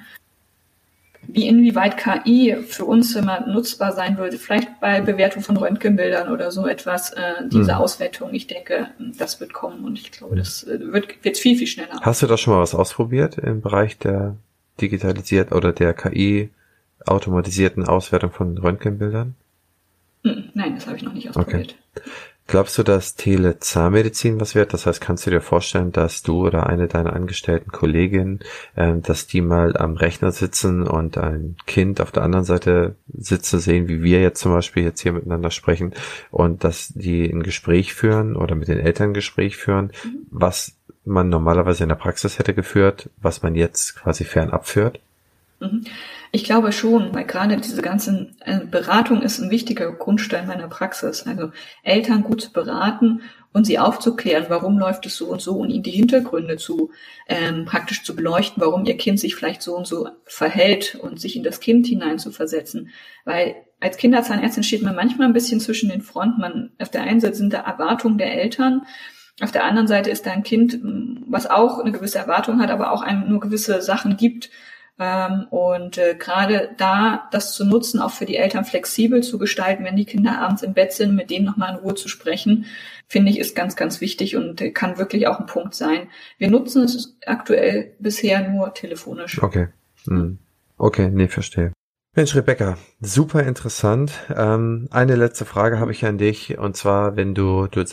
Wie 1.28 1.48
inwieweit 1.48 1.98
KI 1.98 2.58
für 2.68 2.86
uns 2.86 3.16
immer 3.16 3.48
nutzbar 3.48 3.94
sein 3.94 4.18
würde, 4.18 4.38
vielleicht 4.38 4.80
bei 4.80 5.02
Bewertung 5.02 5.42
von 5.42 5.58
Röntgenbildern 5.58 6.32
oder 6.32 6.52
so 6.52 6.68
etwas, 6.68 7.14
äh, 7.14 7.48
diese 7.52 7.74
mhm. 7.74 7.80
Auswertung, 7.80 8.34
ich 8.34 8.48
denke, 8.48 8.90
das 9.00 9.40
wird 9.40 9.54
kommen 9.54 9.86
und 9.86 9.98
ich 9.98 10.12
glaube, 10.12 10.36
das 10.36 10.64
äh, 10.64 10.80
wird 10.92 11.24
wird 11.24 11.38
viel, 11.38 11.58
viel 11.58 11.68
schneller. 11.68 12.00
Hast 12.02 12.22
du 12.22 12.28
da 12.28 12.38
schon 12.38 12.54
mal 12.54 12.60
was 12.60 12.76
ausprobiert 12.76 13.38
im 13.38 13.62
Bereich 13.62 13.98
der 13.98 14.36
digitalisierten 14.82 15.58
oder 15.58 15.72
der 15.72 15.94
KI 15.94 16.52
automatisierten 17.06 17.86
Auswertung 17.86 18.32
von 18.32 18.58
Röntgenbildern? 18.58 19.36
Hm, 20.24 20.50
nein, 20.54 20.76
das 20.76 20.86
habe 20.86 20.98
ich 20.98 21.04
noch 21.04 21.14
nicht 21.14 21.30
ausprobiert. 21.30 21.76
Okay. 21.96 22.10
Glaubst 22.48 22.78
du, 22.78 22.84
dass 22.84 23.16
Telezahnmedizin 23.16 24.40
was 24.40 24.54
wird? 24.54 24.74
Das 24.74 24.86
heißt, 24.86 25.02
kannst 25.02 25.26
du 25.26 25.32
dir 25.32 25.42
vorstellen, 25.42 25.92
dass 25.92 26.22
du 26.22 26.46
oder 26.46 26.68
eine 26.68 26.88
deiner 26.88 27.14
angestellten 27.14 27.72
Kolleginnen, 27.72 28.40
äh, 28.76 28.94
dass 28.98 29.26
die 29.26 29.42
mal 29.42 29.76
am 29.76 29.96
Rechner 29.96 30.32
sitzen 30.32 30.84
und 30.84 31.18
ein 31.18 31.56
Kind 31.66 32.02
auf 32.02 32.12
der 32.12 32.22
anderen 32.22 32.46
Seite 32.46 32.96
sitzen 33.08 33.60
sehen, 33.60 33.88
wie 33.88 34.04
wir 34.04 34.22
jetzt 34.22 34.42
zum 34.42 34.52
Beispiel 34.52 34.84
jetzt 34.84 35.02
hier 35.02 35.14
miteinander 35.14 35.50
sprechen 35.50 35.94
und 36.30 36.64
dass 36.64 36.90
die 36.90 37.26
ein 37.26 37.42
Gespräch 37.42 37.96
führen 37.96 38.36
oder 38.36 38.54
mit 38.54 38.68
den 38.68 38.80
Eltern 38.80 39.10
ein 39.10 39.14
Gespräch 39.16 39.58
führen, 39.58 39.92
mhm. 40.04 40.28
was 40.30 40.76
man 41.04 41.30
normalerweise 41.30 41.84
in 41.84 41.90
der 41.90 41.96
Praxis 41.96 42.38
hätte 42.38 42.54
geführt, 42.54 43.10
was 43.22 43.42
man 43.42 43.56
jetzt 43.56 43.96
quasi 43.96 44.24
fernab 44.24 44.68
führt? 44.68 45.00
Mhm. 45.72 45.82
Ich 46.32 46.44
glaube 46.44 46.72
schon, 46.72 47.14
weil 47.14 47.26
gerade 47.26 47.56
diese 47.58 47.82
ganzen 47.82 48.36
äh, 48.42 48.60
Beratung 48.60 49.22
ist 49.22 49.40
ein 49.40 49.52
wichtiger 49.52 49.92
Grundstein 49.94 50.48
meiner 50.48 50.68
Praxis. 50.68 51.26
Also 51.26 51.52
Eltern 51.84 52.24
gut 52.24 52.42
zu 52.42 52.52
beraten 52.52 53.22
und 53.54 53.66
sie 53.66 53.80
aufzuklären, 53.80 54.46
warum 54.50 54.78
läuft 54.78 55.06
es 55.06 55.16
so 55.16 55.28
und 55.28 55.42
so 55.42 55.54
und 55.54 55.70
ihnen 55.70 55.84
die 55.84 55.92
Hintergründe 55.92 56.58
zu 56.58 56.92
ähm, 57.28 57.66
praktisch 57.66 58.04
zu 58.04 58.16
beleuchten, 58.16 58.62
warum 58.62 58.86
ihr 58.86 58.98
Kind 58.98 59.20
sich 59.20 59.36
vielleicht 59.36 59.62
so 59.62 59.76
und 59.76 59.88
so 59.88 60.10
verhält 60.26 60.96
und 60.96 61.22
sich 61.22 61.38
in 61.38 61.44
das 61.44 61.62
Kind 61.62 61.88
hinein 61.88 62.20
zu 62.20 62.32
versetzen. 62.32 62.90
Weil 63.24 63.56
als 63.80 63.98
Kinderzahnärztin 63.98 64.64
steht 64.64 64.82
man 64.82 64.96
manchmal 64.96 65.28
ein 65.28 65.34
bisschen 65.34 65.60
zwischen 65.60 65.90
den 65.90 66.02
Fronten. 66.02 66.42
Man, 66.42 66.72
auf 66.80 66.90
der 66.90 67.04
einen 67.04 67.22
Seite 67.22 67.36
sind 67.36 67.54
da 67.54 67.60
Erwartungen 67.60 68.18
der 68.18 68.34
Eltern, 68.34 68.82
auf 69.42 69.52
der 69.52 69.66
anderen 69.66 69.88
Seite 69.88 70.10
ist 70.10 70.26
da 70.26 70.32
ein 70.32 70.44
Kind, 70.44 70.80
was 71.28 71.46
auch 71.50 71.80
eine 71.80 71.92
gewisse 71.92 72.20
Erwartung 72.20 72.62
hat, 72.62 72.70
aber 72.70 72.92
auch 72.92 73.02
einem 73.02 73.28
nur 73.28 73.42
gewisse 73.42 73.82
Sachen 73.82 74.16
gibt, 74.16 74.50
ähm, 74.98 75.48
und 75.50 75.98
äh, 75.98 76.16
gerade 76.18 76.70
da 76.78 77.28
das 77.32 77.54
zu 77.54 77.66
nutzen, 77.66 78.00
auch 78.00 78.12
für 78.12 78.26
die 78.26 78.38
Eltern 78.38 78.64
flexibel 78.64 79.22
zu 79.24 79.38
gestalten, 79.38 79.84
wenn 79.84 79.98
die 79.98 80.06
Kinder 80.06 80.40
abends 80.40 80.64
im 80.64 80.74
Bett 80.74 80.94
sind, 80.94 81.16
mit 81.16 81.30
denen 81.30 81.46
nochmal 81.46 81.74
in 81.74 81.80
Ruhe 81.80 81.96
zu 81.96 82.08
sprechen, 82.08 82.66
finde 83.08 83.32
ich, 83.32 83.40
ist 83.40 83.56
ganz, 83.56 83.76
ganz 83.76 84.00
wichtig 84.00 84.36
und 84.36 84.62
äh, 84.62 84.72
kann 84.72 84.98
wirklich 84.98 85.28
auch 85.28 85.40
ein 85.40 85.48
Punkt 85.48 85.76
sein. 85.76 86.08
Wir 86.38 86.50
nutzen 86.50 86.84
es 86.84 87.18
aktuell 87.26 87.94
bisher 88.00 88.48
nur 88.50 88.74
telefonisch. 88.74 89.42
Okay. 89.42 89.68
Hm. 90.08 90.40
Okay, 90.78 91.10
nee, 91.10 91.28
verstehe. 91.28 91.74
Mensch, 92.16 92.34
Rebecca, 92.34 92.78
super 93.02 93.44
interessant. 93.44 94.14
Ähm, 94.34 94.88
eine 94.92 95.16
letzte 95.16 95.44
Frage 95.44 95.80
habe 95.80 95.92
ich 95.92 96.06
an 96.06 96.18
dich 96.18 96.58
und 96.58 96.78
zwar, 96.78 97.18
wenn 97.18 97.36
du, 97.36 97.68
du 97.68 97.84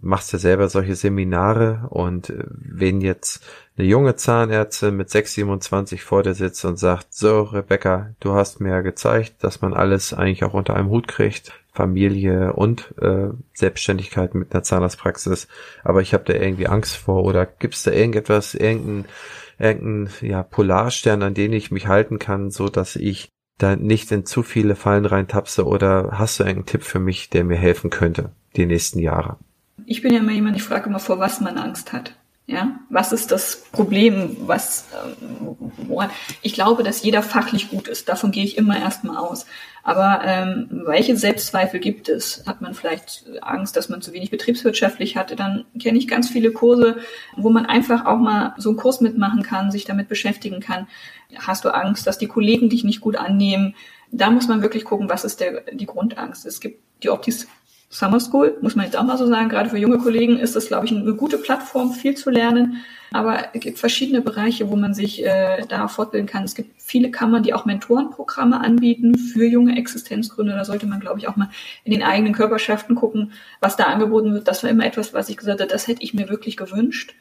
machst 0.00 0.32
ja 0.32 0.38
selber 0.38 0.68
solche 0.68 0.94
Seminare 0.94 1.86
und 1.90 2.30
äh, 2.30 2.44
wenn 2.48 3.00
jetzt 3.00 3.44
eine 3.76 3.86
junge 3.86 4.16
Zahnärztin 4.16 4.96
mit 4.96 5.10
627 5.10 6.02
vor 6.02 6.22
dir 6.22 6.34
sitzt 6.34 6.64
und 6.64 6.78
sagt, 6.78 7.14
so 7.14 7.42
Rebecca, 7.42 8.14
du 8.20 8.34
hast 8.34 8.60
mir 8.60 8.82
gezeigt, 8.82 9.44
dass 9.44 9.60
man 9.60 9.74
alles 9.74 10.12
eigentlich 10.12 10.44
auch 10.44 10.54
unter 10.54 10.74
einem 10.74 10.90
Hut 10.90 11.08
kriegt, 11.08 11.52
Familie 11.72 12.54
und 12.54 12.94
äh, 13.00 13.28
Selbstständigkeit 13.54 14.34
mit 14.34 14.52
einer 14.52 14.64
Zahnarztpraxis, 14.64 15.46
aber 15.84 16.02
ich 16.02 16.12
habe 16.12 16.24
da 16.24 16.34
irgendwie 16.34 16.66
Angst 16.66 16.96
vor 16.96 17.24
oder 17.24 17.46
gibt's 17.46 17.84
da 17.84 17.92
irgendetwas, 17.92 18.54
irgendein, 18.54 19.04
irgendein 19.58 20.10
ja, 20.20 20.42
Polarstern, 20.42 21.22
an 21.22 21.34
den 21.34 21.52
ich 21.52 21.70
mich 21.70 21.86
halten 21.86 22.18
kann, 22.18 22.50
so 22.50 22.68
dass 22.68 22.96
ich 22.96 23.28
da 23.58 23.76
nicht 23.76 24.10
in 24.12 24.24
zu 24.24 24.42
viele 24.42 24.76
Fallen 24.76 25.04
reintapse 25.04 25.66
oder 25.66 26.10
hast 26.12 26.38
du 26.38 26.44
irgendeinen 26.44 26.66
Tipp 26.66 26.82
für 26.82 27.00
mich, 27.00 27.28
der 27.28 27.44
mir 27.44 27.56
helfen 27.56 27.90
könnte, 27.90 28.30
die 28.56 28.66
nächsten 28.66 29.00
Jahre? 29.00 29.36
Ich 29.86 30.02
bin 30.02 30.12
ja 30.12 30.20
immer 30.20 30.32
jemand, 30.32 30.56
ich 30.56 30.62
frage 30.62 30.88
immer, 30.88 30.98
vor 30.98 31.18
was 31.18 31.40
man 31.40 31.58
Angst 31.58 31.92
hat. 31.92 32.14
Ja, 32.50 32.80
was 32.88 33.12
ist 33.12 33.30
das 33.30 33.64
Problem? 33.72 34.34
Was, 34.40 34.86
ähm, 35.20 35.56
woran? 35.86 36.08
Ich 36.40 36.54
glaube, 36.54 36.82
dass 36.82 37.02
jeder 37.02 37.22
fachlich 37.22 37.68
gut 37.68 37.88
ist. 37.88 38.08
Davon 38.08 38.30
gehe 38.30 38.42
ich 38.42 38.56
immer 38.56 38.80
erstmal 38.80 39.18
aus. 39.18 39.44
Aber 39.82 40.22
ähm, 40.24 40.66
welche 40.86 41.14
Selbstzweifel 41.14 41.78
gibt 41.78 42.08
es? 42.08 42.44
Hat 42.46 42.62
man 42.62 42.72
vielleicht 42.72 43.26
Angst, 43.42 43.76
dass 43.76 43.90
man 43.90 44.00
zu 44.00 44.14
wenig 44.14 44.30
betriebswirtschaftlich 44.30 45.18
hatte? 45.18 45.36
Dann 45.36 45.66
kenne 45.78 45.98
ich 45.98 46.08
ganz 46.08 46.30
viele 46.30 46.50
Kurse, 46.50 46.96
wo 47.36 47.50
man 47.50 47.66
einfach 47.66 48.06
auch 48.06 48.18
mal 48.18 48.54
so 48.56 48.70
einen 48.70 48.78
Kurs 48.78 49.02
mitmachen 49.02 49.42
kann, 49.42 49.70
sich 49.70 49.84
damit 49.84 50.08
beschäftigen 50.08 50.60
kann. 50.60 50.86
Hast 51.36 51.66
du 51.66 51.74
Angst, 51.74 52.06
dass 52.06 52.16
die 52.16 52.28
Kollegen 52.28 52.70
dich 52.70 52.82
nicht 52.82 53.02
gut 53.02 53.16
annehmen? 53.16 53.74
Da 54.10 54.30
muss 54.30 54.48
man 54.48 54.62
wirklich 54.62 54.86
gucken, 54.86 55.10
was 55.10 55.24
ist 55.24 55.40
der, 55.40 55.64
die 55.72 55.86
Grundangst. 55.86 56.46
Es 56.46 56.60
gibt 56.60 56.82
die 57.02 57.10
Optis 57.10 57.46
Summer 57.90 58.20
School, 58.20 58.58
muss 58.60 58.76
man 58.76 58.84
jetzt 58.84 58.96
auch 58.96 59.04
mal 59.04 59.16
so 59.16 59.26
sagen, 59.26 59.48
gerade 59.48 59.70
für 59.70 59.78
junge 59.78 59.98
Kollegen 59.98 60.38
ist 60.38 60.54
das, 60.54 60.68
glaube 60.68 60.86
ich, 60.86 60.92
eine 60.92 61.14
gute 61.14 61.38
Plattform, 61.38 61.92
viel 61.92 62.14
zu 62.16 62.30
lernen. 62.30 62.82
Aber 63.10 63.54
es 63.54 63.60
gibt 63.60 63.78
verschiedene 63.78 64.20
Bereiche, 64.20 64.68
wo 64.68 64.76
man 64.76 64.92
sich 64.92 65.24
äh, 65.24 65.64
da 65.66 65.88
fortbilden 65.88 66.28
kann. 66.28 66.44
Es 66.44 66.54
gibt 66.54 66.82
viele 66.82 67.10
Kammern, 67.10 67.42
die 67.42 67.54
auch 67.54 67.64
Mentorenprogramme 67.64 68.60
anbieten 68.60 69.16
für 69.16 69.46
junge 69.46 69.78
Existenzgründer. 69.78 70.54
Da 70.54 70.66
sollte 70.66 70.86
man, 70.86 71.00
glaube 71.00 71.18
ich, 71.18 71.28
auch 71.28 71.36
mal 71.36 71.48
in 71.84 71.92
den 71.92 72.02
eigenen 72.02 72.34
Körperschaften 72.34 72.94
gucken, 72.94 73.32
was 73.60 73.76
da 73.76 73.84
angeboten 73.84 74.34
wird. 74.34 74.46
Das 74.46 74.62
war 74.62 74.68
immer 74.68 74.84
etwas, 74.84 75.14
was 75.14 75.30
ich 75.30 75.38
gesagt 75.38 75.60
habe, 75.60 75.70
das 75.70 75.88
hätte 75.88 76.02
ich 76.02 76.12
mir 76.12 76.28
wirklich 76.28 76.58
gewünscht. 76.58 77.14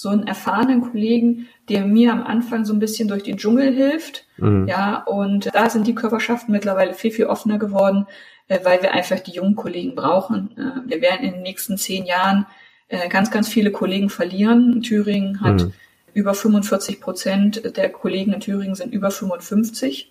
So 0.00 0.08
einen 0.08 0.26
erfahrenen 0.26 0.80
Kollegen, 0.80 1.48
der 1.68 1.84
mir 1.84 2.12
am 2.12 2.22
Anfang 2.22 2.64
so 2.64 2.72
ein 2.72 2.78
bisschen 2.78 3.08
durch 3.08 3.22
den 3.22 3.36
Dschungel 3.36 3.72
hilft. 3.72 4.26
Mhm. 4.38 4.66
Ja, 4.68 5.02
und 5.02 5.50
da 5.52 5.68
sind 5.68 5.86
die 5.86 5.94
Körperschaften 5.94 6.52
mittlerweile 6.52 6.94
viel, 6.94 7.10
viel 7.10 7.26
offener 7.26 7.58
geworden 7.58 8.06
äh, 8.50 8.58
weil 8.64 8.82
wir 8.82 8.92
einfach 8.92 9.20
die 9.20 9.30
jungen 9.30 9.56
Kollegen 9.56 9.94
brauchen. 9.94 10.50
Äh, 10.58 10.90
wir 10.90 11.00
werden 11.00 11.24
in 11.24 11.34
den 11.34 11.42
nächsten 11.42 11.78
zehn 11.78 12.04
Jahren 12.04 12.46
äh, 12.88 13.08
ganz, 13.08 13.30
ganz 13.30 13.48
viele 13.48 13.70
Kollegen 13.70 14.10
verlieren. 14.10 14.82
Thüringen 14.82 15.40
hat 15.40 15.62
mhm. 15.62 15.72
über 16.12 16.34
45 16.34 17.00
Prozent 17.00 17.76
der 17.76 17.90
Kollegen 17.90 18.32
in 18.32 18.40
Thüringen 18.40 18.74
sind 18.74 18.92
über 18.92 19.10
55. 19.10 20.10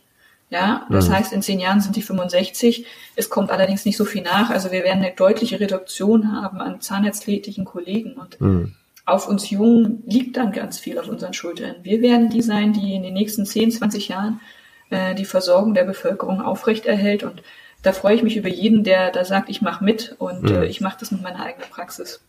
Ja, 0.49 0.87
das 0.89 1.09
mhm. 1.09 1.13
heißt, 1.13 1.33
in 1.33 1.43
zehn 1.43 1.59
Jahren 1.59 1.81
sind 1.81 1.95
die 1.95 2.01
65. 2.01 2.85
Es 3.15 3.29
kommt 3.29 3.51
allerdings 3.51 3.85
nicht 3.85 3.97
so 3.97 4.05
viel 4.05 4.23
nach. 4.23 4.49
Also 4.49 4.71
wir 4.71 4.83
werden 4.83 5.03
eine 5.03 5.13
deutliche 5.13 5.59
Reduktion 5.59 6.31
haben 6.31 6.59
an 6.59 6.81
zahnärztlichen 6.81 7.65
Kollegen 7.65 8.13
und 8.13 8.39
mhm. 8.39 8.73
Auf 9.11 9.27
uns 9.27 9.49
Jungen 9.49 10.03
liegt 10.05 10.37
dann 10.37 10.51
ganz 10.51 10.79
viel 10.79 10.99
auf 10.99 11.07
unseren 11.07 11.33
Schultern. 11.33 11.75
Wir 11.83 12.01
werden 12.01 12.29
die 12.29 12.41
sein, 12.41 12.73
die 12.73 12.95
in 12.95 13.03
den 13.03 13.13
nächsten 13.13 13.45
10, 13.45 13.71
20 13.71 14.07
Jahren 14.09 14.41
äh, 14.89 15.15
die 15.15 15.25
Versorgung 15.25 15.73
der 15.73 15.83
Bevölkerung 15.83 16.41
aufrechterhält. 16.41 17.23
Und 17.23 17.43
da 17.83 17.91
freue 17.91 18.15
ich 18.15 18.23
mich 18.23 18.37
über 18.37 18.49
jeden, 18.49 18.83
der 18.83 19.11
da 19.11 19.25
sagt, 19.25 19.49
ich 19.49 19.61
mache 19.61 19.83
mit 19.83 20.15
und 20.19 20.43
mhm. 20.43 20.55
äh, 20.55 20.65
ich 20.65 20.81
mache 20.81 20.97
das 20.99 21.11
mit 21.11 21.21
meiner 21.21 21.43
eigenen 21.43 21.69
Praxis. 21.69 22.21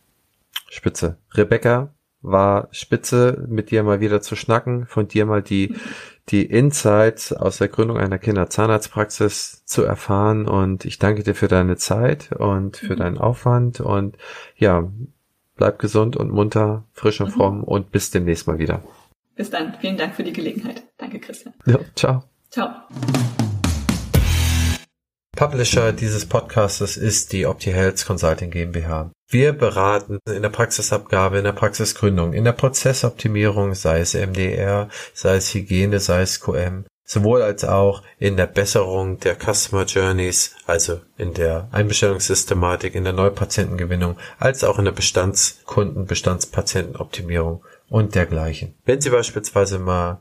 Spitze. 0.69 1.17
Rebecca, 1.35 1.93
war 2.23 2.69
spitze, 2.71 3.45
mit 3.49 3.71
dir 3.71 3.83
mal 3.83 4.01
wieder 4.01 4.21
zu 4.21 4.37
schnacken, 4.37 4.87
von 4.87 5.09
dir 5.09 5.25
mal 5.27 5.43
die, 5.43 5.75
die 6.29 6.45
Insights 6.45 7.33
aus 7.33 7.59
der 7.59 7.69
Gründung 7.69 7.97
einer 7.97 8.19
Kinderzahnarztpraxis 8.19 9.65
zu 9.65 9.83
erfahren. 9.83 10.47
Und 10.47 10.85
ich 10.85 10.99
danke 10.99 11.23
dir 11.23 11.35
für 11.35 11.49
deine 11.49 11.77
Zeit 11.77 12.33
und 12.33 12.77
für 12.77 12.95
mhm. 12.95 12.99
deinen 12.99 13.19
Aufwand. 13.19 13.81
Und 13.81 14.17
ja, 14.57 14.91
bleib 15.61 15.79
gesund 15.79 16.17
und 16.17 16.33
munter, 16.33 16.85
frisch 16.95 17.21
und 17.21 17.29
mhm. 17.29 17.33
fromm 17.33 17.65
und 17.65 17.93
bis 17.93 18.11
demnächst 18.11 18.47
mal 18.47 18.59
wieder. 18.59 18.83
Bis 19.37 19.51
dann. 19.51 19.75
Vielen 19.79 19.99
Dank 19.99 20.15
für 20.15 20.25
die 20.25 20.33
Gelegenheit. 20.33 20.83
Danke, 20.97 21.21
Christian. 21.21 21.53
Ja, 21.67 21.79
ciao. 21.95 22.25
Ciao. 22.51 22.71
Publisher 25.37 25.93
dieses 25.93 26.27
Podcastes 26.27 26.97
ist 26.97 27.33
die 27.33 27.47
OptiHealth 27.47 28.07
Consulting 28.07 28.51
GmbH. 28.51 29.13
Wir 29.29 29.53
beraten 29.53 30.19
in 30.27 30.43
der 30.43 30.49
Praxisabgabe, 30.49 31.39
in 31.39 31.45
der 31.45 31.53
Praxisgründung, 31.53 32.33
in 32.33 32.45
der 32.45 32.53
Prozessoptimierung, 32.53 33.75
sei 33.75 34.01
es 34.01 34.15
MDR, 34.15 34.89
sei 35.13 35.37
es 35.37 35.55
Hygiene, 35.55 36.01
sei 36.01 36.23
es 36.23 36.41
QM, 36.41 36.85
sowohl 37.11 37.43
als 37.43 37.65
auch 37.65 38.05
in 38.21 38.37
der 38.37 38.47
Besserung 38.47 39.19
der 39.19 39.35
Customer 39.35 39.85
Journeys, 39.85 40.55
also 40.67 41.01
in 41.17 41.35
der 41.35 41.67
Einbestellungssystematik, 41.73 42.95
in 42.95 43.03
der 43.03 43.13
Neupatientengewinnung, 43.13 44.17
als 44.39 44.63
auch 44.63 44.79
in 44.79 44.85
der 44.85 44.93
Bestandskunden, 44.93 46.07
Bestandspatientenoptimierung 46.07 47.65
und 47.89 48.15
dergleichen. 48.15 48.77
Wenn 48.85 49.01
Sie 49.01 49.11
beispielsweise 49.11 49.81
mal 49.81 50.21